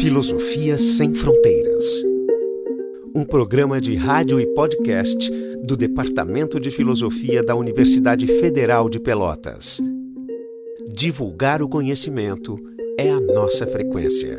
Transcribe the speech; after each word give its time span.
Filosofia 0.00 0.76
Sem 0.76 1.14
Fronteiras. 1.14 1.84
Um 3.14 3.24
programa 3.24 3.80
de 3.80 3.94
rádio 3.94 4.38
e 4.38 4.46
podcast 4.48 5.30
do 5.64 5.74
Departamento 5.74 6.60
de 6.60 6.70
Filosofia 6.70 7.42
da 7.42 7.54
Universidade 7.54 8.26
Federal 8.26 8.90
de 8.90 9.00
Pelotas. 9.00 9.80
Divulgar 10.92 11.62
o 11.62 11.68
conhecimento 11.68 12.56
é 12.98 13.10
a 13.10 13.20
nossa 13.20 13.66
frequência. 13.66 14.38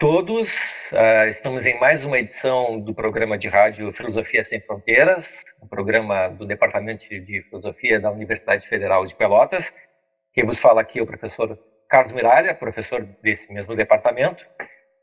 Todos, 0.00 0.56
uh, 0.92 1.28
estamos 1.28 1.66
em 1.66 1.78
mais 1.78 2.06
uma 2.06 2.18
edição 2.18 2.80
do 2.80 2.94
programa 2.94 3.36
de 3.36 3.48
rádio 3.48 3.92
Filosofia 3.92 4.42
Sem 4.42 4.58
Fronteiras, 4.58 5.44
um 5.62 5.68
programa 5.68 6.28
do 6.28 6.46
Departamento 6.46 7.06
de 7.06 7.42
Filosofia 7.42 8.00
da 8.00 8.10
Universidade 8.10 8.66
Federal 8.66 9.04
de 9.04 9.14
Pelotas. 9.14 9.70
Quem 10.32 10.46
vos 10.46 10.58
fala 10.58 10.80
aqui 10.80 11.00
é 11.00 11.02
o 11.02 11.06
professor 11.06 11.58
Carlos 11.86 12.12
Miralha, 12.12 12.54
professor 12.54 13.06
desse 13.22 13.52
mesmo 13.52 13.76
departamento. 13.76 14.42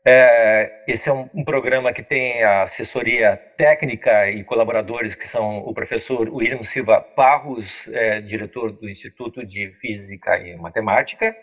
Uh, 0.04 0.66
esse 0.88 1.08
é 1.08 1.12
um, 1.12 1.30
um, 1.32 1.44
programa 1.44 1.92
que 1.92 2.02
tem 2.02 2.42
a 2.42 2.62
assessoria 2.62 3.36
técnica 3.56 4.28
e 4.28 4.42
colaboradores 4.42 5.14
que 5.14 5.28
são 5.28 5.58
o 5.58 5.72
professor 5.72 6.28
William 6.28 6.64
Silva 6.64 7.06
Barros, 7.16 7.86
uh, 7.86 8.20
diretor 8.22 8.72
do 8.72 8.88
Instituto 8.88 9.46
de 9.46 9.70
Física 9.80 10.36
e 10.38 10.56
Matemática, 10.56 11.36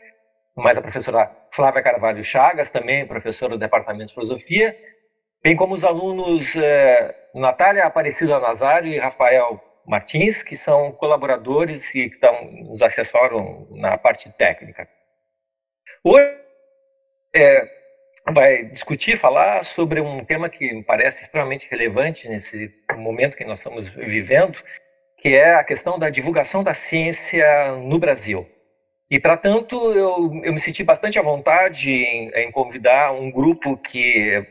mais 0.55 0.77
a 0.77 0.81
professora 0.81 1.29
Flávia 1.51 1.81
Carvalho 1.81 2.23
Chagas, 2.23 2.71
também 2.71 3.05
professora 3.05 3.53
do 3.53 3.59
Departamento 3.59 4.07
de 4.07 4.13
Filosofia, 4.13 4.75
bem 5.43 5.55
como 5.55 5.73
os 5.73 5.83
alunos 5.83 6.55
eh, 6.55 7.15
Natália 7.33 7.85
Aparecida 7.85 8.39
Nazário 8.39 8.91
e 8.91 8.97
Rafael 8.97 9.61
Martins, 9.85 10.41
que 10.41 10.55
são 10.55 10.91
colaboradores 10.93 11.93
e 11.93 12.09
que 12.09 12.15
estão, 12.15 12.51
nos 12.51 12.81
assessoram 12.81 13.67
na 13.71 13.97
parte 13.97 14.31
técnica. 14.31 14.87
Hoje 16.03 16.37
é, 17.35 17.67
vai 18.31 18.65
discutir, 18.65 19.17
falar 19.17 19.63
sobre 19.63 19.99
um 19.99 20.23
tema 20.23 20.49
que 20.49 20.73
me 20.73 20.83
parece 20.83 21.23
extremamente 21.23 21.67
relevante 21.69 22.27
nesse 22.29 22.73
momento 22.95 23.37
que 23.37 23.45
nós 23.45 23.59
estamos 23.59 23.89
vivendo, 23.89 24.63
que 25.17 25.35
é 25.35 25.55
a 25.55 25.63
questão 25.63 25.99
da 25.99 26.09
divulgação 26.09 26.63
da 26.63 26.73
ciência 26.73 27.73
no 27.73 27.99
Brasil. 27.99 28.49
E, 29.09 29.19
para 29.19 29.37
tanto, 29.37 29.75
eu, 29.91 30.41
eu 30.43 30.53
me 30.53 30.59
senti 30.59 30.83
bastante 30.83 31.19
à 31.19 31.21
vontade 31.21 31.91
em, 31.91 32.29
em 32.29 32.51
convidar 32.51 33.11
um 33.11 33.31
grupo 33.31 33.77
que, 33.77 34.43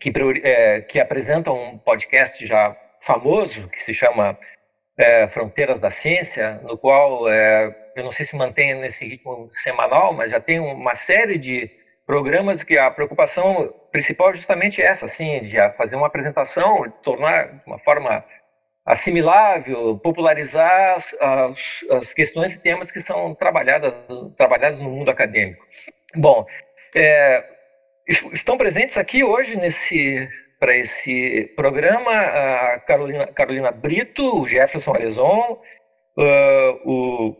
que, 0.00 0.12
é, 0.44 0.80
que 0.82 1.00
apresenta 1.00 1.50
um 1.50 1.76
podcast 1.78 2.46
já 2.46 2.76
famoso, 3.00 3.68
que 3.68 3.82
se 3.82 3.92
chama 3.92 4.38
é, 4.96 5.28
Fronteiras 5.28 5.80
da 5.80 5.90
Ciência, 5.90 6.60
no 6.62 6.78
qual, 6.78 7.28
é, 7.28 7.92
eu 7.96 8.04
não 8.04 8.12
sei 8.12 8.24
se 8.24 8.36
mantém 8.36 8.74
nesse 8.76 9.06
ritmo 9.06 9.48
semanal, 9.50 10.12
mas 10.12 10.30
já 10.30 10.40
tem 10.40 10.60
uma 10.60 10.94
série 10.94 11.36
de 11.36 11.68
programas 12.06 12.62
que 12.62 12.78
a 12.78 12.90
preocupação 12.90 13.74
principal 13.90 14.30
é 14.30 14.34
justamente 14.34 14.80
essa, 14.80 15.06
assim, 15.06 15.40
de 15.42 15.56
fazer 15.76 15.96
uma 15.96 16.06
apresentação, 16.06 16.84
tornar 17.02 17.58
de 17.58 17.62
uma 17.66 17.78
forma 17.80 18.24
assimilável, 18.84 19.98
popularizar 19.98 20.94
as, 20.96 21.14
as, 21.20 21.84
as, 21.90 22.14
questões 22.14 22.54
e 22.54 22.58
temas 22.58 22.90
que 22.90 23.00
são 23.00 23.34
trabalhadas, 23.34 23.94
trabalhados 24.36 24.80
no 24.80 24.90
mundo 24.90 25.10
acadêmico. 25.10 25.64
Bom, 26.16 26.44
é, 26.94 27.44
estão 28.32 28.58
presentes 28.58 28.98
aqui 28.98 29.22
hoje 29.22 29.56
nesse 29.56 30.28
para 30.58 30.76
esse 30.76 31.52
programa 31.56 32.12
a 32.12 32.78
Carolina, 32.78 33.26
Carolina 33.26 33.72
Brito, 33.72 34.42
o 34.42 34.46
Jefferson 34.46 34.94
Arezon, 34.94 35.60
uh, 36.16 36.88
o, 36.88 37.36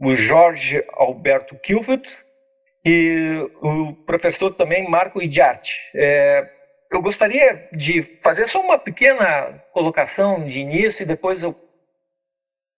o 0.00 0.14
Jorge 0.14 0.84
Alberto 0.92 1.58
Kilford 1.58 2.08
e 2.84 3.50
o 3.60 3.92
professor 4.06 4.54
também 4.54 4.88
Marco 4.88 5.20
Idiarte. 5.20 5.90
É, 5.92 6.48
eu 6.92 7.02
gostaria 7.02 7.68
de 7.72 8.02
fazer 8.22 8.48
só 8.48 8.60
uma 8.60 8.78
pequena 8.78 9.58
colocação 9.72 10.44
de 10.44 10.60
início 10.60 11.02
e 11.02 11.06
depois 11.06 11.42
eu, 11.42 11.54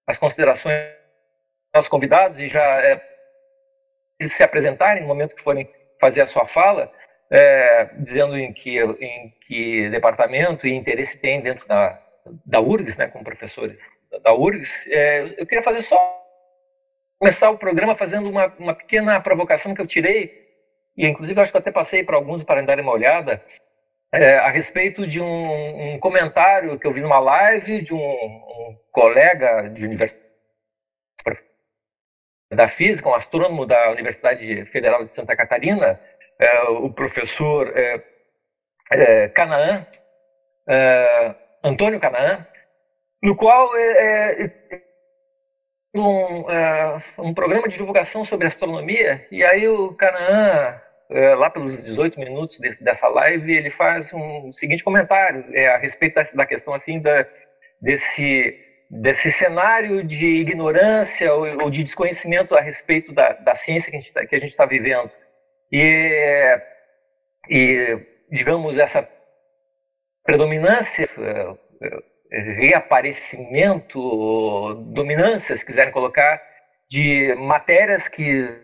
as 0.06 0.18
considerações 0.18 0.76
dos 1.74 1.88
convidados 1.88 2.38
e 2.38 2.48
já 2.48 2.62
é, 2.82 3.00
eles 4.18 4.32
se 4.32 4.42
apresentarem 4.42 5.02
no 5.02 5.08
momento 5.08 5.34
que 5.34 5.42
forem 5.42 5.68
fazer 6.00 6.22
a 6.22 6.26
sua 6.26 6.46
fala, 6.46 6.92
é, 7.30 7.86
dizendo 7.98 8.38
em 8.38 8.52
que, 8.52 8.78
em 8.78 9.34
que 9.46 9.88
departamento 9.90 10.66
e 10.66 10.74
interesse 10.74 11.20
tem 11.20 11.40
dentro 11.40 11.66
da, 11.66 12.00
da 12.44 12.60
URGS, 12.60 12.98
né, 12.98 13.08
como 13.08 13.24
professores 13.24 13.82
da 14.22 14.32
URGS. 14.32 14.86
É, 14.88 15.22
eu 15.38 15.46
queria 15.46 15.62
fazer 15.62 15.82
só 15.82 15.96
começar 17.18 17.50
o 17.50 17.58
programa 17.58 17.96
fazendo 17.96 18.28
uma, 18.28 18.46
uma 18.58 18.74
pequena 18.74 19.20
provocação 19.20 19.74
que 19.74 19.80
eu 19.80 19.86
tirei 19.86 20.44
e 20.96 21.06
inclusive 21.06 21.40
acho 21.40 21.50
que 21.50 21.58
até 21.58 21.72
passei 21.72 22.04
para 22.04 22.16
alguns 22.16 22.42
para 22.44 22.62
darem 22.62 22.84
uma 22.84 22.92
olhada, 22.92 23.42
é, 24.14 24.38
a 24.38 24.48
respeito 24.48 25.04
de 25.06 25.20
um, 25.20 25.94
um, 25.94 25.98
comentário 25.98 26.78
que 26.78 26.86
eu 26.86 26.92
vi 26.92 27.00
numa 27.00 27.18
live 27.18 27.80
de 27.80 27.92
um, 27.92 27.98
um 27.98 28.78
colega 28.92 29.68
de 29.68 29.84
universidade 29.84 30.24
da 32.52 32.68
física, 32.68 33.08
um 33.08 33.14
astrônomo 33.14 33.66
da 33.66 33.90
Universidade 33.90 34.64
Federal 34.66 35.02
de 35.02 35.10
Santa 35.10 35.34
Catarina, 35.34 36.00
é, 36.38 36.62
o 36.68 36.88
professor 36.92 37.76
é, 37.76 38.00
é 38.92 39.28
Canaã, 39.28 39.84
é, 40.68 41.34
Antônio 41.64 41.98
Canaã, 41.98 42.46
no 43.20 43.34
qual 43.34 43.76
é, 43.76 44.48
um, 45.92 46.44
um 47.18 47.34
programa 47.34 47.68
de 47.68 47.76
divulgação 47.76 48.24
sobre 48.24 48.46
astronomia, 48.46 49.26
e 49.32 49.42
aí 49.42 49.66
o 49.66 49.92
Canaã 49.94 50.80
é, 51.14 51.34
lá 51.36 51.48
pelos 51.48 51.84
18 51.84 52.18
minutos 52.18 52.58
desse, 52.58 52.82
dessa 52.82 53.06
live, 53.08 53.56
ele 53.56 53.70
faz 53.70 54.12
um 54.12 54.52
seguinte 54.52 54.82
comentário 54.82 55.44
é, 55.54 55.68
a 55.68 55.78
respeito 55.78 56.14
da, 56.14 56.24
da 56.34 56.46
questão 56.46 56.74
assim 56.74 57.00
da, 57.00 57.26
desse 57.80 58.60
desse 58.90 59.32
cenário 59.32 60.04
de 60.04 60.26
ignorância 60.26 61.32
ou, 61.32 61.62
ou, 61.62 61.70
de 61.70 61.82
desconhecimento 61.82 62.54
a 62.54 62.60
respeito 62.60 63.12
da, 63.12 63.32
da 63.32 63.54
ciência 63.54 63.90
que 63.90 63.96
a 63.96 64.00
gente 64.00 64.08
está 64.08 64.22
está 64.24 64.66
vivendo. 64.66 65.10
E, 65.72 66.60
e 67.48 67.98
digamos 68.30 68.78
essa 68.78 69.08
predominância 70.24 71.08
é, 71.80 72.14
reaparecimento 72.30 74.74
dominância 74.92 75.56
se 75.56 75.64
quiserem 75.64 75.92
colocar 75.92 76.42
de 76.88 77.34
matérias 77.36 78.08
que 78.08 78.62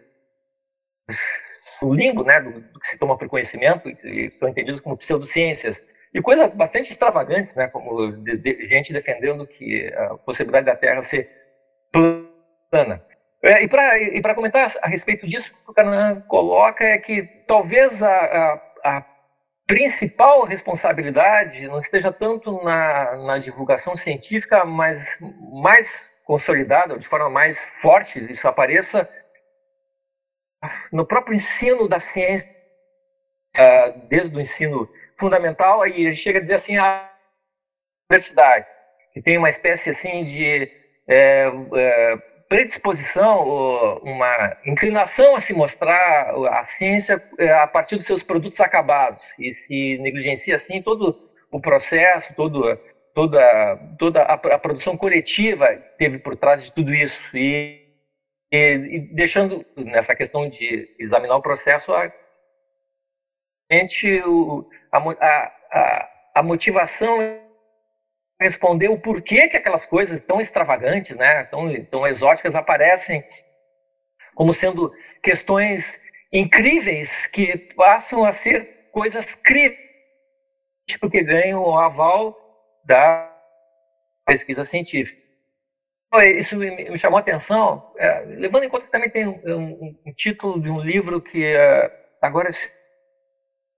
limbo 1.88 2.22
né, 2.22 2.40
do, 2.40 2.60
do, 2.60 2.80
que 2.80 2.86
se 2.86 2.98
toma 2.98 3.16
por 3.16 3.28
conhecimento, 3.28 3.88
e 3.88 4.32
são 4.36 4.48
entendidos 4.48 4.80
como 4.80 4.96
pseudociências, 4.96 5.82
e 6.12 6.20
coisas 6.20 6.54
bastante 6.54 6.90
extravagantes, 6.90 7.54
né, 7.54 7.68
como 7.68 8.12
de, 8.12 8.36
de, 8.36 8.66
gente 8.66 8.92
defendendo 8.92 9.46
que 9.46 9.92
a 9.94 10.16
possibilidade 10.18 10.66
da 10.66 10.76
Terra 10.76 11.02
ser 11.02 11.30
plana. 11.92 13.02
É, 13.42 13.62
e 13.62 13.68
para 14.20 14.34
comentar 14.34 14.70
a 14.82 14.88
respeito 14.88 15.26
disso, 15.26 15.52
o 15.62 15.64
que 15.64 15.70
o 15.70 15.74
Canan 15.74 16.20
coloca 16.22 16.84
é 16.84 16.98
que 16.98 17.22
talvez 17.46 18.02
a, 18.02 18.10
a, 18.10 18.62
a 18.84 19.06
principal 19.66 20.44
responsabilidade 20.44 21.66
não 21.68 21.80
esteja 21.80 22.12
tanto 22.12 22.62
na, 22.62 23.16
na 23.16 23.38
divulgação 23.38 23.96
científica, 23.96 24.64
mas 24.64 25.18
mais 25.62 26.10
consolidada, 26.24 26.98
de 26.98 27.06
forma 27.06 27.30
mais 27.30 27.80
forte, 27.80 28.18
isso 28.30 28.46
apareça 28.46 29.08
no 30.92 31.04
próprio 31.06 31.34
ensino 31.34 31.88
da 31.88 32.00
ciência, 32.00 32.48
uh, 33.58 34.06
desde 34.08 34.36
o 34.36 34.40
ensino 34.40 34.88
fundamental, 35.18 35.82
aí 35.82 36.14
chega 36.14 36.38
a 36.38 36.42
dizer 36.42 36.54
assim, 36.54 36.76
a 36.76 37.10
universidade, 38.10 38.66
que 39.12 39.20
tem 39.20 39.38
uma 39.38 39.48
espécie 39.48 39.90
assim 39.90 40.24
de 40.24 40.70
é, 41.06 41.46
é, 41.74 42.16
predisposição, 42.48 44.00
uma 44.02 44.56
inclinação 44.64 45.36
a 45.36 45.40
se 45.40 45.52
mostrar 45.52 46.34
a 46.52 46.64
ciência 46.64 47.22
é, 47.38 47.52
a 47.52 47.66
partir 47.66 47.96
dos 47.96 48.06
seus 48.06 48.22
produtos 48.22 48.60
acabados, 48.60 49.24
e 49.38 49.52
se 49.52 49.98
negligencia 49.98 50.54
assim 50.54 50.80
todo 50.80 51.30
o 51.50 51.60
processo, 51.60 52.34
todo, 52.34 52.78
toda, 53.14 53.76
toda 53.98 54.22
a, 54.22 54.34
a 54.34 54.58
produção 54.58 54.96
coletiva 54.96 55.74
teve 55.98 56.18
por 56.18 56.36
trás 56.36 56.64
de 56.64 56.72
tudo 56.72 56.94
isso, 56.94 57.22
e 57.36 57.89
e, 58.50 58.56
e 58.56 58.98
deixando 59.14 59.64
nessa 59.76 60.14
questão 60.14 60.48
de 60.48 60.94
examinar 60.98 61.36
o 61.36 61.42
processo 61.42 61.92
a, 64.90 64.98
a, 64.98 65.52
a, 65.72 66.10
a 66.36 66.42
motivação 66.42 67.18
responder 68.40 68.88
o 68.88 68.98
porquê 68.98 69.48
que 69.48 69.56
aquelas 69.56 69.84
coisas 69.84 70.20
tão 70.20 70.40
extravagantes, 70.40 71.16
né, 71.16 71.44
tão, 71.44 71.84
tão 71.84 72.06
exóticas 72.06 72.54
aparecem 72.54 73.22
como 74.34 74.52
sendo 74.52 74.90
questões 75.22 76.00
incríveis 76.32 77.26
que 77.26 77.56
passam 77.76 78.24
a 78.24 78.32
ser 78.32 78.88
coisas 78.90 79.34
críticas 79.34 79.90
porque 80.98 81.22
ganham 81.22 81.62
o 81.62 81.78
aval 81.78 82.36
da 82.84 83.30
pesquisa 84.26 84.64
científica. 84.64 85.19
Isso 86.36 86.56
me 86.56 86.98
chamou 86.98 87.18
a 87.18 87.20
atenção, 87.20 87.92
é, 87.96 88.24
levando 88.26 88.64
em 88.64 88.68
conta 88.68 88.86
que 88.86 88.90
também 88.90 89.08
tem 89.08 89.28
um, 89.28 89.40
um, 89.44 90.00
um 90.06 90.12
título 90.12 90.60
de 90.60 90.68
um 90.68 90.80
livro 90.80 91.20
que 91.20 91.44
é, 91.44 91.88
agora 92.20 92.50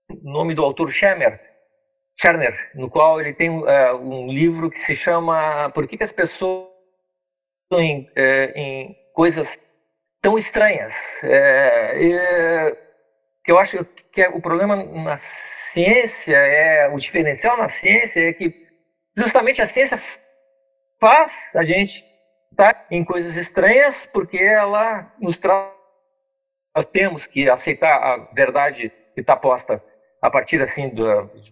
o 0.09 0.31
nome 0.31 0.55
do 0.55 0.63
autor 0.63 0.89
Schemer, 0.91 1.39
Scherner, 2.19 2.71
no 2.75 2.89
qual 2.89 3.19
ele 3.19 3.33
tem 3.33 3.49
uh, 3.49 3.95
um 3.97 4.31
livro 4.31 4.69
que 4.69 4.79
se 4.79 4.95
chama 4.95 5.69
Por 5.71 5.87
que, 5.87 5.97
que 5.97 6.03
as 6.03 6.11
pessoas 6.11 6.67
em, 7.73 8.01
uh, 8.01 8.51
em 8.55 8.95
coisas 9.13 9.57
tão 10.21 10.37
estranhas? 10.37 10.93
Uh, 11.23 12.77
que 13.43 13.51
eu 13.51 13.57
acho 13.57 13.83
que 14.11 14.21
é, 14.21 14.29
o 14.29 14.39
problema 14.39 14.75
na 14.75 15.17
ciência 15.17 16.37
é 16.37 16.87
o 16.87 16.97
diferencial 16.97 17.57
na 17.57 17.67
ciência 17.67 18.29
é 18.29 18.33
que 18.33 18.67
justamente 19.17 19.61
a 19.61 19.65
ciência 19.65 19.99
faz 20.99 21.53
a 21.55 21.65
gente 21.65 22.05
tá 22.55 22.85
em 22.91 23.03
coisas 23.03 23.35
estranhas 23.35 24.05
porque 24.05 24.37
ela 24.37 25.11
nos 25.19 25.37
traz 25.37 25.71
nós 26.75 26.85
temos 26.87 27.27
que 27.27 27.47
aceitar 27.49 27.95
a 27.95 28.17
verdade 28.33 28.91
que 29.13 29.21
está 29.21 29.35
posta 29.35 29.83
a 30.21 30.29
partir 30.29 30.61
assim 30.61 30.89
de 30.89 31.03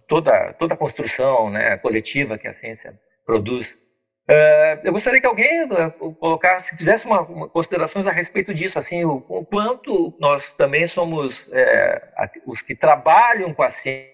toda 0.08 0.54
toda 0.54 0.74
a 0.74 0.78
construção 0.78 1.50
né, 1.50 1.78
coletiva 1.78 2.38
que 2.38 2.48
a 2.48 2.54
ciência 2.54 3.00
produz. 3.26 3.78
Uh, 4.30 4.80
eu 4.84 4.94
gostaria 4.94 5.20
que 5.20 5.28
alguém 5.28 5.64
uh, 5.64 5.92
colocasse, 6.16 6.78
fizesse 6.78 7.06
uma, 7.06 7.22
uma, 7.22 7.50
considerações 7.50 8.08
a 8.08 8.12
respeito 8.12 8.54
disso, 8.54 8.80
assim, 8.80 9.04
o, 9.04 9.24
o 9.28 9.46
quanto 9.46 10.16
nós 10.20 10.54
também 10.54 10.88
somos 10.88 11.46
é, 11.52 12.02
os 12.46 12.62
que 12.62 12.76
trabalham 12.76 13.54
com 13.54 13.64
a 13.64 13.70
ciência, 13.70 14.12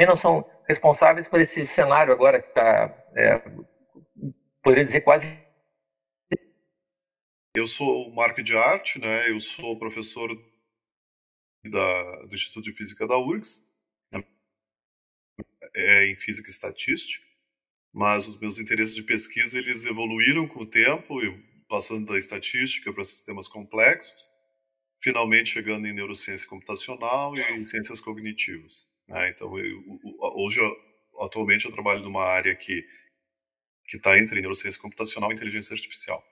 não 0.00 0.16
são 0.16 0.44
responsáveis 0.66 1.28
por 1.28 1.40
esse 1.40 1.66
cenário 1.66 2.12
agora 2.12 2.40
que 2.40 2.48
está, 2.48 2.92
é, 3.14 3.40
poderia 4.62 4.84
dizer 4.84 5.02
quase. 5.02 5.41
Eu 7.54 7.66
sou 7.66 8.08
o 8.08 8.14
Marco 8.14 8.42
de 8.42 8.56
Arte, 8.56 8.98
né? 8.98 9.30
Eu 9.30 9.38
sou 9.38 9.78
professor 9.78 10.30
da, 11.64 12.22
do 12.24 12.34
Instituto 12.34 12.64
de 12.64 12.72
Física 12.72 13.06
da 13.06 13.18
URGS, 13.18 13.60
né, 14.10 14.24
é, 15.74 16.06
em 16.06 16.16
Física 16.16 16.48
e 16.48 16.50
Estatística, 16.50 17.24
mas 17.92 18.26
os 18.26 18.40
meus 18.40 18.58
interesses 18.58 18.94
de 18.94 19.02
pesquisa 19.02 19.58
eles 19.58 19.84
evoluíram 19.84 20.48
com 20.48 20.62
o 20.62 20.66
tempo, 20.66 21.20
passando 21.68 22.06
da 22.06 22.18
estatística 22.18 22.90
para 22.90 23.04
sistemas 23.04 23.48
complexos, 23.48 24.30
finalmente 25.02 25.50
chegando 25.50 25.86
em 25.86 25.92
neurociência 25.92 26.48
computacional 26.48 27.34
e 27.36 27.40
em 27.52 27.64
ciências 27.66 28.00
cognitivas. 28.00 28.88
Né? 29.06 29.28
Então, 29.28 29.58
eu, 29.58 30.00
hoje, 30.36 30.58
atualmente, 31.20 31.66
eu 31.66 31.72
trabalho 31.72 32.00
numa 32.00 32.24
área 32.24 32.56
que 32.56 32.82
que 33.84 33.96
está 33.98 34.16
entre 34.18 34.40
neurociência 34.40 34.80
computacional 34.80 35.30
e 35.30 35.34
inteligência 35.34 35.74
artificial. 35.74 36.24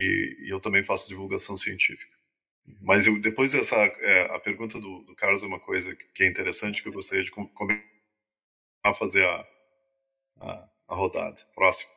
E, 0.00 0.46
e 0.46 0.50
eu 0.50 0.60
também 0.60 0.82
faço 0.82 1.08
divulgação 1.08 1.56
científica. 1.56 2.16
Mas 2.80 3.06
eu, 3.06 3.20
depois 3.20 3.52
dessa 3.52 3.76
é, 3.76 4.34
a 4.34 4.38
pergunta 4.38 4.80
do, 4.80 5.02
do, 5.02 5.14
Carlos 5.14 5.42
é 5.42 5.46
uma 5.46 5.60
coisa 5.60 5.94
que 6.14 6.22
é 6.22 6.26
interessante 6.26 6.82
que 6.82 6.88
eu 6.88 6.92
gostaria 6.92 7.24
de 7.24 7.30
começar 7.30 7.82
a 8.84 8.94
fazer 8.94 9.24
a, 9.24 9.46
a, 10.40 10.68
a, 10.88 10.94
rodada. 10.94 11.40
Próximo. 11.54 11.90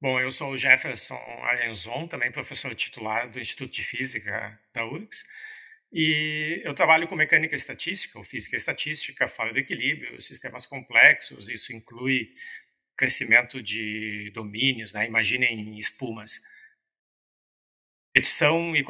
Bom, 0.00 0.20
eu 0.20 0.30
sou 0.32 0.50
o 0.50 0.58
Jefferson 0.58 1.14
Alenzon, 1.42 2.08
também 2.08 2.32
professor 2.32 2.74
titular 2.74 3.30
do 3.30 3.38
Instituto 3.38 3.72
de 3.72 3.84
Física 3.84 4.58
da 4.72 4.84
URGS, 4.84 5.24
e 5.92 6.62
eu 6.64 6.74
trabalho 6.74 7.06
com 7.06 7.14
mecânica 7.14 7.54
estatística, 7.54 8.18
ou 8.18 8.24
física 8.24 8.56
estatística, 8.56 9.28
fora 9.28 9.52
do 9.52 9.58
equilíbrio, 9.58 10.20
sistemas 10.22 10.64
complexos, 10.64 11.50
isso 11.50 11.72
inclui 11.72 12.34
crescimento 12.96 13.62
de 13.62 14.30
domínios, 14.30 14.92
né? 14.92 15.06
imaginem 15.06 15.78
espumas 15.78 16.40
edição 18.14 18.76
e 18.76 18.84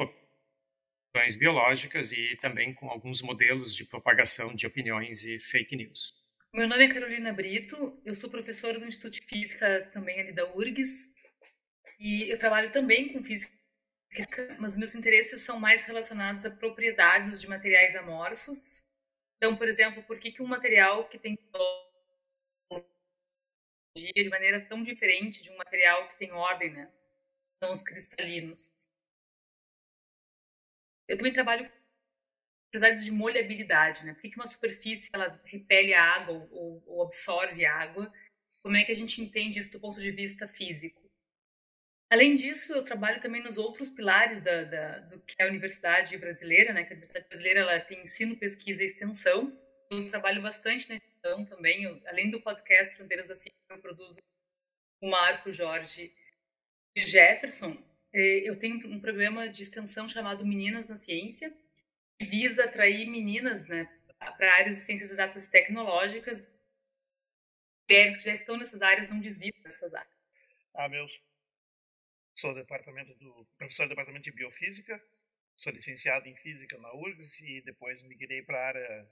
questões 1.13 1.35
biológicas 1.35 2.11
e 2.11 2.35
também 2.37 2.73
com 2.73 2.89
alguns 2.89 3.21
modelos 3.21 3.75
de 3.75 3.85
propagação 3.85 4.53
de 4.53 4.67
opiniões 4.67 5.23
e 5.23 5.39
fake 5.39 5.75
news. 5.75 6.21
Meu 6.53 6.67
nome 6.67 6.85
é 6.85 6.93
Carolina 6.93 7.31
Brito, 7.31 7.99
eu 8.05 8.13
sou 8.13 8.29
professora 8.29 8.79
do 8.79 8.85
Instituto 8.85 9.13
de 9.13 9.25
Física 9.25 9.89
também 9.93 10.19
ali 10.19 10.33
da 10.33 10.45
URGS 10.53 11.11
e 11.99 12.29
eu 12.29 12.37
trabalho 12.37 12.71
também 12.71 13.13
com 13.13 13.23
física, 13.23 13.55
mas 14.59 14.75
meus 14.75 14.93
interesses 14.93 15.41
são 15.41 15.59
mais 15.59 15.83
relacionados 15.83 16.45
a 16.45 16.51
propriedades 16.51 17.39
de 17.39 17.47
materiais 17.47 17.95
amorfos. 17.95 18.83
Então, 19.37 19.55
por 19.55 19.67
exemplo, 19.67 20.03
por 20.03 20.19
que, 20.19 20.31
que 20.31 20.41
um 20.41 20.47
material 20.47 21.07
que 21.07 21.17
tem 21.17 21.37
de 23.95 24.29
maneira 24.29 24.65
tão 24.65 24.81
diferente 24.81 25.43
de 25.43 25.51
um 25.51 25.57
material 25.57 26.07
que 26.09 26.17
tem 26.17 26.31
ordem, 26.31 26.71
né? 26.71 26.91
São 27.63 27.71
os 27.71 27.81
cristalinos. 27.81 28.73
Eu 31.07 31.17
também 31.17 31.33
trabalho 31.33 31.71
propriedades 32.71 33.05
de 33.05 33.11
molhabilidade, 33.11 34.05
né? 34.05 34.13
Por 34.13 34.21
que 34.21 34.35
uma 34.35 34.47
superfície 34.47 35.09
ela 35.13 35.39
repele 35.45 35.93
a 35.93 36.03
água 36.03 36.47
ou, 36.51 36.83
ou 36.87 37.03
absorve 37.03 37.65
a 37.65 37.75
água? 37.75 38.11
Como 38.63 38.75
é 38.75 38.83
que 38.83 38.91
a 38.91 38.95
gente 38.95 39.21
entende 39.21 39.59
isso 39.59 39.71
do 39.71 39.79
ponto 39.79 39.99
de 39.99 40.09
vista 40.09 40.47
físico? 40.47 41.03
Além 42.11 42.35
disso, 42.35 42.73
eu 42.73 42.83
trabalho 42.83 43.21
também 43.21 43.43
nos 43.43 43.57
outros 43.57 43.89
pilares 43.89 44.41
da, 44.41 44.63
da, 44.63 44.99
do 44.99 45.19
que 45.21 45.35
é 45.39 45.45
a 45.45 45.47
universidade 45.47 46.17
brasileira, 46.17 46.73
né? 46.73 46.83
Que 46.83 46.93
a 46.93 46.95
universidade 46.95 47.27
brasileira 47.27 47.59
ela 47.59 47.79
tem 47.79 48.01
ensino, 48.01 48.37
pesquisa 48.37 48.81
e 48.81 48.85
extensão. 48.87 49.55
Eu 49.89 50.05
trabalho 50.07 50.41
bastante 50.41 50.89
na 50.89 50.95
extensão 50.95 51.45
também. 51.45 51.83
Eu, 51.83 52.01
além 52.07 52.29
do 52.29 52.41
podcast 52.41 52.95
Fronteiras 52.95 53.27
da 53.27 53.35
Ciência, 53.35 53.57
eu 53.69 53.79
produzo 53.79 54.19
o 55.01 55.09
Marco, 55.09 55.51
Jorge 55.51 56.15
e 56.95 57.01
Jefferson, 57.01 57.77
é, 58.13 58.47
eu 58.47 58.57
tenho 58.57 58.87
um 58.87 58.99
programa 58.99 59.49
de 59.49 59.63
extensão 59.63 60.07
chamado 60.07 60.45
Meninas 60.45 60.87
na 60.87 60.95
Ciência, 60.95 61.51
que 62.19 62.25
visa 62.27 62.65
atrair 62.65 63.09
meninas 63.09 63.67
né, 63.67 63.89
para 64.19 64.53
áreas 64.55 64.75
de 64.75 64.81
ciências 64.81 65.09
exatas 65.09 65.47
e 65.47 65.51
tecnológicas, 65.51 66.67
mulheres 67.89 68.17
que 68.17 68.23
já 68.23 68.33
estão 68.33 68.55
nessas 68.55 68.81
áreas 68.83 69.09
não 69.09 69.19
desistam 69.19 69.61
dessas 69.63 69.93
áreas. 69.93 70.13
Ah, 70.75 70.87
meus. 70.87 71.21
Sou 72.35 72.53
departamento 72.53 73.13
do 73.15 73.45
professor 73.57 73.85
do 73.85 73.89
departamento 73.89 74.23
de 74.23 74.31
biofísica, 74.31 75.03
sou 75.57 75.71
licenciado 75.71 76.27
em 76.27 76.35
física 76.35 76.77
na 76.77 76.93
URGS 76.93 77.41
e 77.41 77.61
depois 77.61 78.01
migrei 78.03 78.41
para 78.43 78.59
a 78.59 78.67
área 78.67 79.11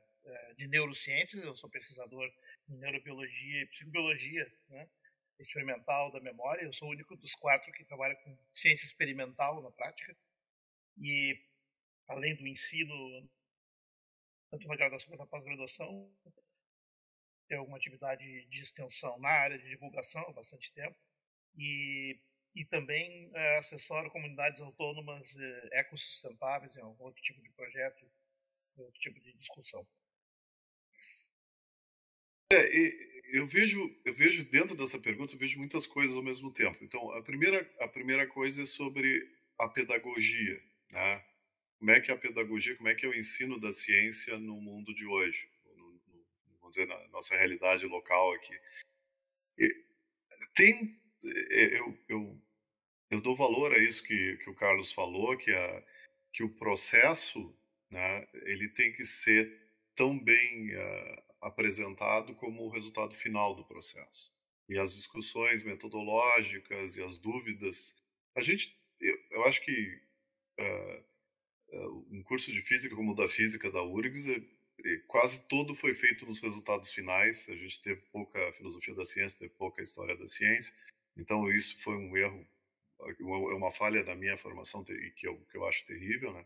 de 0.57 0.67
neurociências. 0.67 1.43
Eu 1.43 1.55
sou 1.55 1.69
pesquisador 1.69 2.29
em 2.69 2.77
neurobiologia 2.77 3.61
e 3.61 3.67
psicobiologia, 3.67 4.51
né? 4.69 4.89
experimental 5.41 6.11
da 6.11 6.19
memória. 6.19 6.63
Eu 6.63 6.73
sou 6.73 6.87
o 6.87 6.91
único 6.91 7.15
dos 7.17 7.33
quatro 7.35 7.71
que 7.71 7.85
trabalha 7.85 8.15
com 8.17 8.37
ciência 8.53 8.85
experimental 8.85 9.61
na 9.61 9.71
prática. 9.71 10.15
E, 10.97 11.37
além 12.07 12.35
do 12.35 12.47
ensino, 12.47 13.29
tanto 14.49 14.67
na 14.67 14.75
graduação 14.75 15.09
quanto 15.09 15.19
na 15.19 15.27
pós-graduação, 15.27 16.13
tenho 17.47 17.61
alguma 17.61 17.77
atividade 17.77 18.45
de 18.45 18.61
extensão 18.61 19.17
na 19.19 19.29
área 19.29 19.57
de 19.57 19.67
divulgação 19.67 20.21
há 20.27 20.33
bastante 20.33 20.71
tempo. 20.73 20.97
E, 21.57 22.19
e 22.55 22.65
também 22.65 23.29
é, 23.33 23.57
assessoro 23.57 24.11
comunidades 24.11 24.61
autônomas 24.61 25.35
é, 25.37 25.79
ecossustentáveis 25.79 26.77
em 26.77 26.81
algum 26.81 27.03
outro 27.05 27.21
tipo 27.21 27.41
de 27.41 27.49
projeto, 27.51 28.09
outro 28.77 28.99
tipo 28.99 29.19
de 29.19 29.33
discussão. 29.33 29.85
É, 32.51 33.11
eu 33.31 33.45
vejo, 33.45 33.95
eu 34.03 34.13
vejo 34.13 34.43
dentro 34.49 34.75
dessa 34.75 34.99
pergunta, 34.99 35.33
eu 35.33 35.39
vejo 35.39 35.57
muitas 35.57 35.87
coisas 35.87 36.15
ao 36.15 36.23
mesmo 36.23 36.51
tempo. 36.51 36.83
Então, 36.83 37.11
a 37.13 37.21
primeira, 37.21 37.69
a 37.79 37.87
primeira 37.87 38.27
coisa 38.27 38.63
é 38.63 38.65
sobre 38.65 39.29
a 39.57 39.69
pedagogia, 39.69 40.61
né? 40.91 41.23
Como 41.79 41.91
é 41.91 41.99
que 41.99 42.11
é 42.11 42.13
a 42.13 42.17
pedagogia, 42.17 42.75
como 42.75 42.89
é 42.89 42.95
que 42.95 43.05
é 43.05 43.09
o 43.09 43.15
ensino 43.15 43.59
da 43.59 43.71
ciência 43.71 44.37
no 44.37 44.59
mundo 44.59 44.93
de 44.93 45.05
hoje, 45.05 45.49
no, 45.75 45.93
no, 45.93 46.25
vamos 46.59 46.75
dizer, 46.75 46.87
na 46.87 47.07
nossa 47.07 47.35
realidade 47.35 47.85
local 47.85 48.33
aqui. 48.33 48.53
E 49.57 49.83
tem, 50.53 50.99
é, 51.23 51.79
eu, 51.79 51.97
eu, 52.09 52.41
eu 53.09 53.21
dou 53.21 53.35
valor 53.35 53.73
a 53.73 53.77
isso 53.77 54.03
que, 54.03 54.37
que 54.37 54.49
o 54.49 54.55
Carlos 54.55 54.91
falou, 54.91 55.37
que, 55.37 55.51
a, 55.51 55.83
que 56.33 56.43
o 56.43 56.49
processo, 56.49 57.55
né, 57.89 58.27
ele 58.43 58.67
tem 58.69 58.91
que 58.91 59.05
ser 59.05 59.57
tão 59.95 60.19
bem 60.19 60.75
uh, 60.75 61.30
apresentado 61.41 62.35
como 62.35 62.63
o 62.63 62.69
resultado 62.69 63.15
final 63.15 63.55
do 63.55 63.65
processo. 63.65 64.31
E 64.69 64.77
as 64.77 64.95
discussões 64.95 65.63
metodológicas 65.63 66.95
e 66.95 67.01
as 67.01 67.17
dúvidas. 67.17 67.95
A 68.35 68.41
gente, 68.41 68.77
eu, 68.99 69.17
eu 69.31 69.43
acho 69.45 69.61
que 69.65 70.01
uh, 70.59 71.03
uh, 71.75 72.07
um 72.11 72.23
curso 72.23 72.51
de 72.51 72.61
física 72.61 72.95
como 72.95 73.11
o 73.11 73.15
da 73.15 73.27
física 73.27 73.71
da 73.71 73.83
URGS, 73.83 74.27
quase 75.07 75.47
todo 75.47 75.75
foi 75.75 75.93
feito 75.93 76.25
nos 76.25 76.39
resultados 76.39 76.91
finais. 76.91 77.47
A 77.49 77.55
gente 77.55 77.81
teve 77.81 78.01
pouca 78.11 78.53
filosofia 78.53 78.95
da 78.95 79.05
ciência, 79.05 79.39
teve 79.39 79.53
pouca 79.53 79.81
história 79.81 80.15
da 80.15 80.27
ciência. 80.27 80.73
Então, 81.17 81.51
isso 81.51 81.77
foi 81.81 81.95
um 81.95 82.15
erro, 82.15 82.47
é 83.01 83.55
uma 83.55 83.71
falha 83.71 84.03
da 84.03 84.15
minha 84.15 84.37
formação 84.37 84.83
que 84.83 85.27
eu, 85.27 85.37
que 85.51 85.57
eu 85.57 85.65
acho 85.65 85.85
terrível. 85.85 86.33
Né? 86.33 86.45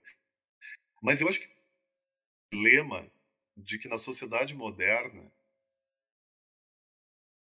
Mas 1.01 1.21
eu 1.21 1.29
acho 1.29 1.39
que 1.41 1.49
o 2.53 2.57
lema 2.61 3.11
de 3.55 3.77
que 3.79 3.88
na 3.88 3.97
sociedade 3.97 4.53
moderna 4.53 5.31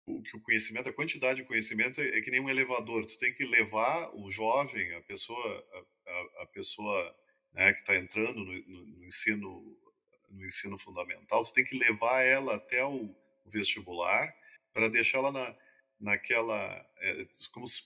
o 0.06 0.22
que 0.22 0.36
o 0.36 0.40
conhecimento, 0.40 0.88
a 0.88 0.92
quantidade 0.92 1.42
de 1.42 1.48
conhecimento 1.48 2.00
é, 2.00 2.20
que 2.20 2.30
nem 2.30 2.40
um 2.40 2.48
elevador. 2.48 3.04
Tu 3.06 3.18
tem 3.18 3.34
que 3.34 3.44
levar 3.44 4.14
o 4.14 4.30
jovem, 4.30 4.94
a 4.94 5.00
pessoa, 5.02 5.86
a, 6.06 6.42
a, 6.42 6.46
pessoa 6.46 7.16
né, 7.52 7.72
que 7.72 7.80
está 7.80 7.96
entrando 7.96 8.44
no, 8.44 8.52
no, 8.52 8.86
no, 8.86 9.04
ensino 9.04 9.76
no 10.28 10.44
ensino 10.44 10.76
fundamental, 10.76 11.42
tu 11.42 11.52
tem 11.52 11.64
que 11.64 11.78
levar 11.78 12.20
ela 12.22 12.56
até 12.56 12.84
o, 12.84 13.14
o 13.44 13.50
vestibular 13.50 14.34
para 14.72 14.88
deixá-la 14.88 15.32
na, 15.32 15.56
naquela 16.00 16.84
é, 16.98 17.26
como 17.52 17.66
se 17.66 17.82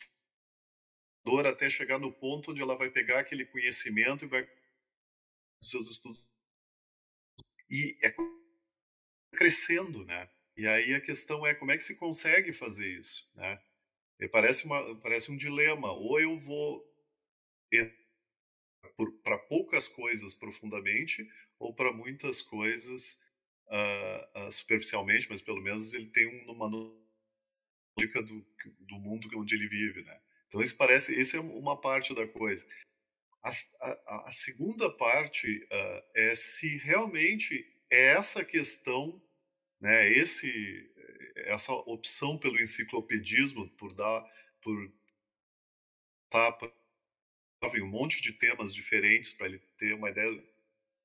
até 1.46 1.70
chegar 1.70 1.98
no 1.98 2.12
ponto 2.12 2.50
onde 2.50 2.62
ela 2.62 2.76
vai 2.76 2.90
pegar 2.90 3.20
aquele 3.20 3.44
conhecimento 3.44 4.24
e 4.24 4.28
vai 4.28 4.48
seus 5.60 5.88
estudos 5.90 6.29
e 7.70 7.96
é 8.02 8.14
crescendo, 9.36 10.04
né? 10.04 10.28
E 10.56 10.66
aí 10.66 10.94
a 10.94 11.00
questão 11.00 11.46
é 11.46 11.54
como 11.54 11.70
é 11.70 11.76
que 11.76 11.84
se 11.84 11.96
consegue 11.96 12.52
fazer 12.52 12.86
isso, 12.98 13.30
né? 13.34 13.62
E 14.20 14.28
parece, 14.28 14.66
uma, 14.66 15.00
parece 15.00 15.30
um 15.30 15.36
dilema. 15.36 15.92
Ou 15.92 16.20
eu 16.20 16.36
vou 16.36 16.84
para 19.22 19.38
poucas 19.38 19.88
coisas 19.88 20.34
profundamente, 20.34 21.26
ou 21.58 21.74
para 21.74 21.92
muitas 21.92 22.42
coisas 22.42 23.18
uh, 23.68 24.46
uh, 24.46 24.52
superficialmente, 24.52 25.28
mas 25.30 25.40
pelo 25.40 25.62
menos 25.62 25.94
ele 25.94 26.06
tem 26.06 26.26
uma 26.46 26.66
lógica 26.66 28.22
do, 28.22 28.44
do 28.80 28.96
mundo 28.96 29.28
onde 29.36 29.54
ele 29.54 29.66
vive, 29.66 30.02
né? 30.02 30.20
Então 30.48 30.60
isso 30.60 30.76
parece, 30.76 31.18
isso 31.18 31.36
é 31.36 31.40
uma 31.40 31.80
parte 31.80 32.14
da 32.14 32.26
coisa. 32.26 32.66
A, 33.42 33.50
a, 33.50 34.28
a 34.28 34.32
segunda 34.32 34.90
parte 34.90 35.64
uh, 35.64 36.02
é 36.14 36.34
se 36.34 36.76
realmente 36.78 37.66
é 37.90 38.12
essa 38.12 38.44
questão 38.44 39.20
né, 39.80 40.12
esse, 40.12 40.92
essa 41.36 41.72
opção 41.72 42.36
pelo 42.36 42.60
enciclopedismo, 42.60 43.68
por 43.70 43.94
dar, 43.94 44.22
por 44.60 44.92
tá, 46.28 46.58
um 47.80 47.86
monte 47.86 48.20
de 48.20 48.32
temas 48.32 48.74
diferentes 48.74 49.32
para 49.32 49.46
ele 49.46 49.58
ter 49.78 49.94
uma 49.94 50.10
ideia, 50.10 50.30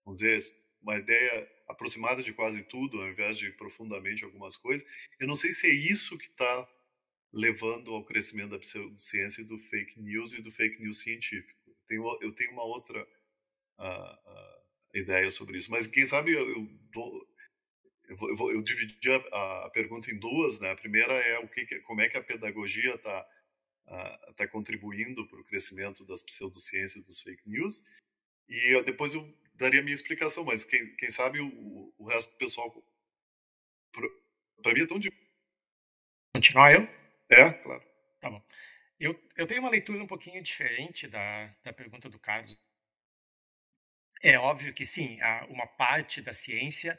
vamos 0.04 0.20
dizer, 0.20 0.42
uma 0.82 0.98
ideia 0.98 1.50
aproximada 1.68 2.22
de 2.22 2.34
quase 2.34 2.64
tudo, 2.64 3.02
ao 3.02 3.08
invés 3.08 3.38
de 3.38 3.50
profundamente 3.52 4.24
algumas 4.24 4.58
coisas. 4.58 4.88
Eu 5.20 5.28
não 5.28 5.36
sei 5.36 5.52
se 5.52 5.68
é 5.68 5.74
isso 5.74 6.18
que 6.18 6.28
está 6.28 6.68
levando 7.34 7.94
ao 7.94 8.06
crescimento 8.06 8.52
da 8.52 8.60
pseudociência 8.60 9.42
e 9.42 9.46
do 9.46 9.58
fake 9.58 10.00
news 10.00 10.34
e 10.34 10.42
do 10.42 10.52
fake 10.52 10.82
news 10.82 11.00
científico. 11.00 11.65
Eu 11.86 11.88
tenho, 11.88 12.18
eu 12.22 12.36
tenho 12.36 12.52
uma 12.52 12.64
outra 12.64 13.02
uh, 13.80 13.84
uh, 13.84 14.98
ideia 14.98 15.30
sobre 15.32 15.58
isso, 15.58 15.70
mas 15.72 15.88
quem 15.88 16.06
sabe 16.06 16.32
eu, 16.32 16.48
eu 16.50 16.68
dou, 16.92 17.28
eu, 18.08 18.18
vou, 18.18 18.30
eu, 18.30 18.36
vou, 18.36 18.62
dividi 18.62 19.12
a, 19.12 19.66
a, 19.66 19.70
pergunta 19.70 20.12
em 20.12 20.18
duas, 20.18 20.60
né? 20.60 20.72
A 20.72 20.76
primeira 20.76 21.14
é 21.14 21.40
o 21.40 21.48
que, 21.48 21.66
como 21.82 22.02
é 22.02 22.10
que 22.10 22.18
a 22.18 22.24
pedagogia 22.24 22.96
está 22.96 23.28
uh, 23.88 24.34
tá 24.34 24.48
contribuindo 24.48 25.28
para 25.28 25.40
o 25.40 25.44
crescimento 25.44 26.06
das 26.06 26.24
pseudociências 26.24 27.04
dos 27.04 27.22
fake 27.22 27.48
news, 27.48 27.84
e 28.48 28.76
eu, 28.76 28.84
depois 28.84 29.14
eu 29.14 29.34
daria 29.56 29.80
a 29.80 29.84
minha 29.84 29.96
explicação, 29.96 30.44
mas 30.44 30.64
quem, 30.64 30.96
quem 30.96 31.10
sabe 31.10 31.40
o, 31.40 31.94
o 31.98 32.08
resto 32.08 32.32
do 32.32 32.38
pessoal, 32.38 32.72
para 34.62 34.74
mim 34.74 34.82
é 34.82 34.88
tão 34.88 35.00
difícil. 35.00 35.26
Continuar 36.36 36.74
eu? 36.74 36.88
É, 37.30 37.52
claro. 37.54 37.84
Tá 38.20 38.30
bom. 38.30 38.44
Eu, 39.00 39.20
eu 39.36 39.46
tenho 39.46 39.62
uma 39.62 39.70
leitura 39.70 40.02
um 40.02 40.08
pouquinho 40.08 40.42
diferente 40.42 41.08
da, 41.08 41.54
da 41.64 41.74
pergunta 41.74 42.10
do 42.10 42.20
Carlos. 42.20 42.58
É 44.24 44.40
óbvio 44.40 44.74
que 44.74 44.86
sim, 44.86 45.20
uma 45.50 45.68
parte 45.68 46.22
da 46.22 46.34
ciência 46.34 46.98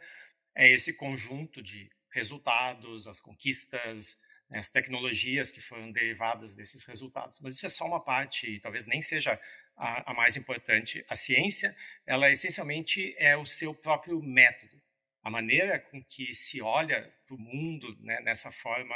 é 0.54 0.70
esse 0.70 0.94
conjunto 0.94 1.62
de 1.62 1.90
resultados, 2.10 3.06
as 3.06 3.18
conquistas, 3.18 4.20
né, 4.48 4.58
as 4.58 4.70
tecnologias 4.70 5.50
que 5.50 5.60
foram 5.60 5.90
derivadas 5.90 6.54
desses 6.54 6.84
resultados. 6.84 7.40
Mas 7.40 7.56
isso 7.56 7.66
é 7.66 7.70
só 7.70 7.86
uma 7.86 8.02
parte, 8.02 8.50
e 8.50 8.60
talvez 8.60 8.86
nem 8.86 9.00
seja 9.00 9.40
a, 9.76 10.12
a 10.12 10.14
mais 10.14 10.36
importante. 10.36 11.04
A 11.08 11.16
ciência, 11.16 11.76
ela 12.06 12.30
essencialmente 12.30 13.14
é 13.18 13.36
o 13.36 13.46
seu 13.46 13.74
próprio 13.74 14.22
método, 14.22 14.80
a 15.22 15.30
maneira 15.30 15.80
com 15.80 16.02
que 16.04 16.32
se 16.34 16.62
olha 16.62 17.12
para 17.26 17.34
o 17.34 17.38
mundo 17.38 17.96
né, 18.00 18.20
nessa 18.20 18.52
forma 18.52 18.94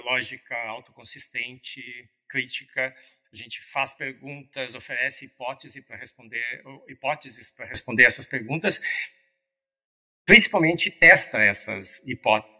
lógica 0.00 0.56
autoconsistente, 0.68 1.82
crítica. 2.28 2.94
A 3.32 3.36
gente 3.36 3.62
faz 3.62 3.92
perguntas, 3.92 4.74
oferece 4.74 5.26
hipótese 5.26 5.82
para 5.82 5.96
responder, 5.96 6.62
hipóteses 6.88 7.50
para 7.50 7.66
responder 7.66 8.04
essas 8.04 8.26
perguntas 8.26 8.80
principalmente 10.28 10.90
testa 10.90 11.42
essas 11.42 12.06
hipóteses. 12.06 12.54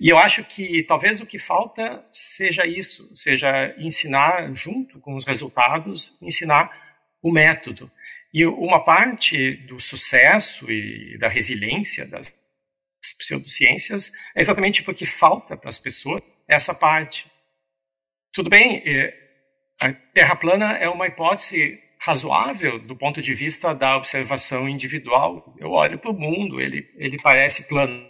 E 0.00 0.08
eu 0.08 0.16
acho 0.16 0.42
que 0.44 0.82
talvez 0.84 1.20
o 1.20 1.26
que 1.26 1.38
falta 1.38 2.02
seja 2.10 2.64
isso, 2.66 3.14
seja 3.14 3.74
ensinar 3.76 4.54
junto 4.54 4.98
com 4.98 5.14
os 5.14 5.26
resultados, 5.26 6.16
ensinar 6.22 6.70
o 7.22 7.30
método. 7.30 7.90
E 8.32 8.46
uma 8.46 8.82
parte 8.82 9.56
do 9.66 9.78
sucesso 9.78 10.70
e 10.72 11.18
da 11.18 11.28
resiliência 11.28 12.06
das 12.06 12.30
pseudociências 13.12 14.12
é 14.34 14.40
exatamente 14.40 14.82
porque 14.82 15.04
falta 15.04 15.56
para 15.56 15.68
as 15.68 15.78
pessoas 15.78 16.22
essa 16.48 16.74
parte. 16.74 17.26
Tudo 18.32 18.50
bem, 18.50 18.82
é, 18.86 19.14
a 19.80 19.92
Terra 19.92 20.36
plana 20.36 20.72
é 20.72 20.88
uma 20.88 21.06
hipótese 21.06 21.78
razoável 22.00 22.78
do 22.78 22.94
ponto 22.96 23.20
de 23.22 23.34
vista 23.34 23.74
da 23.74 23.96
observação 23.96 24.68
individual. 24.68 25.54
Eu 25.58 25.70
olho 25.70 25.98
para 25.98 26.10
o 26.10 26.18
mundo, 26.18 26.60
ele, 26.60 26.88
ele 26.96 27.16
parece 27.20 27.68
plano. 27.68 28.06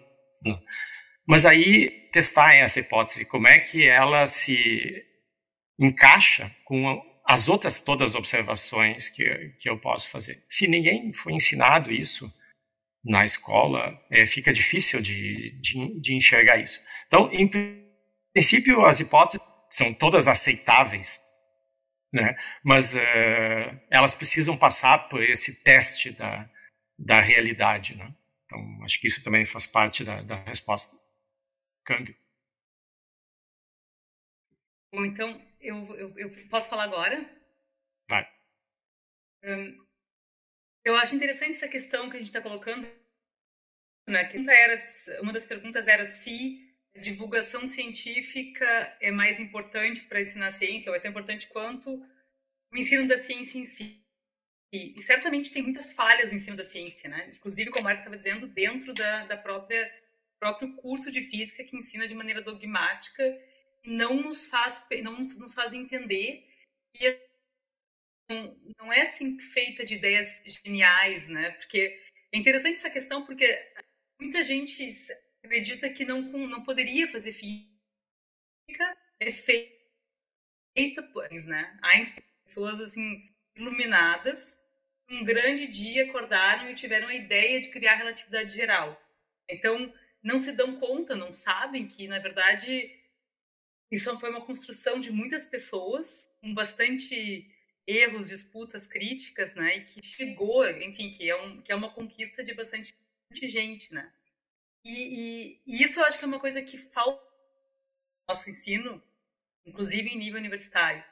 Mas 1.27 1.45
aí, 1.45 2.09
testar 2.13 2.55
essa 2.55 2.81
hipótese, 2.81 3.25
como 3.25 3.49
é 3.49 3.59
que 3.61 3.87
ela 3.87 4.27
se 4.27 5.05
encaixa 5.79 6.55
com 6.65 7.03
as 7.27 7.49
outras 7.49 7.83
todas 7.83 8.11
as 8.11 8.15
observações 8.15 9.09
que, 9.09 9.25
que 9.59 9.69
eu 9.69 9.79
posso 9.79 10.09
fazer. 10.09 10.45
Se 10.49 10.69
ninguém 10.69 11.13
foi 11.13 11.33
ensinado 11.33 11.93
isso 11.93 12.33
na 13.07 13.25
escola, 13.25 13.99
é, 14.11 14.27
fica 14.27 14.53
difícil 14.53 15.01
de, 15.01 15.59
de, 15.61 16.01
de 16.01 16.15
enxergar 16.15 16.59
isso. 16.59 16.81
Então, 17.07 17.31
em 17.33 17.49
princípio, 18.35 18.85
as 18.85 19.01
hipóteses 19.01 19.47
são 19.71 19.95
todas 19.95 20.29
aceitáveis 20.29 21.27
né? 22.17 22.37
Mas 22.65 22.95
uh, 22.95 23.81
elas 23.91 24.15
precisam 24.15 24.57
passar 24.57 25.09
por 25.09 25.23
esse 25.23 25.63
teste 25.63 26.11
da, 26.13 26.49
da 26.99 27.21
realidade, 27.21 27.97
né? 27.97 28.15
Então, 28.45 28.85
acho 28.85 29.01
que 29.01 29.07
isso 29.07 29.23
também 29.23 29.45
faz 29.45 29.67
parte 29.67 30.05
da, 30.05 30.23
da 30.23 30.37
resposta. 30.45 30.97
Câmbio. 31.85 32.17
Bom, 34.93 35.05
então, 35.05 35.29
eu, 35.61 35.77
eu, 35.97 36.19
eu 36.19 36.49
posso 36.49 36.71
falar 36.71 36.85
agora? 36.85 37.29
Vai. 38.09 38.27
Um, 39.45 39.86
eu 40.87 40.95
acho 40.95 41.17
interessante 41.17 41.51
essa 41.51 41.67
questão 41.67 42.09
que 42.09 42.15
a 42.15 42.19
gente 42.21 42.29
está 42.29 42.41
colocando. 42.41 42.87
Né? 44.07 44.31
Era, 44.49 44.77
uma 45.21 45.33
das 45.33 45.45
perguntas 45.45 45.89
era 45.89 46.05
se 46.05 46.65
divulgação 46.95 47.67
científica 47.67 48.65
é 49.01 49.11
mais 49.11 49.41
importante 49.41 50.05
para 50.05 50.21
ensinar 50.21 50.53
ciência, 50.53 50.89
ou 50.89 50.97
é 50.97 51.01
tão 51.01 51.11
importante 51.11 51.49
quanto 51.49 51.93
o 52.73 52.77
ensino 52.77 53.07
da 53.09 53.19
ciência 53.19 53.59
em 53.59 53.67
si. 53.67 54.01
E, 54.73 54.97
e 54.97 55.03
certamente 55.03 55.51
tem 55.51 55.61
muitas 55.61 55.93
falhas 55.93 56.31
no 56.31 56.37
ensino 56.37 56.57
da 56.57 56.65
ciência, 56.65 57.11
né? 57.11 57.33
Inclusive, 57.35 57.71
como 57.71 57.89
a 57.89 57.91
Marco 57.91 58.03
estava 58.03 58.17
dizendo, 58.17 58.47
dentro 58.47 58.95
da, 58.95 59.27
da 59.27 59.37
própria 59.37 59.93
próprio 60.39 60.75
curso 60.75 61.11
de 61.11 61.23
física 61.23 61.65
que 61.65 61.77
ensina 61.77 62.07
de 62.07 62.15
maneira 62.15 62.43
dogmática 62.43 63.25
não 63.85 64.23
nos 64.23 64.49
faz 64.49 64.85
não 65.03 65.19
nos 65.19 65.55
faz 65.55 65.73
entender 65.73 66.47
e 66.95 67.26
não, 68.29 68.93
é 68.93 69.03
assim 69.03 69.39
feita 69.39 69.85
de 69.85 69.95
ideias 69.95 70.43
geniais, 70.65 71.29
né? 71.29 71.51
Porque 71.53 72.01
é 72.33 72.39
interessante 72.39 72.75
essa 72.75 72.91
questão 72.91 73.25
porque 73.25 73.47
muita 74.21 74.43
gente 74.43 74.91
acredita 75.45 75.89
que 75.91 76.05
não, 76.05 76.23
não 76.23 76.63
poderia 76.65 77.07
fazer 77.09 77.33
física 77.33 77.77
é 79.21 79.31
feita 79.31 81.03
por 81.13 81.29
né? 81.31 81.79
Einstein, 81.83 82.25
pessoas 82.45 82.81
assim 82.81 83.29
iluminadas, 83.55 84.61
um 85.09 85.25
grande 85.25 85.67
dia 85.67 86.05
acordaram 86.05 86.71
e 86.71 86.75
tiveram 86.75 87.09
a 87.09 87.15
ideia 87.15 87.61
de 87.61 87.71
criar 87.71 87.93
a 87.93 87.97
relatividade 87.97 88.55
geral. 88.55 89.01
Então, 89.49 89.93
não 90.23 90.39
se 90.39 90.53
dão 90.53 90.79
conta, 90.79 91.15
não 91.15 91.33
sabem 91.33 91.87
que, 91.87 92.09
na 92.09 92.19
verdade, 92.19 92.93
isso 93.91 94.19
foi 94.19 94.31
uma 94.31 94.45
construção 94.45 95.01
de 95.01 95.13
muitas 95.13 95.47
pessoas, 95.47 96.29
com 96.41 96.53
bastante 96.53 97.49
erros, 97.87 98.29
disputas, 98.29 98.87
críticas, 98.87 99.55
né? 99.55 99.77
E 99.77 99.85
que 99.85 100.05
chegou, 100.05 100.69
enfim, 100.69 101.11
que 101.11 101.31
é, 101.31 101.37
um, 101.37 101.63
que 101.63 101.71
é 101.71 101.75
uma 101.75 101.93
conquista 101.93 102.43
de 102.43 102.53
bastante 102.53 102.95
gente, 103.43 103.95
né? 103.95 104.13
E, 104.85 104.91
e, 104.91 105.61
e 105.67 105.83
isso 105.83 106.01
eu 106.01 106.05
acho 106.05 106.19
que 106.19 106.25
é 106.25 106.29
uma 106.29 106.41
coisa 106.41 106.63
que 106.63 106.77
falta 106.77 107.23
no 107.23 108.35
nosso 108.35 108.51
ensino, 108.51 109.03
inclusive 109.65 110.09
em 110.09 110.17
nível 110.17 110.39
universitário. 110.39 111.05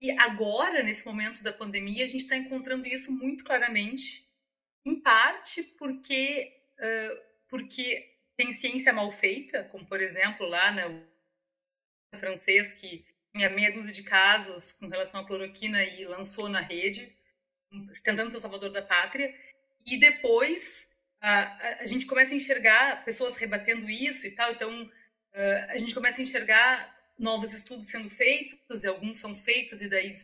E 0.00 0.10
agora, 0.18 0.82
nesse 0.82 1.06
momento 1.06 1.42
da 1.42 1.52
pandemia, 1.52 2.04
a 2.04 2.08
gente 2.08 2.24
está 2.24 2.36
encontrando 2.36 2.86
isso 2.86 3.12
muito 3.12 3.44
claramente, 3.44 4.28
em 4.84 5.00
parte 5.00 5.62
porque, 5.62 6.52
uh, 6.78 7.22
porque 7.48 8.12
tem 8.36 8.52
ciência 8.52 8.92
mal 8.92 9.12
feita, 9.12 9.64
como 9.64 9.86
por 9.86 10.00
exemplo 10.00 10.46
lá 10.46 10.72
no 10.72 10.88
né, 10.88 11.06
francês 12.16 12.72
que 12.72 13.04
meia 13.34 13.72
dúzia 13.72 13.92
de 13.92 14.02
casos 14.02 14.72
com 14.72 14.86
relação 14.88 15.20
à 15.20 15.26
cloroquina 15.26 15.82
e 15.84 16.04
lançou 16.04 16.48
na 16.48 16.60
rede, 16.60 17.16
tentando 18.04 18.30
ser 18.30 18.36
o 18.36 18.40
salvador 18.40 18.70
da 18.70 18.82
pátria, 18.82 19.34
e 19.86 19.96
depois 19.96 20.88
a, 21.20 21.80
a 21.82 21.86
gente 21.86 22.06
começa 22.06 22.32
a 22.32 22.36
enxergar 22.36 23.04
pessoas 23.04 23.36
rebatendo 23.36 23.88
isso 23.88 24.26
e 24.26 24.32
tal, 24.32 24.52
então 24.52 24.90
a 25.68 25.78
gente 25.78 25.94
começa 25.94 26.20
a 26.20 26.24
enxergar 26.24 26.94
novos 27.18 27.52
estudos 27.52 27.86
sendo 27.86 28.10
feitos, 28.10 28.82
e 28.82 28.86
alguns 28.86 29.16
são 29.16 29.34
feitos 29.34 29.80
e 29.80 29.88
daí 29.88 30.14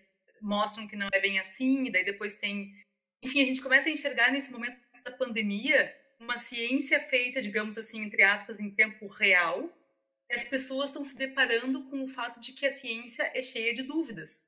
mostram 0.41 0.87
que 0.87 0.97
não 0.97 1.09
é 1.13 1.21
bem 1.21 1.39
assim, 1.39 1.85
e 1.85 1.91
daí 1.91 2.05
depois 2.05 2.35
tem. 2.35 2.75
Enfim, 3.23 3.43
a 3.43 3.47
gente 3.47 3.63
começa 3.63 3.89
a 3.89 3.93
enxergar 3.93 4.31
nesse 4.31 4.51
momento 4.51 4.79
da 5.03 5.11
pandemia 5.11 5.95
uma 6.21 6.37
ciência 6.37 7.01
feita, 7.01 7.41
digamos 7.41 7.79
assim, 7.79 8.03
entre 8.03 8.23
aspas, 8.23 8.61
em 8.61 8.71
tempo 8.71 9.07
real, 9.07 9.73
as 10.31 10.45
pessoas 10.45 10.91
estão 10.91 11.03
se 11.03 11.17
deparando 11.17 11.85
com 11.85 12.03
o 12.03 12.09
fato 12.09 12.41
de 12.41 12.53
que 12.53 12.67
a 12.67 12.71
ciência 12.71 13.31
é 13.35 13.43
cheia 13.43 13.73
de 13.73 13.83
dúvidas. 13.83 14.47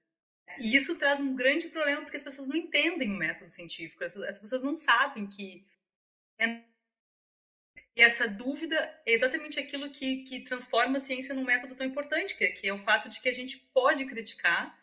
E 0.59 0.75
isso 0.75 0.97
traz 0.97 1.21
um 1.21 1.35
grande 1.35 1.69
problema 1.69 2.03
porque 2.03 2.17
as 2.17 2.23
pessoas 2.23 2.49
não 2.49 2.57
entendem 2.57 3.11
o 3.11 3.17
método 3.17 3.51
científico, 3.51 4.05
as 4.05 4.39
pessoas 4.39 4.63
não 4.63 4.77
sabem 4.77 5.27
que. 5.27 5.67
É... 6.39 6.63
E 7.97 8.03
essa 8.03 8.27
dúvida 8.29 8.77
é 9.07 9.13
exatamente 9.13 9.59
aquilo 9.59 9.91
que, 9.91 10.23
que 10.25 10.41
transforma 10.41 10.99
a 10.99 11.01
ciência 11.01 11.35
num 11.35 11.45
método 11.45 11.75
tão 11.75 11.87
importante, 11.87 12.37
que, 12.37 12.47
que 12.49 12.69
é 12.69 12.73
o 12.73 12.79
fato 12.79 13.09
de 13.09 13.21
que 13.21 13.29
a 13.29 13.33
gente 13.33 13.59
pode 13.75 14.05
criticar, 14.07 14.79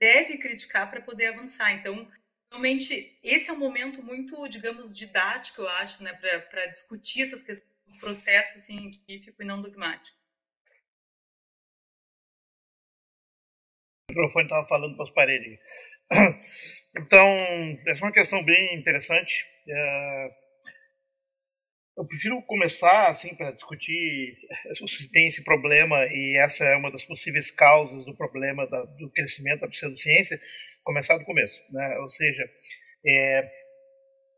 deve 0.00 0.38
criticar 0.38 0.90
para 0.90 1.02
poder 1.02 1.26
avançar. 1.26 1.72
Então, 1.72 2.10
realmente, 2.50 3.18
esse 3.22 3.50
é 3.50 3.52
um 3.52 3.58
momento 3.58 4.02
muito, 4.02 4.48
digamos, 4.48 4.96
didático, 4.96 5.62
eu 5.62 5.68
acho, 5.68 6.02
né, 6.02 6.12
para 6.14 6.66
discutir 6.66 7.22
essas 7.22 7.42
questões 7.42 7.70
do 7.86 7.98
processo 7.98 8.58
científico 8.58 9.42
e 9.42 9.46
não 9.46 9.60
dogmático. 9.60 10.25
Microfone 14.16 14.46
estava 14.46 14.66
falando 14.66 14.96
para 14.96 15.04
as 15.04 15.10
paredes. 15.10 15.58
Então, 16.98 17.28
essa 17.88 18.04
é 18.04 18.06
uma 18.06 18.12
questão 18.12 18.42
bem 18.42 18.74
interessante. 18.74 19.44
É, 19.68 20.30
eu 21.98 22.06
prefiro 22.06 22.40
começar, 22.42 23.10
assim, 23.10 23.34
para 23.34 23.50
discutir 23.50 24.34
se 24.86 25.12
tem 25.12 25.26
esse 25.26 25.44
problema 25.44 26.06
e 26.06 26.38
essa 26.38 26.64
é 26.64 26.74
uma 26.74 26.90
das 26.90 27.02
possíveis 27.02 27.50
causas 27.50 28.06
do 28.06 28.16
problema 28.16 28.66
da, 28.66 28.82
do 28.82 29.10
crescimento 29.10 29.60
da 29.60 29.68
pseudociência, 29.68 30.40
começar 30.82 31.18
do 31.18 31.24
começo, 31.26 31.62
né? 31.70 31.98
Ou 31.98 32.08
seja, 32.08 32.42
é, 33.06 33.50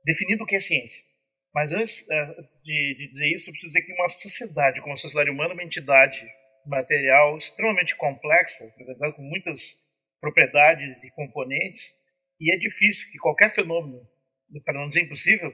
definindo 0.05 0.43
o 0.43 0.47
que 0.47 0.57
é 0.57 0.61
ciência. 0.61 1.05
Mas 1.55 1.73
antes 1.73 2.11
é, 2.11 2.27
de, 2.65 2.95
de, 2.97 3.09
dizer 3.09 3.35
isso, 3.35 3.51
eu 3.51 3.53
preciso 3.53 3.73
dizer 3.73 3.87
que 3.87 3.93
uma 3.93 4.09
sociedade, 4.09 4.81
como 4.81 4.95
a 4.95 4.97
sociedade 4.97 5.31
humana, 5.31 5.51
é 5.51 5.55
uma 5.55 5.65
entidade 5.65 6.27
material 6.69 7.37
extremamente 7.37 7.97
complexa, 7.97 8.71
com 9.17 9.23
muitas 9.23 9.77
propriedades 10.21 11.03
e 11.05 11.11
componentes, 11.13 11.95
e 12.41 12.55
é 12.55 12.59
difícil 12.59 13.11
que 13.11 13.19
qualquer 13.19 13.51
fenômeno, 13.55 14.01
para 14.65 14.79
não 14.79 14.89
dizer 14.89 15.03
impossível, 15.03 15.53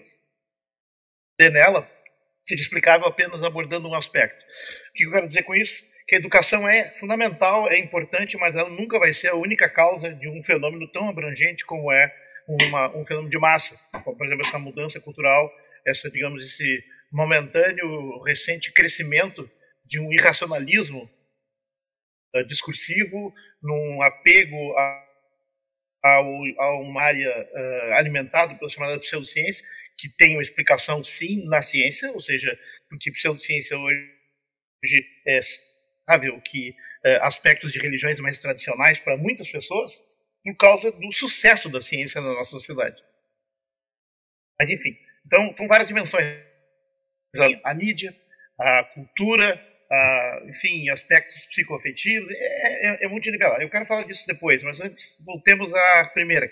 dê 1.38 1.50
nela 1.50 1.90
seja 2.44 2.62
explicável 2.62 3.06
apenas 3.06 3.42
abordando 3.42 3.88
um 3.88 3.94
aspecto. 3.94 4.44
O 4.90 4.92
que 4.94 5.04
eu 5.06 5.10
quero 5.10 5.26
dizer 5.26 5.42
com 5.42 5.54
isso? 5.54 5.82
Que 6.06 6.16
a 6.16 6.18
educação 6.18 6.68
é 6.68 6.94
fundamental, 6.94 7.70
é 7.70 7.78
importante, 7.78 8.36
mas 8.36 8.54
ela 8.54 8.68
nunca 8.68 8.98
vai 8.98 9.12
ser 9.12 9.28
a 9.28 9.34
única 9.34 9.68
causa 9.68 10.14
de 10.14 10.28
um 10.28 10.42
fenômeno 10.44 10.86
tão 10.88 11.08
abrangente 11.08 11.64
como 11.64 11.90
é 11.90 12.14
uma, 12.46 12.94
um 12.94 13.06
fenômeno 13.06 13.30
de 13.30 13.38
massa, 13.38 13.80
como, 14.04 14.16
por 14.16 14.26
exemplo, 14.26 14.46
essa 14.46 14.58
mudança 14.58 15.00
cultural, 15.00 15.50
essa, 15.86 16.10
digamos, 16.10 16.44
esse 16.44 16.84
momentâneo, 17.10 18.22
recente 18.22 18.72
crescimento 18.72 19.50
de 19.84 20.00
um 20.00 20.12
irracionalismo 20.12 21.10
uh, 22.34 22.46
discursivo, 22.46 23.34
num 23.62 24.02
apego 24.02 24.76
a, 24.76 25.06
a, 26.04 26.16
a 26.16 26.80
uma 26.80 27.02
área 27.02 27.30
uh, 27.30 27.92
alimentada 27.94 28.54
pela 28.54 28.70
chamada 28.70 28.98
pseudociência, 28.98 29.66
que 29.96 30.08
tem 30.08 30.36
uma 30.36 30.42
explicação 30.42 31.02
sim 31.04 31.46
na 31.46 31.62
ciência, 31.62 32.10
ou 32.12 32.20
seja, 32.20 32.58
porque 32.88 33.12
pseudociência 33.12 33.76
hoje 33.78 35.06
é 35.26 35.40
sábio 36.08 36.40
que 36.42 36.74
é, 37.04 37.16
aspectos 37.18 37.72
de 37.72 37.78
religiões 37.78 38.20
mais 38.20 38.38
tradicionais 38.38 38.98
para 38.98 39.16
muitas 39.16 39.50
pessoas, 39.50 39.92
por 40.42 40.56
causa 40.56 40.92
do 40.92 41.12
sucesso 41.12 41.68
da 41.68 41.80
ciência 41.80 42.20
na 42.20 42.34
nossa 42.34 42.50
sociedade. 42.50 43.02
Mas 44.58 44.70
enfim, 44.70 44.96
então 45.26 45.54
são 45.56 45.66
várias 45.68 45.88
dimensões: 45.88 46.26
a 47.64 47.74
mídia, 47.74 48.14
a 48.58 48.84
cultura, 48.94 49.73
a, 49.94 50.42
enfim, 50.48 50.88
aspectos 50.90 51.44
psicoafetivos, 51.44 52.28
é, 52.30 52.88
é, 52.88 53.04
é 53.04 53.08
muito 53.08 53.30
nivelado. 53.30 53.62
Eu 53.62 53.70
quero 53.70 53.86
falar 53.86 54.04
disso 54.04 54.26
depois, 54.26 54.62
mas 54.62 54.80
antes 54.80 55.22
voltemos 55.24 55.72
à 55.74 56.10
primeira, 56.12 56.50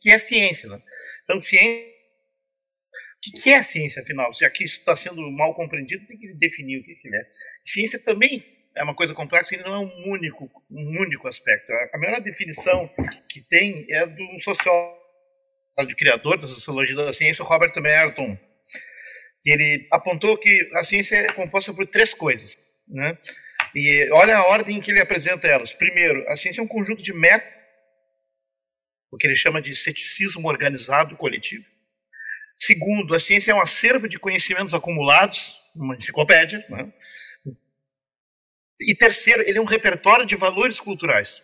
que 0.00 0.10
é 0.10 0.18
ciência. 0.18 0.68
Né? 0.68 0.80
Então, 1.24 1.40
ciência 1.40 1.94
o 3.26 3.42
que 3.42 3.50
é 3.50 3.62
ciência, 3.62 4.02
afinal? 4.02 4.34
Se 4.34 4.44
aqui 4.44 4.64
isso 4.64 4.80
está 4.80 4.94
sendo 4.94 5.22
mal 5.30 5.54
compreendido, 5.54 6.06
tem 6.06 6.18
que 6.18 6.34
definir 6.34 6.78
o 6.78 6.84
que 6.84 6.92
é. 6.92 7.28
Ciência 7.64 7.98
também 7.98 8.44
é 8.76 8.82
uma 8.82 8.94
coisa 8.94 9.14
complexa 9.14 9.54
e 9.54 9.58
não 9.58 9.74
é 9.74 9.78
um 9.78 10.10
único, 10.10 10.50
um 10.70 11.00
único 11.00 11.26
aspecto. 11.26 11.72
A 11.92 11.98
melhor 11.98 12.20
definição 12.20 12.90
que 13.28 13.40
tem 13.48 13.86
é 13.90 14.04
um 14.04 14.38
sociólogo, 14.38 15.02
de 15.88 15.96
criador 15.96 16.38
da 16.38 16.46
sociologia 16.46 16.94
da 16.94 17.12
ciência, 17.12 17.44
Robert 17.44 17.72
Merton. 17.80 18.38
Ele 19.44 19.86
apontou 19.90 20.36
que 20.38 20.70
a 20.74 20.84
ciência 20.84 21.16
é 21.16 21.32
composta 21.32 21.72
por 21.72 21.86
três 21.86 22.14
coisas. 22.14 22.56
Né? 22.88 23.18
E 23.74 24.08
olha 24.12 24.36
a 24.36 24.46
ordem 24.46 24.80
que 24.80 24.90
ele 24.90 25.00
apresenta 25.00 25.46
elas. 25.46 25.72
Primeiro, 25.72 26.28
a 26.28 26.36
ciência 26.36 26.60
é 26.60 26.64
um 26.64 26.68
conjunto 26.68 27.02
de 27.02 27.12
métodos, 27.12 27.54
o 29.10 29.16
que 29.16 29.26
ele 29.26 29.36
chama 29.36 29.62
de 29.62 29.74
ceticismo 29.74 30.48
organizado 30.48 31.16
coletivo. 31.16 31.64
Segundo, 32.58 33.14
a 33.14 33.20
ciência 33.20 33.52
é 33.52 33.54
um 33.54 33.60
acervo 33.60 34.08
de 34.08 34.18
conhecimentos 34.18 34.74
acumulados, 34.74 35.58
uma 35.74 35.94
enciclopédia. 35.94 36.64
Né? 36.68 36.92
E 38.80 38.94
terceiro, 38.94 39.42
ele 39.46 39.58
é 39.58 39.60
um 39.60 39.66
repertório 39.66 40.26
de 40.26 40.36
valores 40.36 40.80
culturais. 40.80 41.42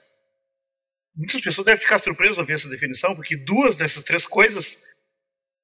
Muitas 1.15 1.41
pessoas 1.41 1.65
devem 1.65 1.81
ficar 1.81 1.99
surpresas 1.99 2.39
ao 2.39 2.47
ver 2.47 2.55
essa 2.55 2.69
definição, 2.69 3.15
porque 3.15 3.37
duas 3.37 3.77
dessas 3.77 4.05
três 4.05 4.27
coisas 4.27 4.83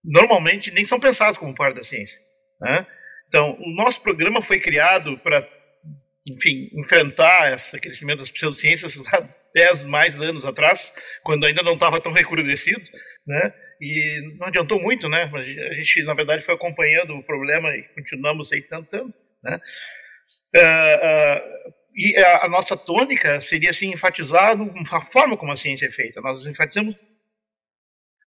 normalmente 0.05 0.71
nem 0.71 0.85
são 0.85 1.01
pensadas 1.01 1.39
como 1.39 1.55
parte 1.55 1.77
da 1.77 1.83
ciência. 1.83 2.21
Né? 2.61 2.87
Então, 3.29 3.57
o 3.61 3.75
nosso 3.75 4.03
programa 4.03 4.41
foi 4.41 4.61
criado 4.61 5.19
para, 5.19 5.43
enfim, 6.27 6.69
enfrentar 6.75 7.53
esse 7.53 7.79
crescimento 7.81 8.19
das 8.19 8.31
pseudociências 8.31 8.97
lá 8.97 9.29
10 9.55 9.85
mais 9.85 10.21
anos 10.21 10.45
atrás, 10.45 10.93
quando 11.23 11.47
ainda 11.47 11.63
não 11.63 11.75
estava 11.75 12.01
tão 12.01 12.13
recrudescido, 12.13 12.83
né? 13.27 13.55
E 13.81 14.37
não 14.39 14.47
adiantou 14.47 14.81
muito, 14.81 15.09
né? 15.09 15.31
A 15.33 15.75
gente, 15.75 16.03
na 16.03 16.15
verdade, 16.15 16.45
foi 16.45 16.55
acompanhando 16.55 17.15
o 17.15 17.23
problema 17.23 17.75
e 17.75 17.83
continuamos 17.95 18.53
aí 18.53 18.63
tentando, 18.63 19.15
né? 19.43 19.59
Uh, 20.55 21.69
uh, 21.69 21.73
e 21.95 22.17
a, 22.19 22.45
a, 22.45 22.49
nossa 22.49 22.77
tônica 22.77 23.41
seria, 23.41 23.71
assim, 23.71 23.93
enfatizar 23.93 24.55
a 24.93 25.01
forma 25.01 25.37
como 25.37 25.53
a 25.53 25.57
ciência 25.57 25.87
é 25.87 25.91
feita. 25.91 26.21
Nós 26.21 26.45
enfatizamos 26.45 26.95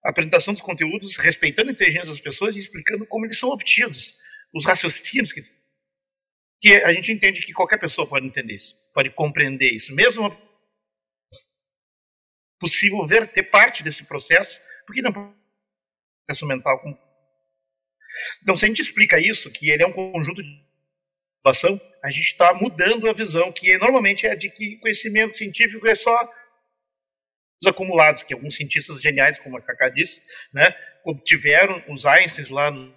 a 0.05 0.11
apresentação 0.11 0.55
dos 0.55 0.63
conteúdos 0.63 1.17
respeitando 1.17 1.71
a 1.71 1.73
inteligência 1.73 2.09
das 2.09 2.21
pessoas 2.21 2.55
e 2.55 2.61
explicando 2.61 3.05
como 3.07 3.27
eles 3.27 3.39
são 3.39 3.49
obtidos, 3.49 4.15
os 4.55 4.65
raciocínios 4.65 5.33
que, 5.33 5.43
que 6.61 6.75
a 6.75 6.93
gente 6.93 7.13
entende 7.13 7.45
que 7.45 7.53
qualquer 7.53 7.79
pessoa 7.79 8.09
pode 8.09 8.27
entender 8.27 8.55
isso, 8.55 8.77
pode 8.95 9.11
compreender 9.11 9.73
isso, 9.73 9.95
mesmo 9.95 10.37
possível 12.59 13.05
ver, 13.05 13.31
ter 13.33 13.45
parte 13.45 13.83
desse 13.83 14.05
processo, 14.05 14.61
porque 14.87 15.03
não 15.03 15.11
é 15.11 15.35
processo 16.27 16.47
mental. 16.47 16.83
Então, 18.43 18.57
se 18.57 18.65
a 18.65 18.69
gente 18.69 18.81
explica 18.81 19.19
isso, 19.19 19.53
que 19.53 19.71
ele 19.71 19.83
é 19.83 19.87
um 19.87 19.93
conjunto 19.93 20.43
de 20.43 20.67
situação, 21.37 21.81
a 22.03 22.11
gente 22.11 22.25
está 22.25 22.55
mudando 22.55 23.09
a 23.09 23.13
visão, 23.13 23.53
que 23.53 23.77
normalmente 23.79 24.27
é 24.27 24.35
de 24.35 24.51
que 24.51 24.79
conhecimento 24.79 25.37
científico 25.37 25.87
é 25.87 25.95
só 25.95 26.19
os 27.63 27.69
acumulados, 27.69 28.23
que 28.23 28.35
alguns 28.35 28.55
cientistas 28.55 29.01
geniais, 29.01 29.39
como 29.39 29.57
a 29.57 29.63
Kaká 29.63 29.89
disse, 29.89 30.23
né, 30.53 30.75
obtiveram 31.05 31.83
os 31.89 32.05
Einsteins 32.05 32.49
lá 32.49 32.71
no 32.71 32.95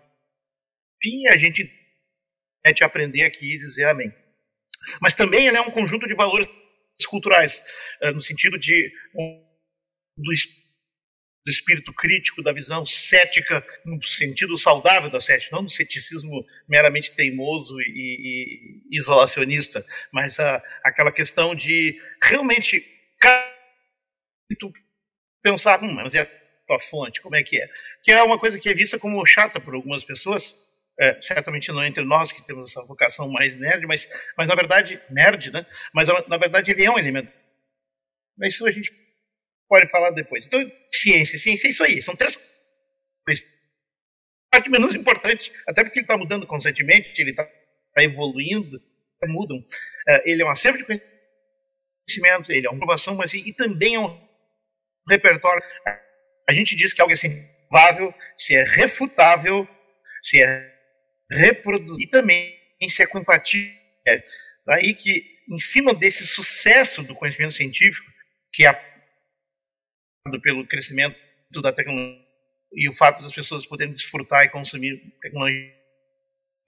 fim, 1.02 1.28
a 1.28 1.38
gente 1.38 1.79
é 2.64 2.74
de 2.74 2.84
aprender 2.84 3.24
aqui 3.24 3.56
e 3.56 3.60
dizer 3.60 3.88
amém. 3.88 4.14
Mas 5.02 5.14
também 5.14 5.48
ele 5.48 5.58
é 5.58 5.62
um 5.62 5.72
conjunto 5.72 6.08
de 6.08 6.14
valores 6.14 6.48
culturais, 7.08 7.64
eh, 8.02 8.12
no 8.12 8.22
sentido 8.22 8.58
de 8.60 8.92
do, 10.18 10.34
do 11.46 11.52
espírito 11.52 11.94
crítico, 11.94 12.44
da 12.44 12.52
visão 12.52 12.86
cética, 12.86 13.66
no 13.86 14.02
sentido 14.04 14.58
saudável 14.58 15.10
da 15.10 15.22
cética, 15.22 15.56
não 15.56 15.64
do 15.64 15.72
ceticismo 15.72 16.46
meramente 16.68 17.12
teimoso 17.12 17.80
e, 17.82 17.86
e, 17.86 18.82
e 18.92 18.98
isolacionista, 18.98 19.86
mas 20.12 20.40
a, 20.40 20.62
aquela 20.84 21.12
questão 21.12 21.56
de 21.56 22.00
realmente 22.22 22.86
pensar, 25.42 25.82
hum, 25.82 25.94
mas 25.94 26.16
é 26.16 26.22
a 26.70 26.80
fonte, 26.80 27.22
como 27.22 27.36
é 27.36 27.44
que 27.44 27.60
é? 27.60 27.68
Que 28.04 28.12
é 28.12 28.22
uma 28.22 28.38
coisa 28.38 28.60
que 28.60 28.70
é 28.70 28.74
vista 28.74 29.00
como 29.00 29.26
chata 29.26 29.60
por 29.60 29.74
algumas 29.74 30.04
pessoas, 30.04 30.56
é, 31.00 31.22
certamente 31.22 31.72
não 31.72 31.84
entre 31.84 32.04
nós 32.04 32.32
que 32.32 32.46
temos 32.46 32.72
essa 32.72 32.86
vocação 32.86 33.30
mais 33.30 33.56
nerd, 33.56 33.86
mas, 33.88 34.08
mas 34.38 34.48
na 34.48 34.56
verdade, 34.56 35.02
nerd, 35.10 35.52
né? 35.52 35.66
Mas 35.94 36.10
na 36.28 36.38
verdade 36.38 36.72
ele 36.72 36.84
é 36.84 36.92
um 36.92 37.00
elemento. 37.00 37.32
Mas 38.38 38.54
isso 38.54 38.68
a 38.68 38.72
gente 38.72 38.92
pode 39.68 39.90
falar 39.90 40.12
depois. 40.12 40.46
Então, 40.46 40.60
ciência, 40.94 41.38
ciência 41.38 41.68
é 41.68 41.70
isso 41.70 41.84
aí, 41.84 42.02
são 42.02 42.16
três 42.16 42.36
coisas. 43.26 43.46
Parte 44.52 44.70
menos 44.70 44.94
importante, 44.94 45.52
até 45.68 45.84
porque 45.84 46.00
ele 46.00 46.06
está 46.06 46.18
mudando 46.18 46.46
constantemente, 46.46 47.22
ele 47.22 47.32
está 47.32 47.46
tá 47.94 48.04
evoluindo, 48.04 48.82
mudam. 49.28 49.58
Uh, 49.58 50.22
ele 50.26 50.42
é 50.42 50.46
um 50.46 50.50
acervo 50.50 50.78
de 50.78 50.86
conhecimentos, 50.86 52.50
ele 52.50 52.66
é 52.66 52.70
uma 52.70 52.78
inovação, 52.78 53.16
mas 53.16 53.34
e, 53.34 53.40
e 53.48 53.54
também 53.54 53.96
é 53.96 54.00
um 54.00 54.20
repertório. 55.08 55.62
A 56.48 56.54
gente 56.54 56.76
diz 56.76 56.94
que 56.94 57.02
algo 57.02 57.12
é 57.12 57.14
assim, 57.14 57.48
se 58.38 58.56
é 58.56 58.64
refutável, 58.64 59.68
se 60.24 60.42
é 60.42 60.79
reproduzível 61.30 62.08
e 62.08 62.10
também 62.10 62.60
se 62.88 63.04
é 63.04 63.08
compatível. 63.08 63.74
Daí 64.66 64.94
que, 64.94 65.40
em 65.50 65.60
cima 65.60 65.94
desse 65.94 66.26
sucesso 66.26 67.04
do 67.04 67.16
conhecimento 67.16 67.54
científico, 67.54 68.10
que 68.54 68.66
é 68.66 68.90
pelo 70.44 70.68
crescimento 70.68 71.18
da 71.62 71.74
tecnologia 71.74 72.30
e 72.74 72.88
o 72.88 72.94
fato 72.94 73.24
das 73.24 73.34
pessoas 73.34 73.66
poderem 73.66 73.94
desfrutar 73.94 74.46
e 74.46 74.50
consumir 74.50 75.00
tecnologia 75.22 75.76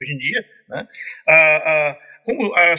hoje 0.01 0.13
em 0.13 0.17
dia, 0.17 0.49
né? 0.67 0.87
ah, 1.27 1.57
ah, 1.57 2.21
como 2.25 2.55
a 2.55 2.73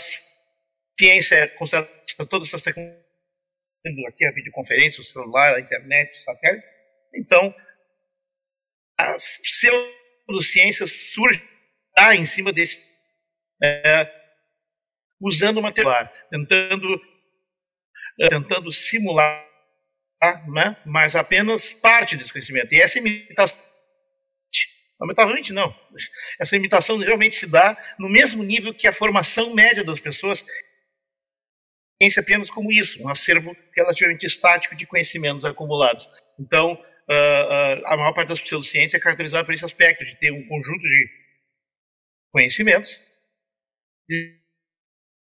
ciência 0.98 1.36
é 1.36 1.46
considerada 1.46 1.88
todas 2.28 2.48
essas 2.48 2.62
tecnologias, 2.62 3.02
aqui 4.08 4.24
a 4.26 4.32
videoconferência, 4.32 5.00
o 5.00 5.04
celular, 5.04 5.54
a 5.54 5.60
internet, 5.60 6.10
o 6.10 6.22
satélite, 6.22 6.66
então 7.14 7.54
as 8.98 9.40
pseudociências 9.42 11.12
surgem 11.12 11.51
tá, 11.94 12.14
em 12.14 12.24
cima 12.24 12.52
desse, 12.52 12.82
é, 13.62 14.10
usando 15.20 15.62
material, 15.62 16.10
tentando, 16.30 17.00
tentando 18.28 18.70
simular 18.70 19.52
né? 20.48 20.76
mas 20.84 21.16
apenas 21.16 21.72
parte 21.72 22.16
desse 22.16 22.32
conhecimento. 22.32 22.72
E 22.72 22.80
essa 22.80 22.98
imitação, 22.98 23.60
lamentavelmente 25.00 25.52
não, 25.52 25.74
essa 26.38 26.56
imitação 26.56 26.96
realmente 26.98 27.34
se 27.34 27.46
dá 27.46 27.76
no 27.98 28.08
mesmo 28.08 28.42
nível 28.42 28.72
que 28.72 28.86
a 28.86 28.92
formação 28.92 29.54
média 29.54 29.82
das 29.82 29.98
pessoas, 29.98 30.44
pensa 31.98 32.20
apenas 32.20 32.50
como 32.50 32.70
isso, 32.72 33.02
um 33.02 33.08
acervo 33.08 33.56
relativamente 33.74 34.26
estático 34.26 34.76
de 34.76 34.86
conhecimentos 34.86 35.44
acumulados. 35.44 36.08
Então, 36.38 36.72
uh, 36.72 36.74
uh, 36.74 37.86
a 37.86 37.96
maior 37.96 38.12
parte 38.12 38.28
das 38.28 38.40
pseudociências 38.40 38.94
é 38.94 39.02
caracterizada 39.02 39.44
por 39.44 39.54
esse 39.54 39.64
aspecto, 39.64 40.04
de 40.04 40.16
ter 40.16 40.32
um 40.32 40.46
conjunto 40.46 40.82
de 40.82 41.21
conhecimentos, 42.32 43.00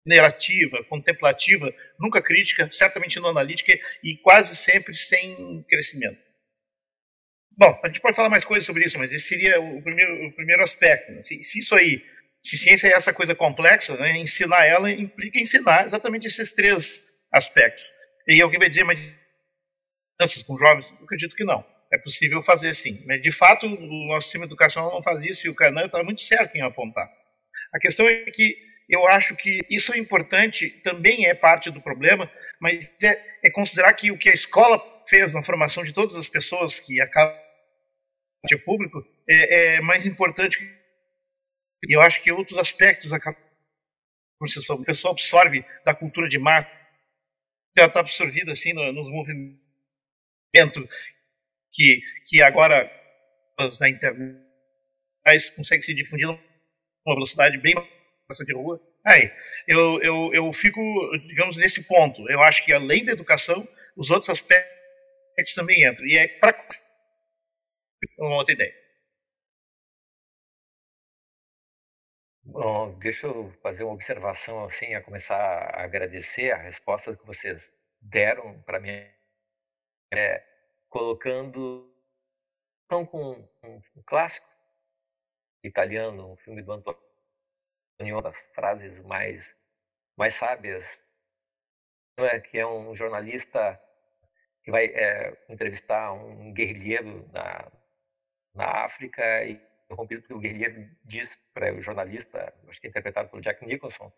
narrativa, 0.04 0.84
contemplativa, 0.88 1.72
nunca 1.98 2.22
crítica, 2.22 2.68
certamente 2.70 3.18
não 3.18 3.30
analítica 3.30 3.72
e 4.02 4.16
quase 4.18 4.54
sempre 4.56 4.94
sem 4.94 5.64
crescimento. 5.68 6.18
Bom, 7.58 7.80
a 7.82 7.88
gente 7.88 8.00
pode 8.00 8.14
falar 8.14 8.28
mais 8.28 8.44
coisas 8.44 8.66
sobre 8.66 8.84
isso, 8.84 8.98
mas 8.98 9.12
esse 9.12 9.28
seria 9.28 9.58
o 9.60 9.82
primeiro, 9.82 10.26
o 10.26 10.32
primeiro 10.32 10.62
aspecto. 10.62 11.10
Né? 11.12 11.22
Se, 11.22 11.42
se, 11.42 11.58
isso 11.58 11.74
aí, 11.74 12.04
se 12.44 12.58
ciência 12.58 12.88
é 12.88 12.92
essa 12.92 13.14
coisa 13.14 13.34
complexa, 13.34 13.96
né, 13.96 14.16
ensinar 14.18 14.66
ela 14.66 14.90
implica 14.90 15.40
ensinar 15.40 15.84
exatamente 15.84 16.26
esses 16.26 16.52
três 16.52 17.04
aspectos. 17.32 17.82
E 18.28 18.42
alguém 18.42 18.58
vai 18.58 18.68
dizer, 18.68 18.84
mas 18.84 19.00
com 20.46 20.58
jovens? 20.58 20.90
Eu 20.90 21.04
acredito 21.04 21.34
que 21.34 21.44
não. 21.44 21.64
É 21.92 21.98
possível 21.98 22.42
fazer 22.42 22.74
sim. 22.74 23.06
De 23.20 23.30
fato, 23.30 23.66
o 23.66 24.08
nosso 24.08 24.26
sistema 24.26 24.44
educacional 24.44 24.92
não 24.92 25.02
faz 25.02 25.24
isso 25.24 25.46
e 25.46 25.50
o 25.50 25.54
Canan 25.54 25.86
está 25.86 26.02
muito 26.02 26.20
certo 26.20 26.56
em 26.56 26.62
apontar. 26.62 27.06
A 27.72 27.78
questão 27.78 28.08
é 28.08 28.24
que 28.30 28.56
eu 28.88 29.06
acho 29.06 29.36
que 29.36 29.60
isso 29.68 29.92
é 29.92 29.98
importante, 29.98 30.70
também 30.82 31.26
é 31.26 31.34
parte 31.34 31.70
do 31.70 31.80
problema, 31.80 32.30
mas 32.60 32.96
é, 33.02 33.38
é 33.44 33.50
considerar 33.50 33.92
que 33.94 34.10
o 34.10 34.18
que 34.18 34.28
a 34.28 34.32
escola 34.32 34.80
fez 35.08 35.34
na 35.34 35.42
formação 35.42 35.82
de 35.82 35.92
todas 35.92 36.16
as 36.16 36.28
pessoas 36.28 36.78
que 36.78 37.00
acabam 37.00 37.36
de 38.44 38.56
público 38.58 39.04
é, 39.28 39.76
é, 39.76 39.80
mais 39.80 40.06
importante. 40.06 40.58
E 41.84 41.96
eu 41.96 42.00
acho 42.00 42.22
que 42.22 42.30
outros 42.32 42.58
aspectos 42.58 43.12
acabam. 43.12 43.40
A 44.40 44.84
pessoa 44.84 45.12
absorve 45.12 45.64
da 45.84 45.94
cultura 45.94 46.28
de 46.28 46.38
massa, 46.38 46.70
ela 47.76 47.88
está 47.88 48.00
absorvida 48.00 48.52
assim 48.52 48.72
no, 48.72 48.92
nos 48.92 49.08
movimentos 49.08 49.58
que, 51.76 52.00
que 52.26 52.42
agora 52.42 52.90
na 53.80 53.88
internet 53.88 54.40
consegue 55.54 55.82
se 55.82 55.94
difundir 55.94 56.26
numa 56.26 57.14
velocidade 57.14 57.58
bem 57.58 57.74
de 58.44 58.54
rua. 58.54 58.80
Aí, 59.04 59.30
eu, 59.68 60.02
eu, 60.02 60.34
eu 60.34 60.52
fico, 60.52 60.80
digamos, 61.28 61.56
nesse 61.58 61.86
ponto. 61.86 62.28
Eu 62.28 62.42
acho 62.42 62.64
que 62.64 62.72
além 62.72 63.04
da 63.04 63.12
educação, 63.12 63.68
os 63.96 64.10
outros 64.10 64.30
aspectos 64.30 65.54
também 65.54 65.86
entram. 65.86 66.04
E 66.06 66.18
é 66.18 66.26
para 66.26 66.56
uma 68.18 68.36
outra 68.36 68.54
ideia. 68.54 68.74
Bom, 72.44 72.98
deixa 72.98 73.26
eu 73.26 73.52
fazer 73.62 73.84
uma 73.84 73.92
observação 73.94 74.64
assim, 74.64 74.94
a 74.94 75.02
começar 75.02 75.36
a 75.36 75.84
agradecer 75.84 76.52
a 76.52 76.56
resposta 76.62 77.16
que 77.16 77.26
vocês 77.26 77.72
deram 78.00 78.60
para 78.62 78.80
mim, 78.80 79.04
é, 80.12 80.42
colocando 80.88 81.92
então, 82.86 83.04
com 83.04 83.32
um, 83.32 83.82
um 83.96 84.02
clássico 84.06 84.46
italiano, 85.62 86.32
um 86.32 86.36
filme 86.36 86.62
do 86.62 86.72
Antônio 86.72 87.06
uma 88.00 88.22
das 88.22 88.38
frases 88.54 89.00
mais, 89.00 89.54
mais 90.16 90.34
sábias, 90.34 91.00
é? 92.18 92.40
que 92.40 92.58
é 92.58 92.66
um 92.66 92.94
jornalista 92.94 93.80
que 94.62 94.70
vai 94.70 94.86
é, 94.86 95.36
entrevistar 95.48 96.12
um 96.12 96.52
guerrilheiro 96.52 97.28
na, 97.32 97.72
na 98.54 98.84
África 98.84 99.44
e 99.44 99.60
o 99.88 100.38
guerrilheiro 100.38 100.90
diz 101.04 101.36
para 101.54 101.72
o 101.74 101.80
jornalista, 101.80 102.52
acho 102.68 102.80
que 102.80 102.88
é 102.88 102.90
interpretado 102.90 103.28
pelo 103.28 103.42
Jack 103.42 103.64
Nicholson, 103.64 104.12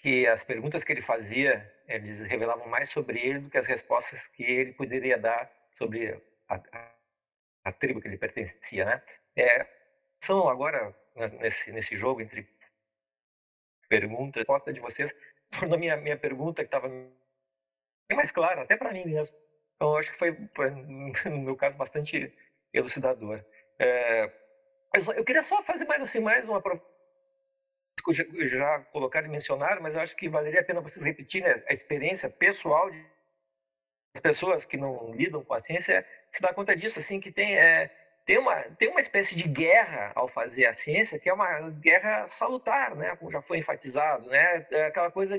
que 0.00 0.26
as 0.26 0.44
perguntas 0.44 0.84
que 0.84 0.92
ele 0.92 1.02
fazia, 1.02 1.72
eles 1.88 2.20
revelavam 2.20 2.68
mais 2.68 2.90
sobre 2.90 3.18
ele 3.18 3.40
do 3.40 3.50
que 3.50 3.58
as 3.58 3.66
respostas 3.66 4.28
que 4.28 4.42
ele 4.42 4.72
poderia 4.72 5.18
dar 5.18 5.50
sobre 5.76 6.20
a, 6.48 6.54
a, 6.72 6.94
a 7.64 7.72
tribo 7.72 8.00
que 8.00 8.08
ele 8.08 8.18
pertencia, 8.18 8.84
né? 8.84 9.02
É, 9.36 9.66
são 10.22 10.48
agora 10.48 10.94
né, 11.16 11.28
nesse 11.40 11.72
nesse 11.72 11.96
jogo 11.96 12.20
entre 12.20 12.48
pergunta, 13.88 14.38
a 14.38 14.40
resposta 14.40 14.72
de 14.72 14.80
vocês 14.80 15.14
tornou 15.58 15.78
minha, 15.78 15.96
minha 15.96 16.16
pergunta 16.16 16.62
que 16.62 16.68
estava 16.68 16.88
bem 16.88 18.16
mais 18.16 18.30
clara, 18.32 18.62
até 18.62 18.76
para 18.76 18.92
mim 18.92 19.04
mesmo. 19.04 19.36
Então, 19.76 19.96
acho 19.96 20.12
que 20.12 20.18
foi, 20.18 20.30
no 21.30 21.38
meu 21.38 21.56
caso, 21.56 21.76
bastante 21.76 22.32
elucidador. 22.72 23.44
É, 23.78 24.32
eu 25.16 25.24
queria 25.24 25.42
só 25.42 25.62
fazer 25.62 25.84
mais 25.84 26.02
assim, 26.02 26.20
mais 26.20 26.46
uma 26.46 26.62
que 28.04 28.12
já, 28.12 28.24
já 28.46 28.80
colocaram 28.92 29.26
e 29.26 29.30
mencionaram, 29.30 29.82
mas 29.82 29.94
eu 29.94 30.00
acho 30.00 30.16
que 30.16 30.28
valeria 30.28 30.60
a 30.60 30.64
pena 30.64 30.80
vocês 30.80 31.04
repetirem 31.04 31.48
a 31.68 31.72
experiência 31.72 32.28
pessoal 32.28 32.90
de 32.90 33.04
pessoas 34.20 34.64
que 34.64 34.76
não 34.76 35.12
lidam 35.14 35.44
com 35.44 35.54
a 35.54 35.60
ciência 35.60 36.06
se 36.30 36.40
dá 36.40 36.52
conta 36.52 36.74
disso, 36.76 36.98
assim, 36.98 37.20
que 37.20 37.32
tem 37.32 37.56
é, 37.56 37.90
tem 38.24 38.38
uma, 38.38 38.62
tem 38.62 38.88
uma 38.88 39.00
espécie 39.00 39.34
de 39.34 39.46
guerra 39.48 40.12
ao 40.14 40.28
fazer 40.28 40.66
a 40.66 40.74
ciência 40.74 41.18
que 41.18 41.28
é 41.28 41.32
uma 41.32 41.70
guerra 41.70 42.26
salutar, 42.26 42.94
né? 42.96 43.14
Como 43.16 43.30
já 43.30 43.42
foi 43.42 43.58
enfatizado, 43.58 44.28
né? 44.28 44.66
É 44.70 44.86
aquela 44.86 45.10
coisa 45.10 45.38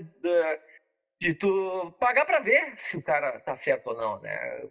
de, 1.19 1.33
tu 1.33 1.91
pagar 1.99 2.25
para 2.25 2.39
ver 2.39 2.77
se 2.77 2.97
o 2.97 3.01
cara 3.01 3.39
tá 3.39 3.57
certo 3.57 3.87
ou 3.87 3.95
não, 3.95 4.19
né? 4.19 4.69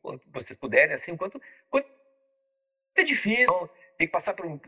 Quanto 0.00 0.28
vocês 0.30 0.58
puderem, 0.58 0.94
assim, 0.94 1.16
quanto, 1.16 1.40
quanto 1.70 1.88
é 2.96 3.04
difícil, 3.04 3.44
então, 3.44 3.70
tem 3.96 4.06
que 4.06 4.12
passar 4.12 4.34
por 4.34 4.44
um 4.46 4.58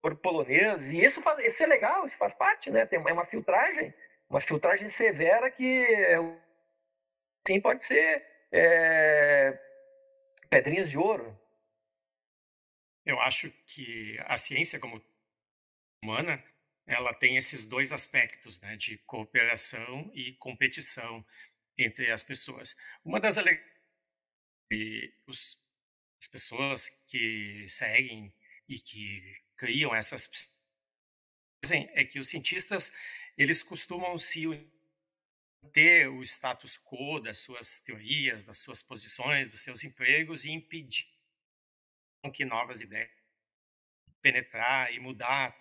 por 0.00 0.14
polonês 0.16 0.90
e 0.90 1.02
isso 1.04 1.20
faz, 1.20 1.38
isso 1.40 1.62
é 1.62 1.66
legal, 1.66 2.04
isso 2.04 2.16
faz 2.16 2.34
parte, 2.34 2.70
né? 2.70 2.86
Tem 2.86 2.98
é 2.98 3.12
uma 3.12 3.26
filtragem, 3.26 3.92
uma 4.28 4.40
filtragem 4.40 4.88
severa 4.88 5.50
que 5.50 5.86
sim 7.48 7.60
pode 7.60 7.82
ser 7.82 8.24
é, 8.52 9.58
pedrinhas 10.50 10.90
de 10.90 10.98
ouro. 10.98 11.38
Eu 13.06 13.18
acho 13.20 13.50
que 13.66 14.18
a 14.26 14.36
ciência 14.36 14.78
como 14.78 15.02
humana, 16.04 16.44
ela 16.86 17.14
tem 17.14 17.38
esses 17.38 17.64
dois 17.64 17.90
aspectos, 17.90 18.60
né, 18.60 18.76
de 18.76 18.98
cooperação 18.98 20.10
e 20.14 20.34
competição. 20.34 21.24
entre 21.80 22.10
as 22.10 22.24
pessoas. 22.24 22.76
Uma 23.04 23.20
das 23.20 23.38
alegrias 23.38 23.64
as 26.20 26.26
pessoas 26.26 26.88
que 27.08 27.64
seguem 27.68 28.34
e 28.68 28.80
que 28.80 29.40
criam 29.56 29.94
essas 29.94 30.28
é 31.94 32.04
que 32.04 32.18
os 32.18 32.28
cientistas 32.28 32.92
eles 33.36 33.62
costumam 33.62 34.18
se 34.18 34.44
ter 35.72 36.08
o 36.08 36.22
status 36.22 36.78
quo 36.78 37.20
das 37.20 37.38
suas 37.38 37.80
teorias, 37.80 38.44
das 38.44 38.58
suas 38.58 38.82
posições, 38.82 39.52
dos 39.52 39.60
seus 39.60 39.84
empregos 39.84 40.44
e 40.44 40.50
impedir 40.50 41.06
que 42.32 42.44
novas 42.44 42.80
ideias 42.80 43.10
penetrar 44.20 44.92
e 44.92 44.98
mudar 44.98 45.56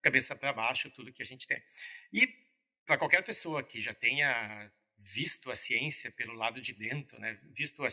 cabeça 0.00 0.34
para 0.34 0.52
baixo 0.52 0.90
tudo 0.90 1.12
que 1.12 1.22
a 1.22 1.26
gente 1.26 1.46
tem. 1.46 1.62
E 2.12 2.26
para 2.86 2.96
qualquer 2.96 3.22
pessoa 3.22 3.62
que 3.62 3.80
já 3.80 3.92
tenha 3.92 4.72
visto 4.96 5.50
a 5.50 5.56
ciência 5.56 6.10
pelo 6.10 6.32
lado 6.32 6.60
de 6.60 6.72
dentro, 6.72 7.18
né, 7.20 7.38
visto 7.50 7.84
a 7.84 7.88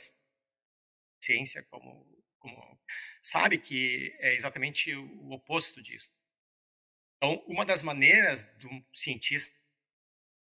ciência 1.20 1.64
como, 1.64 2.06
como 2.40 2.80
sabe 3.22 3.58
que 3.58 4.16
é 4.20 4.34
exatamente 4.34 4.94
o 4.96 5.32
oposto 5.32 5.82
disso. 5.82 6.16
Então, 7.18 7.44
uma 7.48 7.66
das 7.66 7.82
maneiras 7.82 8.44
do 8.58 8.70
cientista 8.94 9.65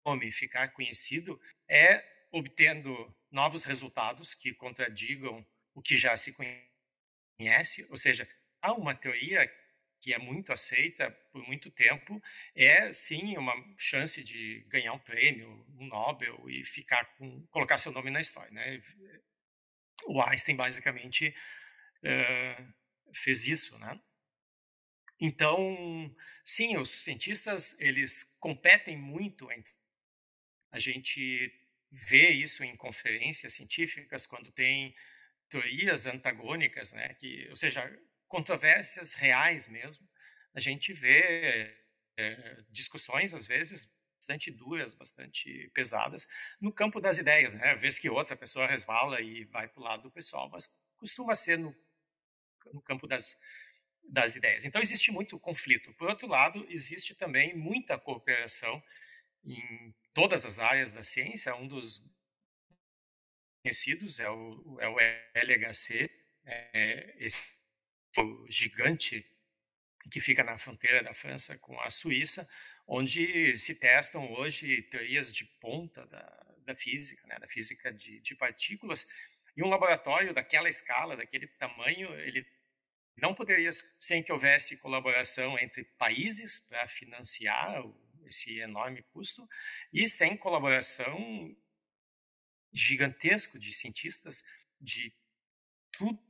homem 0.08 0.32
ficar 0.32 0.70
conhecido 0.70 1.40
é 1.68 2.04
obtendo 2.32 3.16
novos 3.32 3.64
resultados 3.64 4.34
que 4.34 4.54
contradigam 4.54 5.46
o 5.74 5.82
que 5.82 5.98
já 5.98 6.16
se 6.18 6.34
conhece, 6.34 7.86
ou 7.90 7.98
seja, 7.98 8.28
há 8.62 8.74
uma 8.74 8.96
teoria 8.96 9.48
que 10.00 10.14
é 10.14 10.18
muito 10.18 10.54
aceita 10.54 11.12
por 11.32 11.46
muito 11.48 11.72
tempo, 11.72 12.22
é 12.56 12.92
sim 12.94 13.36
uma 13.38 13.54
chance 13.78 14.24
de 14.24 14.66
ganhar 14.68 14.94
um 14.94 15.00
prêmio, 15.00 15.66
um 15.78 15.88
Nobel 15.88 16.50
e 16.50 16.64
ficar 16.64 17.06
com 17.18 17.46
colocar 17.48 17.78
seu 17.78 17.92
nome 17.92 18.10
na 18.10 18.22
história, 18.22 18.52
né? 18.52 18.82
O 20.06 20.22
Einstein 20.22 20.56
basicamente 20.56 21.36
uh, 22.04 22.74
fez 23.14 23.46
isso, 23.46 23.78
né? 23.80 24.00
Então, 25.20 26.16
sim, 26.46 26.78
os 26.78 26.90
cientistas 26.90 27.76
eles 27.80 28.38
competem 28.40 28.96
muito 28.96 29.52
entre 29.52 29.74
a 30.78 30.80
gente 30.80 31.52
vê 31.92 32.30
isso 32.30 32.64
em 32.64 32.76
conferências 32.76 33.54
científicas 33.54 34.26
quando 34.26 34.52
tem 34.52 34.96
teorias 35.50 36.06
antagônicas, 36.06 36.94
né? 36.94 37.14
Que, 37.16 37.48
ou 37.50 37.56
seja, 37.56 37.82
controvérsias 38.28 39.14
reais 39.14 39.68
mesmo. 39.68 40.08
A 40.54 40.60
gente 40.60 40.94
vê 40.94 41.76
é, 42.18 42.64
discussões 42.70 43.34
às 43.34 43.46
vezes 43.46 43.92
bastante 44.16 44.52
duras, 44.52 44.94
bastante 44.94 45.72
pesadas 45.74 46.28
no 46.60 46.72
campo 46.72 47.00
das 47.00 47.18
ideias, 47.18 47.54
né? 47.54 47.76
Vez 47.76 47.98
que 47.98 48.10
outra 48.10 48.36
pessoa 48.36 48.68
resvala 48.68 49.22
e 49.22 49.46
vai 49.46 49.68
para 49.68 49.82
o 49.82 49.84
lado 49.84 50.04
do 50.04 50.12
pessoal, 50.12 50.50
mas 50.50 50.70
costuma 50.98 51.34
ser 51.36 51.58
no, 51.58 51.76
no 52.74 52.82
campo 52.82 53.08
das 53.08 53.40
das 54.10 54.38
ideias. 54.38 54.64
Então 54.64 54.82
existe 54.82 55.12
muito 55.12 55.38
conflito. 55.38 55.94
Por 55.96 56.10
outro 56.10 56.28
lado, 56.28 56.66
existe 56.70 57.14
também 57.14 57.54
muita 57.54 58.00
cooperação 58.00 58.82
em 59.44 59.94
todas 60.18 60.46
as 60.46 60.58
áreas 60.58 60.92
da 60.92 61.04
ciência. 61.04 61.56
Um 61.56 61.68
dos 61.68 62.04
conhecidos 63.62 64.20
é 64.20 64.28
o, 64.28 64.80
é 64.80 64.90
o 64.90 64.98
LHC, 65.36 66.10
é 66.44 67.14
esse 67.20 67.56
gigante 68.50 69.24
que 70.12 70.20
fica 70.20 70.44
na 70.44 70.58
fronteira 70.58 71.04
da 71.04 71.14
França 71.14 71.56
com 71.60 71.80
a 71.82 71.92
Suíça, 71.92 72.50
onde 72.88 73.56
se 73.60 73.76
testam 73.76 74.34
hoje 74.34 74.82
teorias 74.90 75.32
de 75.32 75.46
ponta 75.62 76.04
da, 76.08 76.56
da 76.66 76.74
física, 76.74 77.28
né, 77.28 77.38
da 77.38 77.48
física 77.48 77.94
de, 77.94 78.20
de 78.20 78.34
partículas, 78.34 79.08
e 79.56 79.62
um 79.62 79.70
laboratório 79.70 80.34
daquela 80.34 80.68
escala, 80.68 81.16
daquele 81.16 81.46
tamanho, 81.46 82.12
ele 82.22 82.44
não 83.16 83.36
poderia 83.36 83.70
sem 84.00 84.24
que 84.24 84.32
houvesse 84.32 84.78
colaboração 84.78 85.60
entre 85.60 85.84
países 85.84 86.58
para 86.58 86.88
financiar 86.88 87.84
esse 88.28 88.60
enorme 88.60 89.04
custo 89.14 89.48
e 89.92 90.08
sem 90.08 90.38
colaboração 90.38 91.56
gigantesco 92.72 93.58
de 93.58 93.74
cientistas 93.74 94.44
de 94.80 95.14
tudo 95.92 96.28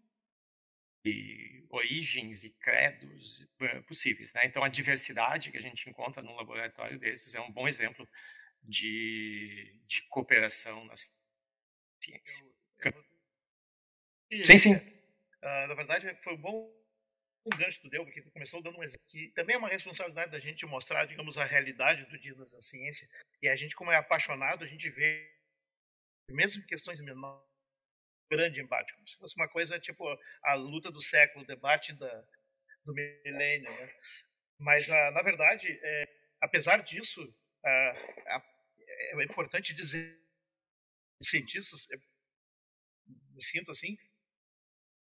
de 1.04 1.66
origens 1.70 2.44
e 2.44 2.50
credos 2.50 3.48
eh, 3.62 3.82
possíveis. 3.82 4.34
Né? 4.34 4.46
Então, 4.46 4.64
a 4.64 4.68
diversidade 4.68 5.52
que 5.52 5.58
a 5.58 5.62
gente 5.62 5.90
encontra 5.90 6.22
num 6.22 6.36
laboratório 6.36 7.00
desses 7.00 7.34
é 7.34 7.42
um 7.42 7.52
bom 7.52 7.68
exemplo 7.68 8.08
de, 8.62 9.80
de 9.86 10.02
cooperação 10.10 10.84
na 10.86 10.96
ciência. 10.96 12.46
Eu, 12.80 13.06
eu... 14.32 14.46
Sim, 14.46 14.58
sim. 14.58 14.74
Uh, 14.76 15.68
na 15.68 15.74
verdade, 15.76 16.14
foi 16.24 16.36
bom 16.36 16.77
um 17.48 17.58
gancho 17.58 17.82
tu 17.82 17.90
deu, 17.90 18.04
porque 18.04 18.22
tu 18.22 18.32
começou 18.32 18.62
dando 18.62 18.78
um 18.78 18.84
exemplo, 18.84 19.06
que 19.08 19.30
também 19.30 19.56
é 19.56 19.60
uma 19.60 19.70
responsabilidade 19.70 20.32
da 20.32 20.40
gente 20.40 20.66
mostrar, 20.66 21.06
digamos, 21.06 21.38
a 21.38 21.46
realidade 21.46 22.06
do 22.06 22.20
dia 22.20 22.36
da 22.36 22.62
ciência. 22.62 23.10
E 23.42 23.48
a 23.48 23.56
gente, 23.56 23.76
como 23.76 23.92
é 23.92 23.96
apaixonado, 23.96 24.64
a 24.64 24.68
gente 24.68 24.90
vê, 24.90 25.34
mesmo 26.30 26.66
questões 26.66 27.00
menores, 27.00 27.48
grande 28.30 28.60
embate, 28.62 28.94
como 28.94 29.08
se 29.08 29.16
fosse 29.16 29.36
uma 29.38 29.48
coisa 29.48 29.80
tipo 29.80 30.06
a 30.44 30.54
luta 30.54 30.92
do 30.92 31.00
século, 31.00 31.44
o 31.44 31.48
debate 31.48 31.94
da, 31.94 32.28
do 32.84 32.94
milênio. 32.94 33.72
Né? 33.72 33.94
Mas, 34.60 34.90
ah, 34.90 35.12
na 35.12 35.22
verdade, 35.22 35.68
é, 35.82 36.08
apesar 36.42 36.84
disso, 36.84 37.34
ah, 37.66 38.42
é 38.88 39.24
importante 39.24 39.74
dizer, 39.74 40.20
cientistas, 41.22 41.88
me 43.08 43.44
sinto 43.44 43.72
assim, 43.72 43.98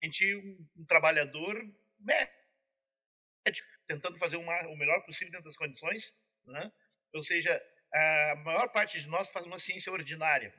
a 0.03 0.07
gente 0.07 0.35
um, 0.37 0.69
um 0.79 0.85
trabalhador 0.85 1.57
médico, 2.05 3.69
tentando 3.87 4.19
fazer 4.19 4.37
uma, 4.37 4.69
o 4.69 4.77
melhor 4.77 5.03
possível 5.05 5.33
dentro 5.33 5.47
das 5.47 5.57
condições, 5.57 6.15
né? 6.45 6.73
ou 7.13 7.23
seja, 7.23 7.61
a 7.93 8.37
maior 8.45 8.69
parte 8.69 9.01
de 9.01 9.09
nós 9.09 9.29
faz 9.31 9.45
uma 9.47 9.59
ciência 9.59 9.93
ordinária, 9.93 10.53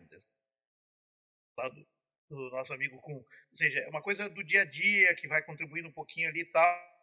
lá 1.58 1.69
do, 1.69 1.88
do 2.29 2.49
nosso 2.51 2.73
amigo 2.73 2.99
Kuhn, 3.01 3.15
ou 3.15 3.56
seja, 3.56 3.79
é 3.79 3.88
uma 3.89 4.01
coisa 4.01 4.29
do 4.29 4.43
dia 4.43 4.62
a 4.62 4.65
dia 4.65 5.15
que 5.15 5.27
vai 5.27 5.43
contribuindo 5.43 5.88
um 5.88 5.93
pouquinho 5.93 6.29
ali 6.29 6.41
e 6.41 6.45
tal, 6.45 6.93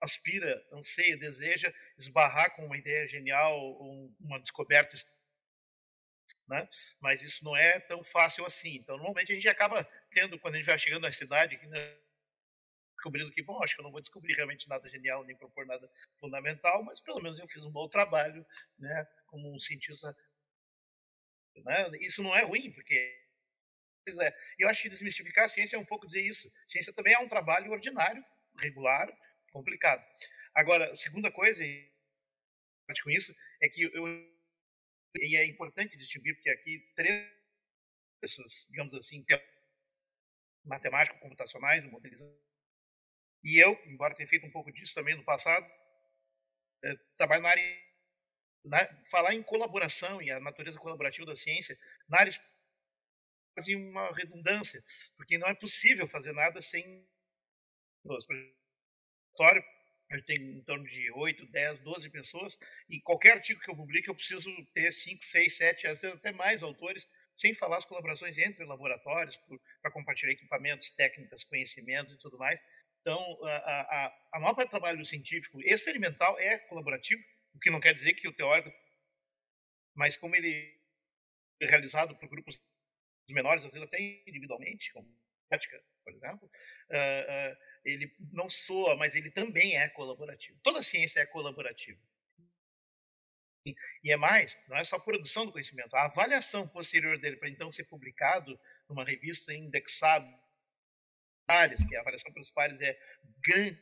aspira, 0.00 0.66
anseia, 0.72 1.16
deseja 1.16 1.72
esbarrar 1.98 2.54
com 2.56 2.64
uma 2.64 2.76
ideia 2.76 3.06
genial 3.06 3.58
uma 4.18 4.40
descoberta 4.40 4.96
né? 6.50 6.68
Mas 7.00 7.22
isso 7.22 7.44
não 7.44 7.56
é 7.56 7.78
tão 7.78 8.02
fácil 8.02 8.44
assim. 8.44 8.74
Então, 8.74 8.96
normalmente 8.96 9.30
a 9.30 9.34
gente 9.36 9.48
acaba 9.48 9.84
tendo, 10.10 10.38
quando 10.38 10.54
a 10.54 10.56
gente 10.58 10.66
vai 10.66 10.76
chegando 10.76 11.02
na 11.02 11.12
cidade, 11.12 11.56
né, 11.68 11.96
descobrindo 13.00 13.32
que, 13.32 13.42
bom, 13.42 13.62
acho 13.62 13.74
que 13.74 13.80
eu 13.80 13.84
não 13.84 13.90
vou 13.90 14.00
descobrir 14.00 14.34
realmente 14.34 14.68
nada 14.68 14.86
genial 14.88 15.24
nem 15.24 15.34
propor 15.34 15.66
nada 15.66 15.90
fundamental, 16.18 16.82
mas 16.84 17.00
pelo 17.00 17.20
menos 17.20 17.38
eu 17.38 17.48
fiz 17.48 17.64
um 17.64 17.72
bom 17.72 17.88
trabalho, 17.88 18.46
né, 18.78 19.08
como 19.26 19.52
um 19.52 19.58
cientista. 19.58 20.14
Né? 21.56 21.90
Isso 22.00 22.22
não 22.22 22.36
é 22.36 22.42
ruim, 22.42 22.70
porque 22.70 22.94
é, 24.20 24.36
eu 24.58 24.68
acho 24.68 24.82
que 24.82 24.90
desmistificar 24.90 25.46
a 25.46 25.48
ciência 25.48 25.76
é 25.76 25.78
um 25.78 25.84
pouco 25.84 26.06
dizer 26.06 26.22
isso. 26.22 26.52
Ciência 26.66 26.92
também 26.92 27.14
é 27.14 27.18
um 27.18 27.28
trabalho 27.28 27.72
ordinário, 27.72 28.22
regular, 28.58 29.10
complicado. 29.50 30.04
Agora, 30.54 30.94
segunda 30.94 31.32
coisa, 31.32 31.64
e 31.64 31.90
com 33.02 33.10
isso, 33.10 33.34
é 33.62 33.68
que 33.68 33.82
eu 33.82 34.30
e 35.16 35.36
é 35.36 35.44
importante 35.44 35.96
distinguir 35.96 36.34
porque 36.34 36.50
aqui 36.50 36.92
três 36.94 37.28
pessoas, 38.20 38.66
digamos 38.70 38.94
assim, 38.94 39.24
matemáticos 40.64 41.20
computacionais, 41.20 41.84
modelização 41.86 42.49
e 43.42 43.58
eu, 43.62 43.78
embora 43.86 44.14
tenha 44.14 44.28
feito 44.28 44.46
um 44.46 44.50
pouco 44.50 44.72
disso 44.72 44.94
também 44.94 45.16
no 45.16 45.24
passado, 45.24 45.66
é, 46.84 46.94
trabalho 47.16 47.42
na 47.42 47.50
área. 47.50 47.80
Na, 48.62 48.86
falar 49.10 49.34
em 49.34 49.42
colaboração 49.42 50.20
e 50.20 50.30
a 50.30 50.38
natureza 50.38 50.78
colaborativa 50.78 51.24
da 51.26 51.34
ciência, 51.34 51.78
na 52.08 52.18
área 52.20 52.32
fazia 53.54 53.78
uma 53.78 54.10
redundância, 54.14 54.82
porque 55.16 55.38
não 55.38 55.48
é 55.48 55.54
possível 55.54 56.06
fazer 56.06 56.32
nada 56.32 56.60
sem. 56.60 57.06
Eu 60.10 60.24
tenho 60.24 60.58
em 60.58 60.62
torno 60.64 60.84
de 60.86 61.10
8, 61.12 61.46
10, 61.46 61.80
12 61.80 62.10
pessoas, 62.10 62.58
e 62.88 63.00
qualquer 63.00 63.32
artigo 63.34 63.60
que 63.60 63.70
eu 63.70 63.76
publique, 63.76 64.08
eu 64.08 64.14
preciso 64.14 64.50
ter 64.74 64.92
5, 64.92 65.22
6, 65.22 65.56
7, 65.56 65.86
às 65.86 66.00
vezes 66.00 66.16
até 66.16 66.32
mais 66.32 66.62
autores, 66.64 67.08
sem 67.36 67.54
falar 67.54 67.76
as 67.78 67.84
colaborações 67.84 68.36
entre 68.36 68.64
laboratórios, 68.64 69.38
para 69.80 69.90
compartilhar 69.92 70.32
equipamentos, 70.32 70.90
técnicas, 70.90 71.44
conhecimentos 71.44 72.14
e 72.14 72.18
tudo 72.18 72.36
mais. 72.38 72.60
Então, 73.00 73.38
a, 73.44 73.56
a, 73.56 74.20
a 74.34 74.40
maior 74.40 74.54
parte 74.54 74.68
do 74.68 74.72
trabalho 74.72 75.04
científico 75.04 75.60
experimental 75.62 76.38
é 76.38 76.58
colaborativo, 76.58 77.22
o 77.54 77.58
que 77.58 77.70
não 77.70 77.80
quer 77.80 77.94
dizer 77.94 78.14
que 78.14 78.28
o 78.28 78.32
teórico, 78.32 78.70
mas 79.94 80.16
como 80.16 80.36
ele 80.36 80.78
é 81.60 81.66
realizado 81.66 82.16
por 82.16 82.28
grupos 82.28 82.58
menores, 83.28 83.64
às 83.64 83.72
vezes 83.72 83.86
até 83.86 83.98
individualmente, 84.26 84.92
como 84.92 85.08
prática, 85.48 85.82
por 86.04 86.12
exemplo, 86.12 86.46
uh, 86.46 87.52
uh, 87.52 87.56
ele 87.84 88.14
não 88.32 88.48
soa, 88.48 88.96
mas 88.96 89.14
ele 89.14 89.30
também 89.30 89.76
é 89.76 89.88
colaborativo. 89.88 90.58
Toda 90.62 90.82
ciência 90.82 91.20
é 91.20 91.26
colaborativa. 91.26 92.00
E 94.02 94.10
é 94.10 94.16
mais, 94.16 94.56
não 94.68 94.76
é 94.76 94.84
só 94.84 94.96
a 94.96 95.00
produção 95.00 95.44
do 95.44 95.52
conhecimento, 95.52 95.94
a 95.94 96.06
avaliação 96.06 96.66
posterior 96.66 97.18
dele 97.18 97.36
para 97.36 97.48
então 97.48 97.70
ser 97.70 97.84
publicado 97.84 98.58
numa 98.88 99.04
revista 99.04 99.52
indexada, 99.52 100.26
que 101.88 101.96
a 101.96 102.00
avaliação 102.00 102.32
pelos 102.32 102.50
pares 102.50 102.80
é 102.80 102.98
grande 103.44 103.78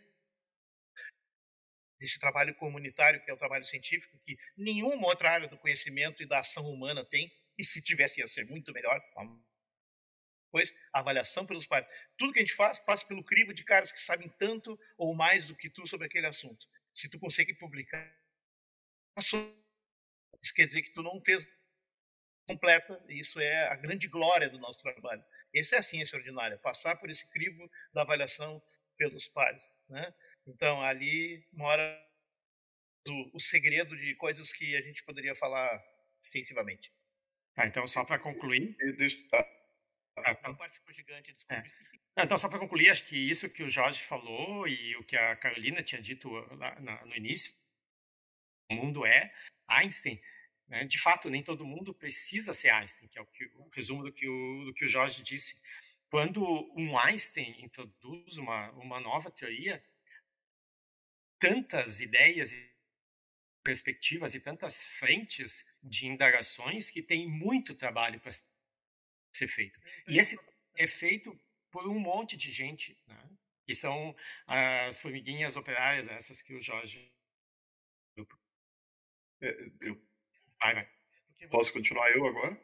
desse 1.99 2.19
trabalho 2.19 2.55
comunitário, 2.55 3.23
que 3.25 3.31
é 3.31 3.35
o 3.35 3.39
trabalho 3.39 3.65
científico, 3.65 4.19
que 4.21 4.39
nenhuma 4.57 5.09
outra 5.09 5.33
área 5.33 5.49
do 5.49 5.59
conhecimento 5.59 6.23
e 6.23 6.27
da 6.27 6.39
ação 6.39 6.65
humana 6.71 7.05
tem, 7.05 7.31
e 7.59 7.65
se 7.65 7.83
tivesse 7.83 8.21
ia 8.21 8.27
ser 8.27 8.47
muito 8.47 8.73
melhor. 8.73 9.01
Pois, 10.51 10.73
avaliação 10.93 11.45
pelos 11.45 11.67
pares. 11.67 11.89
Tudo 12.17 12.33
que 12.33 12.39
a 12.39 12.43
gente 12.43 12.55
faz 12.55 12.79
passa 12.79 13.05
pelo 13.07 13.25
crivo 13.25 13.53
de 13.53 13.65
caras 13.65 13.93
que 13.93 13.99
sabem 13.99 14.29
tanto 14.39 14.79
ou 14.97 15.15
mais 15.15 15.49
do 15.49 15.57
que 15.57 15.69
tu 15.69 15.87
sobre 15.87 16.07
aquele 16.07 16.27
assunto. 16.27 16.67
Se 16.95 17.09
tu 17.09 17.19
consegue 17.19 17.53
publicar, 17.55 18.17
isso 19.19 19.37
quer 20.55 20.67
dizer 20.67 20.83
que 20.83 20.93
tu 20.93 21.03
não 21.03 21.21
fez 21.23 21.47
completa, 22.49 23.05
e 23.09 23.21
isso 23.21 23.39
é 23.41 23.69
a 23.69 23.75
grande 23.75 24.09
glória 24.09 24.49
do 24.49 24.59
nosso 24.59 24.83
trabalho. 24.83 25.23
Essa 25.59 25.77
é 25.77 25.79
a 25.79 25.83
ciência 25.83 26.17
ordinária, 26.17 26.59
passar 26.59 26.97
por 26.97 27.11
esse 27.11 27.29
crivo 27.31 27.71
da 27.93 28.03
avaliação 28.03 28.63
pelos 28.97 29.27
pares. 29.27 29.65
Né? 29.89 30.15
Então, 30.47 30.83
ali 30.83 31.47
mora 31.53 32.07
o, 33.07 33.37
o 33.37 33.41
segredo 33.41 33.97
de 33.97 34.15
coisas 34.17 34.53
que 34.53 34.77
a 34.77 34.83
gente 34.83 35.05
poderia 35.05 35.35
falar 35.35 35.83
extensivamente. 36.23 36.93
Tá, 37.55 37.67
então, 37.67 37.87
só 37.87 38.05
para 38.05 38.19
concluir. 38.19 38.77
Deixa... 38.97 39.19
Ah, 40.17 40.35
ficou 40.73 40.93
gigante. 40.93 41.35
É. 41.49 41.63
Então, 42.19 42.37
só 42.37 42.49
para 42.49 42.59
concluir, 42.59 42.91
acho 42.91 43.05
que 43.05 43.17
isso 43.17 43.49
que 43.49 43.63
o 43.63 43.71
Jorge 43.71 44.03
falou 44.03 44.67
e 44.67 44.97
o 44.97 45.05
que 45.05 45.17
a 45.17 45.37
Carolina 45.37 45.83
tinha 45.83 46.03
dito 46.03 46.29
lá 46.57 46.75
no 47.05 47.15
início, 47.15 47.55
o 48.71 48.75
mundo 48.75 49.07
é 49.07 49.33
Einstein. 49.69 50.21
Né? 50.69 50.85
De 50.85 50.99
fato, 50.99 51.31
nem 51.31 51.43
todo 51.43 51.67
mundo 51.67 51.95
precisa 51.95 52.53
ser 52.53 52.71
Einstein, 52.71 53.09
que 53.09 53.19
é 53.19 53.23
o, 53.23 53.27
que, 53.27 53.45
o 53.55 53.69
resumo 53.69 54.03
do 54.03 54.13
que 54.13 54.29
o, 54.29 54.65
do 54.67 54.75
que 54.75 54.85
o 54.85 54.89
Jorge 54.89 55.23
disse. 55.23 55.61
Quando 56.11 56.43
um 56.77 56.99
Einstein 56.99 57.63
introduz 57.63 58.37
uma, 58.37 58.71
uma 58.73 59.01
nova 59.01 59.31
teoria, 59.31 59.83
tantas 61.39 62.01
ideias 62.01 62.53
e 62.53 62.79
perspectivas 63.63 64.35
e 64.35 64.41
tantas 64.41 64.83
frentes 64.83 65.71
de 65.83 66.07
indagações 66.07 66.91
que 66.91 67.03
tem 67.03 67.29
muito 67.29 67.75
trabalho 67.75 68.21
para 68.21 68.33
ser 69.33 69.49
feito. 69.49 69.79
E 70.07 70.19
esse 70.19 70.39
é 70.77 70.87
feito 70.87 71.39
por 71.71 71.87
um 71.87 71.99
monte 71.99 72.37
de 72.37 72.51
gente, 72.51 72.99
né? 73.07 73.31
que 73.67 73.75
são 73.75 74.17
as 74.47 74.99
formiguinhas 74.99 75.57
operárias, 75.57 76.09
essas 76.09 76.41
que 76.41 76.55
o 76.55 76.63
Jorge. 76.63 77.13
Eu 78.17 80.08
Vai, 80.61 80.75
vai. 80.75 80.89
Posso 81.51 81.73
continuar 81.73 82.11
eu 82.11 82.27
agora? 82.27 82.61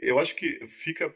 Eu 0.00 0.18
acho 0.18 0.34
que 0.34 0.66
fica 0.66 1.14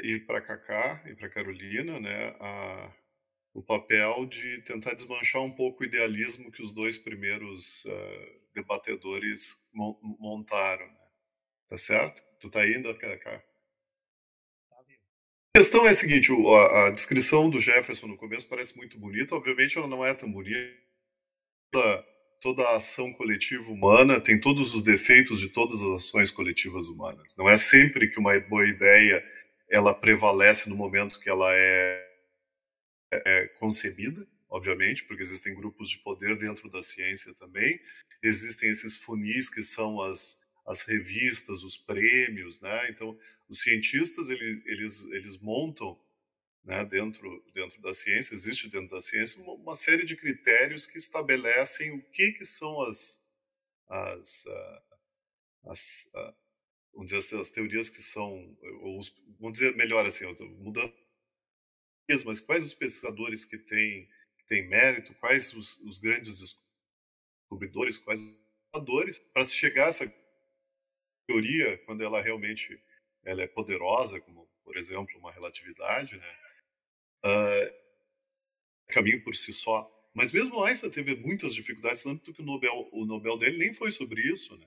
e 0.00 0.18
para 0.20 0.40
Kaká 0.40 1.02
e 1.06 1.14
para 1.14 1.28
Carolina, 1.28 2.00
né, 2.00 2.34
a, 2.40 2.92
o 3.52 3.62
papel 3.62 4.26
de 4.26 4.62
tentar 4.62 4.94
desmanchar 4.94 5.42
um 5.42 5.50
pouco 5.50 5.82
o 5.82 5.86
idealismo 5.86 6.50
que 6.50 6.62
os 6.62 6.72
dois 6.72 6.96
primeiros 6.96 7.84
uh, 7.84 8.40
debatedores 8.54 9.62
montaram, 9.72 10.86
né? 10.86 11.00
tá 11.68 11.76
certo? 11.76 12.22
Tu 12.40 12.50
tá 12.50 12.66
indo, 12.66 12.94
Kaká? 12.96 13.42
A 15.54 15.58
questão 15.58 15.86
é 15.86 15.90
a 15.90 15.94
seguinte, 15.94 16.30
a, 16.32 16.86
a 16.86 16.90
descrição 16.90 17.50
do 17.50 17.60
Jefferson 17.60 18.06
no 18.06 18.16
começo 18.16 18.48
parece 18.48 18.74
muito 18.76 18.98
bonita, 18.98 19.34
obviamente 19.34 19.76
ela 19.76 19.86
não 19.86 20.04
é 20.04 20.14
tão 20.14 20.32
bonita 20.32 20.72
toda 22.42 22.64
a 22.64 22.76
ação 22.76 23.12
coletiva 23.12 23.70
humana 23.70 24.20
tem 24.20 24.38
todos 24.38 24.74
os 24.74 24.82
defeitos 24.82 25.38
de 25.38 25.48
todas 25.48 25.80
as 25.80 26.02
ações 26.02 26.30
coletivas 26.30 26.88
humanas. 26.88 27.36
Não 27.38 27.48
é 27.48 27.56
sempre 27.56 28.08
que 28.08 28.18
uma 28.18 28.38
boa 28.40 28.66
ideia 28.66 29.24
ela 29.70 29.94
prevalece 29.94 30.68
no 30.68 30.76
momento 30.76 31.20
que 31.20 31.30
ela 31.30 31.48
é, 31.54 32.04
é 33.12 33.46
concebida, 33.60 34.26
obviamente, 34.50 35.04
porque 35.04 35.22
existem 35.22 35.54
grupos 35.54 35.88
de 35.88 35.98
poder 35.98 36.36
dentro 36.36 36.68
da 36.68 36.82
ciência 36.82 37.32
também. 37.34 37.80
Existem 38.20 38.70
esses 38.70 38.96
funis 38.96 39.48
que 39.48 39.62
são 39.62 40.00
as, 40.00 40.40
as 40.66 40.82
revistas, 40.82 41.62
os 41.62 41.76
prêmios, 41.76 42.60
né? 42.60 42.90
Então, 42.90 43.16
os 43.48 43.60
cientistas 43.60 44.28
eles, 44.28 44.60
eles, 44.66 45.04
eles 45.12 45.38
montam 45.38 45.96
né, 46.64 46.84
dentro, 46.84 47.44
dentro 47.52 47.80
da 47.82 47.92
ciência, 47.92 48.34
existe 48.34 48.68
dentro 48.68 48.90
da 48.90 49.00
ciência 49.00 49.42
uma, 49.42 49.54
uma, 49.54 49.76
série 49.76 50.04
de 50.04 50.16
critérios 50.16 50.86
que 50.86 50.98
estabelecem 50.98 51.92
o 51.92 52.02
que, 52.10 52.32
que 52.32 52.44
são 52.44 52.80
as, 52.82 53.20
as, 53.88 54.44
uh, 54.46 54.82
as 55.64 56.10
uh, 56.14 56.34
vamos 56.92 57.10
dizer, 57.10 57.18
as, 57.18 57.32
as, 57.32 57.50
teorias 57.50 57.88
que 57.88 58.00
são, 58.00 58.56
ou 58.80 58.98
os, 58.98 59.12
vamos 59.40 59.58
dizer 59.58 59.74
melhor 59.74 60.06
assim, 60.06 60.24
mudando, 60.58 60.92
mas 62.24 62.40
quais 62.40 62.64
os 62.64 62.74
pesquisadores 62.74 63.44
que 63.44 63.58
têm, 63.58 64.08
que 64.38 64.46
têm 64.46 64.68
mérito, 64.68 65.14
quais 65.14 65.52
os, 65.54 65.78
os 65.80 65.98
grandes 65.98 66.38
descobridores, 67.48 67.98
quais 67.98 68.20
os 68.20 68.36
pesquisadores, 68.72 69.18
para 69.18 69.44
se 69.44 69.56
chegar 69.56 69.86
a 69.86 69.88
essa 69.88 70.14
teoria, 71.26 71.78
quando 71.86 72.02
ela 72.02 72.20
realmente 72.20 72.80
ela 73.24 73.42
é 73.42 73.46
poderosa, 73.46 74.20
como, 74.20 74.48
por 74.64 74.76
exemplo, 74.76 75.16
uma 75.18 75.32
relatividade, 75.32 76.16
né? 76.16 76.38
Uh, 77.24 77.74
caminho 78.88 79.22
por 79.22 79.34
si 79.34 79.52
só. 79.52 79.90
Mas 80.14 80.32
mesmo 80.32 80.62
Einstein 80.62 80.90
teve 80.90 81.16
muitas 81.16 81.54
dificuldades, 81.54 82.02
tanto 82.02 82.32
que 82.32 82.42
o 82.42 82.44
Nobel, 82.44 82.88
o 82.92 83.04
Nobel 83.06 83.38
dele 83.38 83.56
nem 83.56 83.72
foi 83.72 83.90
sobre 83.90 84.20
isso, 84.22 84.56
né? 84.58 84.66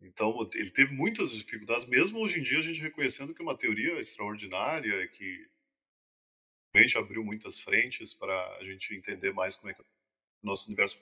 Então, 0.00 0.48
ele 0.54 0.70
teve 0.70 0.92
muitas 0.92 1.30
dificuldades, 1.30 1.86
mesmo 1.86 2.18
hoje 2.18 2.38
em 2.38 2.42
dia 2.42 2.58
a 2.58 2.62
gente 2.62 2.80
reconhecendo 2.80 3.34
que 3.34 3.40
é 3.40 3.44
uma 3.44 3.56
teoria 3.56 3.98
extraordinária, 3.98 5.06
que 5.08 5.48
realmente 6.74 6.98
abriu 6.98 7.24
muitas 7.24 7.58
frentes 7.58 8.12
para 8.12 8.56
a 8.56 8.64
gente 8.64 8.94
entender 8.94 9.32
mais 9.32 9.56
como 9.56 9.70
é 9.70 9.74
que 9.74 9.80
o 9.80 9.86
nosso 10.42 10.66
universo 10.66 11.00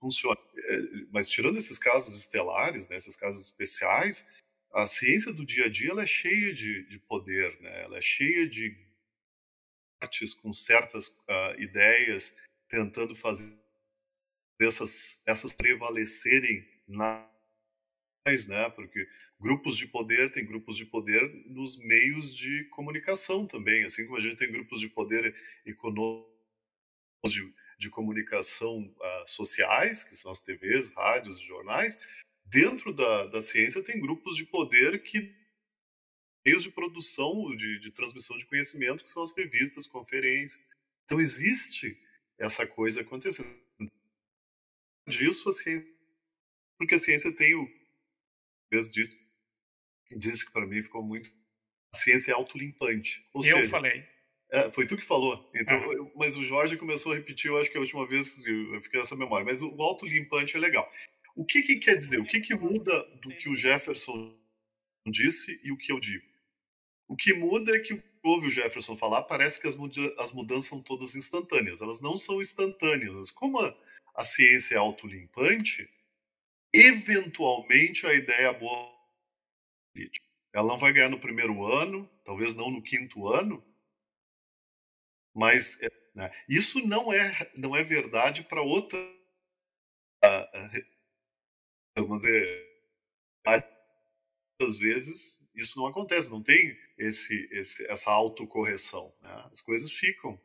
funciona. 0.00 0.38
É, 0.54 0.78
mas 1.10 1.30
tirando 1.30 1.56
esses 1.56 1.78
casos 1.78 2.14
estelares, 2.16 2.88
né, 2.88 2.96
esses 2.96 3.16
casos 3.16 3.40
especiais, 3.42 4.28
a 4.72 4.86
ciência 4.86 5.32
do 5.32 5.46
dia 5.46 5.66
a 5.66 5.68
dia 5.68 5.90
ela 5.90 6.02
é 6.02 6.06
cheia 6.06 6.52
de, 6.52 6.84
de 6.88 6.98
poder, 6.98 7.58
né? 7.60 7.84
ela 7.84 7.96
é 7.96 8.02
cheia 8.02 8.46
de 8.46 8.85
com 10.40 10.52
certas 10.52 11.08
uh, 11.08 11.58
ideias, 11.58 12.36
tentando 12.68 13.14
fazer 13.14 13.56
essas, 14.60 15.22
essas 15.26 15.52
prevalecerem 15.52 16.66
na 16.86 17.28
né? 18.48 18.68
Porque 18.70 19.08
grupos 19.38 19.76
de 19.76 19.86
poder 19.86 20.32
tem 20.32 20.44
grupos 20.44 20.76
de 20.76 20.84
poder 20.84 21.22
nos 21.46 21.76
meios 21.78 22.34
de 22.34 22.64
comunicação 22.64 23.46
também, 23.46 23.84
assim 23.84 24.04
como 24.04 24.16
a 24.16 24.20
gente 24.20 24.36
tem 24.36 24.50
grupos 24.50 24.80
de 24.80 24.88
poder 24.88 25.32
econômico 25.64 26.28
de, 27.24 27.54
de 27.78 27.88
comunicação 27.88 28.82
uh, 28.82 29.28
sociais, 29.28 30.02
que 30.02 30.16
são 30.16 30.32
as 30.32 30.42
TVs, 30.42 30.88
rádios, 30.90 31.40
jornais. 31.40 32.00
Dentro 32.44 32.92
da, 32.92 33.26
da 33.26 33.40
ciência 33.40 33.82
tem 33.82 34.00
grupos 34.00 34.36
de 34.36 34.44
poder 34.44 35.00
que 35.02 35.32
meios 36.46 36.62
de 36.62 36.70
produção, 36.70 37.54
de, 37.56 37.80
de 37.80 37.90
transmissão 37.90 38.38
de 38.38 38.46
conhecimento, 38.46 39.02
que 39.02 39.10
são 39.10 39.24
as 39.24 39.36
revistas, 39.36 39.86
conferências. 39.86 40.68
Então, 41.04 41.20
existe 41.20 42.00
essa 42.38 42.64
coisa 42.64 43.00
acontecendo. 43.00 43.52
Disso, 45.08 45.48
a 45.48 45.52
ciência, 45.52 45.88
porque 46.78 46.94
a 46.94 46.98
ciência 46.98 47.34
tem 47.34 47.54
o. 47.54 47.68
Vez 48.70 48.90
disso, 48.90 49.16
disse 50.16 50.46
que 50.46 50.52
para 50.52 50.66
mim 50.66 50.82
ficou 50.82 51.02
muito. 51.02 51.32
A 51.92 51.96
ciência 51.96 52.30
é 52.30 52.34
autolimpante. 52.34 53.26
Ou 53.32 53.44
eu 53.44 53.56
seja, 53.56 53.68
falei. 53.68 54.04
É, 54.50 54.70
foi 54.70 54.86
tu 54.86 54.96
que 54.96 55.04
falou. 55.04 55.50
Então, 55.54 55.76
ah. 55.76 55.94
eu, 55.94 56.12
mas 56.16 56.36
o 56.36 56.44
Jorge 56.44 56.76
começou 56.76 57.12
a 57.12 57.16
repetir, 57.16 57.50
eu 57.50 57.58
acho 57.58 57.70
que 57.70 57.76
a 57.76 57.80
última 57.80 58.06
vez 58.06 58.44
eu 58.46 58.80
fiquei 58.80 59.00
nessa 59.00 59.16
memória. 59.16 59.44
Mas 59.44 59.62
o 59.62 59.80
autolimpante 59.80 60.56
é 60.56 60.60
legal. 60.60 60.88
O 61.34 61.44
que, 61.44 61.62
que 61.62 61.76
quer 61.76 61.96
dizer? 61.96 62.18
O 62.20 62.24
que, 62.24 62.40
que 62.40 62.54
muda 62.54 63.02
do 63.22 63.30
que 63.36 63.48
o 63.48 63.54
Jefferson 63.54 64.36
disse 65.06 65.60
e 65.62 65.70
o 65.70 65.76
que 65.76 65.92
eu 65.92 66.00
digo? 66.00 66.35
O 67.08 67.16
que 67.16 67.32
muda 67.32 67.76
é 67.76 67.80
que 67.80 68.02
ouve 68.22 68.48
o 68.48 68.50
Jefferson 68.50 68.96
falar, 68.96 69.22
parece 69.22 69.60
que 69.60 69.68
as, 69.68 69.76
muda 69.76 70.14
as 70.18 70.32
mudanças 70.32 70.66
são 70.66 70.82
todas 70.82 71.14
instantâneas. 71.14 71.80
Elas 71.80 72.00
não 72.00 72.16
são 72.16 72.40
instantâneas. 72.40 73.30
Como 73.30 73.60
a, 73.60 73.76
a 74.14 74.24
ciência 74.24 74.74
é 74.74 74.78
autolimpante, 74.78 75.88
eventualmente 76.72 78.06
a 78.06 78.14
ideia 78.14 78.52
boa 78.52 78.94
ela 80.52 80.68
não 80.68 80.78
vai 80.78 80.92
ganhar 80.92 81.10
no 81.10 81.20
primeiro 81.20 81.64
ano, 81.64 82.08
talvez 82.24 82.54
não 82.54 82.70
no 82.70 82.82
quinto 82.82 83.28
ano, 83.28 83.62
mas 85.34 85.80
é, 85.82 85.88
né, 86.14 86.30
isso 86.48 86.80
não 86.86 87.12
é 87.12 87.50
não 87.56 87.76
é 87.76 87.82
verdade 87.82 88.42
para 88.42 88.62
outra 88.62 88.98
vamos 91.96 92.18
dizer 92.18 92.66
às 94.60 94.78
vezes 94.78 95.46
isso 95.54 95.78
não 95.78 95.86
acontece, 95.86 96.30
não 96.30 96.42
tem 96.42 96.76
esse, 96.98 97.48
esse 97.52 97.86
essa 97.86 98.10
autocorreção. 98.10 99.14
Né? 99.22 99.48
As 99.50 99.60
coisas 99.60 99.90
ficam, 99.92 100.40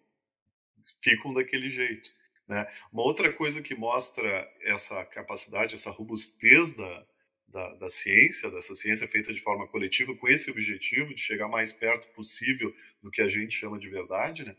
ficam 1.01 1.33
daquele 1.33 1.69
jeito. 1.69 2.09
Né? 2.47 2.67
Uma 2.91 3.03
outra 3.03 3.31
coisa 3.31 3.61
que 3.61 3.75
mostra 3.75 4.49
essa 4.61 5.05
capacidade, 5.05 5.75
essa 5.75 5.89
robustez 5.89 6.73
da, 6.73 7.07
da, 7.47 7.73
da, 7.75 7.89
ciência, 7.89 8.49
dessa 8.51 8.75
ciência 8.75 9.07
feita 9.07 9.33
de 9.33 9.41
forma 9.41 9.67
coletiva, 9.67 10.15
com 10.15 10.27
esse 10.27 10.51
objetivo 10.51 11.13
de 11.13 11.21
chegar 11.21 11.47
mais 11.47 11.71
perto 11.71 12.07
possível 12.13 12.75
do 13.01 13.11
que 13.11 13.21
a 13.21 13.27
gente 13.27 13.55
chama 13.55 13.79
de 13.79 13.89
verdade, 13.89 14.45
né? 14.45 14.55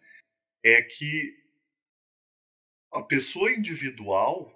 é 0.62 0.80
que 0.82 1.38
a 2.92 3.02
pessoa 3.02 3.50
individual, 3.50 4.52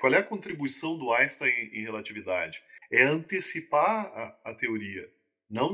qual 0.00 0.14
é 0.14 0.18
a 0.18 0.22
contribuição 0.22 0.96
do 0.96 1.12
Einstein 1.12 1.70
em 1.72 1.82
relatividade? 1.82 2.62
É 2.90 3.02
antecipar 3.02 4.06
a, 4.06 4.50
a 4.50 4.54
teoria. 4.54 5.12
Não, 5.48 5.72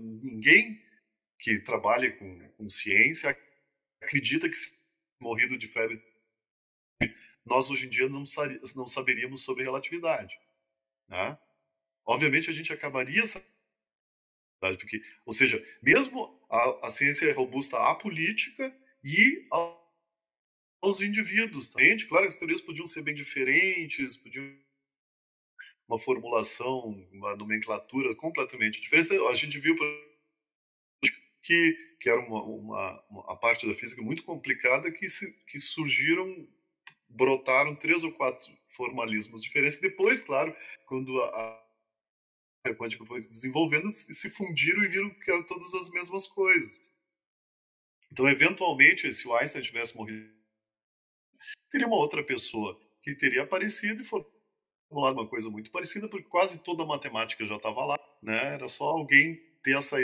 ninguém 0.00 0.82
que 1.38 1.58
trabalha 1.58 2.10
com, 2.16 2.48
com 2.50 2.68
ciência 2.68 3.36
acredita 4.00 4.48
que 4.48 4.56
morrido 5.20 5.56
de 5.56 5.68
febre, 5.68 6.02
nós 7.44 7.70
hoje 7.70 7.86
em 7.86 7.90
dia 7.90 8.08
não, 8.08 8.24
não 8.76 8.86
saberíamos 8.86 9.42
sobre 9.42 9.64
relatividade. 9.64 10.34
Né? 11.08 11.38
Obviamente 12.04 12.50
a 12.50 12.52
gente 12.52 12.72
acabaria 12.72 13.22
porque, 14.78 15.02
ou 15.26 15.32
seja, 15.32 15.60
mesmo 15.82 16.40
a, 16.48 16.86
a 16.86 16.90
ciência 16.90 17.26
é 17.26 17.32
robusta 17.32 17.78
à 17.78 17.94
política 17.94 18.74
e 19.02 19.46
aos 20.80 21.00
indivíduos. 21.00 21.68
Claro 21.68 22.26
que 22.26 22.28
as 22.28 22.36
teorias 22.36 22.60
podiam 22.60 22.86
ser 22.86 23.02
bem 23.02 23.14
diferentes, 23.14 24.16
podiam 24.16 24.56
uma 25.88 25.98
formulação, 25.98 27.06
uma 27.12 27.36
nomenclatura 27.36 28.14
completamente 28.14 28.80
diferente. 28.80 29.12
A 29.28 29.34
gente 29.34 29.58
viu 29.58 29.76
que, 31.42 31.96
que 32.00 32.08
era 32.08 32.20
uma, 32.20 32.42
uma, 32.42 33.04
uma, 33.10 33.32
a 33.32 33.36
parte 33.36 33.66
da 33.66 33.74
física 33.74 34.00
muito 34.02 34.22
complicada 34.22 34.90
que, 34.90 35.08
se, 35.08 35.32
que 35.46 35.58
surgiram, 35.58 36.48
brotaram 37.08 37.74
três 37.74 38.04
ou 38.04 38.12
quatro 38.12 38.50
formalismos 38.68 39.42
diferentes, 39.42 39.76
que 39.76 39.88
depois, 39.88 40.24
claro, 40.24 40.56
quando 40.86 41.20
a, 41.20 41.62
a 42.66 42.74
quântica 42.74 43.04
foi 43.04 43.20
se 43.20 43.28
desenvolvendo, 43.28 43.90
se 43.90 44.30
fundiram 44.30 44.82
e 44.84 44.88
viram 44.88 45.10
que 45.10 45.30
eram 45.30 45.42
todas 45.44 45.74
as 45.74 45.90
mesmas 45.90 46.26
coisas. 46.26 46.80
Então, 48.10 48.28
eventualmente, 48.28 49.12
se 49.12 49.26
o 49.26 49.34
Einstein 49.34 49.62
tivesse 49.62 49.96
morrido, 49.96 50.30
teria 51.70 51.86
uma 51.86 51.96
outra 51.96 52.22
pessoa 52.22 52.78
que 53.00 53.14
teria 53.14 53.42
aparecido 53.42 54.02
e 54.02 54.04
formulado 54.92 55.18
uma 55.18 55.26
coisa 55.26 55.48
muito 55.48 55.70
parecida, 55.70 56.06
porque 56.08 56.28
quase 56.28 56.62
toda 56.62 56.82
a 56.82 56.86
matemática 56.86 57.44
já 57.46 57.56
estava 57.56 57.84
lá, 57.84 57.98
né? 58.22 58.54
Era 58.54 58.68
só 58.68 58.84
alguém 58.84 59.36
ter 59.62 59.76
essa 59.76 59.96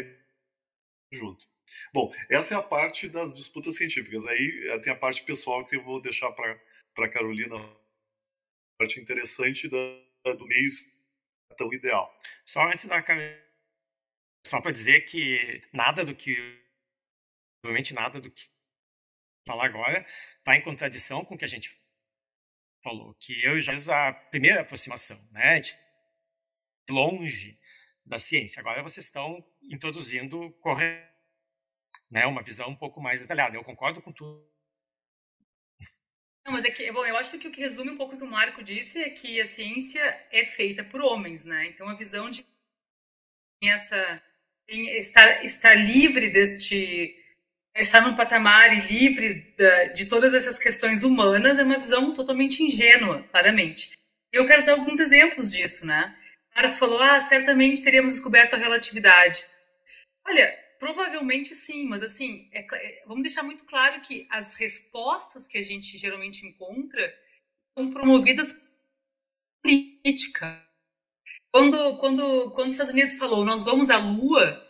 junto. 1.12 1.46
Bom, 1.92 2.12
essa 2.30 2.54
é 2.54 2.58
a 2.58 2.62
parte 2.62 3.08
das 3.08 3.36
disputas 3.36 3.76
científicas. 3.76 4.26
Aí 4.26 4.68
eh, 4.70 4.78
tem 4.78 4.92
a 4.92 4.96
parte 4.96 5.22
pessoal 5.22 5.64
que 5.66 5.76
eu 5.76 5.84
vou 5.84 6.00
deixar 6.00 6.32
para 6.32 6.58
a 6.96 7.08
Carolina, 7.08 7.56
a 7.56 8.78
parte 8.78 8.98
interessante 8.98 9.68
da, 9.68 10.32
do 10.34 10.46
meio 10.46 10.68
tão 11.56 11.72
ideal. 11.72 12.18
Só 12.46 12.62
antes 12.62 12.86
da 12.86 13.04
só 14.46 14.62
para 14.62 14.72
dizer 14.72 15.02
que 15.02 15.62
nada 15.72 16.04
do 16.04 16.14
que 16.14 16.36
provavelmente 17.60 17.92
nada 17.92 18.20
do 18.20 18.30
que 18.30 18.48
falar 19.46 19.66
agora 19.66 20.06
está 20.38 20.56
em 20.56 20.62
contradição 20.62 21.24
com 21.24 21.34
o 21.34 21.38
que 21.38 21.44
a 21.44 21.48
gente 21.48 21.77
falou, 22.82 23.14
que 23.14 23.44
eu 23.44 23.60
já 23.60 23.72
fiz 23.72 23.88
a 23.88 24.12
primeira 24.12 24.60
aproximação, 24.60 25.18
né, 25.30 25.60
de 25.60 25.76
longe 26.88 27.58
da 28.04 28.18
ciência. 28.18 28.60
Agora 28.60 28.82
vocês 28.82 29.06
estão 29.06 29.44
introduzindo 29.62 30.50
correto, 30.60 31.06
né, 32.10 32.26
uma 32.26 32.42
visão 32.42 32.70
um 32.70 32.76
pouco 32.76 33.00
mais 33.00 33.20
detalhada. 33.20 33.56
Eu 33.56 33.64
concordo 33.64 34.00
com 34.00 34.12
tudo. 34.12 34.48
Não, 36.46 36.52
mas 36.54 36.64
é 36.64 36.70
que, 36.70 36.90
bom, 36.90 37.04
eu 37.04 37.16
acho 37.18 37.38
que 37.38 37.46
o 37.46 37.50
que 37.50 37.60
resume 37.60 37.90
um 37.90 37.96
pouco 37.98 38.14
o 38.14 38.18
que 38.18 38.24
o 38.24 38.26
Marco 38.26 38.64
disse 38.64 39.02
é 39.02 39.10
que 39.10 39.38
a 39.38 39.44
ciência 39.44 40.02
é 40.30 40.44
feita 40.46 40.82
por 40.82 41.02
homens, 41.02 41.44
né? 41.44 41.66
Então 41.66 41.88
a 41.88 41.94
visão 41.94 42.30
de 42.30 42.42
essa 43.62 44.22
estar 44.66 45.44
estar 45.44 45.74
livre 45.74 46.30
deste 46.30 47.17
estar 47.80 48.00
num 48.00 48.16
patamar 48.16 48.76
e 48.76 48.80
livre 48.80 49.54
de 49.94 50.06
todas 50.06 50.34
essas 50.34 50.58
questões 50.58 51.02
humanas 51.02 51.58
é 51.58 51.62
uma 51.62 51.78
visão 51.78 52.12
totalmente 52.12 52.62
ingênua, 52.62 53.22
claramente. 53.30 53.98
Eu 54.32 54.46
quero 54.46 54.64
dar 54.64 54.72
alguns 54.72 54.98
exemplos 55.00 55.52
disso, 55.52 55.86
né? 55.86 56.16
Marcos 56.54 56.78
falou, 56.78 57.00
ah, 57.00 57.20
certamente 57.20 57.82
teríamos 57.82 58.14
descoberto 58.14 58.54
a 58.54 58.58
relatividade. 58.58 59.44
Olha, 60.26 60.52
provavelmente 60.78 61.54
sim, 61.54 61.86
mas 61.86 62.02
assim, 62.02 62.48
é, 62.52 62.66
é, 62.70 63.04
vamos 63.06 63.22
deixar 63.22 63.42
muito 63.42 63.64
claro 63.64 64.00
que 64.00 64.26
as 64.30 64.56
respostas 64.56 65.46
que 65.46 65.56
a 65.56 65.62
gente 65.62 65.96
geralmente 65.96 66.44
encontra 66.44 67.14
são 67.76 67.90
promovidas 67.90 68.60
política. 69.62 70.62
Quando, 71.52 71.96
quando, 71.98 72.50
quando 72.50 72.68
os 72.68 72.74
Estados 72.74 72.92
Unidos 72.92 73.16
falou, 73.16 73.44
nós 73.44 73.64
vamos 73.64 73.88
à 73.88 73.98
Lua, 73.98 74.67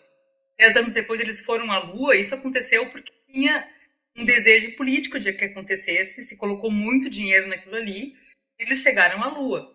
dez 0.59 0.77
anos 0.77 0.93
depois 0.93 1.21
eles 1.21 1.41
foram 1.41 1.71
à 1.71 1.79
Lua, 1.79 2.17
isso 2.17 2.35
aconteceu 2.35 2.91
porque 2.91 3.13
tinha 3.31 3.69
um 4.17 4.25
desejo 4.25 4.73
político 4.73 5.19
de 5.19 5.33
que 5.33 5.45
acontecesse, 5.45 6.25
se 6.25 6.37
colocou 6.37 6.71
muito 6.71 7.09
dinheiro 7.09 7.47
naquilo 7.47 7.77
ali, 7.77 8.17
eles 8.59 8.83
chegaram 8.83 9.23
à 9.23 9.29
Lua. 9.29 9.75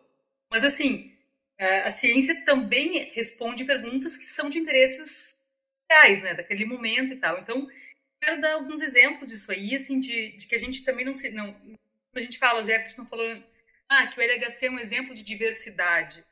Mas 0.52 0.64
assim, 0.64 1.14
a 1.58 1.90
ciência 1.90 2.44
também 2.44 3.12
responde 3.14 3.64
perguntas 3.64 4.18
que 4.18 4.26
são 4.26 4.50
de 4.50 4.60
interesses 4.60 5.36
reais, 5.90 6.22
né, 6.22 6.34
daquele 6.34 6.66
momento 6.66 7.14
e 7.14 7.18
tal. 7.18 7.40
Então, 7.40 7.70
quero 8.22 8.42
dar 8.42 8.54
alguns 8.54 8.82
exemplos 8.82 9.30
disso 9.30 9.52
aí, 9.52 9.76
assim, 9.76 10.00
de, 10.00 10.36
de 10.36 10.48
que 10.48 10.56
a 10.56 10.60
gente 10.60 10.84
também 10.84 11.06
não 11.06 11.14
se, 11.14 11.30
não, 11.30 11.56
a 12.14 12.20
gente 12.20 12.38
fala, 12.38 12.62
o 12.62 12.66
Jefferson 12.66 13.06
falou, 13.06 13.42
ah, 13.88 14.08
que 14.08 14.20
o 14.20 14.24
LHC 14.24 14.66
é 14.66 14.72
um 14.72 14.80
exemplo 14.80 15.14
de 15.14 15.24
diversidade. 15.24 16.24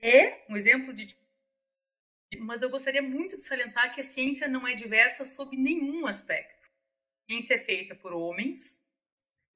É 0.00 0.44
um 0.48 0.56
exemplo 0.56 0.92
de 0.92 1.16
mas 2.40 2.62
eu 2.62 2.70
gostaria 2.70 3.02
muito 3.02 3.36
de 3.36 3.42
salientar 3.42 3.94
que 3.94 4.00
a 4.00 4.04
ciência 4.04 4.48
não 4.48 4.66
é 4.66 4.74
diversa 4.74 5.24
sob 5.24 5.56
nenhum 5.56 6.06
aspecto. 6.06 6.68
A 7.22 7.32
ciência 7.32 7.54
é 7.54 7.58
feita 7.58 7.94
por 7.94 8.12
homens, 8.12 8.82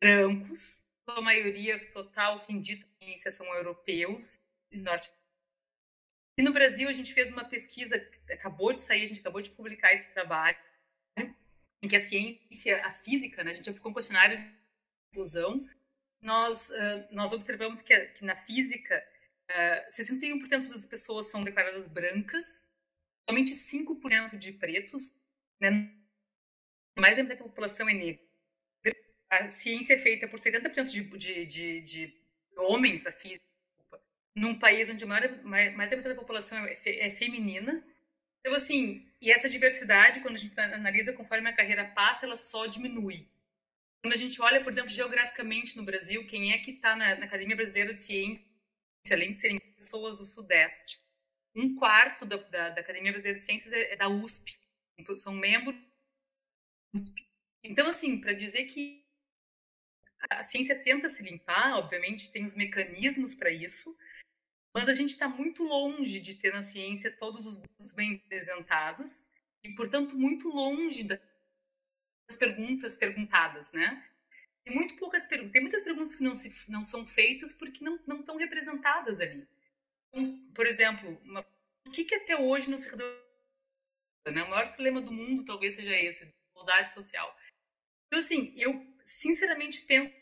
brancos, 0.01 0.83
a 1.07 1.20
maioria 1.20 1.79
total, 1.91 2.45
quem 2.45 2.61
dita 2.61 2.87
a 2.87 3.05
ciência 3.05 3.31
são 3.31 3.47
europeus 3.55 4.39
e 4.70 4.79
norte. 4.79 5.11
E 6.39 6.43
no 6.43 6.53
Brasil 6.53 6.89
a 6.89 6.93
gente 6.93 7.12
fez 7.12 7.33
uma 7.33 7.45
pesquisa, 7.45 7.97
acabou 8.31 8.72
de 8.72 8.81
sair, 8.81 9.03
a 9.03 9.07
gente 9.07 9.20
acabou 9.20 9.43
de 9.43 9.51
publicar 9.51 9.93
esse 9.93 10.12
trabalho, 10.12 10.57
em 11.83 11.89
que 11.89 11.97
a 11.97 12.01
ciência, 12.01 12.85
a 12.87 12.93
física, 12.93 13.43
né, 13.43 13.51
a 13.51 13.55
gente 13.55 13.70
aplicou 13.70 13.91
um 13.91 13.95
questionário 13.95 14.39
de 14.39 14.55
inclusão, 15.12 15.68
nós, 16.20 16.70
uh, 16.70 17.09
nós 17.11 17.33
observamos 17.33 17.83
que, 17.83 17.97
que 18.07 18.24
na 18.24 18.35
física, 18.35 19.05
uh, 19.51 19.88
61% 19.90 20.68
das 20.68 20.86
pessoas 20.86 21.26
são 21.26 21.42
declaradas 21.42 21.88
brancas, 21.88 22.68
somente 23.28 23.53
5% 23.53 24.36
de 24.38 24.53
pretos, 24.53 25.11
né, 25.61 25.92
mais 26.99 27.16
da 27.16 27.22
metade 27.22 27.40
da 27.40 27.46
população 27.46 27.88
é 27.88 27.94
negra 27.94 28.28
a 29.30 29.49
ciência 29.49 29.94
é 29.94 29.99
feita 29.99 30.26
por 30.26 30.38
70% 30.38 30.84
de, 30.84 31.03
de, 31.05 31.46
de, 31.46 31.80
de 31.82 32.18
homens, 32.57 33.07
a 33.07 33.12
física, 33.12 33.44
num 34.34 34.59
país 34.59 34.88
onde 34.88 35.05
mais, 35.05 35.30
mais 35.44 35.90
da 35.90 35.96
metade 35.96 36.14
da 36.14 36.20
população 36.20 36.59
é, 36.64 36.74
fe, 36.74 36.99
é, 36.99 37.11
feminina. 37.11 37.84
Então, 38.40 38.55
assim, 38.55 39.07
e 39.20 39.30
essa 39.30 39.49
diversidade, 39.49 40.20
quando 40.20 40.36
a 40.36 40.38
gente 40.38 40.59
analisa 40.59 41.12
conforme 41.12 41.49
a 41.49 41.53
carreira 41.53 41.84
passa, 41.84 42.24
ela 42.24 42.36
só 42.36 42.66
diminui. 42.66 43.28
Quando 44.03 44.14
a 44.14 44.16
gente 44.16 44.40
olha, 44.40 44.62
por 44.62 44.72
exemplo, 44.72 44.90
geograficamente 44.90 45.76
no 45.76 45.82
Brasil, 45.82 46.26
quem 46.26 46.53
é 46.53 46.59
que 46.59 46.70
está 46.70 46.96
na, 46.96 47.16
na, 47.16 47.26
Academia 47.26 47.57
Brasileira 47.57 47.92
de 47.92 48.01
Ciência, 48.01 48.42
além 49.12 49.30
de 49.30 49.36
serem 49.36 49.61
pessoas 49.76 50.18
do 50.18 50.24
Sudeste, 50.24 51.00
um 51.54 51.74
quarto 51.74 52.24
da, 52.24 52.36
da, 52.36 52.70
da 52.70 52.80
Academia 52.80 53.12
Brasileira 53.12 53.38
de 53.38 53.44
Ciências 53.44 53.72
é, 53.72 53.92
é 53.92 53.96
da 53.96 54.09
USP, 54.09 54.59
são 55.16 55.32
membros 55.32 55.74
da 55.76 55.86
USP. 56.94 57.28
Então, 57.62 57.86
assim, 57.88 58.20
para 58.20 58.32
dizer 58.32 58.64
que 58.66 59.04
a 60.30 60.42
ciência 60.42 60.80
tenta 60.80 61.09
se 61.09 61.22
limpar, 61.22 61.76
obviamente 61.76 62.32
tem 62.32 62.44
os 62.44 62.54
mecanismos 62.54 63.34
para 63.34 63.50
isso, 63.50 63.96
mas 64.74 64.88
a 64.88 64.94
gente 64.94 65.11
está 65.11 65.28
muito 65.28 65.62
longe 65.62 66.20
de 66.20 66.34
ter 66.34 66.52
na 66.52 66.62
ciência 66.62 67.16
todos 67.16 67.46
os 67.46 67.59
grupos 67.59 67.92
bem 67.92 68.12
representados 68.12 69.28
e, 69.62 69.74
portanto, 69.74 70.16
muito 70.16 70.48
longe 70.48 71.02
das 71.04 71.20
perguntas 72.38 72.96
perguntadas, 72.96 73.72
né? 73.72 74.07
Muito 74.68 74.96
poucas 74.96 75.26
perguntas, 75.26 75.52
tem 75.52 75.62
muitas 75.62 75.82
perguntas 75.82 76.14
que 76.14 76.22
não, 76.22 76.34
se, 76.34 76.70
não 76.70 76.82
são 76.82 77.06
feitas 77.06 77.52
porque 77.52 77.84
não, 77.84 77.98
não 78.06 78.20
estão 78.20 78.36
representadas 78.36 79.20
ali. 79.20 79.48
Então, 80.08 80.52
por 80.54 80.66
exemplo, 80.66 81.20
uma, 81.24 81.46
o 81.86 81.90
que, 81.90 82.04
que 82.04 82.14
até 82.14 82.36
hoje 82.36 82.70
não 82.70 82.78
se 82.78 82.88
resolveu? 82.90 83.28
Né? 84.26 84.42
O 84.42 84.50
maior 84.50 84.68
problema 84.68 85.00
do 85.00 85.12
mundo 85.12 85.44
talvez 85.44 85.74
seja 85.74 85.96
esse, 85.96 86.24
a 86.24 86.26
desigualdade 86.26 86.92
social. 86.92 87.34
Então, 88.06 88.20
assim, 88.20 88.52
eu 88.56 88.86
sinceramente 89.04 89.82
penso 89.82 90.12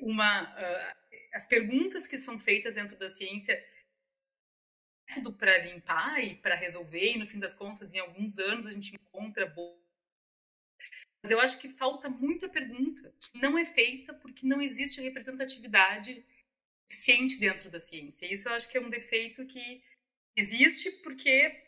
uma 0.00 0.42
uh, 0.44 0.98
as 1.32 1.46
perguntas 1.46 2.06
que 2.06 2.18
são 2.18 2.38
feitas 2.38 2.74
dentro 2.76 2.96
da 2.96 3.08
ciência 3.08 3.64
tudo 5.14 5.32
para 5.32 5.58
limpar 5.58 6.22
e 6.22 6.34
para 6.34 6.54
resolver 6.54 7.12
e 7.12 7.18
no 7.18 7.26
fim 7.26 7.38
das 7.38 7.54
contas 7.54 7.94
em 7.94 7.98
alguns 7.98 8.38
anos 8.38 8.66
a 8.66 8.72
gente 8.72 8.94
encontra 8.94 9.46
Mas 11.22 11.30
eu 11.30 11.40
acho 11.40 11.58
que 11.58 11.68
falta 11.68 12.08
muita 12.08 12.48
pergunta 12.48 13.12
que 13.18 13.38
não 13.40 13.58
é 13.58 13.64
feita 13.64 14.14
porque 14.14 14.46
não 14.46 14.60
existe 14.60 15.00
representatividade 15.00 16.24
suficiente 16.88 17.38
dentro 17.38 17.70
da 17.70 17.80
ciência. 17.80 18.32
Isso 18.32 18.48
eu 18.48 18.54
acho 18.54 18.68
que 18.68 18.78
é 18.78 18.80
um 18.80 18.90
defeito 18.90 19.44
que 19.46 19.82
existe 20.36 20.90
porque 21.02 21.64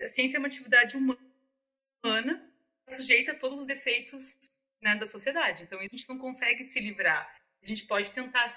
a 0.00 0.06
ciência 0.08 0.36
é 0.36 0.40
uma 0.40 0.48
atividade 0.48 0.96
humana 0.96 2.50
sujeita 2.88 3.32
a 3.32 3.34
todos 3.34 3.60
os 3.60 3.66
defeitos 3.66 4.36
né, 4.82 4.94
da 4.96 5.06
sociedade. 5.06 5.62
Então, 5.62 5.78
a 5.78 5.82
gente 5.82 6.08
não 6.08 6.18
consegue 6.18 6.62
se 6.64 6.80
livrar. 6.80 7.34
A 7.62 7.66
gente 7.66 7.86
pode 7.86 8.10
tentar 8.10 8.48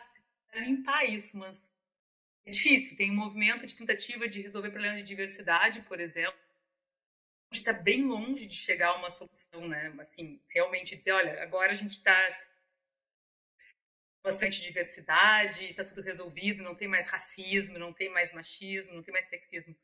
limpar 0.55 1.05
isso, 1.05 1.37
mas 1.37 1.69
é 2.45 2.51
difícil. 2.51 2.97
Tem 2.97 3.11
um 3.11 3.15
movimento 3.15 3.65
de 3.65 3.75
tentativa 3.75 4.27
de 4.27 4.41
resolver 4.41 4.71
problemas 4.71 4.99
de 4.99 5.05
diversidade, 5.05 5.81
por 5.81 5.99
exemplo, 5.99 6.39
está 7.51 7.73
bem 7.73 8.03
longe 8.05 8.45
de 8.45 8.55
chegar 8.55 8.89
a 8.89 8.95
uma 8.95 9.11
solução, 9.11 9.67
né? 9.67 9.93
Assim, 9.99 10.41
realmente 10.49 10.95
dizer, 10.95 11.11
olha, 11.11 11.41
agora 11.41 11.71
a 11.71 11.75
gente 11.75 11.93
está 11.93 12.15
bastante 14.23 14.61
diversidade, 14.61 15.65
está 15.65 15.83
tudo 15.83 16.01
resolvido, 16.01 16.61
não 16.61 16.75
tem 16.75 16.87
mais 16.87 17.09
racismo, 17.09 17.79
não 17.79 17.93
tem 17.93 18.09
mais 18.09 18.33
machismo, 18.33 18.93
não 18.93 19.03
tem 19.03 19.13
mais 19.13 19.27
sexismo. 19.27 19.75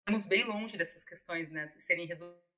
Estamos 0.00 0.26
bem 0.26 0.44
longe 0.44 0.76
dessas 0.76 1.04
questões, 1.04 1.48
né? 1.50 1.66
Serem 1.68 2.06
resolvidas 2.06 2.48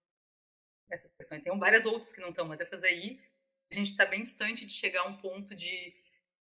essas 0.91 1.11
questões. 1.13 1.43
Tem 1.43 1.57
várias 1.59 1.87
outras 1.87 2.13
que 2.13 2.21
não 2.21 2.31
estão, 2.31 2.47
mas 2.47 2.61
essas 2.61 2.83
aí 2.83 3.21
a 3.71 3.75
gente 3.75 3.91
está 3.91 4.05
bem 4.05 4.23
distante 4.23 4.67
de 4.67 4.73
chegar 4.73 5.03
a 5.03 5.09
um 5.09 5.17
ponto 5.17 5.55
de, 5.55 5.95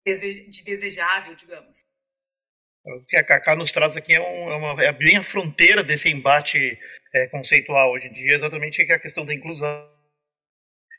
de 0.04 0.64
desejável, 0.64 1.34
digamos. 1.34 1.84
O 2.84 3.04
que 3.04 3.16
a 3.16 3.24
Cacá 3.24 3.54
nos 3.54 3.70
traz 3.70 3.96
aqui 3.96 4.14
é, 4.14 4.20
um, 4.20 4.50
é, 4.50 4.56
uma, 4.56 4.84
é 4.84 4.92
bem 4.92 5.16
a 5.16 5.22
fronteira 5.22 5.84
desse 5.84 6.08
embate 6.08 6.78
é, 7.14 7.28
hoje 7.88 8.08
em 8.08 8.12
dia, 8.12 8.36
exatamente 8.36 8.82
é 8.82 8.94
a 8.94 8.98
questão 8.98 9.24
da 9.24 9.34
inclusão, 9.34 9.90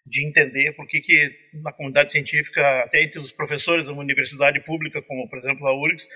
de 0.06 0.28
entender 0.28 0.74
por 0.74 0.86
que, 0.88 1.00
que 1.00 1.32
na 1.64 1.72
comunidade 1.72 2.12
científica, 2.12 2.84
até 2.84 3.02
entre 3.04 3.20
os 3.20 3.32
professores 3.32 3.86
de 3.86 3.92
uma 3.92 4.02
universidade 4.02 4.60
pública, 4.66 5.02
como 5.02 5.30
por 5.30 5.40
exemplo 5.40 5.66
a 5.66 5.74
URGS, 5.74 6.08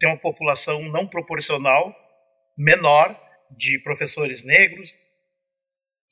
tem 0.00 0.08
uma 0.08 0.18
população 0.18 0.82
não 0.82 1.06
proporcional 1.06 1.94
menor 2.58 3.18
de 3.56 3.78
professores 3.80 4.42
negros 4.44 4.92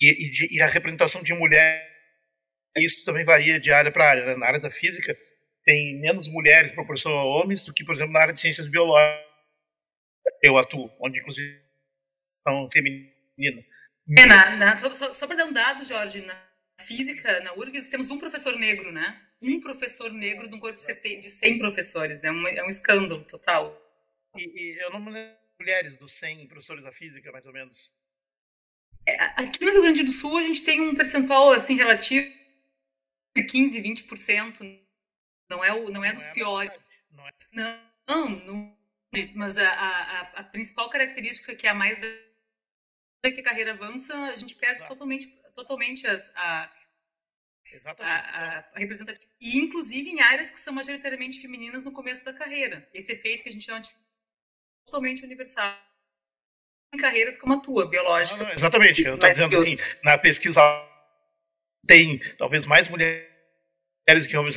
e, 0.00 0.28
e, 0.28 0.30
de, 0.30 0.56
e 0.56 0.62
a 0.62 0.68
representação 0.68 1.22
de 1.22 1.34
mulher 1.34 1.94
isso 2.76 3.04
também 3.04 3.24
varia 3.24 3.60
de 3.60 3.72
área 3.72 3.92
para 3.92 4.08
área. 4.08 4.26
Né? 4.26 4.36
Na 4.36 4.46
área 4.46 4.60
da 4.60 4.70
física, 4.70 5.16
tem 5.64 6.00
menos 6.00 6.28
mulheres 6.28 6.72
proporção 6.72 7.12
a 7.12 7.24
homens 7.24 7.64
do 7.64 7.72
que, 7.72 7.84
por 7.84 7.94
exemplo, 7.94 8.12
na 8.12 8.20
área 8.20 8.34
de 8.34 8.40
ciências 8.40 8.66
biológicas. 8.66 9.24
Eu 10.42 10.58
atuo, 10.58 10.90
onde 11.00 11.20
inclusive 11.20 11.60
são 12.46 12.68
feminina. 13.34 13.64
É, 14.16 14.26
na, 14.26 14.56
na, 14.56 14.76
só, 14.76 14.94
só, 14.94 15.14
só 15.14 15.26
para 15.26 15.36
dar 15.36 15.46
um 15.46 15.52
dado, 15.52 15.84
Jorge, 15.84 16.20
na 16.22 16.36
física, 16.80 17.40
na 17.40 17.54
URGS, 17.54 17.88
temos 17.88 18.10
um 18.10 18.18
professor 18.18 18.58
negro, 18.58 18.92
né? 18.92 19.20
Um 19.42 19.60
professor 19.60 20.12
negro 20.12 20.48
de 20.48 20.54
um 20.54 20.58
corpo 20.58 20.78
de 20.78 21.30
100 21.30 21.58
professores. 21.58 22.24
É 22.24 22.30
um, 22.30 22.46
é 22.46 22.64
um 22.64 22.68
escândalo 22.68 23.24
total. 23.24 23.80
E, 24.36 24.42
e 24.42 24.82
eu 24.82 24.90
não 24.90 25.00
me 25.00 25.10
lembro 25.10 25.36
mulheres 25.58 25.96
dos 25.96 26.12
100 26.12 26.46
professores 26.48 26.82
da 26.82 26.92
física, 26.92 27.30
mais 27.32 27.46
ou 27.46 27.52
menos. 27.52 27.92
É, 29.06 29.14
aqui 29.42 29.64
no 29.64 29.72
Rio 29.72 29.82
Grande 29.82 30.02
do 30.02 30.10
Sul, 30.10 30.38
a 30.38 30.42
gente 30.42 30.62
tem 30.62 30.80
um 30.80 30.94
percentual 30.94 31.52
assim 31.52 31.76
relativo 31.76 32.26
de 33.36 33.44
15, 33.44 33.82
20%. 33.82 34.80
Não 35.50 35.64
é, 35.64 35.72
o, 35.72 35.90
não 35.90 36.04
é 36.04 36.12
dos 36.12 36.22
não 36.22 36.30
é 36.30 36.32
piores. 36.32 36.72
Não, 37.10 37.26
é. 37.26 37.80
não, 38.08 38.30
não, 38.30 38.78
mas 39.34 39.58
a, 39.58 39.68
a, 39.68 40.20
a, 40.40 40.44
principal 40.44 40.88
característica 40.90 41.54
que 41.54 41.66
é 41.66 41.70
a 41.70 41.74
mais 41.74 41.98
que 43.30 43.40
a 43.40 43.44
carreira 43.44 43.72
avança, 43.72 44.14
a 44.26 44.36
gente 44.36 44.54
perde 44.54 44.76
Exato. 44.76 44.92
totalmente, 44.92 45.28
totalmente 45.54 46.06
as, 46.06 46.30
a, 46.34 46.70
a, 47.98 48.04
a, 48.04 48.58
a 48.74 48.78
representatividade. 48.78 49.36
E, 49.40 49.58
inclusive, 49.58 50.10
em 50.10 50.20
áreas 50.20 50.50
que 50.50 50.58
são 50.58 50.72
majoritariamente 50.72 51.40
femininas 51.40 51.84
no 51.84 51.92
começo 51.92 52.24
da 52.24 52.32
carreira. 52.32 52.88
Esse 52.92 53.12
efeito 53.12 53.42
que 53.42 53.48
a 53.48 53.52
gente 53.52 53.64
chama 53.64 53.80
de 53.80 53.90
totalmente 54.86 55.24
universal 55.24 55.76
em 56.94 56.98
carreiras 56.98 57.36
como 57.36 57.54
a 57.54 57.60
tua, 57.60 57.88
biológica. 57.88 58.38
Não, 58.38 58.46
não, 58.46 58.52
exatamente. 58.52 59.02
Eu 59.02 59.14
estou 59.14 59.30
dizendo 59.30 59.58
assim, 59.58 59.76
na 60.02 60.16
pesquisa 60.16 60.60
tem 61.86 62.18
talvez 62.38 62.66
mais 62.66 62.88
mulheres 62.88 64.26
que 64.28 64.36
homens 64.36 64.56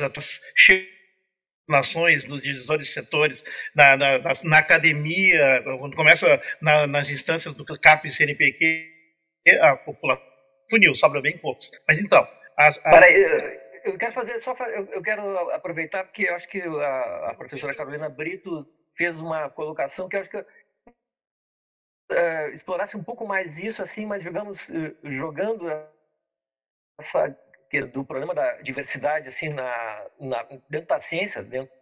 nações, 1.68 2.26
nos 2.26 2.42
divisores 2.42 2.92
setores, 2.92 3.44
na, 3.74 3.96
na, 3.96 4.18
na, 4.44 4.58
academia, 4.58 5.62
quando 5.78 5.94
começa 5.94 6.42
na, 6.60 6.86
nas 6.86 7.10
instâncias 7.10 7.54
do 7.54 7.64
CAP 7.78 8.08
e 8.08 8.10
CNPq, 8.10 8.90
a 9.60 9.76
população 9.76 10.26
funil, 10.70 10.94
sobra 10.94 11.20
bem 11.20 11.36
poucos. 11.38 11.70
Mas 11.86 12.00
então... 12.00 12.26
A, 12.56 12.68
a... 12.68 13.10
eu 13.84 13.98
quero 13.98 14.12
fazer, 14.12 14.40
só 14.40 14.54
eu 14.92 15.02
quero 15.02 15.50
aproveitar, 15.50 16.04
porque 16.04 16.24
eu 16.24 16.34
acho 16.34 16.48
que 16.48 16.60
a, 16.60 17.30
a 17.30 17.34
professora 17.34 17.74
Carolina 17.74 18.08
Brito 18.08 18.66
fez 18.96 19.20
uma 19.20 19.50
colocação 19.50 20.08
que 20.08 20.16
eu 20.16 20.20
acho 20.20 20.30
que 20.30 20.38
uh, 20.38 20.44
explorasse 22.52 22.96
um 22.96 23.02
pouco 23.02 23.26
mais 23.26 23.58
isso, 23.58 23.82
assim, 23.82 24.06
mas 24.06 24.22
jogamos, 24.22 24.68
uh, 24.68 24.96
jogando 25.04 25.68
essa 27.00 27.36
do 27.92 28.04
problema 28.04 28.34
da 28.34 28.62
diversidade 28.62 29.28
assim 29.28 29.50
na, 29.50 30.10
na, 30.18 30.42
dentro 30.68 30.88
da 30.88 30.98
ciência, 30.98 31.42
dentro 31.42 31.72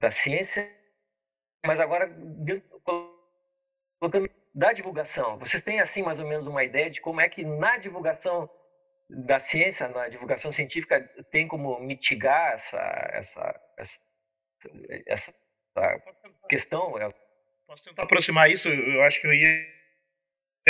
da 0.00 0.10
ciência, 0.10 0.70
mas 1.64 1.80
agora 1.80 2.06
da 4.54 4.72
divulgação. 4.72 5.38
Vocês 5.38 5.62
têm 5.62 5.80
assim 5.80 6.02
mais 6.02 6.18
ou 6.18 6.26
menos 6.26 6.46
uma 6.46 6.64
ideia 6.64 6.90
de 6.90 7.00
como 7.00 7.20
é 7.20 7.28
que 7.28 7.44
na 7.44 7.78
divulgação 7.78 8.48
da 9.08 9.38
ciência, 9.38 9.88
na 9.88 10.08
divulgação 10.08 10.52
científica, 10.52 11.00
tem 11.30 11.46
como 11.48 11.78
mitigar 11.80 12.52
essa 12.52 12.78
essa 13.12 13.60
essa, 13.78 14.00
essa 15.06 15.34
questão? 16.48 16.92
Posso 17.66 17.84
tentar 17.84 18.02
aproximar 18.02 18.50
isso? 18.50 18.68
Eu 18.68 19.02
acho 19.02 19.20
que 19.20 19.26
eu 19.26 19.32
ia 19.32 19.76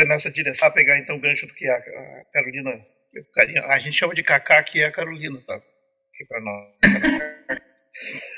nessa 0.06 0.30
direção, 0.30 0.70
pegar 0.72 0.98
então 0.98 1.16
o 1.16 1.20
gancho 1.20 1.46
do 1.46 1.54
que 1.54 1.68
a 1.68 2.24
Carolina 2.32 2.86
a 3.68 3.78
gente 3.78 3.96
chama 3.96 4.14
de 4.14 4.22
Cacá, 4.22 4.62
que 4.62 4.80
é 4.80 4.86
a 4.86 4.92
Carolina, 4.92 5.40
tá? 5.46 5.54
Aqui 5.54 6.24
para 6.28 6.40
nós. 6.40 6.76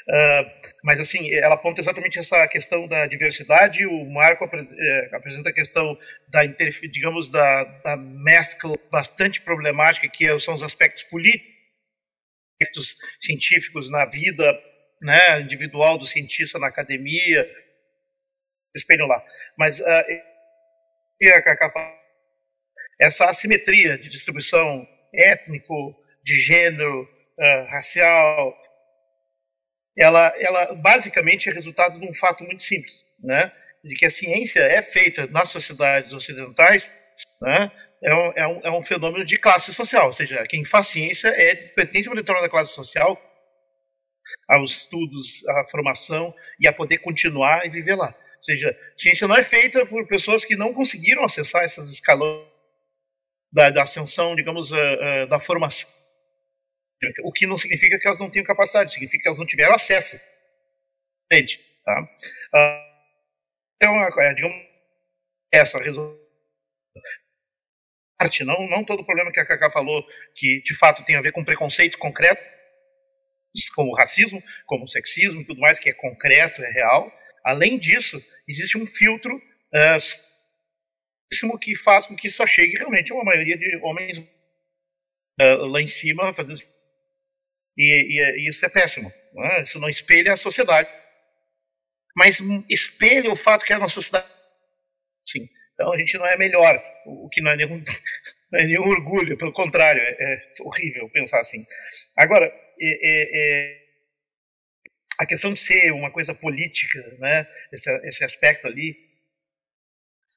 Uh, 0.09 0.51
mas 0.85 1.01
assim, 1.01 1.33
ela 1.35 1.55
aponta 1.55 1.81
exatamente 1.81 2.19
essa 2.19 2.47
questão 2.49 2.87
da 2.87 3.07
diversidade. 3.07 3.87
O 3.87 4.05
Marco 4.13 4.45
é, 4.45 5.11
apresenta 5.13 5.51
a 5.51 5.53
questão 5.53 5.99
da 6.29 6.45
digamos 6.45 7.31
da, 7.31 7.65
da 7.85 7.97
mescla 7.97 8.77
bastante 8.91 9.41
problemática 9.41 10.09
que 10.09 10.39
são 10.39 10.55
os 10.55 10.63
aspectos 10.63 11.03
políticos, 11.05 11.49
científicos 13.21 13.91
na 13.91 14.05
vida, 14.07 14.45
né, 15.01 15.41
individual 15.41 15.99
do 15.99 16.07
cientista 16.07 16.59
na 16.59 16.69
academia. 16.69 17.49
Espelham 18.75 19.07
lá. 19.07 19.25
Mas 19.57 19.81
uh, 19.81 20.05
e 21.21 21.31
a 21.31 21.43
Cacá 21.43 21.69
fala 21.71 22.08
essa 23.01 23.27
assimetria 23.27 23.97
de 23.99 24.09
distribuição 24.09 24.87
étnico, 25.15 25.95
de 26.23 26.35
gênero, 26.41 27.03
uh, 27.03 27.71
racial, 27.71 28.55
ela, 29.97 30.33
ela 30.37 30.75
basicamente 30.75 31.49
é 31.49 31.53
resultado 31.53 31.99
de 31.99 32.09
um 32.09 32.15
fato 32.15 32.45
muito 32.45 32.63
simples, 32.63 33.05
né? 33.23 33.53
de 33.83 33.95
que 33.95 34.07
a 34.07 34.11
ciência 34.11 34.61
é 34.61 34.83
feita 34.83 35.27
nas 35.29 35.49
sociedades 35.49 36.13
ocidentais, 36.13 36.93
né? 37.41 37.71
é, 38.03 38.15
um, 38.15 38.33
é, 38.37 38.47
um, 38.47 38.61
é 38.65 38.71
um 38.71 38.83
fenômeno 38.83 39.25
de 39.25 39.39
classe 39.39 39.73
social, 39.73 40.07
ou 40.07 40.13
seja, 40.13 40.45
quem 40.49 40.65
faz 40.65 40.89
ciência 40.89 41.29
é, 41.29 41.55
pertence 41.55 42.09
a 42.09 42.11
uma 42.11 42.17
determinada 42.17 42.51
classe 42.51 42.75
social, 42.75 43.21
aos 44.47 44.83
estudos, 44.83 45.47
à 45.49 45.65
formação 45.71 46.35
e 46.61 46.69
a 46.69 46.73
poder 46.73 46.99
continuar 46.99 47.65
e 47.67 47.71
viver 47.71 47.95
lá. 47.95 48.09
Ou 48.09 48.43
seja, 48.43 48.77
ciência 48.97 49.27
não 49.27 49.37
é 49.37 49.43
feita 49.43 49.87
por 49.87 50.07
pessoas 50.07 50.45
que 50.45 50.55
não 50.55 50.73
conseguiram 50.73 51.25
acessar 51.25 51.65
esses 51.65 51.91
escalões 51.91 52.58
da, 53.53 53.71
da 53.71 53.83
ascensão, 53.83 54.35
digamos, 54.35 54.71
uh, 54.71 54.77
uh, 54.77 55.27
da 55.29 55.41
formação. 55.41 55.89
O 57.23 57.33
que 57.33 57.47
não 57.47 57.57
significa 57.57 57.99
que 57.99 58.07
elas 58.07 58.19
não 58.19 58.31
tenham 58.31 58.45
capacidade, 58.45 58.93
significa 58.93 59.23
que 59.23 59.29
elas 59.29 59.39
não 59.39 59.47
tiveram 59.47 59.75
acesso. 59.75 60.21
Entende? 61.31 61.61
Tá? 61.85 62.03
Uh, 62.03 62.89
então, 63.77 64.23
é, 64.23 64.35
digamos, 64.35 64.57
essa 65.53 65.79
resolução. 65.79 66.29
Não, 68.41 68.69
não 68.69 68.85
todo 68.85 69.01
o 69.01 69.07
problema 69.07 69.31
que 69.31 69.39
a 69.39 69.47
Cacá 69.47 69.71
falou, 69.71 70.05
que 70.35 70.61
de 70.63 70.75
fato 70.77 71.05
tem 71.05 71.15
a 71.15 71.21
ver 71.21 71.31
com 71.31 71.45
preconceito 71.45 71.97
concreto, 71.99 72.43
como 73.77 73.95
racismo, 73.95 74.43
como 74.67 74.89
sexismo 74.89 75.41
e 75.41 75.45
tudo 75.45 75.61
mais, 75.61 75.79
que 75.79 75.89
é 75.89 75.93
concreto, 75.93 76.63
é 76.63 76.71
real. 76.71 77.13
Além 77.45 77.79
disso, 77.79 78.21
existe 78.47 78.77
um 78.77 78.87
filtro 78.87 79.37
uh, 79.37 79.99
que 81.61 81.75
faz 81.77 82.07
com 82.07 82.17
que 82.17 82.31
só 82.31 82.47
chegue 82.47 82.77
realmente 82.77 83.13
uma 83.13 83.25
maioria 83.25 83.57
de 83.57 83.77
homens 83.83 84.19
uh, 84.19 85.67
lá 85.67 85.81
em 85.81 85.87
cima 85.87 86.33
fazendo 86.33 86.59
e, 87.79 88.19
e, 88.19 88.41
e 88.41 88.49
isso 88.49 88.67
é 88.67 88.69
péssimo. 88.69 89.13
É? 89.39 89.63
Isso 89.63 89.79
não 89.79 89.89
espelha 89.89 90.33
a 90.33 90.37
sociedade. 90.37 90.89
Mas 92.17 92.41
espelha 92.69 93.31
o 93.31 93.37
fato 93.37 93.65
que 93.65 93.73
é 93.73 93.77
a 93.77 93.79
nossa 93.79 93.95
sociedade. 93.95 94.27
Sim. 95.25 95.49
Então 95.75 95.93
a 95.93 95.99
gente 95.99 96.19
não 96.19 96.27
é 96.27 96.37
melhor, 96.37 96.83
o 97.07 97.29
que 97.29 97.41
não 97.41 97.53
é 97.53 97.57
nenhum, 97.57 97.79
não 98.51 98.61
é 98.61 98.67
nenhum 98.67 98.89
orgulho, 98.89 99.39
pelo 99.39 99.53
contrário, 99.53 100.03
é, 100.03 100.11
é 100.19 100.53
horrível 100.63 101.09
pensar 101.11 101.39
assim. 101.39 101.65
Agora, 102.17 102.47
é, 102.47 102.53
é, 102.81 103.29
é, 103.33 103.79
a 105.21 105.27
questão 105.27 105.53
de 105.53 105.61
ser 105.61 105.93
uma 105.93 106.11
coisa 106.11 106.35
política, 106.35 106.99
né, 107.21 107.47
esse, 107.73 107.91
esse 108.09 108.25
aspecto 108.25 108.67
ali, 108.67 108.97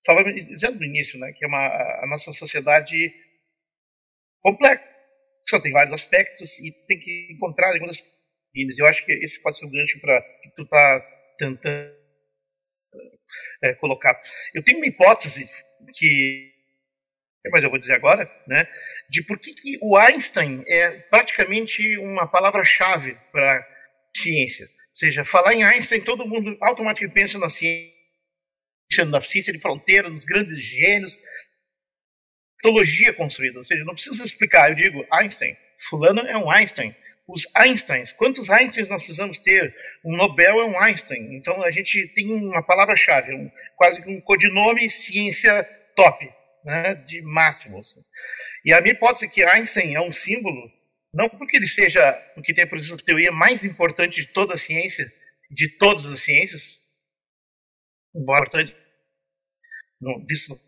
estava 0.01 0.23
dizendo 0.33 0.79
no 0.79 0.85
início, 0.85 1.19
né, 1.19 1.31
que 1.31 1.45
é 1.45 1.47
uma, 1.47 1.65
a 1.65 2.05
nossa 2.09 2.33
sociedade 2.33 3.13
complexa, 4.41 4.81
tem 5.61 5.71
vários 5.71 5.93
aspectos 5.93 6.59
e 6.59 6.71
tem 6.87 6.99
que 6.99 7.27
encontrar 7.31 7.73
algumas 7.73 7.99
líneas. 8.55 8.79
Eu 8.79 8.87
acho 8.87 9.05
que 9.05 9.11
esse 9.11 9.41
pode 9.41 9.57
ser 9.57 9.65
o 9.65 9.71
gancho 9.71 9.99
para 9.99 10.21
que 10.41 10.49
tu 10.55 10.63
está 10.63 10.99
tentando 11.37 12.01
é, 13.63 13.73
colocar. 13.75 14.19
Eu 14.53 14.63
tenho 14.63 14.79
uma 14.79 14.87
hipótese 14.87 15.45
que, 15.97 16.51
mas 17.51 17.63
eu 17.63 17.69
vou 17.69 17.79
dizer 17.79 17.95
agora, 17.95 18.29
né, 18.47 18.67
de 19.09 19.23
por 19.23 19.39
que, 19.39 19.53
que 19.53 19.77
o 19.81 19.97
Einstein 19.97 20.63
é 20.67 20.91
praticamente 21.09 21.97
uma 21.99 22.27
palavra-chave 22.27 23.17
para 23.31 23.67
ciência. 24.15 24.65
Ou 24.65 24.95
seja, 24.95 25.23
falar 25.23 25.53
em 25.53 25.63
Einstein, 25.63 26.01
todo 26.01 26.27
mundo 26.27 26.57
automaticamente 26.61 27.13
pensa 27.13 27.39
na 27.39 27.49
ciência, 27.49 28.00
na 29.05 29.21
ciência 29.21 29.53
de 29.53 29.59
fronteira, 29.59 30.09
nos 30.09 30.25
grandes 30.25 30.57
gênios, 30.57 31.19
teologia 32.61 33.13
construída. 33.13 33.57
Ou 33.57 33.63
seja, 33.63 33.83
não 33.83 33.93
precisa 33.93 34.23
explicar, 34.23 34.69
eu 34.69 34.75
digo 34.75 35.05
Einstein. 35.11 35.55
Fulano 35.77 36.21
é 36.21 36.37
um 36.37 36.49
Einstein 36.51 36.95
os 37.31 37.47
Einsteins. 37.55 38.11
Quantos 38.11 38.49
Einsteins 38.49 38.89
nós 38.89 39.01
precisamos 39.01 39.39
ter? 39.39 39.75
Um 40.03 40.15
Nobel 40.15 40.59
é 40.59 40.65
um 40.65 40.79
Einstein. 40.79 41.35
Então 41.35 41.63
a 41.63 41.71
gente 41.71 42.07
tem 42.09 42.31
uma 42.31 42.61
palavra-chave, 42.61 43.33
um, 43.33 43.49
quase 43.75 44.01
um 44.07 44.19
codinome 44.21 44.89
ciência 44.89 45.63
top, 45.95 46.29
né, 46.65 46.95
de 46.95 47.21
máximos. 47.21 47.95
E 48.65 48.73
a 48.73 48.81
minha 48.81 48.93
hipótese 48.93 49.25
é 49.25 49.29
que 49.29 49.43
Einstein 49.43 49.95
é 49.95 50.01
um 50.01 50.11
símbolo, 50.11 50.69
não 51.13 51.29
porque 51.29 51.57
ele 51.57 51.67
seja, 51.67 52.13
porque 52.35 52.53
tem 52.53 52.67
por 52.67 52.77
exemplo 52.77 53.01
a 53.01 53.05
teoria 53.05 53.31
mais 53.31 53.63
importante 53.63 54.21
de 54.21 54.27
toda 54.27 54.53
a 54.53 54.57
ciência, 54.57 55.11
de 55.49 55.69
todas 55.77 56.05
as 56.05 56.19
ciências, 56.19 56.79
embora 58.15 58.49
não, 60.01 60.25
visto 60.25 60.59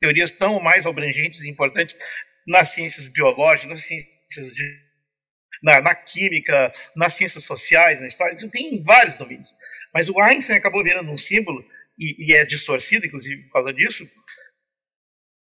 teorias 0.00 0.30
tão 0.30 0.60
mais 0.60 0.86
abrangentes 0.86 1.42
e 1.42 1.50
importantes 1.50 1.96
nas 2.46 2.68
ciências 2.68 3.08
biológicas, 3.08 3.70
nas 3.70 3.84
ciências 3.84 4.54
de 4.54 4.86
na, 5.62 5.80
na, 5.80 5.94
química, 5.94 6.70
nas 6.94 7.14
ciências 7.14 7.44
sociais, 7.44 8.00
na 8.00 8.06
história, 8.06 8.34
isso 8.34 8.50
tem 8.50 8.74
em 8.74 8.82
vários 8.82 9.16
domínios. 9.16 9.54
Mas 9.92 10.08
o 10.08 10.20
Einstein 10.20 10.56
acabou 10.56 10.84
virando 10.84 11.10
um 11.10 11.16
símbolo, 11.16 11.64
e, 11.98 12.26
e 12.26 12.34
é 12.34 12.44
distorcido, 12.44 13.06
inclusive, 13.06 13.42
por 13.44 13.52
causa 13.52 13.72
disso, 13.72 14.08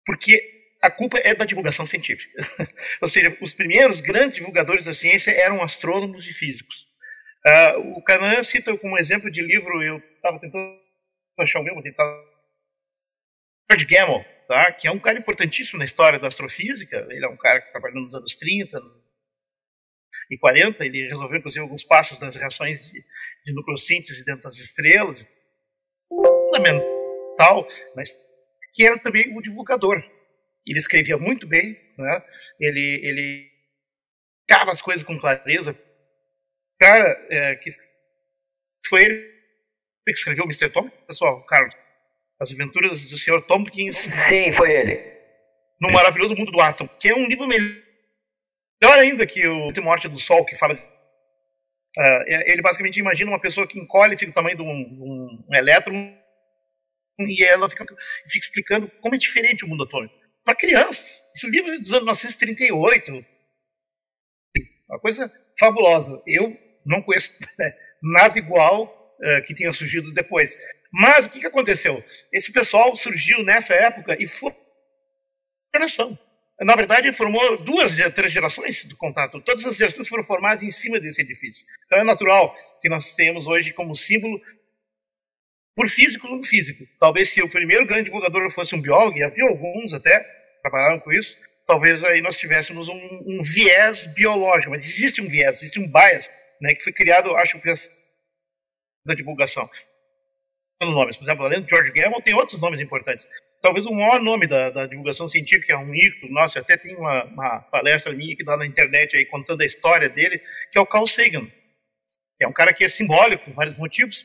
porque 0.06 0.42
a 0.82 0.90
culpa 0.90 1.18
é 1.18 1.34
da 1.34 1.44
divulgação 1.44 1.84
científica. 1.84 2.42
Ou 3.02 3.08
seja, 3.08 3.36
os 3.40 3.52
primeiros 3.52 4.00
grandes 4.00 4.38
divulgadores 4.38 4.84
da 4.84 4.94
ciência 4.94 5.30
eram 5.30 5.62
astrônomos 5.62 6.26
e 6.26 6.32
físicos. 6.32 6.88
Uh, 7.46 7.98
o 7.98 8.02
Canan 8.02 8.42
cita 8.42 8.76
como 8.76 8.98
exemplo 8.98 9.30
de 9.30 9.42
livro, 9.42 9.82
eu 9.82 9.98
estava 10.16 10.38
tentando 10.38 10.78
achar 11.38 11.60
o 11.60 11.62
meu, 11.62 11.74
vou 11.74 11.82
tentar. 11.82 12.04
George 13.70 13.86
Gamow, 13.86 14.24
tá? 14.48 14.72
que 14.72 14.88
é 14.88 14.90
um 14.90 14.98
cara 14.98 15.18
importantíssimo 15.18 15.78
na 15.78 15.84
história 15.84 16.18
da 16.18 16.26
astrofísica. 16.26 17.06
Ele 17.08 17.24
é 17.24 17.28
um 17.28 17.36
cara 17.36 17.60
que 17.60 17.70
trabalhou 17.70 18.02
nos 18.02 18.14
anos 18.14 18.34
30, 18.34 18.80
e 20.30 20.38
40, 20.38 20.84
ele 20.84 21.08
resolveu, 21.08 21.38
inclusive, 21.38 21.62
alguns 21.62 21.82
passos 21.82 22.18
das 22.18 22.36
reações 22.36 22.88
de, 22.90 23.04
de 23.44 23.52
nucleossíntese 23.52 24.24
dentro 24.24 24.42
das 24.42 24.58
estrelas, 24.58 25.26
fundamental, 26.08 27.66
mas 27.96 28.10
que 28.72 28.84
era 28.84 28.98
também 28.98 29.36
o 29.36 29.40
divulgador. 29.40 30.02
Ele 30.66 30.78
escrevia 30.78 31.16
muito 31.16 31.46
bem, 31.48 31.72
né? 31.98 32.26
ele, 32.60 33.00
ele 33.02 33.50
ficava 34.42 34.70
as 34.70 34.80
coisas 34.80 35.04
com 35.04 35.18
clareza. 35.18 35.76
Cara, 36.78 37.08
é, 37.28 37.56
que 37.56 37.70
foi 38.86 39.04
ele 39.04 39.40
que 40.04 40.12
escreveu 40.12 40.44
o 40.44 40.48
Mr. 40.48 40.70
Tom, 40.70 40.88
pessoal, 41.06 41.44
Carlos, 41.46 41.74
As 42.40 42.50
Aventuras 42.50 43.04
do 43.04 43.18
Sr. 43.18 43.42
Tompkins. 43.42 43.96
Sim, 43.96 44.50
foi 44.50 44.72
ele. 44.72 45.20
No 45.80 45.92
Maravilhoso 45.92 46.34
Mundo 46.34 46.50
do 46.50 46.60
Átomo, 46.60 46.88
que 46.98 47.08
é 47.08 47.14
um 47.14 47.26
livro 47.26 47.46
melhor 47.46 48.98
ainda 48.98 49.26
que 49.26 49.46
o 49.46 49.66
Última 49.66 49.86
Morte 49.86 50.08
do 50.08 50.18
Sol, 50.18 50.44
que 50.44 50.56
fala. 50.56 50.74
Uh, 50.74 52.22
ele 52.46 52.62
basicamente 52.62 53.00
imagina 53.00 53.30
uma 53.30 53.40
pessoa 53.40 53.66
que 53.66 53.78
encolhe, 53.78 54.16
fica 54.16 54.30
do 54.30 54.34
tamanho 54.34 54.56
de 54.56 54.62
um, 54.62 55.44
um 55.48 55.54
elétron, 55.54 56.16
e 57.18 57.44
ela 57.44 57.68
fica, 57.68 57.84
fica, 57.84 58.46
explicando 58.46 58.90
como 59.02 59.14
é 59.14 59.18
diferente 59.18 59.64
o 59.64 59.68
mundo 59.68 59.84
atômico. 59.84 60.14
Para 60.44 60.54
crianças. 60.54 61.20
Esse 61.36 61.50
livro 61.50 61.72
é 61.72 61.78
dos 61.78 61.92
anos 61.92 62.04
1938. 62.04 63.24
Uma 64.88 65.00
coisa 65.00 65.30
fabulosa. 65.58 66.22
Eu 66.26 66.56
não 66.86 67.02
conheço 67.02 67.38
nada 68.02 68.38
igual 68.38 69.16
uh, 69.20 69.46
que 69.46 69.54
tenha 69.54 69.72
surgido 69.72 70.12
depois. 70.12 70.56
Mas 70.92 71.26
o 71.26 71.30
que, 71.30 71.46
aconteceu? 71.46 72.04
Esse 72.32 72.52
pessoal 72.52 72.94
surgiu 72.96 73.44
nessa 73.44 73.74
época 73.74 74.16
e 74.20 74.26
foi 74.26 74.54
geração 75.74 76.18
na 76.64 76.76
verdade, 76.76 77.12
formou 77.12 77.56
duas, 77.58 77.92
três 78.14 78.32
gerações 78.32 78.84
do 78.84 78.96
contato. 78.96 79.40
Todas 79.40 79.64
as 79.64 79.76
gerações 79.76 80.06
foram 80.06 80.22
formadas 80.22 80.62
em 80.62 80.70
cima 80.70 81.00
desse 81.00 81.22
edifício. 81.22 81.66
Então 81.86 81.98
é 81.98 82.04
natural 82.04 82.54
que 82.82 82.88
nós 82.88 83.14
tenhamos 83.14 83.46
hoje 83.46 83.72
como 83.72 83.96
símbolo, 83.96 84.40
por 85.74 85.88
físico 85.88 86.28
ou 86.28 86.42
físico. 86.42 86.84
Talvez 86.98 87.30
se 87.30 87.42
o 87.42 87.48
primeiro 87.48 87.86
grande 87.86 88.04
divulgador 88.04 88.50
fosse 88.50 88.74
um 88.74 88.80
biólogo, 88.80 89.16
e 89.16 89.22
havia 89.22 89.44
alguns 89.44 89.94
até, 89.94 90.20
trabalharam 90.60 91.00
com 91.00 91.10
isso, 91.12 91.40
talvez 91.66 92.04
aí 92.04 92.20
nós 92.20 92.36
tivéssemos 92.36 92.90
um, 92.90 93.22
um 93.26 93.42
viés 93.42 94.06
biológico. 94.12 94.72
Mas 94.72 94.84
existe 94.84 95.22
um 95.22 95.28
viés, 95.28 95.62
existe 95.62 95.80
um 95.80 95.90
bias, 95.90 96.28
né, 96.60 96.74
que 96.74 96.84
foi 96.84 96.92
criado, 96.92 97.34
acho 97.36 97.58
que 97.58 97.72
da 99.06 99.14
divulgação. 99.14 99.68
Nomes. 100.80 101.16
Por 101.16 101.24
exemplo, 101.24 101.44
além 101.44 101.60
do 101.60 101.68
George 101.68 101.92
Gamow, 101.92 102.22
tem 102.22 102.34
outros 102.34 102.60
nomes 102.60 102.80
importantes 102.80 103.26
talvez 103.60 103.86
o 103.86 103.92
maior 103.92 104.20
nome 104.22 104.46
da, 104.46 104.70
da 104.70 104.86
divulgação 104.86 105.28
científica, 105.28 105.72
é 105.72 105.76
um 105.76 105.94
ícone, 105.94 106.32
nossa, 106.32 106.60
até 106.60 106.76
tem 106.76 106.96
uma, 106.96 107.24
uma, 107.24 107.60
palestra 107.70 108.12
minha 108.12 108.36
que 108.36 108.44
dá 108.44 108.56
na 108.56 108.66
internet 108.66 109.16
aí 109.16 109.24
contando 109.26 109.60
a 109.60 109.66
história 109.66 110.08
dele, 110.08 110.40
que 110.72 110.78
é 110.78 110.80
o 110.80 110.86
Carl 110.86 111.06
Sagan, 111.06 111.46
é 112.40 112.48
um 112.48 112.52
cara 112.52 112.72
que 112.72 112.84
é 112.84 112.88
simbólico 112.88 113.44
por 113.44 113.54
vários 113.54 113.78
motivos. 113.78 114.24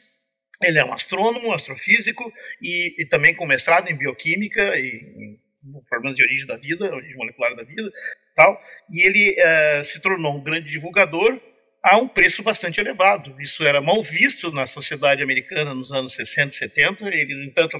Ele 0.63 0.79
é 0.79 0.85
um 0.85 0.93
astrônomo, 0.93 1.53
astrofísico 1.53 2.31
e, 2.61 2.95
e 2.97 3.05
também 3.05 3.35
com 3.35 3.45
mestrado 3.45 3.89
em 3.89 3.95
bioquímica 3.95 4.61
e 4.77 5.37
em 5.61 5.81
problemas 5.89 6.15
de 6.15 6.23
origem 6.23 6.47
da 6.47 6.55
vida, 6.55 6.85
origem 6.95 7.17
molecular 7.17 7.53
da 7.57 7.63
vida, 7.63 7.91
tal. 8.37 8.57
E 8.89 9.05
ele 9.05 9.35
uh, 9.37 9.83
se 9.83 10.01
tornou 10.01 10.33
um 10.33 10.41
grande 10.41 10.69
divulgador 10.69 11.37
a 11.85 11.97
um 11.97 12.07
preço 12.07 12.41
bastante 12.41 12.79
elevado. 12.79 13.39
Isso 13.39 13.63
era 13.63 13.79
mal 13.79 14.01
visto 14.01 14.51
na 14.51 14.65
sociedade 14.65 15.21
americana 15.21 15.73
nos 15.73 15.91
anos 15.91 16.13
60 16.13 16.47
e 16.47 16.51
70. 16.51 17.07
Ele, 17.07 17.35
no 17.35 17.43
entanto, 17.43 17.77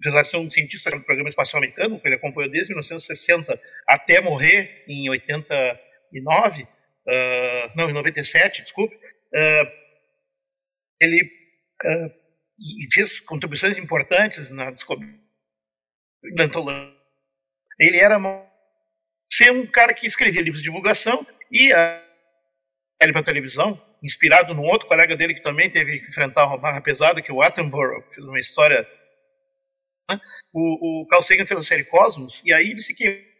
apesar 0.00 0.22
de 0.22 0.28
ser 0.28 0.38
um 0.38 0.50
cientista 0.50 0.90
do 0.90 1.02
programa 1.02 1.28
espacial 1.28 1.62
americano, 1.62 2.00
que 2.00 2.08
ele 2.08 2.14
acompanhou 2.14 2.50
desde 2.50 2.72
1960 2.72 3.60
até 3.86 4.22
morrer 4.22 4.82
em 4.88 5.10
89, 5.10 6.62
uh, 6.62 6.66
ah, 7.06 7.72
não, 7.76 7.90
em 7.90 7.92
97, 7.92 8.62
desculpe, 8.62 8.96
uh, 8.96 9.70
ele 10.98 11.30
uh, 11.84 12.10
fez 12.90 13.20
contribuições 13.20 13.76
importantes 13.76 14.50
na 14.50 14.70
descoberta 14.70 15.20
ele 17.78 17.96
era 17.96 18.18
ser 19.32 19.50
um 19.50 19.66
cara 19.66 19.94
que 19.94 20.06
escrevia 20.06 20.42
livros 20.42 20.62
de 20.62 20.68
divulgação 20.68 21.26
e 21.50 21.72
a 21.72 22.09
ele 23.00 23.12
para 23.12 23.22
televisão, 23.22 23.80
inspirado 24.02 24.54
num 24.54 24.66
outro 24.66 24.86
colega 24.86 25.16
dele 25.16 25.34
que 25.34 25.42
também 25.42 25.70
teve 25.70 26.00
que 26.00 26.08
enfrentar 26.08 26.46
uma 26.46 26.58
barra 26.58 26.80
pesada, 26.80 27.22
que 27.22 27.30
é 27.30 27.34
o 27.34 27.42
Attenborough, 27.42 28.02
que 28.02 28.14
fez 28.14 28.26
uma 28.26 28.38
história 28.38 28.86
né? 30.10 30.20
O, 30.52 31.02
o 31.02 31.06
Carl 31.06 31.22
Sagan 31.22 31.46
fez 31.46 31.60
a 31.60 31.62
série 31.62 31.84
Cosmos, 31.84 32.42
e 32.44 32.52
aí 32.52 32.70
ele 32.70 32.80
se 32.80 32.94
que 32.94 33.30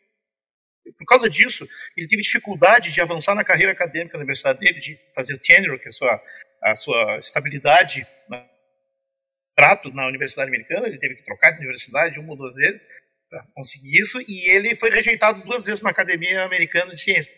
por 0.99 1.05
causa 1.05 1.29
disso, 1.29 1.69
ele 1.97 2.09
teve 2.09 2.23
dificuldade 2.23 2.91
de 2.91 3.01
avançar 3.01 3.35
na 3.35 3.45
carreira 3.45 3.71
acadêmica 3.71 4.15
da 4.15 4.21
universidade 4.21 4.59
dele, 4.59 4.81
de 4.81 4.99
fazer 5.15 5.35
o 5.35 5.39
tenure, 5.39 5.79
que 5.79 5.85
é 5.85 5.89
a 5.89 5.93
sua, 5.93 6.25
a 6.65 6.75
sua 6.75 7.19
estabilidade 7.19 8.07
né, 8.29 8.49
trato 9.55 9.93
na 9.93 10.07
universidade 10.07 10.49
americana, 10.49 10.89
ele 10.89 10.99
teve 10.99 11.17
que 11.17 11.25
trocar 11.25 11.53
de 11.53 11.59
universidade 11.59 12.19
uma 12.19 12.31
ou 12.31 12.37
duas 12.37 12.57
vezes 12.57 12.85
para 13.29 13.45
conseguir 13.55 14.01
isso, 14.01 14.21
e 14.23 14.51
ele 14.51 14.75
foi 14.75 14.91
rejeitado 14.91 15.45
duas 15.45 15.65
vezes 15.65 15.83
na 15.83 15.91
Academia 15.91 16.43
Americana 16.43 16.93
de 16.93 17.01
Ciências. 17.01 17.37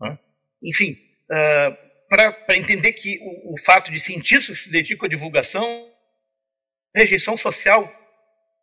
Né? 0.00 0.18
Enfim, 0.66 0.98
uh, 1.30 1.76
para 2.08 2.56
entender 2.56 2.92
que 2.92 3.18
o, 3.20 3.54
o, 3.54 3.58
fato 3.58 3.90
de 3.90 4.00
cientistas 4.00 4.64
se 4.64 4.70
dedicam 4.70 5.06
à 5.06 5.08
divulgação, 5.08 5.92
rejeição 6.94 7.36
social 7.36 7.90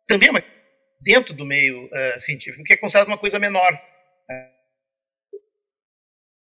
também 0.06 0.28
é 0.36 0.44
dentro 1.00 1.34
do 1.34 1.46
meio 1.46 1.86
uh, 1.86 2.20
científico, 2.20 2.62
que 2.64 2.74
é 2.74 2.76
considerado 2.76 3.08
uma 3.08 3.18
coisa 3.18 3.38
menor. 3.38 3.72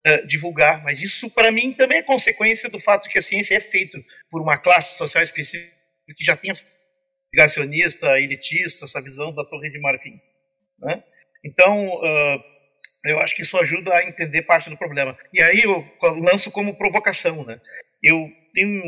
Uh, 0.07 0.25
divulgar, 0.25 0.83
mas 0.83 1.03
isso 1.03 1.29
para 1.29 1.51
mim 1.51 1.73
também 1.73 1.99
é 1.99 2.03
consequência 2.03 2.67
do 2.67 2.79
fato 2.79 3.07
que 3.07 3.19
a 3.19 3.21
ciência 3.21 3.53
é 3.53 3.59
feita 3.59 4.03
por 4.31 4.41
uma 4.41 4.57
classe 4.57 4.97
social 4.97 5.23
específica 5.23 5.71
que 6.17 6.23
já 6.23 6.35
tem 6.35 6.51
negacionista, 7.31 8.19
elitista, 8.19 8.85
essa 8.85 8.99
visão 8.99 9.31
da 9.31 9.45
Torre 9.45 9.69
de 9.69 9.79
Marfim. 9.79 10.19
Né? 10.79 11.03
Então, 11.43 11.87
uh, 11.97 12.43
eu 13.03 13.19
acho 13.19 13.35
que 13.35 13.41
isso 13.41 13.57
ajuda 13.57 13.93
a 13.95 14.03
entender 14.03 14.43
parte 14.43 14.69
do 14.69 14.77
problema. 14.77 15.17
E 15.33 15.41
aí 15.41 15.61
eu 15.61 15.85
lanço 16.21 16.51
como 16.51 16.77
provocação. 16.77 17.43
Né? 17.43 17.59
Eu 18.01 18.29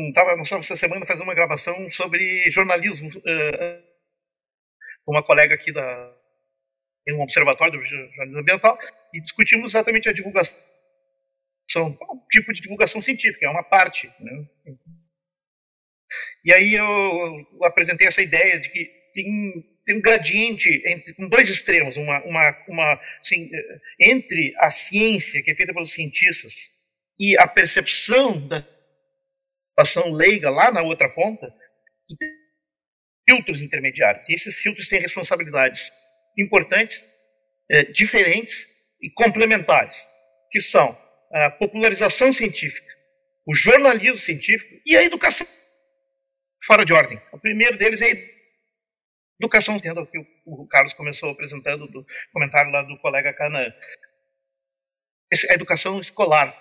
estava 0.08 0.32
essa 0.40 0.76
semana 0.76 1.06
fazendo 1.06 1.24
uma 1.24 1.34
gravação 1.34 1.90
sobre 1.90 2.50
jornalismo 2.50 3.08
uh, 3.08 3.82
com 5.04 5.12
uma 5.12 5.22
colega 5.22 5.54
aqui 5.54 5.72
da 5.72 6.14
em 7.06 7.14
um 7.14 7.20
observatório 7.20 7.78
do 7.78 7.84
jornalismo 7.84 8.40
ambiental 8.40 8.78
e 9.12 9.20
discutimos 9.20 9.72
exatamente 9.72 10.08
a 10.08 10.12
divulgação, 10.12 10.58
um 11.76 12.26
tipo 12.30 12.52
de 12.52 12.62
divulgação 12.62 13.00
científica, 13.00 13.46
é 13.46 13.50
uma 13.50 13.62
parte. 13.62 14.10
Né? 14.18 14.46
E 16.44 16.52
aí 16.52 16.74
eu, 16.74 16.86
apresentei 17.64 18.06
essa 18.06 18.22
ideia 18.22 18.58
de 18.58 18.70
que 18.70 18.90
tem, 19.12 19.73
tem 19.84 19.96
um 19.96 20.00
gradiente 20.00 20.82
entre 20.86 21.14
com 21.14 21.28
dois 21.28 21.48
extremos, 21.48 21.96
uma, 21.96 22.24
uma, 22.24 22.64
uma 22.68 23.00
assim, 23.20 23.50
entre 24.00 24.54
a 24.58 24.70
ciência 24.70 25.42
que 25.42 25.50
é 25.50 25.54
feita 25.54 25.72
pelos 25.72 25.90
cientistas 25.90 26.70
e 27.18 27.36
a 27.38 27.46
percepção 27.46 28.46
da 28.48 28.66
ação 29.78 30.10
leiga 30.10 30.50
lá 30.50 30.72
na 30.72 30.82
outra 30.82 31.08
ponta, 31.08 31.52
filtros 33.28 33.62
intermediários. 33.62 34.28
E 34.28 34.34
esses 34.34 34.58
filtros 34.58 34.88
têm 34.88 35.00
responsabilidades 35.00 35.90
importantes, 36.38 37.04
é, 37.70 37.84
diferentes 37.84 38.66
e 39.00 39.10
complementares, 39.10 40.06
que 40.50 40.60
são 40.60 40.98
a 41.32 41.50
popularização 41.50 42.32
científica, 42.32 42.92
o 43.46 43.54
jornalismo 43.54 44.18
científico 44.18 44.80
e 44.86 44.96
a 44.96 45.02
educação 45.02 45.46
fora 46.64 46.84
de 46.84 46.92
ordem. 46.92 47.20
O 47.32 47.38
primeiro 47.38 47.76
deles 47.76 48.00
é 48.00 48.06
a 48.06 48.10
educação, 48.10 48.33
tendo 49.80 50.06
que 50.06 50.18
o 50.44 50.66
Carlos 50.66 50.94
começou 50.94 51.30
apresentando 51.30 51.86
do 51.88 52.06
comentário 52.32 52.70
lá 52.70 52.82
do 52.82 52.98
colega 52.98 53.32
Canã. 53.32 53.72
A 55.50 55.54
educação 55.54 55.98
escolar, 55.98 56.54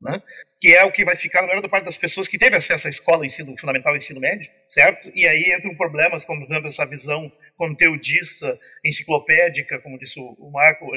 né? 0.00 0.22
que 0.60 0.74
é 0.74 0.84
o 0.84 0.92
que 0.92 1.04
vai 1.04 1.16
ficar 1.16 1.42
na 1.42 1.48
maior 1.48 1.66
parte 1.68 1.84
das 1.84 1.96
pessoas 1.96 2.28
que 2.28 2.38
teve 2.38 2.56
acesso 2.56 2.86
à 2.86 2.90
escola, 2.90 3.24
ensino 3.24 3.56
fundamental 3.58 3.96
ensino 3.96 4.20
médio, 4.20 4.50
certo? 4.68 5.10
E 5.14 5.26
aí 5.26 5.54
entram 5.56 5.74
problemas 5.76 6.24
como, 6.24 6.46
por 6.46 6.52
exemplo, 6.52 6.68
essa 6.68 6.84
visão 6.84 7.32
conteudista, 7.56 8.58
enciclopédica, 8.84 9.80
como 9.80 9.98
disse 9.98 10.20
o 10.20 10.50
Marco, 10.50 10.86
uh, 10.86 10.90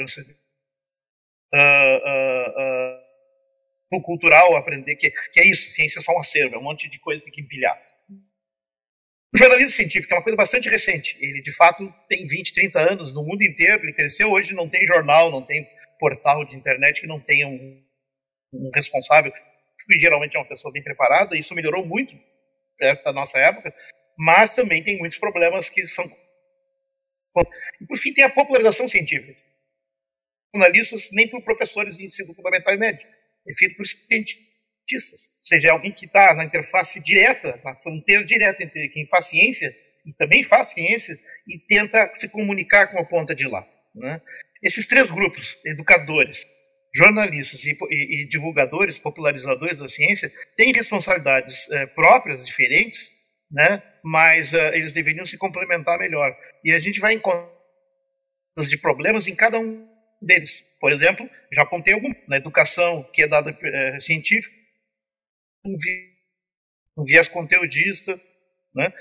uh, 1.52 3.96
uh, 3.96 4.02
cultural, 4.02 4.56
aprender 4.56 4.96
que, 4.96 5.10
que 5.10 5.40
é 5.40 5.46
isso, 5.46 5.70
ciência 5.70 6.00
é 6.00 6.02
só 6.02 6.12
um 6.12 6.20
acervo, 6.20 6.56
é 6.56 6.58
um 6.58 6.62
monte 6.62 6.90
de 6.90 6.98
coisa 6.98 7.24
que 7.24 7.30
tem 7.30 7.34
que 7.34 7.42
empilhar. 7.42 7.80
O 9.34 9.38
jornalismo 9.38 9.70
científico 9.70 10.14
é 10.14 10.16
uma 10.16 10.22
coisa 10.22 10.36
bastante 10.36 10.68
recente. 10.68 11.16
Ele, 11.20 11.42
de 11.42 11.52
fato, 11.52 11.92
tem 12.08 12.26
20, 12.26 12.54
30 12.54 12.92
anos 12.92 13.12
no 13.12 13.24
mundo 13.24 13.42
inteiro. 13.42 13.82
Ele 13.82 13.92
cresceu. 13.92 14.30
Hoje 14.30 14.54
não 14.54 14.68
tem 14.68 14.86
jornal, 14.86 15.30
não 15.30 15.44
tem 15.44 15.68
portal 15.98 16.44
de 16.44 16.54
internet 16.54 17.00
que 17.00 17.06
não 17.06 17.20
tenha 17.20 17.48
um, 17.48 17.84
um 18.52 18.70
responsável, 18.72 19.32
que 19.32 19.98
geralmente 19.98 20.36
é 20.36 20.38
uma 20.38 20.48
pessoa 20.48 20.72
bem 20.72 20.82
preparada. 20.82 21.36
Isso 21.36 21.54
melhorou 21.54 21.84
muito 21.84 22.14
perto 22.78 23.02
da 23.02 23.12
nossa 23.12 23.38
época. 23.38 23.74
Mas 24.16 24.54
também 24.54 24.84
tem 24.84 24.98
muitos 24.98 25.18
problemas 25.18 25.68
que 25.68 25.84
são 25.86 26.08
e, 27.80 27.86
por 27.86 27.96
fim, 27.96 28.14
tem 28.14 28.24
a 28.24 28.30
popularização 28.30 28.86
científica. 28.86 29.36
Jornalistas, 30.54 31.08
nem 31.12 31.28
por 31.28 31.42
professores 31.42 31.96
de 31.96 32.06
ensino 32.06 32.32
fundamental 32.32 32.74
e 32.74 32.78
médio. 32.78 33.08
É 33.48 33.54
feito 33.54 33.76
por. 33.76 33.84
Ou 34.92 35.44
seja, 35.44 35.68
é 35.68 35.70
alguém 35.70 35.92
que 35.92 36.06
está 36.06 36.34
na 36.34 36.44
interface 36.44 37.02
direta, 37.02 37.60
na 37.64 37.74
fronteira 37.80 38.24
direta 38.24 38.62
entre 38.62 38.88
quem 38.90 39.06
faz 39.06 39.26
ciência 39.26 39.74
e 40.04 40.12
também 40.12 40.42
faz 40.42 40.68
ciência 40.68 41.18
e 41.48 41.58
tenta 41.58 42.10
se 42.14 42.28
comunicar 42.28 42.88
com 42.88 42.98
a 42.98 43.04
ponta 43.04 43.34
de 43.34 43.46
lá. 43.48 43.66
Né? 43.94 44.20
Esses 44.62 44.86
três 44.86 45.10
grupos, 45.10 45.58
educadores, 45.64 46.44
jornalistas 46.94 47.64
e, 47.64 47.76
e, 47.90 48.22
e 48.22 48.28
divulgadores, 48.28 48.98
popularizadores 48.98 49.78
da 49.78 49.88
ciência, 49.88 50.30
têm 50.56 50.72
responsabilidades 50.72 51.70
é, 51.72 51.86
próprias, 51.86 52.44
diferentes, 52.44 53.14
né? 53.50 53.82
mas 54.02 54.52
uh, 54.52 54.74
eles 54.74 54.92
deveriam 54.92 55.24
se 55.24 55.38
complementar 55.38 55.98
melhor. 55.98 56.36
E 56.64 56.72
a 56.72 56.80
gente 56.80 57.00
vai 57.00 57.14
encontrar 57.14 57.50
de 58.68 58.76
problemas 58.76 59.26
em 59.26 59.34
cada 59.34 59.58
um 59.58 59.88
deles. 60.20 60.62
Por 60.80 60.92
exemplo, 60.92 61.28
já 61.52 61.62
apontei 61.62 61.94
algum 61.94 62.12
na 62.28 62.36
educação 62.36 63.08
que 63.12 63.22
é 63.22 63.28
dada 63.28 63.50
uh, 63.50 64.00
científica, 64.00 64.63
um, 65.64 65.76
vi 65.76 66.14
um 66.96 67.04
viés 67.04 67.28
conteudista, 67.28 68.20
né? 68.74 68.92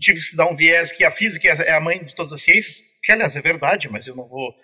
tive 0.00 0.20
que 0.20 0.36
dar 0.36 0.46
um 0.46 0.56
viés 0.56 0.92
que 0.92 1.04
a 1.04 1.10
física 1.10 1.48
é 1.48 1.72
a 1.72 1.80
mãe 1.80 2.04
de 2.04 2.14
todas 2.14 2.32
as 2.32 2.42
ciências, 2.42 2.82
que 3.02 3.12
aliás 3.12 3.36
é 3.36 3.40
verdade, 3.40 3.88
mas 3.88 4.06
eu 4.06 4.16
não 4.16 4.28
vou 4.28 4.54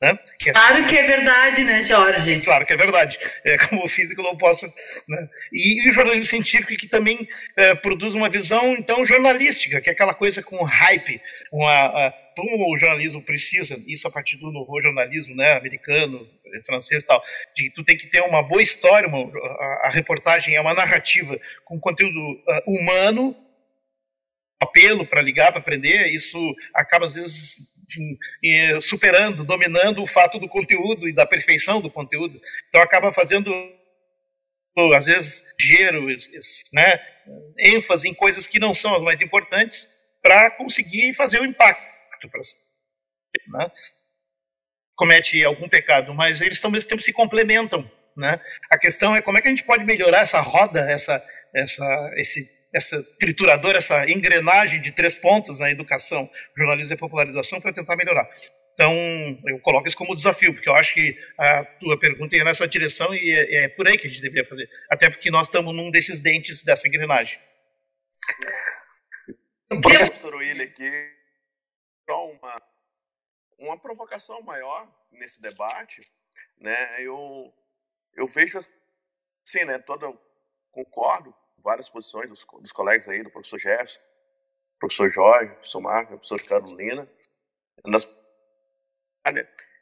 né? 0.00 0.18
Que 0.38 0.50
é... 0.50 0.52
Claro 0.52 0.86
que 0.86 0.96
é 0.96 1.06
verdade, 1.06 1.64
né, 1.64 1.82
Jorge? 1.82 2.40
Claro 2.40 2.64
que 2.64 2.72
é 2.72 2.76
verdade. 2.76 3.18
É, 3.44 3.58
como 3.58 3.88
físico, 3.88 4.22
não 4.22 4.36
posso. 4.36 4.66
Né? 5.08 5.28
E, 5.52 5.86
e, 5.86 5.90
o 5.90 5.92
jornalismo 5.92 6.24
científico 6.24 6.76
que 6.76 6.88
também 6.88 7.28
é, 7.56 7.74
produz 7.74 8.14
uma 8.14 8.28
visão, 8.28 8.74
então, 8.74 9.04
jornalística, 9.04 9.80
que 9.80 9.90
é 9.90 9.92
aquela 9.92 10.14
coisa 10.14 10.42
com 10.42 10.62
hype, 10.62 11.20
uma, 11.52 12.12
como 12.36 12.72
o 12.72 12.78
jornalismo 12.78 13.20
precisa, 13.20 13.82
isso 13.86 14.06
a 14.06 14.10
partir 14.10 14.36
do 14.36 14.52
novo 14.52 14.80
jornalismo 14.80 15.34
né, 15.34 15.56
americano, 15.56 16.26
francês 16.64 17.02
e 17.02 17.06
tal, 17.06 17.22
de 17.56 17.70
tu 17.70 17.82
tem 17.82 17.96
que 17.96 18.06
ter 18.06 18.20
uma 18.22 18.42
boa 18.42 18.62
história, 18.62 19.08
uma, 19.08 19.18
a, 19.18 19.86
a, 19.86 19.90
reportagem 19.90 20.54
é 20.54 20.60
uma 20.60 20.74
narrativa 20.74 21.38
com 21.64 21.80
conteúdo 21.80 22.16
uh, 22.16 22.62
humano, 22.70 23.36
apelo 24.60 25.04
para 25.04 25.20
ligar, 25.20 25.50
para 25.50 25.60
aprender, 25.60 26.06
isso 26.08 26.38
acaba 26.74 27.06
às 27.06 27.14
vezes 27.14 27.56
superando, 28.80 29.44
dominando 29.44 30.02
o 30.02 30.06
fato 30.06 30.38
do 30.38 30.48
conteúdo 30.48 31.08
e 31.08 31.14
da 31.14 31.26
perfeição 31.26 31.80
do 31.80 31.90
conteúdo. 31.90 32.40
Então 32.68 32.80
acaba 32.80 33.12
fazendo 33.12 33.50
às 34.94 35.06
vezes 35.06 35.42
gero, 35.60 36.06
né, 36.72 37.00
ênfase 37.58 38.08
em 38.08 38.14
coisas 38.14 38.46
que 38.46 38.60
não 38.60 38.72
são 38.72 38.94
as 38.94 39.02
mais 39.02 39.20
importantes 39.20 39.88
para 40.22 40.50
conseguir 40.52 41.12
fazer 41.14 41.40
o 41.40 41.44
impacto. 41.44 41.82
Né? 43.48 43.70
Comete 44.94 45.44
algum 45.44 45.68
pecado, 45.68 46.14
mas 46.14 46.40
eles 46.40 46.64
ao 46.64 46.70
mesmo 46.70 46.88
tempo 46.88 47.02
se 47.02 47.12
complementam. 47.12 47.90
Né? 48.16 48.40
A 48.70 48.78
questão 48.78 49.14
é 49.14 49.22
como 49.22 49.38
é 49.38 49.42
que 49.42 49.48
a 49.48 49.50
gente 49.50 49.64
pode 49.64 49.84
melhorar 49.84 50.20
essa 50.20 50.40
roda, 50.40 50.80
essa, 50.80 51.24
essa, 51.54 52.12
esse 52.16 52.57
essa 52.78 53.02
trituradora, 53.18 53.78
essa 53.78 54.08
engrenagem 54.08 54.80
de 54.80 54.92
três 54.92 55.16
pontos 55.16 55.60
na 55.60 55.70
educação, 55.70 56.30
jornalismo 56.56 56.94
e 56.94 56.98
popularização 56.98 57.60
para 57.60 57.72
tentar 57.72 57.96
melhorar. 57.96 58.28
Então, 58.72 58.94
eu 59.46 59.58
coloco 59.58 59.88
isso 59.88 59.96
como 59.96 60.14
desafio, 60.14 60.54
porque 60.54 60.68
eu 60.68 60.74
acho 60.74 60.94
que 60.94 61.18
a 61.36 61.64
tua 61.64 61.98
pergunta 61.98 62.36
ia 62.36 62.44
nessa 62.44 62.66
direção 62.66 63.12
e 63.12 63.30
é, 63.30 63.64
é 63.64 63.68
por 63.68 63.88
aí 63.88 63.98
que 63.98 64.06
a 64.06 64.10
gente 64.10 64.22
deveria 64.22 64.48
fazer. 64.48 64.70
Até 64.88 65.10
porque 65.10 65.30
nós 65.30 65.48
estamos 65.48 65.74
num 65.74 65.90
desses 65.90 66.20
dentes 66.20 66.62
dessa 66.62 66.86
engrenagem. 66.86 67.40
Professor 69.82 70.34
Willi, 70.36 70.62
aqui, 70.62 70.90
uma, 72.08 72.62
uma 73.58 73.78
provocação 73.80 74.40
maior 74.42 74.88
nesse 75.12 75.42
debate, 75.42 76.00
né? 76.60 76.98
Eu, 77.00 77.52
eu 78.14 78.26
vejo 78.28 78.58
assim, 78.58 79.64
né? 79.64 79.78
Toda, 79.80 80.06
concordo 80.70 81.34
várias 81.62 81.88
posições 81.88 82.28
dos, 82.28 82.44
dos 82.60 82.72
colegas 82.72 83.08
aí, 83.08 83.22
do 83.22 83.30
professor 83.30 83.58
Jefferson, 83.58 84.00
professor 84.78 85.10
Jorge, 85.10 85.52
professor 85.52 85.80
Marco, 85.80 86.18
professor 86.18 86.48
Carolina. 86.48 87.08
Nas... 87.84 88.08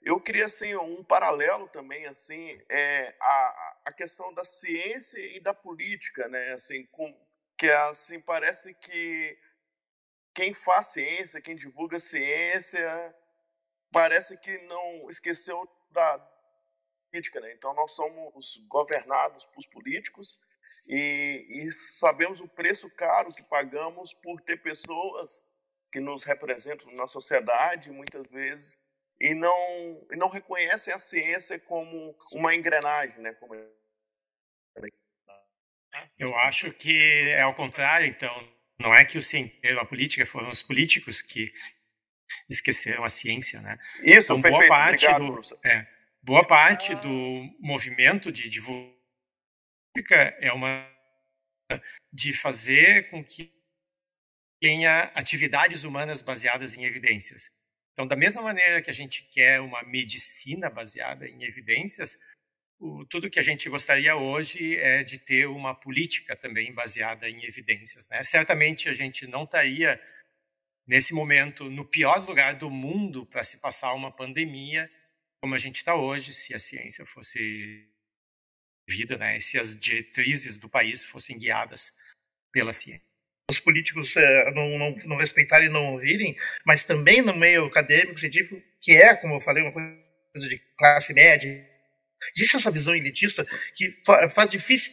Eu 0.02 0.20
queria 0.20 0.44
assim 0.44 0.74
um 0.76 1.02
paralelo 1.04 1.68
também 1.68 2.06
assim 2.06 2.60
é 2.68 3.14
a, 3.20 3.76
a 3.86 3.92
questão 3.92 4.32
da 4.32 4.44
ciência 4.44 5.18
e 5.18 5.40
da 5.40 5.52
política, 5.52 6.28
né? 6.28 6.52
Assim, 6.52 6.86
com, 6.86 7.12
que 7.56 7.70
assim 7.70 8.20
parece 8.20 8.74
que 8.74 9.38
quem 10.34 10.52
faz 10.52 10.88
ciência, 10.88 11.40
quem 11.40 11.56
divulga 11.56 11.98
ciência, 11.98 13.16
parece 13.90 14.36
que 14.38 14.58
não 14.66 15.08
esqueceu 15.08 15.68
da 15.90 16.18
política, 17.10 17.40
né? 17.40 17.52
Então 17.54 17.74
nós 17.74 17.92
somos 17.92 18.58
governados 18.68 19.46
por 19.46 19.66
políticos 19.70 20.40
e, 20.88 21.46
e 21.50 21.70
sabemos 21.70 22.40
o 22.40 22.48
preço 22.48 22.90
caro 22.96 23.34
que 23.34 23.48
pagamos 23.48 24.12
por 24.14 24.40
ter 24.40 24.56
pessoas 24.62 25.42
que 25.92 26.00
nos 26.00 26.24
representam 26.24 26.90
na 26.94 27.06
sociedade, 27.06 27.90
muitas 27.90 28.26
vezes, 28.26 28.78
e 29.20 29.34
não, 29.34 30.06
e 30.10 30.16
não 30.16 30.28
reconhecem 30.28 30.92
a 30.92 30.98
ciência 30.98 31.58
como 31.58 32.16
uma 32.34 32.54
engrenagem, 32.54 33.18
né? 33.20 33.32
Como... 33.34 33.54
Eu 36.18 36.36
acho 36.36 36.72
que 36.72 37.28
é 37.30 37.40
ao 37.42 37.54
contrário, 37.54 38.06
então. 38.06 38.56
Não 38.78 38.94
é 38.94 39.06
que 39.06 39.16
o 39.16 39.80
a 39.80 39.84
política 39.86 40.26
foram 40.26 40.50
os 40.50 40.60
políticos 40.60 41.22
que 41.22 41.50
esqueceram 42.46 43.04
a 43.04 43.08
ciência, 43.08 43.58
né? 43.62 43.78
Isso, 44.02 44.34
então, 44.34 44.42
perfeito. 44.42 44.68
Boa 44.68 44.68
parte, 44.68 45.06
Obrigado, 45.06 45.40
do, 45.40 45.66
é, 45.66 45.86
boa 46.22 46.46
parte 46.46 46.92
ah. 46.92 46.96
do 46.96 47.56
movimento 47.58 48.30
de 48.30 48.50
divulgação 48.50 48.95
é 50.40 50.52
uma 50.52 50.88
de 52.12 52.32
fazer 52.32 53.10
com 53.10 53.24
que 53.24 53.52
tenha 54.60 55.04
atividades 55.14 55.84
humanas 55.84 56.22
baseadas 56.22 56.74
em 56.74 56.84
evidências. 56.84 57.50
Então, 57.92 58.06
da 58.06 58.16
mesma 58.16 58.42
maneira 58.42 58.82
que 58.82 58.90
a 58.90 58.94
gente 58.94 59.28
quer 59.30 59.60
uma 59.60 59.82
medicina 59.82 60.68
baseada 60.70 61.28
em 61.28 61.44
evidências, 61.44 62.18
o, 62.78 63.04
tudo 63.06 63.30
que 63.30 63.38
a 63.38 63.42
gente 63.42 63.68
gostaria 63.68 64.16
hoje 64.16 64.76
é 64.76 65.02
de 65.02 65.18
ter 65.18 65.46
uma 65.46 65.74
política 65.74 66.36
também 66.36 66.72
baseada 66.72 67.28
em 67.28 67.44
evidências. 67.44 68.08
Né? 68.08 68.22
Certamente 68.22 68.88
a 68.88 68.92
gente 68.92 69.26
não 69.26 69.44
estaria, 69.44 70.00
nesse 70.86 71.14
momento, 71.14 71.70
no 71.70 71.84
pior 71.84 72.26
lugar 72.26 72.54
do 72.54 72.70
mundo 72.70 73.26
para 73.26 73.42
se 73.42 73.60
passar 73.60 73.94
uma 73.94 74.12
pandemia 74.12 74.90
como 75.40 75.54
a 75.54 75.58
gente 75.58 75.76
está 75.76 75.94
hoje, 75.94 76.32
se 76.32 76.54
a 76.54 76.58
ciência 76.58 77.04
fosse 77.06 77.88
vida, 78.88 79.16
né? 79.16 79.38
se 79.40 79.58
as 79.58 79.78
diretrizes 79.78 80.56
do 80.56 80.68
país 80.68 81.04
fossem 81.04 81.38
guiadas 81.38 81.96
pela 82.52 82.72
ciência 82.72 83.06
os 83.50 83.60
políticos 83.60 84.16
é, 84.16 84.50
não, 84.52 84.78
não, 84.78 84.96
não 85.04 85.16
respeitarem 85.16 85.68
e 85.68 85.72
não 85.72 85.92
ouvirem, 85.92 86.36
mas 86.64 86.84
também 86.84 87.22
no 87.22 87.34
meio 87.34 87.66
acadêmico, 87.66 88.18
científico, 88.18 88.60
que 88.80 88.92
é, 88.92 89.14
como 89.14 89.36
eu 89.36 89.40
falei, 89.40 89.62
uma 89.62 89.72
coisa 89.72 90.48
de 90.48 90.58
classe 90.76 91.14
média, 91.14 91.64
existe 92.34 92.56
essa 92.56 92.70
visão 92.70 92.94
elitista 92.94 93.46
que 93.74 93.92
faz 94.30 94.50
difícil 94.50 94.92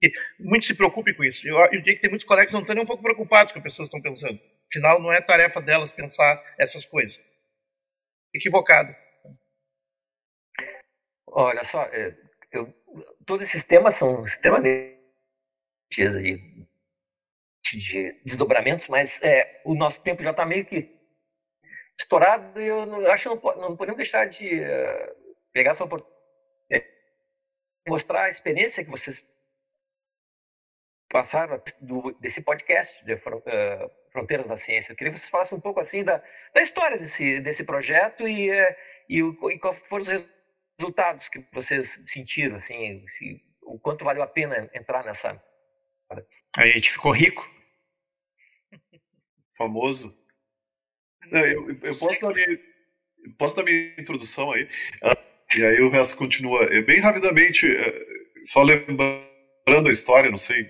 que 0.00 0.10
muitos 0.38 0.66
se 0.66 0.74
preocupem 0.74 1.14
com 1.14 1.24
isso. 1.24 1.46
Eu, 1.46 1.58
eu 1.58 1.80
diria 1.80 1.94
que 1.94 2.00
tem 2.00 2.10
muitos 2.10 2.26
colegas 2.26 2.50
que 2.50 2.54
não 2.54 2.62
estão 2.62 2.74
nem 2.74 2.84
um 2.84 2.86
pouco 2.86 3.02
preocupados 3.02 3.52
com 3.52 3.58
o 3.58 3.62
que 3.62 3.68
as 3.68 3.74
pessoas 3.74 3.88
estão 3.88 4.00
pensando. 4.00 4.40
Afinal, 4.68 5.02
não 5.02 5.12
é 5.12 5.20
tarefa 5.20 5.60
delas 5.60 5.92
pensar 5.92 6.42
essas 6.58 6.86
coisas. 6.86 7.20
Equivocado. 8.32 8.94
Olha 11.26 11.64
só, 11.64 11.82
é, 11.86 12.16
eu, 12.52 12.72
todos 13.26 13.48
esses 13.48 13.64
temas 13.64 13.94
são 13.94 14.24
extremamente 14.24 14.98
de 17.72 18.12
desdobramentos, 18.24 18.88
mas 18.88 19.22
é, 19.22 19.60
o 19.64 19.74
nosso 19.74 20.02
tempo 20.02 20.22
já 20.22 20.30
está 20.30 20.44
meio 20.44 20.64
que 20.64 20.98
estourado 21.98 22.60
e 22.60 22.66
eu 22.66 22.86
não, 22.86 23.06
acho 23.10 23.28
que 23.28 23.46
não, 23.46 23.56
não 23.56 23.76
podemos 23.76 23.96
deixar 23.96 24.26
de 24.26 24.60
uh, 24.60 25.36
pegar 25.52 25.72
essa 25.72 25.84
oportunidade 25.84 26.20
mostrar 27.88 28.24
a 28.24 28.30
experiência 28.30 28.84
que 28.84 28.90
vocês 28.90 29.24
passaram 31.08 31.60
do, 31.80 32.12
desse 32.20 32.40
podcast 32.42 33.04
de 33.04 33.14
uh, 33.14 33.20
Fronteiras 34.12 34.46
da 34.46 34.56
Ciência. 34.56 34.92
Eu 34.92 34.96
queria 34.96 35.12
que 35.12 35.18
vocês 35.18 35.30
falassem 35.30 35.58
um 35.58 35.60
pouco 35.60 35.80
assim 35.80 36.04
da, 36.04 36.22
da 36.54 36.62
história 36.62 36.98
desse, 36.98 37.40
desse 37.40 37.64
projeto 37.64 38.28
e, 38.28 38.50
uh, 38.50 38.76
e, 39.08 39.18
e 39.20 39.58
quais 39.58 39.82
foram 39.86 40.02
os 40.02 40.08
resultados 40.08 40.39
que 41.30 41.44
vocês 41.52 42.02
sentiram, 42.06 42.56
assim, 42.56 43.06
se, 43.06 43.42
o 43.62 43.78
quanto 43.78 44.04
valeu 44.04 44.22
a 44.22 44.26
pena 44.26 44.70
entrar 44.74 45.04
nessa. 45.04 45.42
A 46.56 46.66
gente 46.66 46.90
ficou 46.90 47.12
rico 47.12 47.48
famoso. 49.60 50.18
Não, 51.30 51.40
eu, 51.40 51.68
eu, 51.82 51.98
posso, 51.98 52.20
dar 52.22 52.32
minha, 52.32 52.60
posso 53.38 53.56
dar 53.56 53.62
minha 53.62 53.94
introdução 53.98 54.50
aí, 54.52 54.66
ah, 55.02 55.16
e 55.56 55.64
aí 55.64 55.80
o 55.82 55.90
resto 55.90 56.16
continua. 56.16 56.64
É, 56.64 56.80
bem 56.80 56.98
rapidamente, 56.98 57.66
é, 57.66 58.06
só 58.42 58.62
lembrando 58.62 59.86
a 59.86 59.90
história, 59.90 60.30
não 60.30 60.38
sei, 60.38 60.66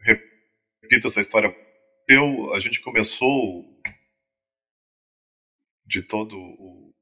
repito 0.00 1.08
essa 1.08 1.20
história. 1.20 1.54
Eu, 2.08 2.54
a 2.54 2.60
gente 2.60 2.80
começou 2.80 3.64
de 5.84 6.00
todo 6.02 6.38
o. 6.38 6.94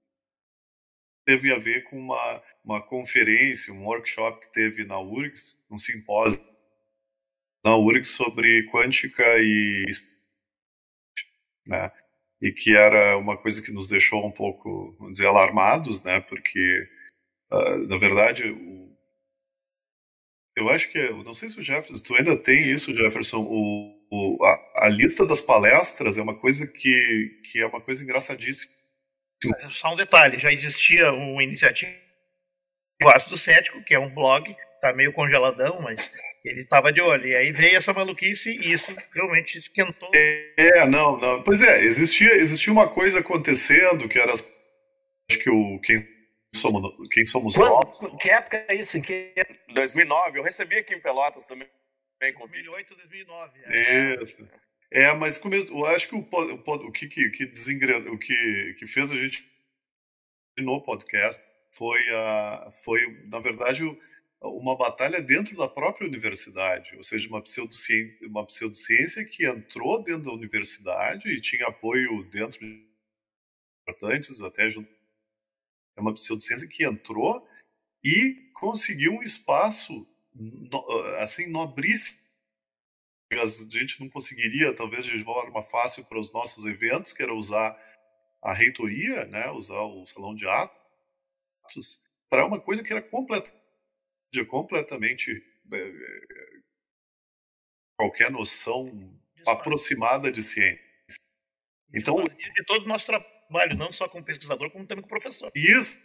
Teve 1.31 1.55
a 1.55 1.59
ver 1.59 1.85
com 1.85 1.97
uma, 1.97 2.43
uma 2.64 2.83
conferência, 2.83 3.72
um 3.72 3.85
workshop 3.85 4.41
que 4.41 4.53
teve 4.53 4.85
na 4.85 4.99
URGS, 4.99 5.57
um 5.70 5.78
simpósio 5.78 6.45
na 7.64 7.76
URGS 7.76 8.09
sobre 8.09 8.68
quântica 8.68 9.22
e 9.39 9.85
né? 11.68 11.93
E 12.43 12.51
que 12.51 12.74
era 12.74 13.16
uma 13.16 13.37
coisa 13.37 13.62
que 13.62 13.70
nos 13.70 13.87
deixou 13.87 14.26
um 14.26 14.33
pouco, 14.33 14.97
vamos 14.99 15.12
dizer, 15.12 15.28
alarmados, 15.28 16.03
né? 16.03 16.18
Porque, 16.18 16.89
uh, 17.53 17.87
na 17.87 17.97
verdade, 17.97 18.51
o... 18.51 18.93
eu 20.57 20.68
acho 20.68 20.91
que, 20.91 21.11
não 21.11 21.33
sei 21.33 21.49
se 21.49 21.61
o 21.61 21.62
Jefferson, 21.62 22.03
tu 22.03 22.16
ainda 22.16 22.37
tem 22.37 22.72
isso, 22.72 22.93
Jefferson, 22.93 23.39
o, 23.39 24.05
o 24.11 24.45
a, 24.45 24.87
a, 24.87 24.89
lista 24.89 25.24
das 25.24 25.41
palestras 25.41 26.18
é 26.18 26.22
uma 26.22 26.35
coisa 26.35 26.66
que, 26.66 27.41
que 27.53 27.61
é 27.61 27.66
uma 27.66 27.81
coisa 27.81 28.03
engraçadíssima. 28.03 28.80
Só 29.70 29.93
um 29.93 29.97
detalhe, 29.97 30.38
já 30.38 30.53
existia 30.53 31.11
uma 31.12 31.43
iniciativa 31.43 32.11
o 33.03 33.09
Ácido 33.09 33.36
Cético, 33.36 33.82
que 33.82 33.95
é 33.95 33.99
um 33.99 34.12
blog, 34.12 34.55
tá 34.80 34.93
meio 34.93 35.12
congeladão, 35.12 35.80
mas 35.80 36.12
ele 36.45 36.62
estava 36.62 36.93
de 36.93 37.01
olho. 37.01 37.26
E 37.26 37.34
aí 37.34 37.53
veio 37.53 37.76
essa 37.76 37.93
maluquice 37.93 38.51
e 38.51 38.72
isso 38.72 38.95
realmente 39.14 39.57
esquentou. 39.57 40.11
É, 40.14 40.86
não, 40.86 41.16
não. 41.18 41.43
Pois 41.43 41.62
é, 41.62 41.82
existia, 41.82 42.34
existia 42.34 42.72
uma 42.72 42.88
coisa 42.88 43.20
acontecendo 43.20 44.09
que 44.09 44.18
era. 44.18 44.32
Acho 44.32 45.38
que 45.38 45.51
o. 45.51 45.80
Quem 45.80 45.97
somos, 46.55 47.09
quem 47.11 47.24
somos 47.24 47.57
nós. 47.57 48.01
Que 48.20 48.30
época 48.30 48.66
é 48.68 48.76
isso? 48.76 49.01
Que... 49.01 49.32
2009. 49.72 50.38
Eu 50.38 50.43
recebi 50.43 50.76
aqui 50.76 50.95
em 50.95 51.01
Pelotas 51.01 51.47
também. 51.47 51.68
Bem 52.20 52.34
2008, 52.34 52.95
2009. 52.97 53.61
É. 53.64 54.22
Isso. 54.22 54.47
É, 54.91 55.12
mas 55.14 55.38
como 55.38 55.55
eu 55.55 55.86
acho 55.86 56.09
que 56.09 56.14
o, 56.14 56.18
o, 56.18 56.72
o 56.88 56.93
que, 56.93 57.07
que, 57.07 57.30
que, 57.30 57.45
o 57.45 58.18
que, 58.18 58.74
que 58.78 58.86
fez 58.86 59.12
a 59.12 59.16
gente 59.16 59.49
no 60.59 60.82
podcast 60.82 61.43
foi, 61.70 62.01
a, 62.11 62.70
foi 62.72 63.26
na 63.30 63.38
verdade, 63.38 63.82
uma 64.41 64.76
batalha 64.76 65.20
dentro 65.20 65.57
da 65.57 65.68
própria 65.68 66.07
universidade, 66.07 66.97
ou 66.97 67.05
seja, 67.05 67.28
uma 67.28 67.43
pseudociência, 67.43 68.26
uma 68.26 68.45
pseudociência 68.45 69.24
que 69.24 69.47
entrou 69.47 70.03
dentro 70.03 70.24
da 70.24 70.32
universidade 70.32 71.28
e 71.28 71.41
tinha 71.41 71.66
apoio 71.66 72.24
dentro 72.24 72.59
de 72.61 72.91
importantes, 73.82 74.41
até. 74.41 74.68
É 75.97 76.01
uma 76.01 76.14
pseudociência 76.14 76.68
que 76.68 76.84
entrou 76.84 77.47
e 78.03 78.51
conseguiu 78.55 79.12
um 79.12 79.22
espaço 79.22 80.07
assim 81.18 81.47
nobríssimo. 81.47 82.19
A 83.33 83.47
gente 83.47 84.01
não 84.01 84.09
conseguiria, 84.09 84.74
talvez, 84.74 85.05
de 85.05 85.22
forma 85.22 85.62
fácil 85.62 86.05
para 86.05 86.18
os 86.18 86.33
nossos 86.33 86.64
eventos, 86.64 87.12
que 87.12 87.22
era 87.22 87.33
usar 87.33 87.78
a 88.43 88.53
reitoria, 88.53 89.24
né, 89.26 89.51
usar 89.51 89.83
o 89.83 90.05
salão 90.05 90.35
de 90.35 90.49
atos, 90.49 92.01
para 92.28 92.47
uma 92.47 92.61
coisa 92.61 92.83
que 92.83 92.93
era 92.93 93.03
completamente 93.03 93.61
de 94.33 94.45
completamente 94.45 95.43
é, 95.72 95.93
qualquer 97.99 98.31
noção 98.31 99.12
aproximada 99.47 100.31
de 100.31 100.43
ciência. 100.43 100.81
Então, 101.93 102.22
de 102.22 102.64
todo 102.64 102.85
o 102.85 102.89
nosso 102.89 103.07
trabalho, 103.07 103.76
não 103.76 103.93
só 103.93 104.09
como 104.09 104.24
pesquisador, 104.24 104.70
como 104.70 104.87
também 104.87 105.03
como 105.03 105.11
professor. 105.11 105.51
Isso 105.55 106.01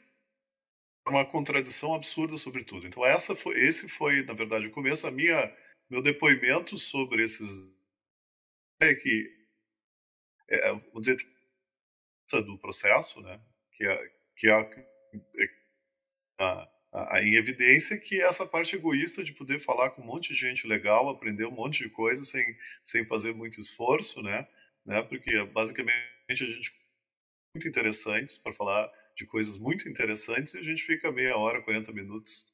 é 1.08 1.10
uma 1.10 1.24
contradição 1.24 1.94
absurda 1.94 2.38
sobre 2.38 2.64
tudo. 2.64 2.88
Então, 2.88 3.06
essa 3.06 3.36
foi, 3.36 3.60
esse 3.60 3.88
foi, 3.88 4.24
na 4.24 4.34
verdade, 4.34 4.68
o 4.68 4.72
começo, 4.72 5.06
a 5.06 5.12
minha, 5.12 5.56
meu 5.90 6.02
depoimento 6.02 6.78
sobre 6.78 7.24
esses 7.24 7.76
é 8.82 8.94
que, 8.94 9.32
é, 10.50 10.74
dizer, 11.00 11.18
do 12.32 12.58
processo, 12.58 13.22
né, 13.22 13.40
que 13.72 13.86
é, 13.86 14.12
que 14.36 14.50
é 14.50 14.54
a, 16.40 16.70
em 17.22 17.36
evidência 17.36 17.98
que 17.98 18.22
essa 18.22 18.46
parte 18.46 18.76
egoísta 18.76 19.24
de 19.24 19.34
poder 19.34 19.60
falar 19.60 19.92
com 19.92 20.02
um 20.02 20.06
monte 20.06 20.34
de 20.34 20.40
gente 20.40 20.68
legal, 20.68 21.10
aprender 21.10 21.46
um 21.46 21.52
monte 21.52 21.84
de 21.84 21.90
coisa 21.90 22.24
sem, 22.24 22.58
sem 22.84 23.06
fazer 23.06 23.34
muito 23.34 23.60
esforço, 23.60 24.22
né? 24.22 24.48
né? 24.86 25.02
Porque 25.02 25.44
basicamente 25.46 25.94
a 26.30 26.36
gente 26.36 26.74
muito 27.54 27.68
interessantes 27.68 28.38
para 28.38 28.54
falar 28.54 28.92
de 29.16 29.26
coisas 29.26 29.58
muito 29.58 29.88
interessantes 29.88 30.54
e 30.54 30.60
a 30.60 30.64
gente 30.64 30.84
fica 30.84 31.12
meia 31.12 31.38
hora, 31.38 31.62
40 31.62 31.92
minutos, 31.94 32.52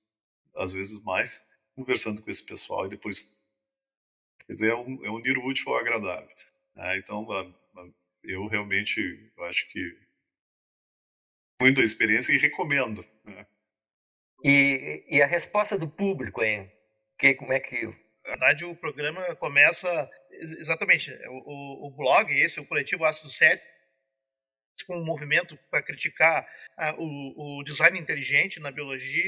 às 0.56 0.74
vezes 0.74 1.02
mais, 1.04 1.44
conversando 1.76 2.22
com 2.22 2.30
esse 2.30 2.44
pessoal 2.44 2.86
e 2.86 2.90
depois 2.90 3.36
quer 4.46 4.54
dizer, 4.54 4.72
é, 4.72 4.76
um, 4.76 5.06
é 5.06 5.10
unir 5.10 5.38
o 5.38 5.46
útil 5.46 5.72
ao 5.72 5.80
agradável. 5.80 6.36
Né? 6.76 6.98
Então, 6.98 7.28
eu 8.24 8.48
realmente 8.48 9.32
eu 9.38 9.44
acho 9.46 9.68
que 9.70 9.98
muita 11.62 11.82
experiência 11.82 12.34
e 12.34 12.38
recomendo. 12.38 13.06
Né? 13.24 13.46
E, 14.44 15.04
e 15.08 15.22
a 15.22 15.28
resposta 15.28 15.78
do 15.78 15.88
público, 15.88 16.44
hein? 16.44 16.72
Que, 17.18 17.36
como 17.36 17.54
é 17.54 17.60
que. 17.60 17.86
Na 18.24 18.32
verdade, 18.32 18.66
o 18.66 18.76
programa 18.76 19.36
começa 19.36 20.10
exatamente. 20.32 21.12
O, 21.28 21.88
o 21.88 21.92
blog, 21.92 22.32
esse, 22.32 22.60
o 22.60 22.66
coletivo 22.66 23.06
Ácido 23.06 23.30
7, 23.30 23.62
com 24.88 24.98
um 24.98 25.06
movimento 25.06 25.58
para 25.70 25.84
criticar 25.84 26.48
a, 26.76 26.96
o, 26.98 27.60
o, 27.60 27.64
design 27.64 28.00
inteligente 28.00 28.60
na 28.60 28.72
biologia 28.72 29.24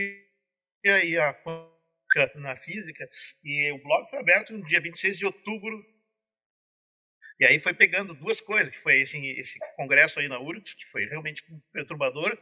e 0.84 1.18
a 1.18 1.34
na 2.36 2.56
física. 2.56 3.08
E 3.44 3.72
o 3.72 3.82
blog 3.84 4.10
foi 4.10 4.20
aberto 4.20 4.54
no 4.54 4.66
dia 4.66 4.82
26 4.82 5.18
de 5.18 5.26
outubro 5.26 5.84
e 7.40 7.46
aí 7.46 7.60
foi 7.60 7.74
pegando 7.74 8.14
duas 8.14 8.40
coisas, 8.40 8.70
que 8.70 8.80
foi 8.80 9.02
assim, 9.02 9.28
esse 9.32 9.58
congresso 9.76 10.20
aí 10.20 10.28
na 10.28 10.40
URGS, 10.40 10.76
que 10.76 10.86
foi 10.86 11.06
realmente 11.06 11.44
perturbador, 11.72 12.38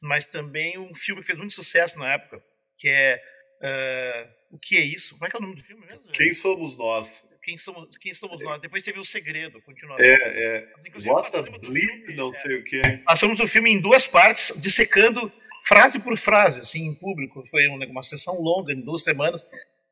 mas 0.00 0.26
também 0.26 0.78
um 0.78 0.94
filme 0.94 1.22
que 1.22 1.26
fez 1.26 1.38
muito 1.38 1.54
sucesso 1.54 1.98
na 1.98 2.12
época, 2.12 2.42
que 2.78 2.88
é 2.88 3.22
uh, 3.62 4.54
O 4.54 4.58
que 4.58 4.76
é 4.76 4.84
isso? 4.84 5.14
Como 5.14 5.26
é 5.26 5.30
que 5.30 5.36
é 5.36 5.38
o 5.38 5.42
nome 5.42 5.56
do 5.56 5.64
filme 5.64 5.86
mesmo? 5.86 6.12
Quem 6.12 6.32
somos 6.32 6.76
nós? 6.78 7.28
quem 7.44 7.58
somos, 7.58 7.94
quem 7.98 8.14
somos 8.14 8.40
nós. 8.40 8.58
Depois 8.58 8.82
teve 8.82 8.98
o 8.98 9.04
segredo, 9.04 9.60
continuação. 9.60 10.06
É, 10.06 10.14
é. 10.14 10.68
Bota 11.04 11.42
blip, 11.42 12.14
não 12.14 12.32
sei 12.32 12.56
o 12.56 12.64
quê. 12.64 12.80
Passamos 13.04 13.38
o 13.38 13.46
filme 13.46 13.70
em 13.70 13.80
duas 13.80 14.06
partes, 14.06 14.58
dissecando 14.58 15.30
frase 15.66 15.98
por 15.98 16.16
frase, 16.16 16.60
assim, 16.60 16.86
em 16.86 16.94
público. 16.94 17.44
Foi 17.46 17.66
uma 17.68 18.02
sessão 18.02 18.40
longa, 18.40 18.72
em 18.72 18.80
duas 18.80 19.02
semanas. 19.02 19.44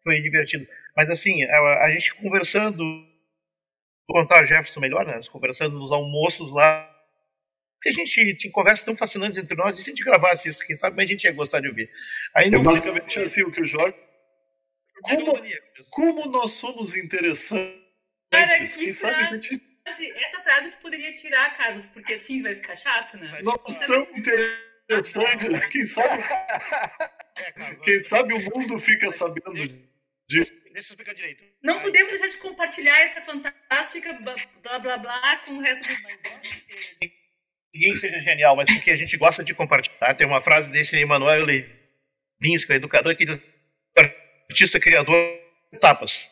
Foi 0.03 0.21
divertido. 0.21 0.67
Mas, 0.97 1.11
assim, 1.11 1.43
a, 1.45 1.85
a 1.85 1.91
gente 1.91 2.15
conversando, 2.15 2.79
vou 4.09 4.21
contar 4.21 4.43
o 4.43 4.47
Jefferson 4.47 4.81
melhor, 4.81 5.07
né? 5.07 5.19
Conversando 5.31 5.79
nos 5.79 5.93
almoços 5.93 6.53
lá. 6.53 6.89
Que 7.81 7.89
a 7.89 7.93
gente 7.93 8.37
tinha 8.37 8.53
conversas 8.53 8.85
tão 8.85 8.97
fascinantes 8.97 9.39
entre 9.39 9.57
nós, 9.57 9.77
e 9.77 9.83
se 9.83 9.91
a 9.91 9.93
gente 9.93 10.05
gravasse 10.05 10.49
isso, 10.49 10.65
quem 10.65 10.77
sabe 10.77 11.03
a 11.03 11.07
gente 11.07 11.25
ia 11.25 11.33
gostar 11.33 11.61
de 11.61 11.69
ouvir. 11.69 11.91
Aí, 12.35 12.49
é 12.49 12.59
basicamente 12.59 13.19
assim, 13.19 13.43
o 13.43 13.51
que 13.51 13.61
o 13.61 13.65
Jorge 13.65 13.97
como, 15.03 15.33
como 15.91 16.27
nós 16.31 16.53
somos 16.53 16.97
interessantes. 16.97 17.83
Cara, 18.31 18.59
Quem 18.59 18.93
sabe 18.93 19.15
a 19.15 19.25
gente... 19.25 19.61
Essa 19.85 20.41
frase 20.41 20.71
tu 20.71 20.79
poderia 20.79 21.15
tirar, 21.17 21.57
Carlos, 21.57 21.87
porque 21.87 22.15
assim 22.15 22.41
vai 22.41 22.55
ficar 22.55 22.77
chato, 22.77 23.17
né? 23.17 23.41
Nós 23.43 23.79
tão 23.81 24.03
interessantes, 24.03 24.72
quem 25.71 25.87
sabe. 25.87 26.23
É, 27.37 27.75
quem 27.83 28.01
sabe 28.01 28.35
o 28.35 28.39
mundo 28.39 28.79
fica 28.79 29.11
sabendo 29.11 29.53
de. 30.29 30.45
Deixa 30.73 30.89
eu 30.89 30.95
explicar 30.95 31.15
direito. 31.15 31.45
Não 31.63 31.81
podemos 31.81 32.13
deixar 32.13 32.29
de 32.29 32.37
compartilhar 32.39 32.99
essa 33.03 33.21
fantástica 33.23 34.13
blá 34.15 34.79
blá 34.79 34.99
blá 34.99 35.37
com 35.45 35.55
o 35.55 35.61
resto 35.61 35.89
do. 35.89 35.95
Ninguém 37.75 37.97
seja 37.97 38.21
genial, 38.21 38.55
mas 38.57 38.73
porque 38.73 38.91
a 38.91 38.97
gente 38.97 39.17
gosta 39.17 39.43
de 39.43 39.55
compartilhar. 39.55 40.15
Tem 40.15 40.27
uma 40.27 40.43
frase 40.43 40.71
desse 40.71 40.99
Emmanuel 40.99 41.45
Levinsky, 41.45 42.73
educador, 42.75 43.17
que 43.17 43.25
diz 43.25 43.41
artista 44.49 44.79
criador 44.79 45.17
etapas. 45.73 46.31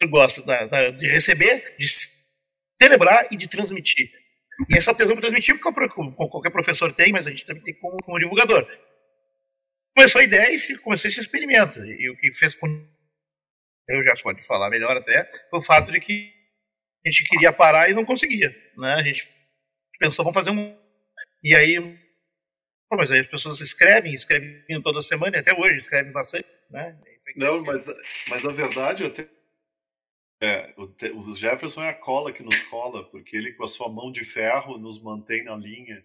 Eu 0.00 0.08
gosto 0.08 0.44
da, 0.44 0.66
da, 0.66 0.90
de 0.90 1.06
receber, 1.08 1.76
de 1.78 1.86
celebrar 2.80 3.26
e 3.30 3.36
de 3.36 3.48
transmitir. 3.48 4.10
E 4.70 4.76
essa 4.76 4.94
tesão 4.94 5.14
para 5.14 5.22
transmitir, 5.22 5.58
porque 5.58 5.88
qualquer 5.88 6.50
professor 6.50 6.92
tem, 6.92 7.12
mas 7.12 7.26
a 7.26 7.30
gente 7.30 7.44
também 7.44 7.62
tem 7.62 7.74
como, 7.74 7.96
como 8.02 8.18
divulgador. 8.18 8.66
Começou 9.94 10.20
a 10.20 10.24
ideia 10.24 10.54
e 10.54 10.78
começou 10.78 11.08
esse 11.08 11.20
experimento. 11.20 11.84
E 11.84 12.10
o 12.10 12.16
que 12.16 12.32
fez 12.32 12.54
com. 12.54 12.66
Eu 13.88 14.02
já 14.02 14.14
pode 14.22 14.44
falar 14.44 14.68
melhor 14.70 14.96
até, 14.96 15.30
foi 15.50 15.58
o 15.58 15.62
fato 15.62 15.92
de 15.92 16.00
que 16.00 16.32
a 17.06 17.10
gente 17.10 17.28
queria 17.28 17.52
parar 17.52 17.88
e 17.88 17.94
não 17.94 18.04
conseguia. 18.04 18.54
Né? 18.76 18.94
A 18.94 19.02
gente 19.02 19.28
pensou, 19.98 20.24
vamos 20.24 20.34
fazer 20.34 20.50
um. 20.50 20.76
E 21.42 21.54
aí 21.54 21.78
mas 22.94 23.10
aí 23.10 23.20
as 23.20 23.26
pessoas 23.26 23.60
escrevem, 23.60 24.14
escrevem 24.14 24.80
toda 24.82 25.02
semana, 25.02 25.38
até 25.38 25.52
hoje 25.52 25.78
escrevem 25.78 26.12
bastante, 26.12 26.46
né? 26.70 26.96
Não, 27.34 27.64
mas, 27.64 27.84
mas 28.28 28.42
na 28.44 28.52
verdade 28.52 29.04
até 29.04 29.26
é, 30.40 30.74
o, 30.76 30.84
o, 31.30 31.34
Jefferson 31.34 31.82
é 31.84 31.90
a 31.90 31.94
cola 31.94 32.32
que 32.32 32.42
nos 32.42 32.58
cola, 32.68 33.08
porque 33.10 33.36
ele 33.36 33.52
com 33.54 33.64
a 33.64 33.68
sua 33.68 33.88
mão 33.88 34.12
de 34.12 34.24
ferro 34.24 34.76
nos 34.76 35.02
mantém 35.02 35.42
na 35.44 35.56
linha. 35.56 36.04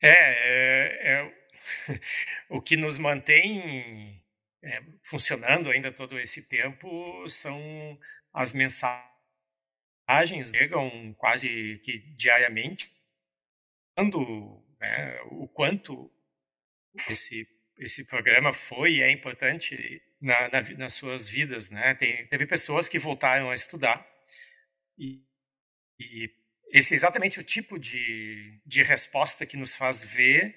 É, 0.00 0.08
é, 0.10 1.12
é 1.12 1.42
o 2.48 2.60
que 2.60 2.76
nos 2.76 2.98
mantém 2.98 4.22
é, 4.62 4.82
funcionando 5.02 5.70
ainda 5.70 5.92
todo 5.92 6.18
esse 6.18 6.42
tempo 6.48 7.28
são 7.28 7.98
as 8.32 8.54
mensagens 8.54 9.12
chegam 10.50 11.14
quase 11.14 11.78
que 11.84 11.98
diariamente 12.16 12.90
né, 14.80 15.20
o 15.30 15.46
quanto 15.46 16.10
esse 17.08 17.48
esse 17.78 18.06
programa 18.06 18.52
foi 18.52 18.94
e 18.94 19.02
é 19.02 19.10
importante 19.10 20.02
na, 20.22 20.48
na, 20.48 20.62
nas 20.78 20.94
suas 20.94 21.28
vidas, 21.28 21.68
né? 21.68 21.94
Tem, 21.96 22.24
teve 22.26 22.46
pessoas 22.46 22.88
que 22.88 22.98
voltaram 22.98 23.50
a 23.50 23.54
estudar 23.54 24.06
e, 24.96 25.20
e 25.98 26.30
esse 26.72 26.94
é 26.94 26.96
exatamente 26.96 27.40
o 27.40 27.42
tipo 27.42 27.78
de, 27.78 28.60
de 28.64 28.82
resposta 28.82 29.44
que 29.44 29.56
nos 29.56 29.76
faz 29.76 30.04
ver 30.04 30.56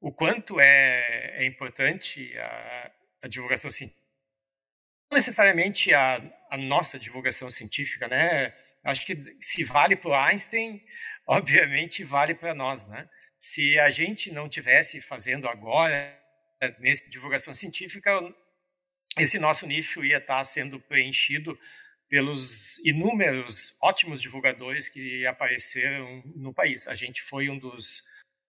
o 0.00 0.12
quanto 0.12 0.60
é, 0.60 1.42
é 1.42 1.46
importante 1.46 2.36
a, 2.38 2.92
a 3.22 3.28
divulgação 3.28 3.70
científica. 3.70 4.00
Não 5.10 5.16
necessariamente 5.16 5.92
a, 5.92 6.22
a 6.50 6.56
nossa 6.56 6.98
divulgação 6.98 7.50
científica, 7.50 8.06
né? 8.06 8.54
Acho 8.84 9.04
que 9.04 9.36
se 9.40 9.64
vale 9.64 9.96
para 9.96 10.10
o 10.10 10.14
Einstein, 10.14 10.84
obviamente 11.26 12.04
vale 12.04 12.34
para 12.34 12.54
nós, 12.54 12.86
né? 12.88 13.08
Se 13.38 13.78
a 13.78 13.90
gente 13.90 14.30
não 14.30 14.48
tivesse 14.48 15.00
fazendo 15.00 15.48
agora 15.48 16.16
nessa 16.78 17.10
divulgação 17.10 17.54
científica, 17.54 18.20
esse 19.16 19.38
nosso 19.38 19.66
nicho 19.66 20.04
ia 20.04 20.18
estar 20.18 20.42
sendo 20.44 20.80
preenchido 20.80 21.58
pelos 22.08 22.78
inúmeros 22.78 23.76
ótimos 23.80 24.20
divulgadores 24.20 24.88
que 24.88 25.26
apareceram 25.26 26.22
no 26.34 26.52
país. 26.52 26.88
A 26.88 26.94
gente 26.94 27.22
foi 27.22 27.48
um 27.48 27.58
dos 27.58 28.02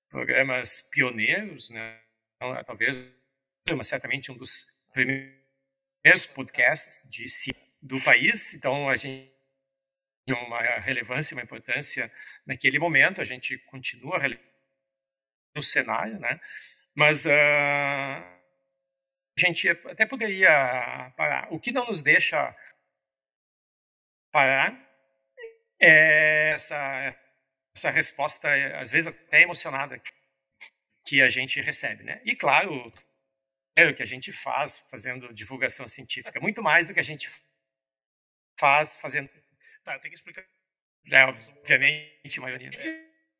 programas 0.09 0.89
pioneiros, 0.91 1.70
né? 1.70 1.99
Então, 2.36 2.64
talvez, 2.64 3.16
mas 3.78 3.88
certamente 3.88 4.32
um 4.32 4.38
dos 4.38 4.66
primeiros 4.91 6.26
podcasts 6.34 7.07
de 7.09 7.26
do 7.82 8.01
país. 8.01 8.53
Então 8.53 8.89
a 8.89 8.95
gente 8.95 9.32
tem 10.26 10.36
uma 10.36 10.59
relevância, 10.80 11.36
uma 11.36 11.43
importância 11.43 12.12
naquele 12.45 12.78
momento. 12.78 13.22
A 13.22 13.26
gente 13.26 13.57
continua 13.59 14.20
no 15.55 15.64
cenário, 15.64 16.20
né? 16.20 16.39
Mas 16.93 17.26
uh, 17.26 18.41
a 19.38 19.42
gente 19.42 19.70
até 19.70 20.06
poderia 20.06 21.14
parar. 21.16 21.48
O 21.52 21.60
que 21.60 21.72
não 21.72 21.86
nos 21.86 22.02
deixa 22.02 22.56
parar 24.32 24.78
é 25.80 26.52
essa, 26.52 27.18
essa 27.76 27.90
resposta, 27.90 28.50
às 28.78 28.92
vezes 28.92 29.08
até 29.08 29.42
emocionada, 29.42 30.02
que 31.06 31.22
a 31.22 31.30
gente 31.30 31.62
recebe. 31.62 32.04
Né? 32.04 32.22
E, 32.26 32.36
claro, 32.36 32.94
é 33.76 33.88
o 33.88 33.94
que 33.94 34.04
a 34.04 34.08
gente 34.08 34.32
faz 34.32 34.86
fazendo 34.90 35.34
divulgação 35.34 35.88
científica, 35.88 36.40
muito 36.40 36.62
mais 36.62 36.88
do 36.88 36.94
que 36.94 37.00
a 37.00 37.04
gente 37.04 37.30
faz 38.60 38.98
fazendo. 38.98 39.30
Tá, 39.84 39.98
tem 39.98 40.12
que 40.12 40.18
explicar. 40.18 40.46
É, 41.12 41.26
obviamente, 41.26 42.38
a 42.38 42.42
maioria. 42.42 42.70
Deixa 42.70 42.90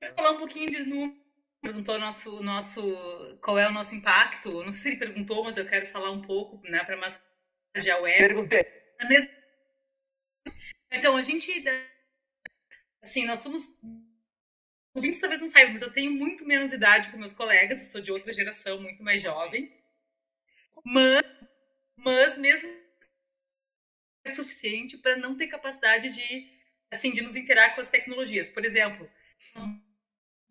eu 0.02 0.16
falar 0.16 0.32
um 0.32 0.40
pouquinho 0.40 0.70
de 0.72 0.80
números 0.80 1.21
perguntou 1.62 2.00
nosso, 2.00 2.42
nosso, 2.42 2.82
qual 3.42 3.58
é 3.58 3.68
o 3.68 3.72
nosso 3.72 3.94
impacto. 3.94 4.64
Não 4.64 4.72
sei 4.72 4.82
se 4.82 4.88
ele 4.90 4.98
perguntou, 4.98 5.44
mas 5.44 5.58
eu 5.58 5.66
quero 5.66 5.86
falar 5.86 6.12
um 6.12 6.22
pouco, 6.22 6.60
né, 6.68 6.84
para 6.84 6.98
massagear 6.98 8.00
o 8.00 8.04
web. 8.04 8.18
Perguntei. 8.18 8.66
Então, 10.92 11.16
a 11.16 11.22
gente, 11.22 11.64
assim, 13.02 13.26
nós 13.26 13.40
somos, 13.40 13.64
ouvintes 14.94 15.20
talvez 15.20 15.40
não 15.40 15.48
saibam, 15.48 15.74
mas 15.74 15.82
eu 15.82 15.94
tenho 15.94 16.12
muito 16.12 16.46
menos 16.46 16.74
idade 16.74 17.10
que 17.10 17.18
meus 17.18 17.34
colegas, 17.34 17.80
eu 17.80 17.86
sou 17.86 18.02
de 18.02 18.12
outra 18.12 18.34
geração, 18.34 18.82
muito 18.82 19.04
mais 19.04 19.22
jovem. 19.22 19.72
Mas, 20.84 21.22
mas 21.96 22.38
mesmo 22.38 22.70
é 24.26 24.34
suficiente 24.34 24.98
para 24.98 25.16
não 25.16 25.38
ter 25.38 25.48
capacidade 25.48 26.10
de, 26.10 26.52
assim, 26.90 27.14
de 27.14 27.22
nos 27.22 27.36
interar 27.36 27.76
com 27.76 27.82
as 27.82 27.90
tecnologias. 27.90 28.50
Por 28.50 28.66
exemplo, 28.66 29.10
nós 29.56 29.91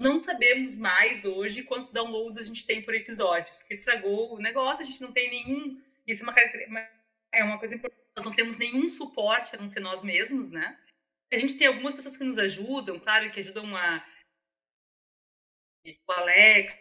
não 0.01 0.23
sabemos 0.23 0.77
mais 0.77 1.27
hoje 1.27 1.63
quantos 1.63 1.91
downloads 1.91 2.39
a 2.39 2.43
gente 2.43 2.67
tem 2.67 2.81
por 2.81 2.95
episódio, 2.95 3.55
porque 3.57 3.75
estragou 3.75 4.35
o 4.35 4.41
negócio, 4.41 4.83
a 4.83 4.87
gente 4.87 5.03
não 5.03 5.13
tem 5.13 5.29
nenhum. 5.29 5.81
Isso 6.07 6.25
é 6.25 6.67
uma, 6.67 6.89
é 7.33 7.45
uma 7.45 7.59
coisa 7.59 7.75
importante. 7.75 8.01
Nós 8.17 8.25
não 8.25 8.33
temos 8.33 8.57
nenhum 8.57 8.89
suporte 8.89 9.55
a 9.55 9.59
não 9.59 9.69
ser 9.69 9.81
nós 9.81 10.03
mesmos, 10.03 10.51
né? 10.51 10.79
A 11.31 11.37
gente 11.37 11.57
tem 11.57 11.67
algumas 11.67 11.95
pessoas 11.95 12.17
que 12.17 12.25
nos 12.25 12.39
ajudam, 12.39 12.99
claro, 12.99 13.31
que 13.31 13.41
ajudam 13.41 13.77
a. 13.77 14.05
O 16.07 16.13
Alex, 16.13 16.77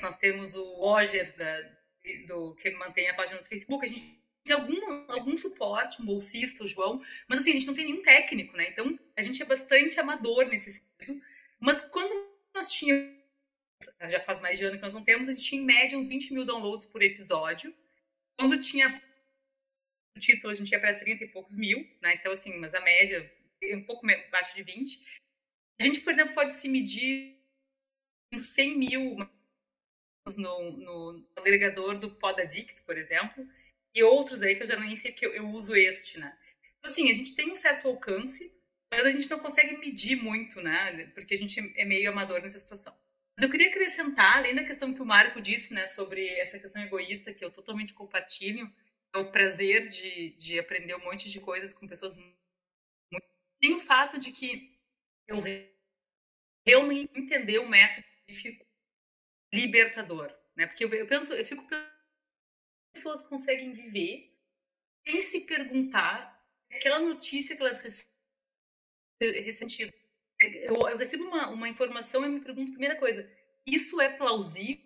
nós 0.00 0.16
temos 0.16 0.54
o 0.54 0.64
Roger, 0.74 1.36
da, 1.36 1.60
do, 2.26 2.54
que 2.54 2.70
mantém 2.70 3.08
a 3.08 3.14
página 3.14 3.42
do 3.42 3.48
Facebook, 3.48 3.84
a 3.84 3.88
gente 3.88 4.22
tem 4.44 4.54
algum, 4.54 5.10
algum 5.10 5.36
suporte, 5.36 6.00
um 6.00 6.06
bolsista, 6.06 6.62
o 6.62 6.68
João, 6.68 7.02
mas 7.28 7.40
assim, 7.40 7.50
a 7.50 7.54
gente 7.54 7.66
não 7.66 7.74
tem 7.74 7.84
nenhum 7.84 8.02
técnico, 8.02 8.56
né? 8.56 8.68
Então, 8.68 8.98
a 9.16 9.22
gente 9.22 9.42
é 9.42 9.44
bastante 9.44 9.98
amador 9.98 10.46
nesse 10.46 10.72
sentido. 10.72 11.20
Mas 11.60 11.80
quando 11.80 12.12
nós 12.54 12.70
tínhamos, 12.70 13.16
já 14.08 14.20
faz 14.20 14.40
mais 14.40 14.58
de 14.58 14.64
ano 14.64 14.76
que 14.76 14.82
nós 14.82 14.94
não 14.94 15.04
temos, 15.04 15.28
a 15.28 15.32
gente 15.32 15.44
tinha 15.44 15.60
em 15.60 15.64
média 15.64 15.98
uns 15.98 16.08
20 16.08 16.32
mil 16.32 16.44
downloads 16.44 16.86
por 16.86 17.02
episódio. 17.02 17.74
Quando 18.38 18.60
tinha 18.60 19.02
o 20.16 20.20
título, 20.20 20.52
a 20.52 20.54
gente 20.54 20.72
ia 20.72 20.80
para 20.80 20.98
30 20.98 21.24
e 21.24 21.28
poucos 21.28 21.56
mil, 21.56 21.78
né? 22.00 22.14
Então, 22.14 22.32
assim, 22.32 22.56
mas 22.58 22.74
a 22.74 22.80
média 22.80 23.30
é 23.62 23.76
um 23.76 23.84
pouco 23.84 24.06
abaixo 24.08 24.54
de 24.54 24.62
20. 24.62 25.06
A 25.80 25.84
gente, 25.84 26.00
por 26.00 26.12
exemplo, 26.12 26.34
pode 26.34 26.54
se 26.54 26.68
medir 26.68 27.36
uns 28.32 28.42
100 28.54 28.78
mil 28.78 29.16
no, 30.36 30.72
no 30.72 31.28
agregador 31.36 31.98
do 31.98 32.10
Podaddict, 32.10 32.82
por 32.82 32.98
exemplo, 32.98 33.46
e 33.94 34.02
outros 34.02 34.42
aí 34.42 34.56
que 34.56 34.62
eu 34.62 34.66
já 34.66 34.78
nem 34.78 34.96
sei 34.96 35.12
porque 35.12 35.26
eu, 35.26 35.34
eu 35.34 35.46
uso 35.48 35.76
este, 35.76 36.18
né? 36.18 36.36
Então, 36.78 36.90
assim, 36.90 37.10
a 37.10 37.14
gente 37.14 37.34
tem 37.34 37.50
um 37.50 37.54
certo 37.54 37.86
alcance, 37.86 38.52
mas 38.92 39.04
a 39.04 39.10
gente 39.10 39.30
não 39.30 39.38
consegue 39.38 39.76
medir 39.78 40.16
muito, 40.16 40.60
né? 40.60 41.06
Porque 41.14 41.34
a 41.34 41.38
gente 41.38 41.72
é 41.76 41.84
meio 41.84 42.10
amador 42.10 42.40
nessa 42.40 42.58
situação. 42.58 42.96
Mas 43.36 43.44
eu 43.44 43.50
queria 43.50 43.68
acrescentar, 43.68 44.38
além 44.38 44.54
da 44.54 44.64
questão 44.64 44.94
que 44.94 45.02
o 45.02 45.06
Marco 45.06 45.40
disse, 45.40 45.74
né, 45.74 45.86
sobre 45.86 46.26
essa 46.38 46.58
questão 46.58 46.82
egoísta, 46.82 47.34
que 47.34 47.44
eu 47.44 47.50
totalmente 47.50 47.92
compartilho, 47.92 48.72
o 49.14 49.30
prazer 49.30 49.88
de, 49.88 50.30
de 50.36 50.58
aprender 50.58 50.94
um 50.94 51.04
monte 51.04 51.30
de 51.30 51.40
coisas 51.40 51.72
com 51.72 51.86
pessoas 51.86 52.14
muito. 52.14 52.36
Tem 53.60 53.74
o 53.74 53.80
fato 53.80 54.18
de 54.18 54.32
que 54.32 54.78
eu 55.26 55.42
realmente 56.66 57.18
entender 57.18 57.58
o 57.58 57.68
método 57.68 58.06
libertador, 59.52 60.34
né? 60.54 60.66
Porque 60.66 60.84
eu, 60.84 60.92
eu 60.92 61.06
penso, 61.06 61.32
eu 61.32 61.44
fico 61.44 61.66
pensando 61.66 61.96
pessoas 62.96 63.22
conseguem 63.22 63.72
viver 63.74 64.34
sem 65.06 65.20
se 65.20 65.42
perguntar 65.42 66.42
aquela 66.72 66.98
notícia 66.98 67.54
que 67.54 67.60
elas 67.60 67.78
ressentiram. 69.20 69.92
Eu, 70.38 70.88
eu 70.88 70.98
recebo 70.98 71.24
uma, 71.24 71.48
uma 71.48 71.68
informação 71.68 72.24
e 72.24 72.28
me 72.28 72.40
pergunto, 72.40 72.72
primeira 72.72 72.96
coisa, 72.96 73.28
isso 73.66 74.00
é 74.00 74.08
plausível? 74.08 74.84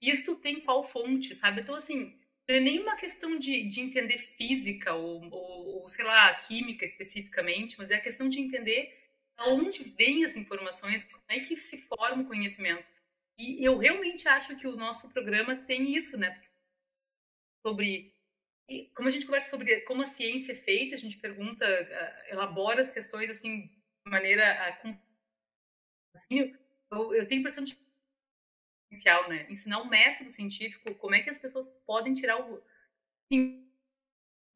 Isso 0.00 0.36
tem 0.36 0.60
qual 0.60 0.84
fonte, 0.84 1.34
sabe? 1.34 1.62
Então, 1.62 1.74
assim, 1.74 2.18
não 2.48 2.56
é 2.56 2.60
nem 2.60 2.80
uma 2.80 2.96
questão 2.96 3.38
de, 3.38 3.66
de 3.66 3.80
entender 3.80 4.18
física 4.18 4.92
ou, 4.92 5.28
ou, 5.30 5.80
ou, 5.80 5.88
sei 5.88 6.04
lá, 6.04 6.34
química 6.34 6.84
especificamente, 6.84 7.76
mas 7.78 7.90
é 7.90 7.96
a 7.96 8.00
questão 8.00 8.28
de 8.28 8.38
entender 8.38 8.96
aonde 9.36 9.82
vêm 9.82 10.24
as 10.24 10.36
informações, 10.36 11.04
como 11.04 11.24
é 11.28 11.40
que 11.40 11.56
se 11.56 11.78
forma 11.88 12.22
o 12.22 12.26
conhecimento. 12.26 12.86
E 13.38 13.64
eu 13.64 13.78
realmente 13.78 14.28
acho 14.28 14.56
que 14.56 14.66
o 14.66 14.76
nosso 14.76 15.10
programa 15.10 15.56
tem 15.56 15.92
isso, 15.96 16.16
né? 16.16 16.40
Sobre 17.66 18.13
como 18.94 19.08
a 19.08 19.10
gente 19.10 19.26
conversa 19.26 19.50
sobre 19.50 19.80
como 19.82 20.02
a 20.02 20.06
ciência 20.06 20.52
é 20.52 20.56
feita, 20.56 20.94
a 20.94 20.98
gente 20.98 21.18
pergunta, 21.18 21.64
elabora 22.28 22.80
as 22.80 22.90
questões 22.90 23.30
assim 23.30 23.66
de 23.66 24.10
maneira 24.10 24.44
assim, 26.14 26.38
eu, 26.90 27.14
eu 27.14 27.26
tenho 27.26 27.38
a 27.38 27.40
impressão 27.40 27.64
de 27.64 27.76
essencial, 28.90 29.28
né? 29.28 29.46
Ensinar 29.50 29.82
um 29.82 29.88
método 29.88 30.30
científico, 30.30 30.94
como 30.94 31.14
é 31.14 31.20
que 31.20 31.30
as 31.30 31.38
pessoas 31.38 31.68
podem 31.86 32.14
tirar 32.14 32.38
o 32.40 32.62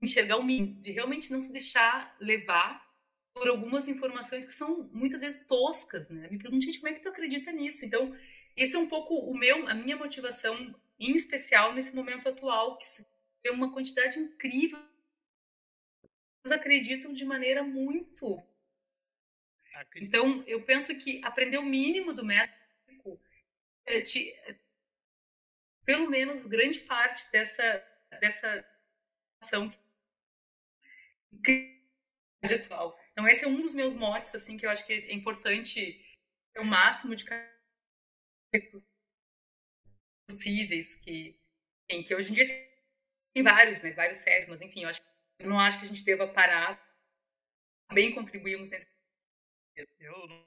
enxergar 0.00 0.36
o 0.36 0.44
mínimo, 0.44 0.80
de 0.80 0.92
realmente 0.92 1.30
não 1.32 1.42
se 1.42 1.50
deixar 1.50 2.16
levar 2.20 2.86
por 3.34 3.48
algumas 3.48 3.88
informações 3.88 4.44
que 4.44 4.52
são 4.52 4.88
muitas 4.92 5.20
vezes 5.20 5.44
toscas, 5.46 6.08
né? 6.08 6.28
Me 6.30 6.38
pergunto, 6.38 6.64
gente, 6.64 6.78
como 6.78 6.88
é 6.88 6.94
que 6.94 7.02
tu 7.02 7.08
acredita 7.08 7.50
nisso? 7.50 7.84
Então, 7.84 8.14
esse 8.56 8.76
é 8.76 8.78
um 8.78 8.88
pouco 8.88 9.14
o 9.14 9.36
meu, 9.36 9.66
a 9.68 9.74
minha 9.74 9.96
motivação, 9.96 10.74
em 10.98 11.12
especial 11.16 11.74
nesse 11.74 11.94
momento 11.94 12.28
atual, 12.28 12.76
que 12.78 12.86
vê 13.48 13.50
uma 13.50 13.72
quantidade 13.72 14.18
incrível. 14.18 14.78
Eles 16.44 16.56
acreditam 16.56 17.12
de 17.12 17.24
maneira 17.24 17.62
muito. 17.62 18.42
Então, 19.96 20.42
eu 20.46 20.64
penso 20.64 20.96
que 20.98 21.24
aprender 21.24 21.58
o 21.58 21.64
mínimo 21.64 22.12
do 22.12 22.24
método 22.24 22.58
é, 23.86 24.02
te, 24.02 24.34
pelo 25.84 26.10
menos 26.10 26.42
grande 26.42 26.80
parte 26.80 27.30
dessa 27.30 27.84
dessa 28.20 28.64
ação 29.40 29.70
atual. 32.42 32.98
Então 33.12 33.28
esse 33.28 33.44
é 33.44 33.48
um 33.48 33.60
dos 33.60 33.74
meus 33.74 33.94
motes 33.94 34.34
assim 34.34 34.56
que 34.56 34.66
eu 34.66 34.70
acho 34.70 34.84
que 34.86 34.92
é 34.92 35.14
importante 35.14 36.04
ter 36.52 36.60
o 36.60 36.64
máximo 36.64 37.14
de 37.14 37.24
possíveis 40.28 40.94
que 40.96 41.38
em 41.88 42.02
que 42.02 42.14
hoje 42.14 42.30
em 42.30 42.34
dia 42.34 42.67
tem 43.34 43.42
vários, 43.42 43.80
né, 43.82 43.92
vários 43.92 44.18
sérios, 44.18 44.48
mas 44.48 44.60
enfim, 44.60 44.82
eu 44.82 44.88
acho 44.88 45.00
eu 45.38 45.48
não 45.48 45.60
acho 45.60 45.78
que 45.78 45.84
a 45.84 45.88
gente 45.88 46.04
deva 46.04 46.26
parar. 46.26 46.80
Bem 47.92 48.12
contribuímos 48.12 48.70
nesse 48.70 48.86
eu 50.00 50.26
não 50.26 50.42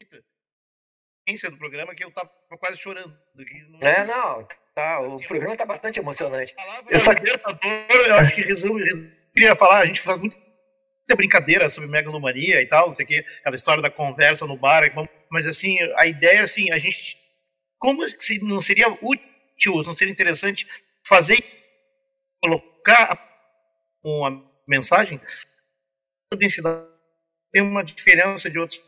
do 1.51 1.57
programa 1.57 1.95
que 1.95 2.03
eu 2.03 2.11
tava 2.11 2.29
quase 2.59 2.77
chorando. 2.77 3.17
É, 3.79 4.05
não, 4.05 4.45
tá, 4.75 4.99
o 4.99 5.15
programa 5.15 5.55
tá 5.55 5.65
bastante 5.65 5.97
emocionante. 5.97 6.53
Eu, 6.89 6.99
só... 6.99 7.13
eu 7.13 8.15
acho 8.15 8.35
que 8.35 8.41
resume, 8.41 8.83
queria 9.33 9.55
falar, 9.55 9.83
a 9.83 9.85
gente 9.85 10.01
faz 10.01 10.19
muita 10.19 10.35
brincadeira 11.15 11.69
sobre 11.69 11.89
megalomania 11.89 12.61
e 12.61 12.65
tal, 12.67 12.87
não 12.87 12.91
sei 12.91 13.05
o 13.05 13.07
que, 13.07 13.19
aquela 13.39 13.55
história 13.55 13.81
da 13.81 13.89
conversa 13.89 14.45
no 14.45 14.57
bar, 14.57 14.83
mas 15.29 15.47
assim, 15.47 15.77
a 15.95 16.05
ideia 16.05 16.43
assim, 16.43 16.69
a 16.69 16.77
gente, 16.77 17.17
como 17.79 18.05
se 18.09 18.39
não 18.39 18.59
seria 18.59 18.89
útil, 19.01 19.83
não 19.85 19.93
seria 19.93 20.11
interessante 20.11 20.67
fazer, 21.05 21.41
colocar 22.41 22.70
uma 24.03 24.51
mensagem, 24.67 25.19
a 26.31 26.35
densidade 26.35 26.89
tem 27.51 27.61
uma 27.61 27.83
diferença 27.83 28.49
de 28.49 28.57
outros 28.57 28.81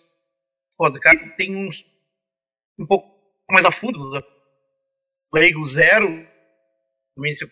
podcasts, 0.78 1.36
tem 1.36 1.56
uns 1.56 1.86
um 2.80 2.86
pouco 2.86 3.14
mais 3.50 3.66
a 3.66 3.72
fundo, 3.72 4.00
leigo 5.34 5.64
zero, 5.66 6.28
também 7.16 7.36
se 7.36 7.46
o 7.46 7.52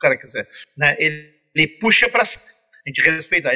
cara 0.00 0.16
quiser, 0.16 0.48
né? 0.76 0.96
Ele, 0.98 1.34
ele 1.54 1.68
puxa 1.78 2.08
para 2.08 2.22
a 2.22 2.88
gente 2.88 3.02
respeita. 3.02 3.50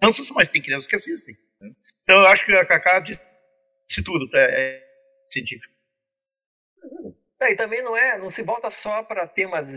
Crianças, 0.00 0.30
mas 0.30 0.48
tem 0.48 0.62
crianças 0.62 0.86
que 0.86 0.96
assistem. 0.96 1.36
Né? 1.60 1.70
Então 2.02 2.18
eu 2.18 2.26
acho 2.26 2.44
que 2.44 2.52
a 2.52 2.64
Cacá 2.64 3.00
disse 3.00 4.02
tudo, 4.04 4.28
é, 4.34 4.44
é 4.44 4.86
científico. 5.32 5.74
É, 7.38 7.52
e 7.52 7.56
também 7.56 7.82
não 7.82 7.94
é, 7.94 8.16
não 8.16 8.30
se 8.30 8.42
volta 8.42 8.70
só 8.70 9.02
para 9.02 9.26
temas 9.26 9.74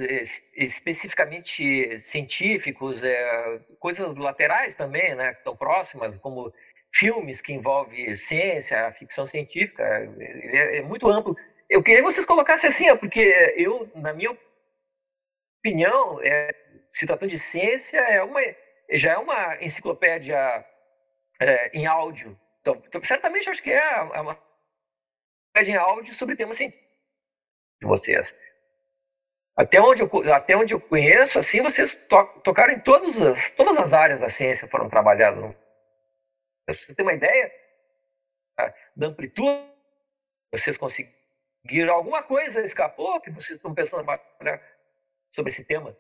especificamente 0.56 2.00
científicos, 2.00 3.04
é, 3.04 3.60
coisas 3.80 4.16
laterais 4.16 4.76
também, 4.76 5.14
né, 5.14 5.32
estão 5.34 5.58
próximas, 5.58 6.16
como 6.18 6.54
filmes 6.94 7.42
que 7.42 7.52
envolvem 7.54 8.16
ciência, 8.16 8.92
ficção 8.94 9.28
científica, 9.28 9.84
é, 9.84 10.78
é, 10.78 10.82
muito 10.82 11.10
amplo. 11.10 11.36
Eu 11.70 11.84
queria 11.84 12.00
que 12.02 12.12
vocês 12.12 12.26
colocassem 12.26 12.70
assim, 12.70 12.96
porque 12.98 13.20
eu, 13.58 13.92
na 13.96 14.14
minha 14.14 14.36
opinião, 15.60 16.20
é, 16.22 16.56
se 16.90 17.06
tratando 17.06 17.30
de 17.30 17.38
ciência, 17.38 18.00
é 18.00 18.24
uma, 18.24 18.42
já 18.92 19.14
é 19.14 19.18
uma 19.18 19.58
enciclopédia 19.62 20.66
é, 21.40 21.78
em 21.78 21.86
áudio. 21.86 22.40
Então, 22.62 22.82
certamente 23.04 23.50
acho 23.50 23.62
que 23.62 23.72
é 23.72 24.02
uma 24.02 24.34
enciclopédia 25.54 25.74
em 25.74 25.76
áudio 25.76 26.14
sobre 26.14 26.36
temas 26.38 26.56
científicos 26.58 26.89
de 27.82 27.88
vocês. 27.88 28.34
Até 29.56 29.82
onde 29.82 30.02
eu, 30.02 30.34
até 30.34 30.56
onde 30.56 30.74
eu 30.74 30.80
conheço, 30.80 31.38
assim, 31.38 31.62
vocês 31.62 31.94
to, 32.08 32.26
tocaram 32.44 32.74
em 32.74 32.80
todas 32.80 33.20
as, 33.22 33.52
todas 33.52 33.78
as 33.78 33.94
áreas 33.94 34.22
da 34.22 34.30
ciência 34.30 34.68
foram 34.68 34.90
trabalhadas 34.90 35.54
vocês 36.70 36.96
têm 36.96 37.04
uma 37.04 37.14
ideia 37.14 37.52
da 38.96 39.08
amplitude? 39.08 39.68
Vocês 40.52 40.78
conseguiram 40.78 41.94
alguma 41.94 42.24
coisa 42.24 42.64
escapou 42.64 43.20
que 43.22 43.32
vocês 43.32 43.58
estão 43.58 43.74
pensando 43.74 44.06
sobre 45.34 45.52
esse 45.52 45.64
tema? 45.64 45.98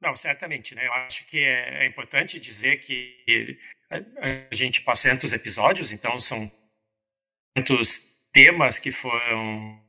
Não, 0.00 0.14
certamente, 0.14 0.74
né? 0.74 0.86
Eu 0.86 0.92
acho 0.92 1.26
que 1.26 1.42
é, 1.42 1.84
é 1.84 1.86
importante 1.86 2.38
dizer 2.38 2.78
que 2.78 3.58
a, 3.90 4.54
gente 4.54 4.82
passa 4.82 5.08
tantos 5.08 5.32
episódios, 5.32 5.92
então 5.92 6.20
são 6.20 6.50
tantos 7.54 8.16
temas 8.32 8.78
que 8.78 8.92
foram 8.92 9.82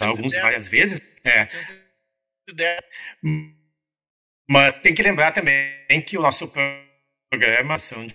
alguns 0.00 0.34
várias 0.34 0.66
vezes. 0.66 1.20
É. 1.24 1.46
Mas 4.48 4.80
tem 4.82 4.94
que 4.94 5.02
lembrar 5.02 5.32
também 5.32 6.02
que 6.06 6.16
o 6.16 6.22
nosso 6.22 6.50
programa 7.30 7.78
são 7.78 8.06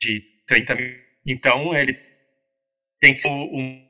de 0.00 0.20
30 0.46 0.74
mil. 0.74 1.06
Então, 1.26 1.76
ele 1.76 1.94
tem 3.00 3.14
que 3.14 3.22
ser 3.22 3.28
um, 3.28 3.86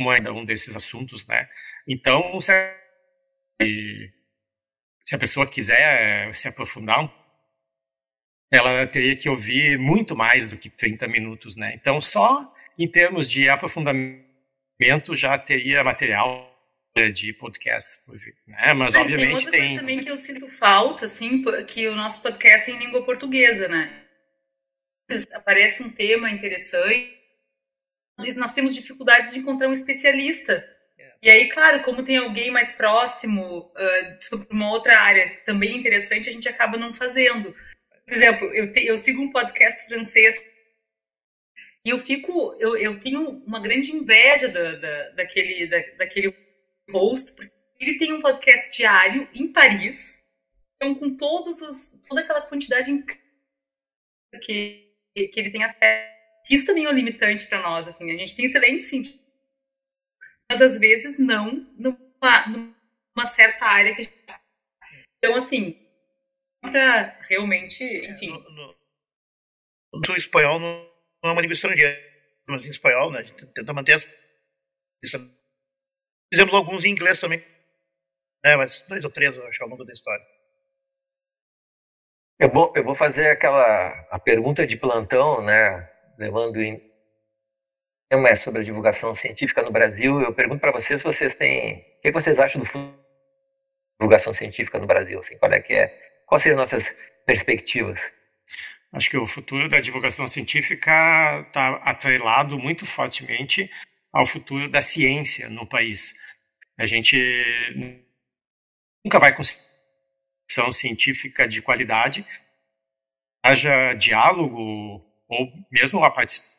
um 0.00 0.44
desses 0.44 0.74
assuntos, 0.74 1.26
né? 1.26 1.48
Então, 1.86 2.40
se 2.40 2.52
a, 2.52 2.76
se 5.04 5.14
a 5.14 5.18
pessoa 5.18 5.46
quiser 5.46 6.34
se 6.34 6.48
aprofundar, 6.48 7.12
ela 8.50 8.86
teria 8.86 9.16
que 9.16 9.28
ouvir 9.28 9.78
muito 9.78 10.16
mais 10.16 10.48
do 10.48 10.56
que 10.56 10.70
30 10.70 11.06
minutos, 11.08 11.56
né? 11.56 11.74
Então, 11.74 12.00
só 12.00 12.52
em 12.78 12.90
termos 12.90 13.30
de 13.30 13.48
aprofundamento 13.48 14.33
já 15.14 15.38
teria 15.38 15.84
material 15.84 16.50
de 17.12 17.32
podcast, 17.32 18.02
né? 18.46 18.72
Mas, 18.72 18.94
obviamente, 18.94 19.50
tem... 19.50 19.50
tem... 19.50 19.60
Coisa 19.60 19.80
também 19.80 20.00
que 20.00 20.10
eu 20.10 20.16
sinto 20.16 20.48
falta, 20.48 21.06
assim, 21.06 21.42
que 21.66 21.88
o 21.88 21.96
nosso 21.96 22.22
podcast 22.22 22.70
é 22.70 22.74
em 22.74 22.78
língua 22.78 23.04
portuguesa, 23.04 23.68
né? 23.68 24.00
aparece 25.34 25.82
um 25.82 25.90
tema 25.90 26.30
interessante, 26.30 27.14
nós 28.36 28.54
temos 28.54 28.74
dificuldades 28.74 29.32
de 29.32 29.38
encontrar 29.38 29.68
um 29.68 29.72
especialista. 29.72 30.66
E 31.22 31.30
aí, 31.30 31.48
claro, 31.48 31.82
como 31.82 32.02
tem 32.02 32.18
alguém 32.18 32.50
mais 32.50 32.70
próximo 32.70 33.58
uh, 33.60 34.16
sobre 34.20 34.46
uma 34.50 34.70
outra 34.70 34.98
área 35.00 35.40
também 35.44 35.76
interessante, 35.76 36.28
a 36.28 36.32
gente 36.32 36.48
acaba 36.48 36.76
não 36.76 36.92
fazendo. 36.94 37.54
Por 38.04 38.14
exemplo, 38.14 38.54
eu, 38.54 38.70
te, 38.70 38.84
eu 38.86 38.96
sigo 38.98 39.22
um 39.22 39.32
podcast 39.32 39.86
francês 39.88 40.42
e 41.84 41.90
eu 41.90 41.98
fico, 41.98 42.56
eu, 42.58 42.76
eu 42.76 42.98
tenho 42.98 43.42
uma 43.46 43.60
grande 43.60 43.92
inveja 43.92 44.48
da, 44.48 44.74
da, 44.76 45.08
daquele, 45.10 45.66
da, 45.66 45.78
daquele 45.98 46.32
post, 46.86 47.32
porque 47.34 47.52
ele 47.78 47.98
tem 47.98 48.12
um 48.12 48.20
podcast 48.20 48.74
diário 48.74 49.28
em 49.34 49.52
Paris, 49.52 50.24
então 50.76 50.94
com 50.94 51.16
todos 51.16 51.60
os, 51.60 51.92
toda 52.08 52.22
aquela 52.22 52.42
quantidade 52.42 52.90
incrível 52.90 53.22
que 54.40 54.84
que 55.14 55.38
ele 55.38 55.50
tem 55.50 55.62
acesso. 55.62 56.12
Isso 56.50 56.66
também 56.66 56.84
é 56.84 56.88
um 56.88 56.92
limitante 56.92 57.46
para 57.46 57.62
nós, 57.62 57.86
assim, 57.86 58.10
a 58.10 58.16
gente 58.16 58.34
tem 58.34 58.46
excelentes 58.46 58.88
cientistas, 58.88 59.20
mas 60.50 60.60
às 60.60 60.76
vezes 60.76 61.18
não 61.18 61.66
numa, 61.76 62.46
numa 62.48 63.26
certa 63.26 63.64
área 63.66 63.94
que 63.94 64.00
a 64.00 64.04
gente... 64.04 64.16
Tá. 64.26 64.40
Então, 65.18 65.36
assim, 65.36 65.78
para 66.60 67.18
realmente, 67.28 67.84
enfim. 67.84 68.26
É, 68.26 68.30
no, 68.30 68.50
no, 68.50 70.00
no 70.08 70.16
espanhol 70.16 70.58
não, 70.58 70.93
não 71.24 71.30
é 71.30 71.32
uma 71.32 71.40
língua 71.40 71.54
estrangeira, 71.54 71.98
mas 72.46 72.66
em 72.66 72.70
espanhol, 72.70 73.10
né? 73.10 73.20
A 73.20 73.22
gente 73.22 73.46
tenta 73.46 73.72
manter 73.72 73.92
essa. 73.92 74.14
Fizemos 76.30 76.52
alguns 76.52 76.84
em 76.84 76.90
inglês 76.90 77.18
também, 77.18 77.42
né? 78.44 78.56
Mas 78.56 78.86
dois 78.86 79.02
ou 79.04 79.10
três, 79.10 79.34
eu 79.34 79.46
acho, 79.46 79.62
ao 79.62 79.68
longo 79.70 79.84
da 79.84 79.92
história. 79.92 80.24
Eu 82.38 82.50
vou, 82.50 82.72
eu 82.76 82.84
vou 82.84 82.94
fazer 82.94 83.30
aquela 83.30 83.88
a 84.10 84.18
pergunta 84.18 84.66
de 84.66 84.76
plantão, 84.76 85.42
né? 85.42 85.90
Levando 86.18 86.60
em 86.60 86.78
tema 88.10 88.28
é 88.28 88.34
sobre 88.34 88.60
a 88.60 88.64
divulgação 88.64 89.16
científica 89.16 89.62
no 89.62 89.70
Brasil. 89.70 90.20
Eu 90.20 90.34
pergunto 90.34 90.60
para 90.60 90.72
vocês, 90.72 91.00
vocês 91.00 91.34
têm, 91.34 91.78
o 91.98 92.00
que 92.02 92.12
vocês 92.12 92.38
acham 92.38 92.62
do 92.62 92.68
divulgação 93.98 94.34
científica 94.34 94.78
no 94.78 94.86
Brasil? 94.86 95.20
Assim, 95.20 95.38
qual 95.38 95.52
é 95.52 95.60
que 95.60 95.72
é? 95.72 95.88
Quais 96.26 96.42
seriam 96.42 96.58
nossas 96.58 96.94
perspectivas? 97.24 97.98
Acho 98.94 99.10
que 99.10 99.16
o 99.16 99.26
futuro 99.26 99.68
da 99.68 99.80
divulgação 99.80 100.28
científica 100.28 101.40
está 101.48 101.74
atrelado 101.78 102.56
muito 102.56 102.86
fortemente 102.86 103.68
ao 104.12 104.24
futuro 104.24 104.68
da 104.68 104.80
ciência 104.80 105.50
no 105.50 105.66
país. 105.66 106.14
A 106.78 106.86
gente 106.86 107.16
nunca 109.04 109.18
vai 109.18 109.34
conseguir 109.34 109.64
uma 110.58 110.72
científica 110.72 111.48
de 111.48 111.60
qualidade, 111.60 112.24
haja 113.42 113.94
diálogo 113.94 115.04
ou 115.28 115.52
mesmo 115.72 116.04
a 116.04 116.10
participação 116.12 116.54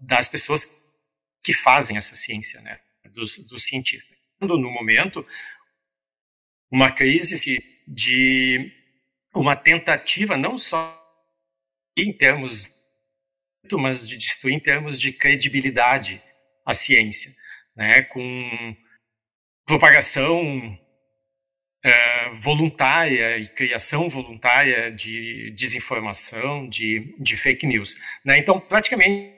das 0.00 0.26
pessoas 0.26 0.90
que 1.44 1.52
fazem 1.52 1.98
essa 1.98 2.16
ciência, 2.16 2.62
né, 2.62 2.80
dos, 3.12 3.36
dos 3.46 3.64
cientistas. 3.64 4.16
No 4.40 4.70
momento, 4.70 5.26
uma 6.70 6.90
crise 6.90 7.36
de 7.86 8.81
uma 9.34 9.56
tentativa 9.56 10.36
não 10.36 10.58
só 10.58 10.98
em 11.96 12.12
termos 12.12 12.70
mas 13.72 14.08
de 14.08 14.16
destruir 14.16 14.54
em 14.54 14.60
termos 14.60 15.00
de 15.00 15.12
credibilidade 15.12 16.20
a 16.66 16.74
ciência, 16.74 17.30
né, 17.76 18.02
com 18.02 18.76
propagação 19.64 20.78
é, 21.82 22.28
voluntária 22.30 23.38
e 23.38 23.48
criação 23.48 24.08
voluntária 24.08 24.90
de 24.90 25.50
desinformação, 25.52 26.68
de, 26.68 27.14
de 27.18 27.36
fake 27.36 27.66
news. 27.66 27.94
Né? 28.24 28.38
Então, 28.38 28.60
praticamente, 28.60 29.32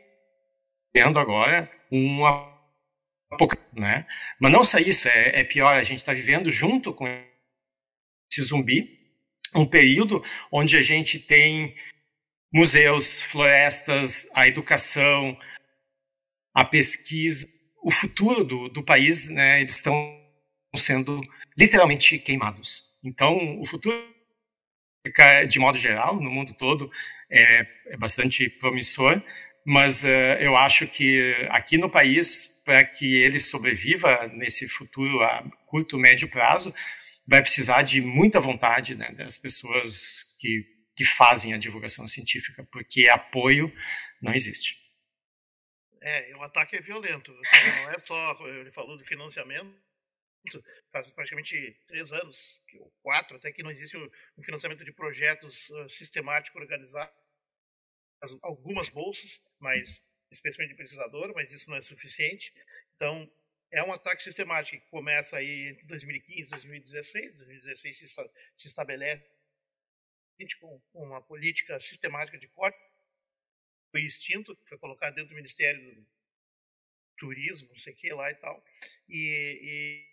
vendo 0.92 1.18
agora 1.18 1.70
uma 1.90 2.52
né? 3.72 4.06
Mas 4.38 4.52
não 4.52 4.62
só 4.62 4.78
isso, 4.78 5.08
é, 5.08 5.40
é 5.40 5.44
pior, 5.44 5.74
a 5.76 5.82
gente 5.82 5.98
está 5.98 6.12
vivendo 6.12 6.50
junto 6.50 6.92
com 6.92 7.06
esse 8.30 8.42
zumbi 8.42 9.03
um 9.54 9.66
período 9.66 10.22
onde 10.50 10.76
a 10.76 10.82
gente 10.82 11.18
tem 11.18 11.74
museus, 12.52 13.20
florestas, 13.20 14.30
a 14.34 14.46
educação, 14.46 15.36
a 16.54 16.64
pesquisa, 16.64 17.46
o 17.82 17.90
futuro 17.90 18.44
do, 18.44 18.68
do 18.68 18.82
país, 18.82 19.28
né, 19.28 19.60
eles 19.60 19.76
estão 19.76 19.94
sendo 20.76 21.20
literalmente 21.56 22.18
queimados. 22.18 22.84
Então, 23.02 23.60
o 23.60 23.66
futuro, 23.66 23.96
de 25.48 25.58
modo 25.58 25.76
geral, 25.78 26.20
no 26.20 26.30
mundo 26.30 26.54
todo, 26.54 26.90
é, 27.30 27.66
é 27.88 27.96
bastante 27.96 28.48
promissor, 28.48 29.20
mas 29.66 30.04
uh, 30.04 30.36
eu 30.40 30.56
acho 30.56 30.86
que 30.86 31.34
aqui 31.50 31.76
no 31.76 31.90
país, 31.90 32.62
para 32.64 32.84
que 32.84 33.16
ele 33.16 33.40
sobreviva 33.40 34.28
nesse 34.28 34.68
futuro 34.68 35.22
a 35.22 35.42
curto, 35.66 35.98
médio 35.98 36.28
prazo, 36.28 36.74
vai 37.26 37.40
precisar 37.40 37.82
de 37.82 38.00
muita 38.00 38.40
vontade 38.40 38.94
né, 38.94 39.12
das 39.12 39.38
pessoas 39.38 40.24
que, 40.38 40.64
que 40.94 41.04
fazem 41.04 41.54
a 41.54 41.58
divulgação 41.58 42.06
científica, 42.06 42.66
porque 42.70 43.08
apoio 43.08 43.72
não 44.20 44.34
existe. 44.34 44.82
É, 46.00 46.36
o 46.36 46.42
ataque 46.42 46.76
é 46.76 46.80
violento. 46.80 47.32
Não 47.32 47.90
é 47.92 47.98
só, 48.00 48.36
ele 48.46 48.70
falou 48.70 48.98
do 48.98 49.04
financiamento, 49.04 49.74
faz 50.92 51.10
praticamente 51.10 51.80
três 51.86 52.12
anos, 52.12 52.62
ou 52.78 52.92
quatro, 53.02 53.36
até 53.36 53.50
que 53.50 53.62
não 53.62 53.70
existe 53.70 53.96
um 53.96 54.42
financiamento 54.42 54.84
de 54.84 54.92
projetos 54.92 55.70
uh, 55.70 55.88
sistemático 55.88 56.58
organizado. 56.58 57.10
Algumas 58.42 58.88
bolsas, 58.88 59.42
mas 59.58 60.06
especialmente 60.30 60.72
de 60.72 60.76
pesquisador, 60.76 61.32
mas 61.34 61.52
isso 61.52 61.70
não 61.70 61.76
é 61.76 61.80
suficiente. 61.80 62.52
Então, 62.96 63.30
é 63.74 63.82
um 63.82 63.92
ataque 63.92 64.22
sistemático 64.22 64.80
que 64.80 64.90
começa 64.90 65.36
aí 65.36 65.70
entre 65.70 65.86
2015 65.86 66.48
e 66.48 66.50
2016. 66.50 67.38
2016 67.38 67.98
se, 67.98 68.08
se 68.08 68.66
estabelece 68.68 69.28
com 70.60 70.80
uma 70.94 71.20
política 71.20 71.78
sistemática 71.78 72.38
de 72.38 72.48
corte 72.48 72.78
foi 73.90 74.02
extinto, 74.02 74.58
foi 74.66 74.78
colocado 74.78 75.14
dentro 75.14 75.30
do 75.30 75.36
Ministério 75.36 75.80
do 75.94 76.06
Turismo, 77.16 77.68
não 77.68 77.76
sei 77.76 77.92
o 77.92 77.96
que 77.96 78.12
lá 78.12 78.30
e 78.30 78.34
tal. 78.36 78.64
E, 79.08 79.60
e 79.62 80.04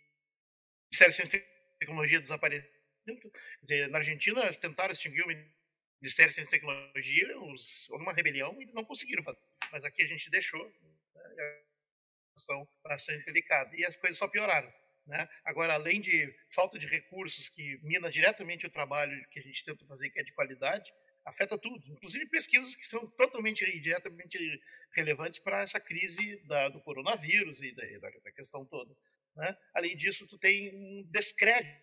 o 0.79 0.89
Ministério 0.91 1.11
de 1.11 1.15
Ciência 1.15 1.38
e 1.38 1.79
Tecnologia 1.79 2.21
desapareceu. 2.21 2.69
Quer 3.05 3.31
dizer, 3.63 3.89
na 3.89 3.97
Argentina, 3.97 4.41
eles 4.41 4.57
tentaram 4.57 4.91
extinguir 4.91 5.23
o 5.23 5.27
Ministério 5.27 6.29
de 6.29 6.35
Ciência 6.35 6.55
e 6.55 6.59
Tecnologia, 6.59 7.39
houve 7.39 8.03
uma 8.03 8.13
rebelião 8.13 8.55
e 8.59 8.63
eles 8.63 8.73
não 8.75 8.85
conseguiram 8.85 9.23
fazer. 9.23 9.41
Mas 9.71 9.83
aqui 9.83 10.03
a 10.03 10.07
gente 10.07 10.29
deixou. 10.29 10.63
Né? 10.63 11.63
Situação 12.41 12.68
bastante 12.84 13.23
delicada. 13.26 13.76
E 13.76 13.85
as 13.85 13.95
coisas 13.95 14.18
só 14.18 14.27
pioraram. 14.27 14.72
Né? 15.05 15.27
Agora, 15.43 15.73
além 15.73 16.01
de 16.01 16.34
falta 16.49 16.77
de 16.77 16.88
recursos 16.88 17.49
que 17.49 17.80
mina 17.84 18.09
diretamente 18.09 18.65
o 18.65 18.72
trabalho 18.72 19.27
que 19.30 19.39
a 19.39 19.41
gente 19.41 19.63
tenta 19.63 19.85
fazer, 19.85 20.09
que 20.09 20.19
é 20.19 20.23
de 20.23 20.34
qualidade, 20.34 20.91
afeta 21.26 21.57
tudo, 21.57 21.85
inclusive 21.88 22.26
pesquisas 22.27 22.76
que 22.76 22.85
são 22.85 23.07
totalmente 23.11 23.63
e 23.63 23.80
diretamente 23.80 24.38
relevantes 24.93 25.39
para 25.39 25.61
essa 25.61 25.80
crise 25.80 26.38
da, 26.47 26.69
do 26.69 26.81
coronavírus 26.81 27.61
e 27.61 27.72
da, 27.73 27.84
da 28.23 28.31
questão 28.31 28.65
toda. 28.65 28.95
Né? 29.35 29.55
Além 29.73 29.95
disso, 29.95 30.27
tu 30.27 30.38
tem 30.38 30.73
um 30.76 31.03
descrédito 31.11 31.81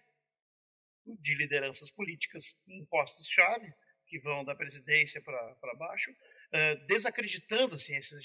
de 1.06 1.35
lideranças 1.35 1.90
políticas 1.90 2.60
em 2.66 2.85
postos-chave, 2.85 3.72
que 4.06 4.18
vão 4.18 4.44
da 4.44 4.55
presidência 4.55 5.20
para 5.20 5.74
baixo, 5.76 6.10
uh, 6.10 6.86
desacreditando 6.86 7.74
a 7.74 7.78
ciência, 7.78 8.18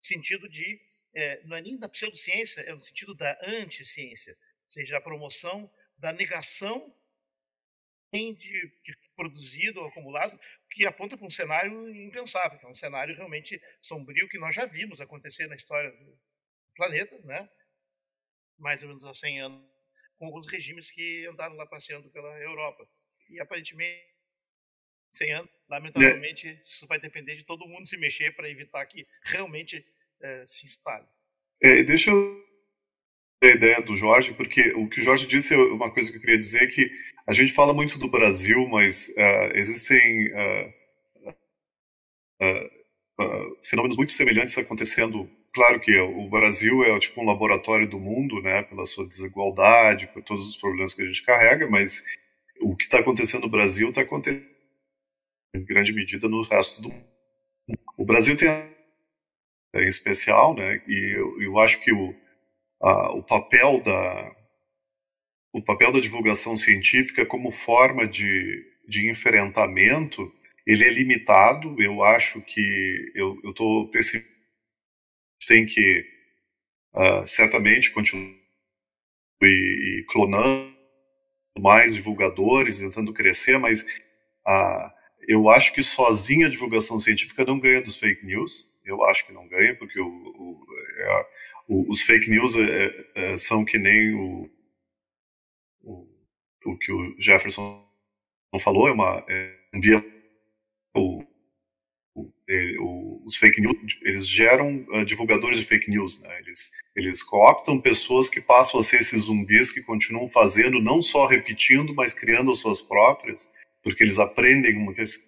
sentido 0.00 0.48
de, 0.48 0.80
é, 1.14 1.42
não 1.44 1.56
é 1.56 1.62
nem 1.62 1.78
da 1.78 1.88
pseudociência, 1.88 2.60
é 2.62 2.74
no 2.74 2.82
sentido 2.82 3.14
da 3.14 3.38
anticiência, 3.44 4.32
ou 4.64 4.70
seja, 4.70 4.96
a 4.96 5.00
promoção 5.00 5.70
da 5.96 6.12
negação 6.12 6.94
de, 8.12 8.34
de 8.34 8.96
produzido 9.14 9.80
ou 9.80 9.86
acumulado, 9.86 10.38
que 10.70 10.86
aponta 10.86 11.16
para 11.16 11.26
um 11.26 11.30
cenário 11.30 11.94
impensável, 11.94 12.58
que 12.58 12.64
é 12.64 12.68
um 12.68 12.74
cenário 12.74 13.14
realmente 13.14 13.60
sombrio 13.80 14.28
que 14.28 14.38
nós 14.38 14.54
já 14.54 14.64
vimos 14.64 15.00
acontecer 15.00 15.46
na 15.46 15.56
história 15.56 15.90
do 15.90 16.18
planeta, 16.74 17.18
né? 17.24 17.48
mais 18.58 18.82
ou 18.82 18.88
menos 18.88 19.04
há 19.04 19.14
100 19.14 19.40
anos, 19.40 19.70
com 20.18 20.26
alguns 20.26 20.46
regimes 20.46 20.90
que 20.90 21.26
andaram 21.26 21.54
lá 21.54 21.66
passeando 21.66 22.10
pela 22.10 22.38
Europa. 22.40 22.88
E 23.28 23.40
aparentemente, 23.40 24.04
100 25.12 25.32
anos, 25.32 25.50
lamentavelmente, 25.68 26.60
isso 26.64 26.86
vai 26.86 27.00
depender 27.00 27.34
de 27.34 27.44
todo 27.44 27.66
mundo 27.66 27.86
se 27.86 27.96
mexer 27.96 28.34
para 28.34 28.48
evitar 28.48 28.84
que 28.86 29.06
realmente 29.24 29.84
é, 30.20 30.44
se 30.46 30.66
instale. 30.66 31.06
É, 31.62 31.82
deixa 31.82 32.10
eu 32.10 32.48
a 33.42 33.46
ideia 33.46 33.80
do 33.80 33.96
Jorge, 33.96 34.34
porque 34.34 34.72
o 34.72 34.88
que 34.88 35.00
o 35.00 35.04
Jorge 35.04 35.26
disse 35.26 35.54
é 35.54 35.56
uma 35.56 35.90
coisa 35.90 36.10
que 36.10 36.16
eu 36.16 36.20
queria 36.20 36.38
dizer 36.38 36.66
que 36.68 36.90
a 37.26 37.32
gente 37.32 37.52
fala 37.52 37.72
muito 37.72 37.98
do 37.98 38.08
Brasil, 38.08 38.66
mas 38.68 39.08
uh, 39.10 39.52
existem 39.54 40.32
uh, 40.32 41.30
uh, 42.42 43.58
fenômenos 43.62 43.96
muito 43.96 44.12
semelhantes 44.12 44.58
acontecendo. 44.58 45.30
Claro 45.54 45.80
que 45.80 45.96
o 45.98 46.28
Brasil 46.28 46.84
é 46.84 46.98
tipo 46.98 47.20
um 47.20 47.26
laboratório 47.26 47.88
do 47.88 47.98
mundo, 47.98 48.42
né, 48.42 48.62
pela 48.62 48.86
sua 48.86 49.06
desigualdade, 49.06 50.08
por 50.08 50.22
todos 50.22 50.48
os 50.48 50.56
problemas 50.56 50.94
que 50.94 51.02
a 51.02 51.06
gente 51.06 51.22
carrega, 51.24 51.68
mas 51.68 52.02
o 52.60 52.76
que 52.76 52.84
está 52.84 52.98
acontecendo 52.98 53.42
no 53.42 53.48
Brasil 53.48 53.88
está 53.88 54.02
acontecendo 54.02 54.57
em 55.54 55.64
grande 55.64 55.92
medida 55.92 56.28
no 56.28 56.42
resto 56.42 56.82
do 56.82 56.90
mundo. 56.90 57.06
O 57.96 58.04
Brasil 58.04 58.36
tem 58.36 58.48
em 59.74 59.88
especial, 59.88 60.54
né? 60.54 60.82
E 60.86 61.16
eu, 61.16 61.42
eu 61.42 61.58
acho 61.58 61.80
que 61.80 61.92
o, 61.92 62.14
a, 62.80 63.12
o 63.12 63.22
papel 63.22 63.80
da 63.82 64.36
o 65.52 65.62
papel 65.62 65.90
da 65.90 66.00
divulgação 66.00 66.56
científica 66.56 67.24
como 67.24 67.50
forma 67.50 68.06
de, 68.06 68.64
de 68.86 69.10
enfrentamento 69.10 70.30
ele 70.66 70.84
é 70.84 70.90
limitado. 70.90 71.80
Eu 71.82 72.02
acho 72.02 72.42
que 72.42 73.10
eu 73.14 73.40
estou 73.44 73.90
tem 75.46 75.64
que 75.64 76.04
uh, 76.94 77.26
certamente 77.26 77.90
continuar 77.90 78.36
e, 79.42 80.00
e, 80.00 80.04
clonando 80.08 80.76
mais 81.58 81.94
divulgadores, 81.94 82.78
tentando 82.78 83.12
crescer, 83.14 83.58
mas 83.58 83.82
uh, 84.46 84.97
eu 85.28 85.48
acho 85.48 85.72
que 85.74 85.82
sozinha 85.82 86.46
a 86.48 86.50
divulgação 86.50 86.98
científica 86.98 87.44
não 87.44 87.60
ganha 87.60 87.82
dos 87.82 87.96
fake 87.96 88.26
news 88.26 88.68
eu 88.88 89.04
acho 89.04 89.26
que 89.26 89.32
não 89.32 89.46
ganha, 89.46 89.76
porque 89.76 90.00
o, 90.00 90.06
o, 90.06 90.66
é, 90.96 91.26
o, 91.68 91.90
os 91.90 92.00
fake 92.00 92.30
news 92.30 92.56
é, 92.56 93.06
é, 93.14 93.36
são 93.36 93.64
que 93.64 93.78
nem 93.78 94.14
o, 94.14 94.50
o 96.64 96.76
que 96.78 96.90
o 96.90 97.14
Jefferson 97.20 97.86
falou, 98.58 98.88
é 98.88 98.92
uma 98.92 99.24
é, 99.28 99.54
um 99.74 99.80
o, 102.80 103.22
os 103.24 103.36
fake 103.36 103.60
news, 103.60 103.76
eles 104.02 104.26
geram 104.26 104.86
uh, 104.90 105.04
divulgadores 105.04 105.58
de 105.58 105.66
fake 105.66 105.90
news, 105.90 106.20
né? 106.22 106.38
Eles, 106.40 106.70
eles 106.96 107.22
cooptam 107.22 107.78
pessoas 107.78 108.28
que 108.28 108.40
passam 108.40 108.80
a 108.80 108.82
ser 108.82 109.00
esses 109.00 109.22
zumbis 109.22 109.70
que 109.70 109.82
continuam 109.82 110.26
fazendo, 110.26 110.80
não 110.80 111.02
só 111.02 111.26
repetindo, 111.26 111.94
mas 111.94 112.14
criando 112.14 112.50
as 112.50 112.58
suas 112.58 112.80
próprias, 112.80 113.52
porque 113.88 114.04
eles 114.04 114.18
aprendem 114.18 114.74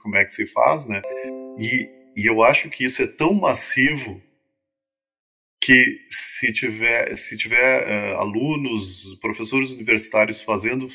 como, 0.03 0.17
é 0.17 0.25
que 0.25 0.33
se 0.33 0.47
faz, 0.47 0.87
né? 0.87 1.01
E, 1.59 1.89
e 2.15 2.27
eu 2.27 2.43
acho 2.43 2.69
que 2.69 2.85
isso 2.85 3.03
é 3.03 3.07
tão 3.07 3.33
massivo 3.33 4.23
que 5.63 5.99
se 6.11 6.53
tiver, 6.53 7.17
se 7.17 7.39
tiver 7.39 7.87
uh, 7.87 8.19
alunos, 8.19 9.19
professores 9.21 9.71
universitários 9.71 10.43
fazendo 10.43 10.87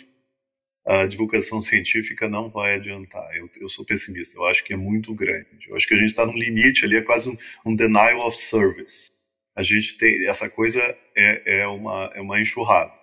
a 0.86 1.08
divulgação 1.08 1.60
científica 1.60 2.30
não 2.30 2.50
vai 2.50 2.76
adiantar. 2.76 3.36
Eu, 3.36 3.50
eu, 3.60 3.68
sou 3.68 3.84
pessimista, 3.84 4.38
eu 4.38 4.46
acho 4.46 4.64
que 4.64 4.74
é 4.74 4.78
muito 4.78 5.16
grande. 5.16 5.68
Eu 5.68 5.76
acho 5.76 5.88
que 5.88 5.96
a 5.96 5.98
gente 5.98 6.10
está 6.10 6.24
no 6.24 6.38
limite 6.38 6.86
ali, 6.86 6.98
é 6.98 7.02
quase 7.02 7.30
um, 7.30 7.38
um, 7.66 7.76
denial 7.76 8.20
of 8.20 8.38
service. 8.38 9.10
A 9.56 9.64
gente 9.64 9.98
tem, 9.98 10.28
essa 10.28 10.48
coisa 10.48 10.80
é, 11.18 11.62
é, 11.62 11.68
uma, 11.68 12.12
é 12.14 12.22
uma 12.22 12.40
enxurrada. 12.40 12.94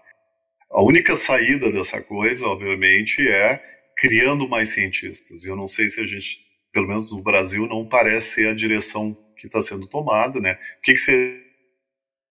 A 0.70 0.80
única 0.80 1.16
saída 1.16 1.72
dessa 1.72 2.00
coisa, 2.00 2.46
obviamente, 2.46 3.26
é 3.26 3.71
criando 3.96 4.48
mais 4.48 4.70
cientistas. 4.70 5.44
Eu 5.44 5.56
não 5.56 5.66
sei 5.66 5.88
se 5.88 6.00
a 6.00 6.06
gente, 6.06 6.38
pelo 6.72 6.88
menos 6.88 7.12
no 7.12 7.22
Brasil, 7.22 7.66
não 7.66 7.88
parece 7.88 8.34
ser 8.34 8.48
a 8.48 8.54
direção 8.54 9.16
que 9.36 9.46
está 9.46 9.60
sendo 9.60 9.86
tomada, 9.86 10.40
né? 10.40 10.58
O 10.78 10.82
que, 10.82 10.92
que 10.92 10.98
você 10.98 11.42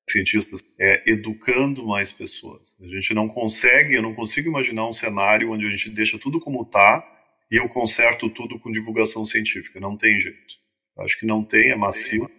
cientistas 0.10 0.62
é, 0.80 1.04
educando 1.06 1.86
mais 1.86 2.12
pessoas. 2.12 2.76
A 2.82 2.88
gente 2.88 3.14
não 3.14 3.28
consegue, 3.28 3.96
eu 3.96 4.02
não 4.02 4.14
consigo 4.14 4.50
imaginar 4.50 4.86
um 4.88 4.92
cenário 4.92 5.52
onde 5.52 5.66
a 5.66 5.70
gente 5.70 5.90
deixa 5.90 6.20
tudo 6.20 6.40
como 6.40 6.64
está 6.64 7.08
e 7.50 7.56
eu 7.56 7.68
conserto 7.68 8.30
tudo 8.30 8.60
com 8.60 8.72
divulgação 8.72 9.24
científica. 9.26 9.80
Não 9.80 9.96
tem 9.96 10.20
jeito. 10.20 10.60
Acho 11.00 11.20
que 11.20 11.26
não 11.26 11.44
tem, 11.44 11.72
é 11.72 11.76
massivo. 11.76 12.30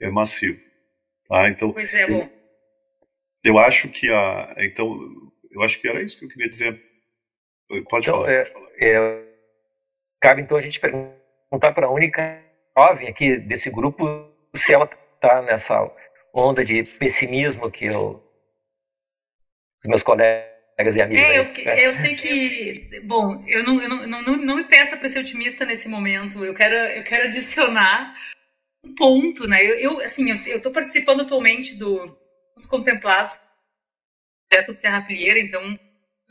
É 0.00 0.10
massivo. 0.10 0.60
Tá? 1.28 1.48
Então, 1.48 1.72
pois 1.72 1.92
é, 1.94 2.06
bom. 2.06 2.28
Eu, 3.44 3.52
eu 3.52 3.58
acho 3.58 3.88
que 3.88 4.10
a. 4.10 4.54
Então, 4.58 4.98
eu 5.50 5.62
acho 5.62 5.80
que 5.80 5.88
era 5.88 6.02
isso 6.02 6.18
que 6.18 6.24
eu 6.24 6.28
queria 6.28 6.48
dizer. 6.48 6.80
Pode 7.88 8.08
então, 8.08 8.20
falar. 8.20 8.32
É, 8.32 8.52
é, 8.80 9.24
cabe 10.20 10.42
então 10.42 10.56
a 10.56 10.60
gente 10.60 10.80
perguntar 10.80 11.72
para 11.72 11.86
a 11.86 11.90
única 11.90 12.42
jovem 12.76 13.08
aqui 13.08 13.38
desse 13.38 13.70
grupo 13.70 14.28
se 14.54 14.72
ela 14.72 14.88
está 15.14 15.42
nessa 15.42 15.90
onda 16.32 16.64
de 16.64 16.82
pessimismo 16.84 17.70
que 17.70 17.86
eu, 17.86 18.22
os 19.82 19.88
meus 19.88 20.02
colegas 20.02 20.96
e 20.96 21.02
amigos. 21.02 21.24
É, 21.24 21.38
eu, 21.38 21.86
eu, 21.86 21.92
sei 21.92 22.14
que. 22.14 23.00
Bom, 23.04 23.44
eu 23.46 23.64
não, 23.64 23.80
eu 23.80 23.88
não, 23.88 24.06
não, 24.06 24.36
não 24.36 24.56
me 24.56 24.64
peça 24.64 24.96
para 24.96 25.08
ser 25.08 25.20
otimista 25.20 25.64
nesse 25.64 25.88
momento. 25.88 26.44
Eu 26.44 26.54
quero, 26.54 26.74
eu 26.74 27.04
quero 27.04 27.28
adicionar 27.28 28.14
um 28.84 28.94
ponto, 28.94 29.48
né? 29.48 29.64
Eu, 29.64 29.78
eu 29.78 30.00
assim, 30.00 30.30
eu 30.46 30.56
estou 30.56 30.72
participando 30.72 31.22
atualmente 31.22 31.76
do, 31.76 32.18
dos 32.56 32.66
contemplados 32.66 33.36
projeto 34.54 34.72
do 34.72 34.74
Serra 34.74 35.02
Pilheira, 35.02 35.40
então 35.40 35.78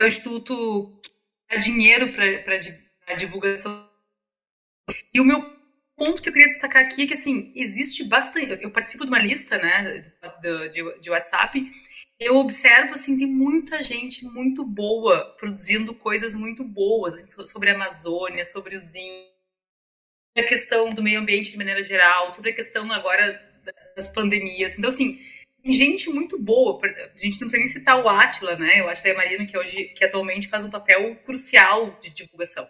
é 0.00 0.04
o 0.04 0.06
instituto 0.06 1.00
dá 1.50 1.56
dinheiro 1.56 2.12
para 2.12 3.14
divulgação. 3.14 3.90
E 5.12 5.20
o 5.20 5.24
meu 5.24 5.42
ponto 5.96 6.22
que 6.22 6.28
eu 6.28 6.32
queria 6.32 6.48
destacar 6.48 6.84
aqui 6.84 7.02
é 7.02 7.06
que, 7.06 7.14
assim, 7.14 7.52
existe 7.54 8.04
bastante... 8.04 8.62
Eu 8.62 8.70
participo 8.70 9.04
de 9.04 9.10
uma 9.10 9.18
lista, 9.18 9.58
né, 9.58 10.12
de, 10.40 10.68
de, 10.70 11.00
de 11.00 11.10
WhatsApp, 11.10 11.64
eu 12.18 12.36
observo, 12.36 12.94
assim, 12.94 13.18
tem 13.18 13.26
muita 13.26 13.82
gente 13.82 14.24
muito 14.24 14.64
boa 14.64 15.34
produzindo 15.36 15.94
coisas 15.94 16.34
muito 16.34 16.64
boas 16.64 17.14
assim, 17.14 17.46
sobre 17.46 17.70
a 17.70 17.74
Amazônia, 17.74 18.44
sobre 18.44 18.76
os 18.76 18.94
índios, 18.94 19.34
a 20.36 20.42
questão 20.42 20.90
do 20.90 21.02
meio 21.02 21.20
ambiente 21.20 21.50
de 21.50 21.56
maneira 21.56 21.82
geral, 21.82 22.30
sobre 22.30 22.50
a 22.50 22.54
questão 22.54 22.90
agora 22.92 23.40
das 23.96 24.08
pandemias. 24.08 24.78
Então, 24.78 24.90
assim, 24.90 25.20
gente 25.72 26.10
muito 26.10 26.38
boa. 26.38 26.80
A 26.84 27.16
gente 27.16 27.40
não 27.40 27.48
precisa 27.48 27.58
nem 27.58 27.68
citar 27.68 28.02
o 28.02 28.08
Atila, 28.08 28.56
né? 28.56 28.82
O 28.82 28.88
Atila 28.88 29.14
Marino, 29.14 29.46
que 29.46 29.56
hoje, 29.56 29.84
que 29.84 30.04
atualmente 30.04 30.48
faz 30.48 30.64
um 30.64 30.70
papel 30.70 31.16
crucial 31.24 31.98
de 32.00 32.12
divulgação. 32.12 32.68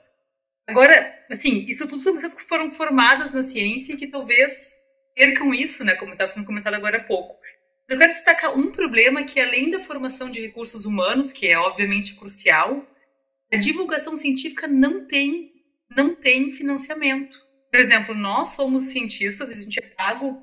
Agora, 0.66 1.22
assim, 1.30 1.64
isso 1.68 1.86
tudo 1.86 2.00
são 2.00 2.14
pessoas 2.14 2.34
que 2.34 2.48
foram 2.48 2.70
formadas 2.70 3.32
na 3.32 3.42
ciência 3.42 3.92
e 3.92 3.96
que 3.96 4.06
talvez 4.06 4.72
percam 5.14 5.52
isso, 5.52 5.84
né, 5.84 5.94
como 5.94 6.12
estava 6.12 6.30
sendo 6.30 6.46
comentado 6.46 6.74
agora 6.74 6.98
há 6.98 7.04
pouco. 7.04 7.36
Eu 7.88 7.98
quero 7.98 8.12
destacar 8.12 8.56
um 8.56 8.72
problema 8.72 9.24
que, 9.24 9.38
além 9.38 9.70
da 9.70 9.78
formação 9.78 10.30
de 10.30 10.40
recursos 10.40 10.86
humanos, 10.86 11.30
que 11.30 11.46
é 11.46 11.58
obviamente 11.58 12.14
crucial, 12.14 12.86
a 13.52 13.56
divulgação 13.56 14.16
científica 14.16 14.66
não 14.66 15.06
tem, 15.06 15.52
não 15.94 16.14
tem 16.14 16.50
financiamento. 16.50 17.38
Por 17.70 17.78
exemplo, 17.78 18.14
nós 18.14 18.48
somos 18.48 18.84
cientistas, 18.84 19.50
a 19.50 19.54
gente 19.54 19.78
é 19.78 19.82
pago 19.82 20.42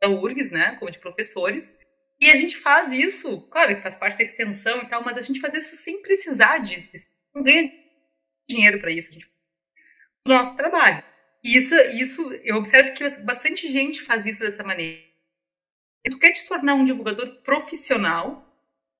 da 0.00 0.08
URGS, 0.08 0.50
né, 0.50 0.76
como 0.76 0.90
de 0.90 0.98
professores, 0.98 1.78
e 2.20 2.30
a 2.30 2.36
gente 2.36 2.56
faz 2.56 2.92
isso, 2.92 3.42
claro 3.42 3.76
que 3.76 3.82
faz 3.82 3.94
parte 3.94 4.18
da 4.18 4.24
extensão 4.24 4.82
e 4.82 4.88
tal, 4.88 5.04
mas 5.04 5.18
a 5.18 5.20
gente 5.20 5.40
faz 5.40 5.54
isso 5.54 5.74
sem 5.76 6.00
precisar 6.00 6.58
de. 6.58 6.88
Não 7.34 7.42
ganha 7.42 7.70
dinheiro 8.48 8.78
para 8.78 8.90
isso, 8.90 9.10
a 9.10 9.12
gente 9.12 9.30
o 10.26 10.28
nosso 10.28 10.56
trabalho. 10.56 11.04
E 11.44 11.56
isso, 11.56 11.74
isso, 11.92 12.32
eu 12.42 12.56
observo 12.56 12.92
que 12.92 13.08
bastante 13.20 13.70
gente 13.70 14.02
faz 14.02 14.26
isso 14.26 14.40
dessa 14.40 14.64
maneira. 14.64 15.00
Se 16.04 16.12
tu 16.12 16.18
quer 16.18 16.32
te 16.32 16.46
tornar 16.48 16.74
um 16.74 16.84
divulgador 16.84 17.42
profissional, 17.42 18.44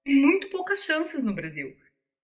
tem 0.05 0.15
muito 0.15 0.49
poucas 0.49 0.85
chances 0.85 1.25
no 1.25 1.33
Brasil. 1.33 1.77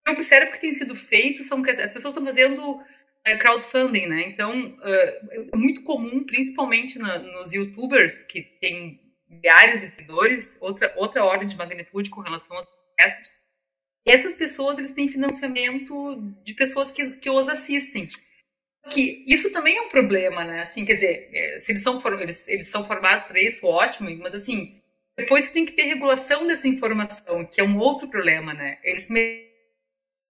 Eu 0.07 0.15
observo 0.15 0.53
que 0.53 0.61
tem 0.61 0.73
sido 0.74 0.94
feito, 0.94 1.43
são 1.43 1.62
as 1.62 1.93
pessoas 1.93 2.15
estão 2.15 2.24
fazendo 2.24 2.82
uh, 3.28 3.39
crowdfunding, 3.39 4.07
né? 4.07 4.23
Então, 4.23 4.53
uh, 4.53 5.53
é 5.53 5.57
muito 5.57 5.82
comum, 5.82 6.24
principalmente 6.24 6.99
na, 6.99 7.19
nos 7.19 7.53
YouTubers, 7.53 8.23
que 8.23 8.43
tem 8.43 9.01
milhares 9.28 9.81
de 9.81 9.89
seguidores, 9.89 10.57
outra, 10.61 10.93
outra 10.97 11.24
ordem 11.24 11.47
de 11.47 11.57
magnitude 11.57 12.11
com 12.11 12.20
relação 12.20 12.57
aos 12.57 12.66
podcasters, 12.66 13.39
essas 14.05 14.35
pessoas 14.35 14.78
eles 14.78 14.93
têm 14.93 15.09
financiamento 15.09 16.20
de 16.43 16.55
pessoas 16.55 16.90
que, 16.90 17.19
que 17.19 17.31
os 17.31 17.49
assistem. 17.49 18.07
Que 18.90 19.24
isso 19.28 19.53
também 19.53 19.77
é 19.77 19.82
um 19.82 19.89
problema, 19.89 20.44
né? 20.44 20.62
Assim, 20.62 20.85
quer 20.85 20.94
dizer, 20.94 21.31
é, 21.32 21.59
se 21.59 21.70
eles 21.70 21.82
são, 21.82 22.03
eles, 22.20 22.49
eles 22.49 22.66
são 22.66 22.85
formados 22.85 23.24
para 23.24 23.40
isso, 23.40 23.65
ótimo, 23.65 24.11
mas 24.16 24.35
assim, 24.35 24.82
depois 25.16 25.53
tem 25.53 25.65
que 25.65 25.73
ter 25.73 25.82
regulação 25.82 26.47
dessa 26.49 26.66
informação, 26.66 27.44
que 27.44 27.61
é 27.61 27.65
um 27.65 27.78
outro 27.78 28.09
problema, 28.09 28.53
né? 28.53 28.78
Eles 28.82 29.09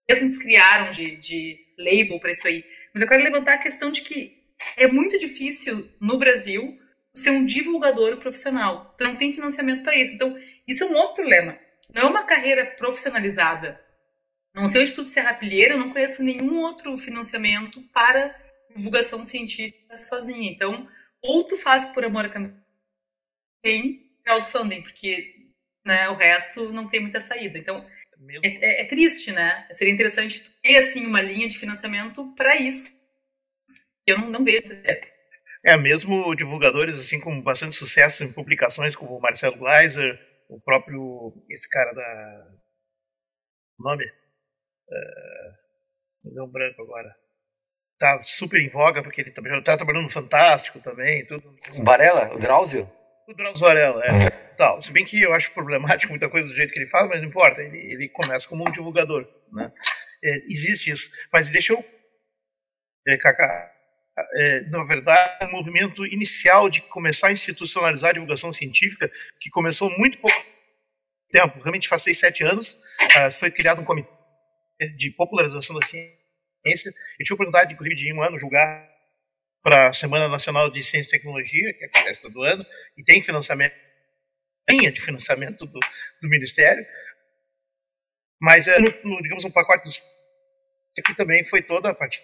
mesmos 0.09 0.39
criaram 0.39 0.91
de, 0.91 1.17
de 1.17 1.59
label 1.79 2.19
para 2.21 2.33
isso 2.33 2.47
aí. 2.47 2.65
Mas 2.93 3.03
eu 3.03 3.09
quero 3.09 3.23
levantar 3.23 3.55
a 3.55 3.63
questão 3.63 3.91
de 3.91 4.03
que 4.03 4.43
é 4.77 4.87
muito 4.87 5.19
difícil 5.19 5.89
no 6.01 6.19
Brasil 6.19 6.79
ser 7.15 7.31
um 7.31 7.45
divulgador 7.45 8.19
profissional. 8.19 8.93
Então 8.95 9.09
não 9.09 9.17
tem 9.17 9.33
financiamento 9.33 9.83
para 9.83 9.97
isso. 9.97 10.15
Então, 10.15 10.37
isso 10.67 10.85
é 10.85 10.87
um 10.87 10.95
outro 10.95 11.17
problema 11.17 11.59
não 11.95 12.03
é 12.03 12.07
uma 12.07 12.25
carreira 12.25 12.67
profissionalizada. 12.67 13.81
Não 14.55 14.67
sei 14.67 14.81
o 14.81 14.85
Instituto 14.85 15.09
Serra 15.09 15.35
Pilheira, 15.35 15.75
eu 15.75 15.79
não 15.79 15.93
conheço 15.93 16.23
nenhum 16.23 16.61
outro 16.61 16.97
financiamento 16.97 17.83
para 17.93 18.35
divulgação 18.75 19.25
científica 19.25 19.97
sozinha. 19.97 20.51
Então, 20.51 20.89
ou 21.23 21.45
tu 21.45 21.57
faz 21.57 21.85
por 21.87 22.05
amor 22.05 22.27
a 22.27 22.29
campanha, 22.29 22.63
tem 23.63 24.11
crowdfunding, 24.25 24.83
porque 24.83 25.51
né, 25.85 26.09
o 26.09 26.15
resto 26.15 26.73
não 26.73 26.89
tem 26.89 27.01
muita 27.01 27.21
saída. 27.21 27.59
Então, 27.59 27.87
é, 28.43 28.49
é, 28.49 28.83
é, 28.83 28.85
triste, 28.87 29.33
né? 29.33 29.67
Seria 29.73 29.93
interessante 29.93 30.51
ter, 30.63 30.77
assim, 30.79 31.07
uma 31.07 31.21
linha 31.21 31.49
de 31.49 31.59
financiamento 31.59 32.35
para 32.35 32.57
isso. 32.57 32.91
Eu 34.07 34.19
não, 34.19 34.31
não 34.31 34.45
vejo. 34.45 34.63
É, 35.65 35.77
mesmo 35.77 36.35
divulgadores, 36.35 36.99
assim, 36.99 37.21
com 37.21 37.41
bastante 37.41 37.75
sucesso 37.75 38.25
em 38.25 38.33
publicações, 38.33 38.97
como 38.97 39.17
o 39.17 39.21
Marcelo 39.21 39.57
Gleiser, 39.57 40.19
o 40.53 40.61
próprio 40.61 41.33
esse 41.49 41.69
cara 41.69 41.93
da 41.93 42.47
o 43.79 43.83
nome 43.83 44.05
uh, 44.05 45.53
me 46.25 46.35
deu 46.35 46.45
um 46.45 46.51
branco 46.51 46.83
agora 46.83 47.17
tá 47.99 48.21
super 48.21 48.61
em 48.61 48.69
voga 48.69 49.03
porque 49.03 49.23
ele 49.23 49.31
também 49.31 49.63
tá 49.63 49.77
trabalhando 49.77 50.05
no 50.05 50.11
Fantástico 50.11 50.81
também 50.81 51.27
tudo 51.27 51.57
Varela 51.83 52.35
o 52.35 52.39
Drauzio 52.39 52.91
o 53.33 53.37
Drauzio 53.37 53.67
Varela 53.67 54.05
é 54.05 54.13
uhum. 54.13 54.57
tal 54.57 54.81
se 54.81 54.93
bem 54.93 55.05
que 55.05 55.21
eu 55.21 55.33
acho 55.33 55.53
problemático 55.53 56.13
muita 56.13 56.29
coisa 56.29 56.47
do 56.49 56.55
jeito 56.55 56.73
que 56.73 56.81
ele 56.81 56.89
fala 56.89 57.09
mas 57.09 57.21
não 57.21 57.29
importa 57.29 57.63
ele, 57.63 57.79
ele 57.79 58.09
começa 58.09 58.49
como 58.49 58.67
um 58.67 58.73
divulgador 58.73 59.29
né 59.53 59.73
é, 60.25 60.37
existe 60.45 60.91
isso 60.91 61.11
mas 61.33 61.49
deixa 61.49 61.73
eu 61.73 61.85
é, 63.09 63.17
Kaká 63.17 63.73
é, 64.35 64.61
na 64.69 64.85
verdade, 64.85 65.45
um 65.47 65.51
movimento 65.51 66.05
inicial 66.07 66.69
de 66.69 66.83
começar 66.83 67.29
a 67.29 67.33
institucionalizar 67.33 68.11
a 68.11 68.13
divulgação 68.13 68.53
científica, 68.53 69.11
que 69.41 69.49
começou 69.49 69.91
muito 69.99 70.19
pouco 70.19 70.37
tempo, 71.31 71.59
realmente 71.61 71.89
faz 71.89 72.03
seis, 72.03 72.19
sete 72.19 72.45
anos, 72.45 72.75
uh, 73.17 73.33
foi 73.33 73.51
criado 73.51 73.81
um 73.81 73.85
comitê 73.85 74.09
de 74.99 75.11
popularização 75.13 75.79
da 75.79 75.87
ciência. 75.87 76.91
Eu 77.19 77.25
tive 77.25 77.33
a 77.33 77.35
oportunidade, 77.35 77.73
inclusive, 77.73 77.97
de 77.97 78.13
um 78.13 78.23
ano 78.23 78.39
julgar 78.39 78.92
para 79.63 79.89
a 79.89 79.93
Semana 79.93 80.29
Nacional 80.29 80.71
de 80.71 80.83
Ciência 80.83 81.11
e 81.11 81.19
Tecnologia, 81.19 81.73
que 81.75 81.85
acontece 81.85 82.21
todo 82.21 82.43
ano, 82.43 82.65
e 82.97 83.05
tem 83.05 83.21
financiamento, 83.21 83.75
linha 84.69 84.91
de 84.91 85.01
financiamento 85.01 85.65
do, 85.67 85.79
do 85.79 86.29
Ministério. 86.29 86.85
Mas, 88.41 88.67
é, 88.67 88.79
no, 88.79 88.91
no, 89.05 89.23
digamos, 89.23 89.45
um 89.45 89.51
pacote 89.51 89.85
dos 89.85 90.03
aqui 90.99 91.15
também 91.15 91.45
foi 91.45 91.63
toda 91.63 91.91
a 91.91 91.95
parte 91.95 92.21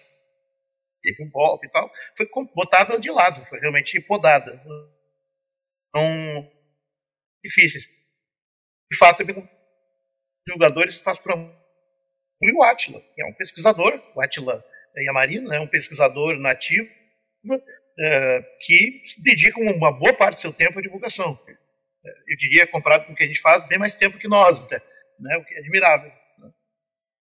teve 1.01 1.23
um 1.23 1.29
golpe 1.29 1.67
e 1.67 1.69
tal, 1.69 1.89
foi 2.15 2.27
botada 2.53 2.99
de 2.99 3.09
lado, 3.09 3.45
foi 3.45 3.59
realmente 3.59 3.99
podada. 4.01 4.61
Então, 5.89 6.51
difíceis. 7.43 7.85
De 8.91 8.97
fato, 8.97 9.23
jogadores 10.47 10.97
faz 10.97 11.19
para 11.19 11.35
o 11.35 12.63
Atila, 12.63 13.01
que 13.13 13.21
é 13.21 13.25
um 13.25 13.33
pesquisador, 13.33 14.01
o 14.15 14.21
Atila 14.21 14.63
Yamarino, 14.97 15.53
é 15.53 15.59
um 15.59 15.67
pesquisador 15.67 16.37
nativo, 16.37 16.89
é, 17.99 18.45
que 18.61 19.01
dedica 19.23 19.59
uma 19.59 19.91
boa 19.91 20.13
parte 20.13 20.35
do 20.35 20.41
seu 20.41 20.53
tempo 20.53 20.79
à 20.79 20.81
divulgação. 20.81 21.39
Eu 22.03 22.37
diria, 22.37 22.67
comparado 22.67 23.05
com 23.05 23.13
o 23.13 23.15
que 23.15 23.23
a 23.23 23.27
gente 23.27 23.41
faz, 23.41 23.67
bem 23.67 23.77
mais 23.77 23.95
tempo 23.95 24.17
que 24.17 24.27
nós, 24.27 24.57
até, 24.57 24.81
né, 25.19 25.37
o 25.37 25.45
que 25.45 25.55
é 25.55 25.59
admirável. 25.59 26.11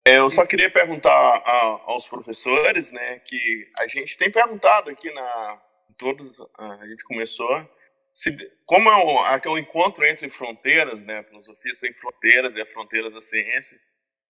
É, 0.06 0.18
eu 0.18 0.30
só 0.30 0.46
queria 0.46 0.70
perguntar 0.70 1.12
a, 1.12 1.82
aos 1.86 2.08
professores, 2.08 2.92
né, 2.92 3.18
que 3.20 3.64
a 3.80 3.88
gente 3.88 4.18
tem 4.18 4.32
perguntado 4.32 4.90
aqui 4.90 5.12
na 5.14 5.62
todos, 5.98 6.38
a 6.58 6.88
gente 6.88 7.04
começou 7.04 7.70
se, 8.14 8.36
como 8.66 8.90
é 8.90 8.96
o, 8.96 9.38
é 9.38 9.50
o 9.50 9.58
encontro 9.58 10.06
entre 10.06 10.30
fronteiras, 10.30 11.04
né, 11.04 11.20
a 11.20 11.24
filosofia 11.24 11.74
sem 11.74 11.94
fronteiras 11.94 12.56
e 12.56 12.62
a 12.62 12.66
fronteiras 12.66 13.14
da 13.14 13.22
ciência, 13.22 13.80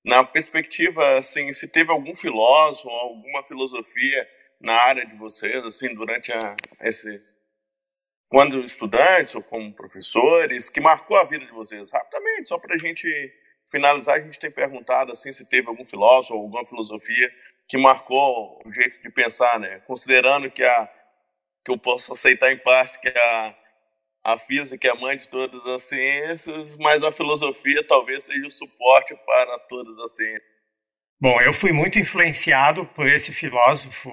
na 0.06 0.24
perspectiva, 0.24 1.18
assim, 1.18 1.52
se 1.54 1.68
teve 1.68 1.92
algum 1.92 2.14
filósofo, 2.16 2.90
alguma 2.90 3.44
filosofia 3.44 4.28
na 4.64 4.82
área 4.82 5.06
de 5.06 5.16
vocês, 5.18 5.64
assim, 5.66 5.94
durante 5.94 6.32
a, 6.32 6.56
esse, 6.82 7.36
quando 8.30 8.64
estudantes 8.64 9.36
ou 9.36 9.44
como 9.44 9.74
professores, 9.74 10.70
que 10.70 10.80
marcou 10.80 11.18
a 11.18 11.26
vida 11.26 11.46
de 11.46 11.52
vocês, 11.52 11.92
rapidamente, 11.92 12.48
só 12.48 12.58
para 12.58 12.76
a 12.76 12.78
gente 12.78 13.08
finalizar, 13.70 14.16
a 14.16 14.22
gente 14.22 14.40
tem 14.40 14.50
perguntado 14.50 15.12
assim 15.12 15.32
se 15.32 15.48
teve 15.48 15.68
algum 15.68 15.86
filósofo 15.86 16.34
alguma 16.34 16.66
filosofia 16.66 17.30
que 17.68 17.78
marcou 17.78 18.62
o 18.66 18.74
jeito 18.74 19.02
de 19.02 19.10
pensar, 19.10 19.60
né? 19.60 19.80
Considerando 19.88 20.50
que 20.50 20.64
a 20.64 20.90
que 21.66 21.72
eu 21.72 21.78
posso 21.78 22.12
aceitar 22.12 22.52
em 22.52 22.58
parte 22.58 23.00
que 23.00 23.08
a 23.08 23.56
a 24.24 24.38
física 24.38 24.88
é 24.88 24.92
a 24.92 24.96
mãe 24.96 25.18
de 25.18 25.28
todas 25.28 25.68
as 25.68 25.84
ciências, 25.84 26.78
mas 26.78 27.04
a 27.04 27.12
filosofia 27.12 27.86
talvez 27.86 28.24
seja 28.24 28.48
o 28.48 28.52
suporte 28.52 29.14
para 29.26 29.60
todas 29.68 29.98
as 30.00 30.16
ciências. 30.16 30.53
Bom, 31.24 31.40
eu 31.40 31.54
fui 31.54 31.72
muito 31.72 31.98
influenciado 31.98 32.86
por 32.86 33.08
esse 33.08 33.32
filósofo 33.32 34.12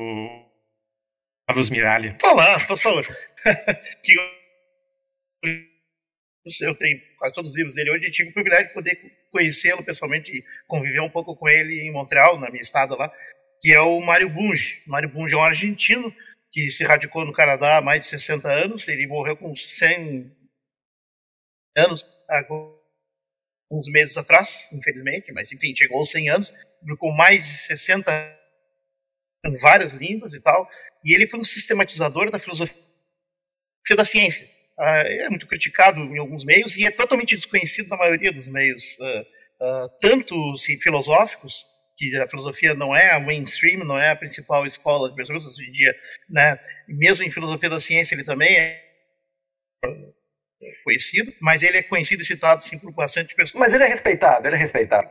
Carlos 1.44 1.68
Miralha. 1.68 2.16
Olá, 2.22 2.56
por 2.64 2.78
favor. 2.78 3.04
que 4.00 4.14
eu 6.62 6.74
tenho 6.76 7.00
quase 7.18 7.34
todos 7.34 7.50
os 7.50 7.56
livros 7.56 7.74
dele 7.74 7.90
hoje 7.90 8.06
e 8.06 8.10
tive 8.12 8.30
o 8.30 8.32
privilégio 8.32 8.68
de 8.68 8.74
poder 8.74 9.26
conhecê-lo 9.32 9.82
pessoalmente 9.82 10.30
e 10.30 10.44
conviver 10.68 11.00
um 11.00 11.10
pouco 11.10 11.34
com 11.34 11.48
ele 11.48 11.80
em 11.80 11.90
Montreal, 11.90 12.38
na 12.38 12.48
minha 12.48 12.60
estada 12.60 12.94
lá, 12.94 13.12
que 13.60 13.72
é 13.72 13.80
o 13.80 14.00
Mário 14.00 14.30
Bunge. 14.30 14.80
Mário 14.86 15.08
Bunge 15.08 15.34
é 15.34 15.36
um 15.36 15.42
argentino 15.42 16.14
que 16.52 16.70
se 16.70 16.84
radicou 16.84 17.24
no 17.24 17.32
Canadá 17.32 17.78
há 17.78 17.82
mais 17.82 18.02
de 18.02 18.06
60 18.06 18.48
anos, 18.48 18.86
ele 18.86 19.08
morreu 19.08 19.36
com 19.36 19.52
100 19.52 20.30
anos, 21.76 22.04
uns 23.70 23.88
meses 23.88 24.16
atrás, 24.16 24.68
infelizmente, 24.72 25.32
mas 25.32 25.52
enfim, 25.52 25.74
chegou 25.74 25.98
aos 25.98 26.10
100 26.10 26.30
anos, 26.30 26.52
com 26.98 27.12
mais 27.12 27.44
de 27.44 27.52
60 27.52 28.40
em 29.46 29.56
várias 29.56 29.94
línguas 29.94 30.34
e 30.34 30.42
tal, 30.42 30.68
e 31.04 31.14
ele 31.14 31.26
foi 31.26 31.40
um 31.40 31.44
sistematizador 31.44 32.30
da 32.30 32.38
filosofia 32.38 32.76
da 33.96 34.04
ciência 34.04 34.46
ah, 34.80 35.02
é 35.06 35.28
muito 35.28 35.46
criticado 35.46 36.00
em 36.00 36.18
alguns 36.18 36.42
meios 36.42 36.78
e 36.78 36.86
é 36.86 36.90
totalmente 36.90 37.36
desconhecido 37.36 37.88
na 37.90 37.98
maioria 37.98 38.32
dos 38.32 38.48
meios, 38.48 38.96
uh, 38.98 39.20
uh, 39.62 39.90
tanto 40.00 40.56
sim, 40.56 40.80
filosóficos, 40.80 41.66
que 41.98 42.16
a 42.16 42.26
filosofia 42.26 42.72
não 42.72 42.96
é 42.96 43.10
a 43.10 43.20
mainstream, 43.20 43.84
não 43.84 43.98
é 43.98 44.10
a 44.10 44.16
principal 44.16 44.64
escola 44.64 45.10
de 45.10 45.16
pessoas 45.16 45.46
hoje 45.46 45.68
em 45.68 45.72
dia, 45.72 45.94
né? 46.30 46.58
mesmo 46.88 47.26
em 47.26 47.30
filosofia 47.30 47.68
da 47.68 47.78
ciência 47.78 48.14
ele 48.14 48.24
também 48.24 48.56
é 48.56 48.82
conhecido, 50.84 51.32
mas 51.40 51.62
ele 51.62 51.78
é 51.78 51.82
conhecido 51.82 52.22
e 52.22 52.24
citado 52.24 52.62
sim 52.62 52.78
por 52.78 52.92
bastante 52.92 53.34
pessoas. 53.34 53.58
Mas 53.58 53.74
ele 53.74 53.84
é 53.84 53.86
respeitado, 53.86 54.46
ele 54.46 54.56
é 54.56 54.58
respeitado. 54.58 55.08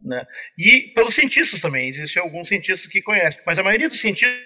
Né? 0.00 0.26
E 0.58 0.92
pelos 0.94 1.14
cientistas 1.14 1.60
também, 1.60 1.88
existem 1.88 2.20
alguns 2.20 2.48
cientistas 2.48 2.90
que 2.90 3.00
conhecem, 3.00 3.42
mas 3.46 3.58
a 3.58 3.62
maioria 3.62 3.88
dos 3.88 4.00
cientistas 4.00 4.42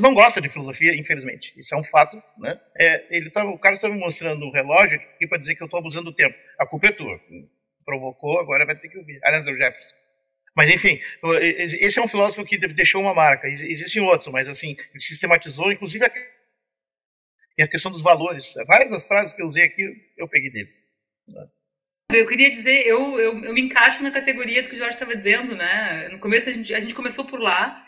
não 0.00 0.14
gostam 0.14 0.42
de 0.42 0.48
filosofia, 0.48 0.94
infelizmente. 0.94 1.52
Isso 1.58 1.74
é 1.74 1.78
um 1.78 1.84
fato, 1.84 2.22
né? 2.38 2.58
É, 2.78 3.06
ele 3.10 3.30
tá, 3.30 3.44
o 3.44 3.58
cara 3.58 3.74
está 3.74 3.88
me 3.88 3.98
mostrando 3.98 4.44
um 4.44 4.50
relógio 4.50 4.98
aqui 4.98 5.26
para 5.26 5.38
dizer 5.38 5.54
que 5.54 5.62
eu 5.62 5.66
estou 5.66 5.80
abusando 5.80 6.10
do 6.10 6.16
tempo. 6.16 6.36
A 6.58 6.66
culpa 6.66 6.88
é 6.88 6.92
tua. 6.92 7.20
Provocou, 7.84 8.38
agora 8.38 8.66
vai 8.66 8.76
ter 8.76 8.88
que 8.88 8.98
ouvir. 8.98 9.20
Aliás, 9.22 9.46
é 9.46 9.52
o 9.52 9.56
Jefferson. 9.56 9.94
Mas, 10.54 10.68
enfim, 10.70 11.00
esse 11.80 11.98
é 11.98 12.02
um 12.02 12.08
filósofo 12.08 12.44
que 12.44 12.58
deixou 12.58 13.00
uma 13.00 13.14
marca. 13.14 13.48
Existem 13.48 14.02
outros, 14.02 14.32
mas, 14.32 14.48
assim, 14.48 14.76
ele 14.90 15.00
sistematizou, 15.00 15.72
inclusive, 15.72 16.04
a, 16.04 16.12
a 17.62 17.68
questão 17.68 17.90
dos 17.90 18.02
valores. 18.02 18.54
Várias 18.66 18.90
das 18.90 19.06
frases 19.06 19.34
que 19.34 19.42
eu 19.42 19.46
usei 19.46 19.64
aqui, 19.64 19.82
eu 20.16 20.28
peguei 20.28 20.50
dele. 20.50 20.70
Eu 22.12 22.26
queria 22.26 22.50
dizer, 22.50 22.86
eu, 22.86 23.18
eu, 23.18 23.44
eu 23.44 23.52
me 23.52 23.60
encaixo 23.60 24.02
na 24.02 24.10
categoria 24.10 24.62
do 24.62 24.68
que 24.68 24.74
o 24.74 24.78
Jorge 24.78 24.94
estava 24.94 25.14
dizendo, 25.14 25.54
né? 25.54 26.08
No 26.08 26.18
começo 26.18 26.48
a 26.48 26.52
gente, 26.52 26.74
a 26.74 26.80
gente 26.80 26.94
começou 26.94 27.24
por 27.24 27.40
lá, 27.40 27.86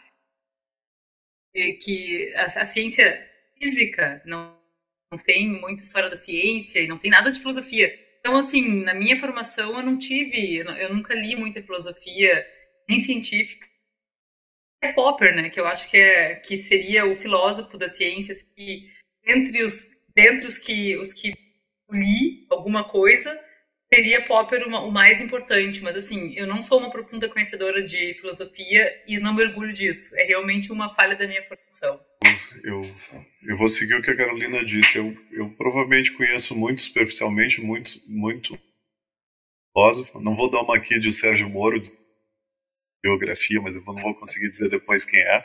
que 1.53 2.33
a, 2.37 2.45
a 2.45 2.65
ciência 2.65 3.29
física 3.59 4.23
não, 4.25 4.57
não 5.11 5.19
tem 5.19 5.49
muita 5.49 5.83
história 5.83 6.09
da 6.09 6.17
ciência 6.17 6.81
e 6.81 6.87
não 6.87 6.99
tem 6.99 7.11
nada 7.11 7.31
de 7.31 7.41
filosofia. 7.41 7.93
Então, 8.21 8.37
assim, 8.37 8.83
na 8.85 8.95
minha 8.95 9.19
formação 9.19 9.77
eu 9.77 9.83
não 9.83 9.99
tive, 9.99 10.57
eu 10.57 10.95
nunca 10.95 11.15
li 11.15 11.35
muita 11.35 11.63
filosofia, 11.63 12.47
nem 12.89 13.01
científica. 13.01 13.67
É 14.81 14.93
Popper, 14.93 15.35
né, 15.35 15.49
que 15.49 15.61
eu 15.61 15.67
acho 15.67 15.89
que, 15.91 15.97
é, 15.97 16.35
que 16.37 16.59
seria 16.59 17.05
o 17.05 17.15
filósofo 17.15 17.79
das 17.79 17.97
ciências 17.97 18.43
que, 18.43 18.91
entre 19.27 19.63
os, 19.63 19.91
dentre 20.15 20.47
os 20.47 20.59
que, 20.59 20.97
os 20.97 21.13
que 21.13 21.35
li 21.91 22.47
alguma 22.51 22.85
coisa, 22.85 23.39
seria 23.93 24.25
Popper 24.25 24.67
o 24.67 24.91
mais 24.91 25.21
importante, 25.21 25.83
mas 25.83 25.97
assim, 25.97 26.33
eu 26.35 26.47
não 26.47 26.63
sou 26.63 26.79
uma 26.79 26.91
profunda 26.91 27.29
conhecedora 27.29 27.83
de 27.83 28.15
filosofia 28.15 28.91
e 29.07 29.19
não 29.19 29.35
mergulho 29.35 29.73
disso. 29.73 30.17
É 30.17 30.25
realmente 30.25 30.73
uma 30.73 30.89
falha 30.89 31.15
da 31.15 31.27
minha 31.27 31.43
formação. 31.47 32.01
Eu, 32.65 32.81
eu 33.43 33.57
vou 33.57 33.69
seguir 33.69 33.95
o 33.95 34.03
que 34.03 34.11
a 34.11 34.17
Carolina 34.17 34.65
disse. 34.65 34.97
Eu, 34.97 35.15
eu 35.31 35.51
provavelmente 35.51 36.13
conheço 36.13 36.57
muito 36.57 36.81
superficialmente, 36.81 37.61
muito, 37.61 38.01
muito 38.07 38.59
filósofo. 39.73 40.21
Não 40.21 40.35
vou 40.35 40.51
dar 40.51 40.63
uma 40.63 40.77
aqui 40.77 40.99
de 40.99 41.13
Sérgio 41.13 41.51
Moro, 41.51 41.79
de 41.79 41.91
biografia, 43.03 43.61
mas 43.61 43.77
eu 43.77 43.83
não 43.85 44.01
vou 44.01 44.15
conseguir 44.15 44.49
dizer 44.49 44.71
depois 44.71 45.05
quem 45.05 45.21
é. 45.21 45.45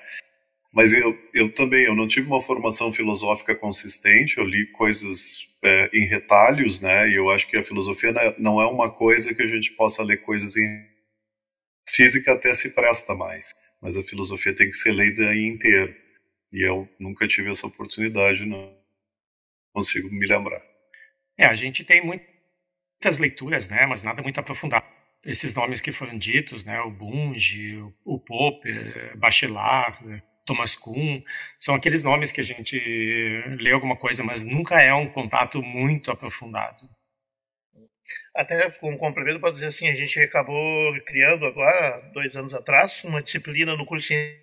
Mas 0.73 0.93
eu, 0.93 1.17
eu 1.33 1.51
também, 1.53 1.85
eu 1.85 1.95
não 1.95 2.07
tive 2.07 2.27
uma 2.27 2.41
formação 2.41 2.91
filosófica 2.91 3.55
consistente, 3.55 4.37
eu 4.37 4.43
li 4.43 4.67
coisas 4.67 5.47
é, 5.63 5.89
em 5.93 6.05
retalhos, 6.05 6.81
né? 6.81 7.09
E 7.09 7.15
eu 7.15 7.29
acho 7.29 7.47
que 7.47 7.57
a 7.57 7.63
filosofia 7.63 8.13
não 8.37 8.61
é 8.61 8.65
uma 8.67 8.91
coisa 8.91 9.33
que 9.33 9.41
a 9.41 9.47
gente 9.47 9.71
possa 9.71 10.03
ler 10.03 10.21
coisas 10.21 10.55
em 10.55 10.85
física 11.89 12.33
até 12.33 12.53
se 12.53 12.75
presta 12.75 13.15
mais, 13.15 13.53
mas 13.81 13.97
a 13.97 14.03
filosofia 14.03 14.53
tem 14.53 14.69
que 14.69 14.75
ser 14.75 14.93
lida 14.93 15.33
em 15.33 15.47
inteiro. 15.47 15.95
E 16.51 16.67
eu 16.67 16.87
nunca 16.99 17.27
tive 17.27 17.49
essa 17.49 17.67
oportunidade, 17.67 18.45
não 18.45 18.75
consigo 19.73 20.09
me 20.09 20.25
lembrar. 20.25 20.61
É, 21.37 21.45
a 21.45 21.55
gente 21.55 21.83
tem 21.83 22.03
muitas 22.03 23.17
leituras, 23.19 23.69
né? 23.69 23.85
Mas 23.85 24.03
nada 24.03 24.21
muito 24.21 24.39
aprofundado. 24.39 24.85
Esses 25.25 25.53
nomes 25.53 25.81
que 25.81 25.91
foram 25.91 26.17
ditos, 26.17 26.63
né? 26.63 26.79
O 26.81 26.91
Bunge, 26.91 27.77
o 28.05 28.19
Popper, 28.19 29.17
Bachelard, 29.17 30.23
Thomas 30.47 30.75
Kuhn, 30.75 31.21
são 31.59 31.75
aqueles 31.75 32.01
nomes 32.03 32.31
que 32.31 32.41
a 32.41 32.43
gente 32.43 32.79
lê 33.59 33.71
alguma 33.71 33.97
coisa, 33.97 34.23
mas 34.23 34.43
nunca 34.43 34.81
é 34.81 34.93
um 34.93 35.09
contato 35.09 35.61
muito 35.61 36.09
aprofundado. 36.09 36.89
Até 38.33 38.71
como 38.71 38.97
complemento, 38.97 39.41
pode 39.41 39.55
dizer 39.55 39.67
assim, 39.67 39.89
a 39.89 39.95
gente 39.95 40.17
acabou 40.21 40.93
criando 41.05 41.45
agora, 41.45 41.99
dois 42.13 42.35
anos 42.35 42.53
atrás, 42.53 43.03
uma 43.03 43.21
disciplina 43.21 43.75
no 43.75 43.85
curso 43.85 44.07
que 44.07 44.41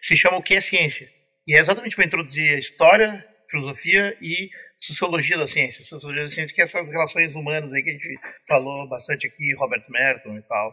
se 0.00 0.16
chama 0.16 0.36
O 0.36 0.42
que 0.42 0.54
é 0.54 0.60
Ciência? 0.60 1.08
E 1.46 1.56
é 1.56 1.58
exatamente 1.58 1.96
para 1.96 2.04
introduzir 2.04 2.54
a 2.54 2.58
história, 2.58 3.26
filosofia 3.50 4.16
e 4.20 4.48
sociologia 4.80 5.36
da 5.36 5.46
ciência. 5.46 5.82
Sociologia 5.82 6.22
da 6.22 6.28
ciência, 6.28 6.54
que 6.54 6.60
é 6.60 6.64
essas 6.64 6.88
relações 6.88 7.34
humanas 7.34 7.72
aí 7.72 7.82
que 7.82 7.90
a 7.90 7.92
gente 7.94 8.18
falou 8.46 8.88
bastante 8.88 9.26
aqui, 9.26 9.52
Robert 9.54 9.84
Merton 9.88 10.38
e 10.38 10.42
tal. 10.42 10.72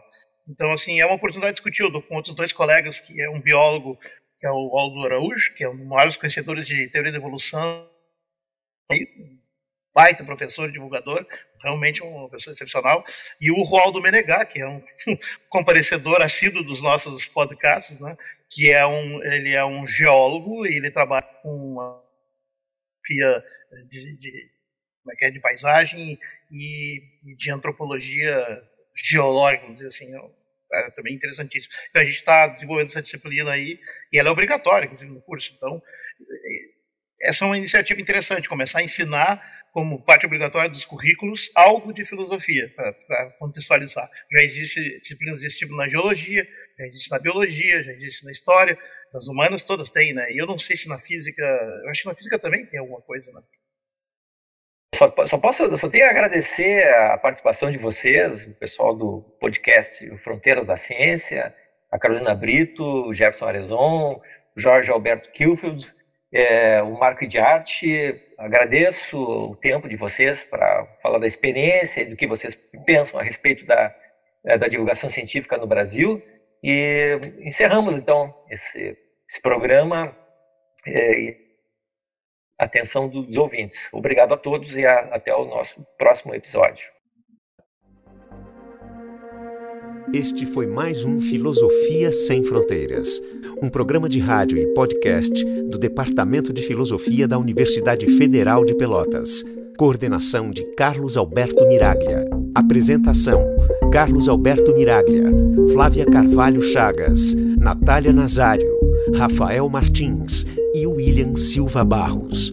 Então, 0.50 0.70
assim, 0.72 1.00
é 1.00 1.06
uma 1.06 1.14
oportunidade 1.14 1.52
de 1.52 1.62
discutir. 1.62 1.84
Com 2.08 2.16
outros 2.16 2.34
dois 2.34 2.52
colegas, 2.52 3.00
que 3.00 3.20
é 3.20 3.30
um 3.30 3.40
biólogo, 3.40 3.96
que 4.38 4.46
é 4.46 4.50
o 4.50 4.76
Aldo 4.76 5.04
Araújo, 5.04 5.54
que 5.54 5.62
é 5.62 5.68
um 5.68 5.76
dos 5.76 5.86
maiores 5.86 6.16
conhecedores 6.16 6.66
de 6.66 6.88
teoria 6.88 7.12
da 7.12 7.18
evolução, 7.18 7.88
e 8.90 9.06
baita 9.94 10.24
professor, 10.24 10.70
divulgador, 10.70 11.26
realmente 11.62 12.02
uma 12.02 12.28
pessoa 12.28 12.52
excepcional, 12.52 13.04
e 13.40 13.50
o 13.50 13.62
Roaldo 13.62 14.00
Menegá, 14.00 14.44
que 14.44 14.60
é 14.60 14.66
um 14.66 14.82
comparecedor 15.48 16.22
assíduo 16.22 16.64
dos 16.64 16.80
nossos 16.80 17.26
podcasts, 17.26 18.00
né, 18.00 18.16
que 18.48 18.72
é 18.72 18.84
um, 18.86 19.22
ele 19.22 19.50
é 19.50 19.64
um 19.64 19.86
geólogo 19.86 20.66
e 20.66 20.76
ele 20.76 20.90
trabalha 20.90 21.26
com 21.42 21.54
uma 21.54 22.02
de, 23.88 24.16
de, 24.16 24.50
como 25.02 25.12
é 25.12 25.16
que 25.16 25.24
é, 25.24 25.30
de 25.30 25.40
paisagem 25.40 26.18
e 26.50 27.02
de 27.36 27.50
antropologia 27.50 28.62
geológico, 28.94 29.62
vamos 29.64 29.80
dizer 29.80 29.88
assim, 29.88 30.14
é 30.72 30.90
também 30.90 31.14
interessantíssimo. 31.14 31.72
Então 31.90 32.02
a 32.02 32.04
gente 32.04 32.14
está 32.14 32.46
desenvolvendo 32.46 32.88
essa 32.88 33.02
disciplina 33.02 33.50
aí, 33.52 33.78
e 34.12 34.18
ela 34.18 34.28
é 34.28 34.32
obrigatória, 34.32 34.86
inclusive, 34.86 35.10
no 35.10 35.20
curso. 35.22 35.52
Então, 35.56 35.82
essa 37.22 37.44
é 37.44 37.46
uma 37.46 37.58
iniciativa 37.58 38.00
interessante, 38.00 38.48
começar 38.48 38.80
a 38.80 38.82
ensinar 38.82 39.60
como 39.72 40.02
parte 40.04 40.26
obrigatória 40.26 40.68
dos 40.68 40.84
currículos 40.84 41.50
algo 41.54 41.92
de 41.92 42.04
filosofia, 42.04 42.72
para 42.74 43.30
contextualizar. 43.38 44.10
Já 44.32 44.42
existe 44.42 44.98
disciplinas 44.98 45.40
desse 45.40 45.58
tipo 45.58 45.76
na 45.76 45.86
geologia, 45.86 46.46
já 46.78 46.86
existe 46.86 47.10
na 47.10 47.18
biologia, 47.18 47.82
já 47.82 47.92
existe 47.92 48.24
na 48.24 48.32
história, 48.32 48.78
nas 49.12 49.28
humanas 49.28 49.62
todas 49.62 49.90
têm, 49.90 50.12
né? 50.12 50.32
E 50.32 50.38
eu 50.38 50.46
não 50.46 50.58
sei 50.58 50.76
se 50.76 50.88
na 50.88 50.98
física, 50.98 51.42
eu 51.42 51.90
acho 51.90 52.02
que 52.02 52.08
na 52.08 52.14
física 52.14 52.38
também 52.38 52.66
tem 52.66 52.80
alguma 52.80 53.00
coisa, 53.02 53.30
né? 53.32 53.42
Só, 55.00 55.10
só 55.24 55.38
posso, 55.38 55.78
só 55.78 55.88
tenho 55.88 56.04
a 56.04 56.10
agradecer 56.10 56.86
a 56.86 57.16
participação 57.16 57.72
de 57.72 57.78
vocês, 57.78 58.44
o 58.44 58.54
pessoal 58.56 58.94
do 58.94 59.22
podcast 59.40 60.06
Fronteiras 60.18 60.66
da 60.66 60.76
Ciência, 60.76 61.54
a 61.90 61.98
Carolina 61.98 62.34
Brito, 62.34 62.84
o 62.84 63.14
Jefferson 63.14 63.46
Arezon, 63.46 64.20
o 64.54 64.60
Jorge 64.60 64.90
Alberto 64.90 65.32
Kilfield, 65.32 65.90
é, 66.30 66.82
o 66.82 66.98
Marco 66.98 67.26
de 67.26 67.38
Arte. 67.38 68.20
Agradeço 68.36 69.18
o 69.18 69.56
tempo 69.56 69.88
de 69.88 69.96
vocês 69.96 70.44
para 70.44 70.84
falar 71.02 71.18
da 71.18 71.26
experiência 71.26 72.02
e 72.02 72.04
do 72.04 72.14
que 72.14 72.26
vocês 72.26 72.54
pensam 72.84 73.18
a 73.18 73.22
respeito 73.22 73.64
da, 73.64 73.96
é, 74.44 74.58
da 74.58 74.68
divulgação 74.68 75.08
científica 75.08 75.56
no 75.56 75.66
Brasil. 75.66 76.22
E 76.62 77.18
encerramos 77.40 77.94
então 77.94 78.34
esse, 78.50 78.98
esse 79.26 79.40
programa. 79.40 80.14
É, 80.86 81.36
atenção 82.60 83.08
dos 83.08 83.36
ouvintes. 83.36 83.88
Obrigado 83.92 84.34
a 84.34 84.36
todos 84.36 84.76
e 84.76 84.84
a, 84.84 85.00
até 85.12 85.34
o 85.34 85.46
nosso 85.46 85.84
próximo 85.98 86.34
episódio. 86.34 86.88
Este 90.12 90.44
foi 90.44 90.66
mais 90.66 91.04
um 91.04 91.20
Filosofia 91.20 92.12
Sem 92.12 92.42
Fronteiras, 92.42 93.08
um 93.62 93.68
programa 93.70 94.08
de 94.08 94.18
rádio 94.18 94.58
e 94.58 94.66
podcast 94.74 95.44
do 95.68 95.78
Departamento 95.78 96.52
de 96.52 96.62
Filosofia 96.62 97.26
da 97.26 97.38
Universidade 97.38 98.06
Federal 98.18 98.64
de 98.64 98.74
Pelotas. 98.74 99.44
Coordenação 99.78 100.50
de 100.50 100.62
Carlos 100.74 101.16
Alberto 101.16 101.66
Miraglia. 101.66 102.28
Apresentação: 102.54 103.40
Carlos 103.90 104.28
Alberto 104.28 104.74
Miraglia, 104.74 105.24
Flávia 105.72 106.04
Carvalho 106.04 106.60
Chagas, 106.60 107.32
Natália 107.56 108.12
Nazário, 108.12 108.68
Rafael 109.14 109.66
Martins 109.70 110.44
e 110.74 110.86
William 110.86 111.36
Silva 111.36 111.84
Barros. 111.84 112.52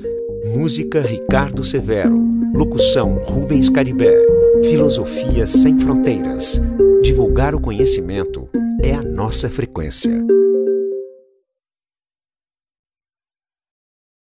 Música 0.55 1.01
Ricardo 1.01 1.63
Severo. 1.63 2.19
Locução 2.53 3.15
Rubens 3.25 3.69
Caribé. 3.69 4.15
Filosofia 4.63 5.45
sem 5.45 5.79
fronteiras. 5.79 6.61
Divulgar 7.01 7.53
o 7.53 7.59
conhecimento 7.59 8.49
é 8.81 8.93
a 8.93 9.03
nossa 9.03 9.49
frequência. 9.49 10.25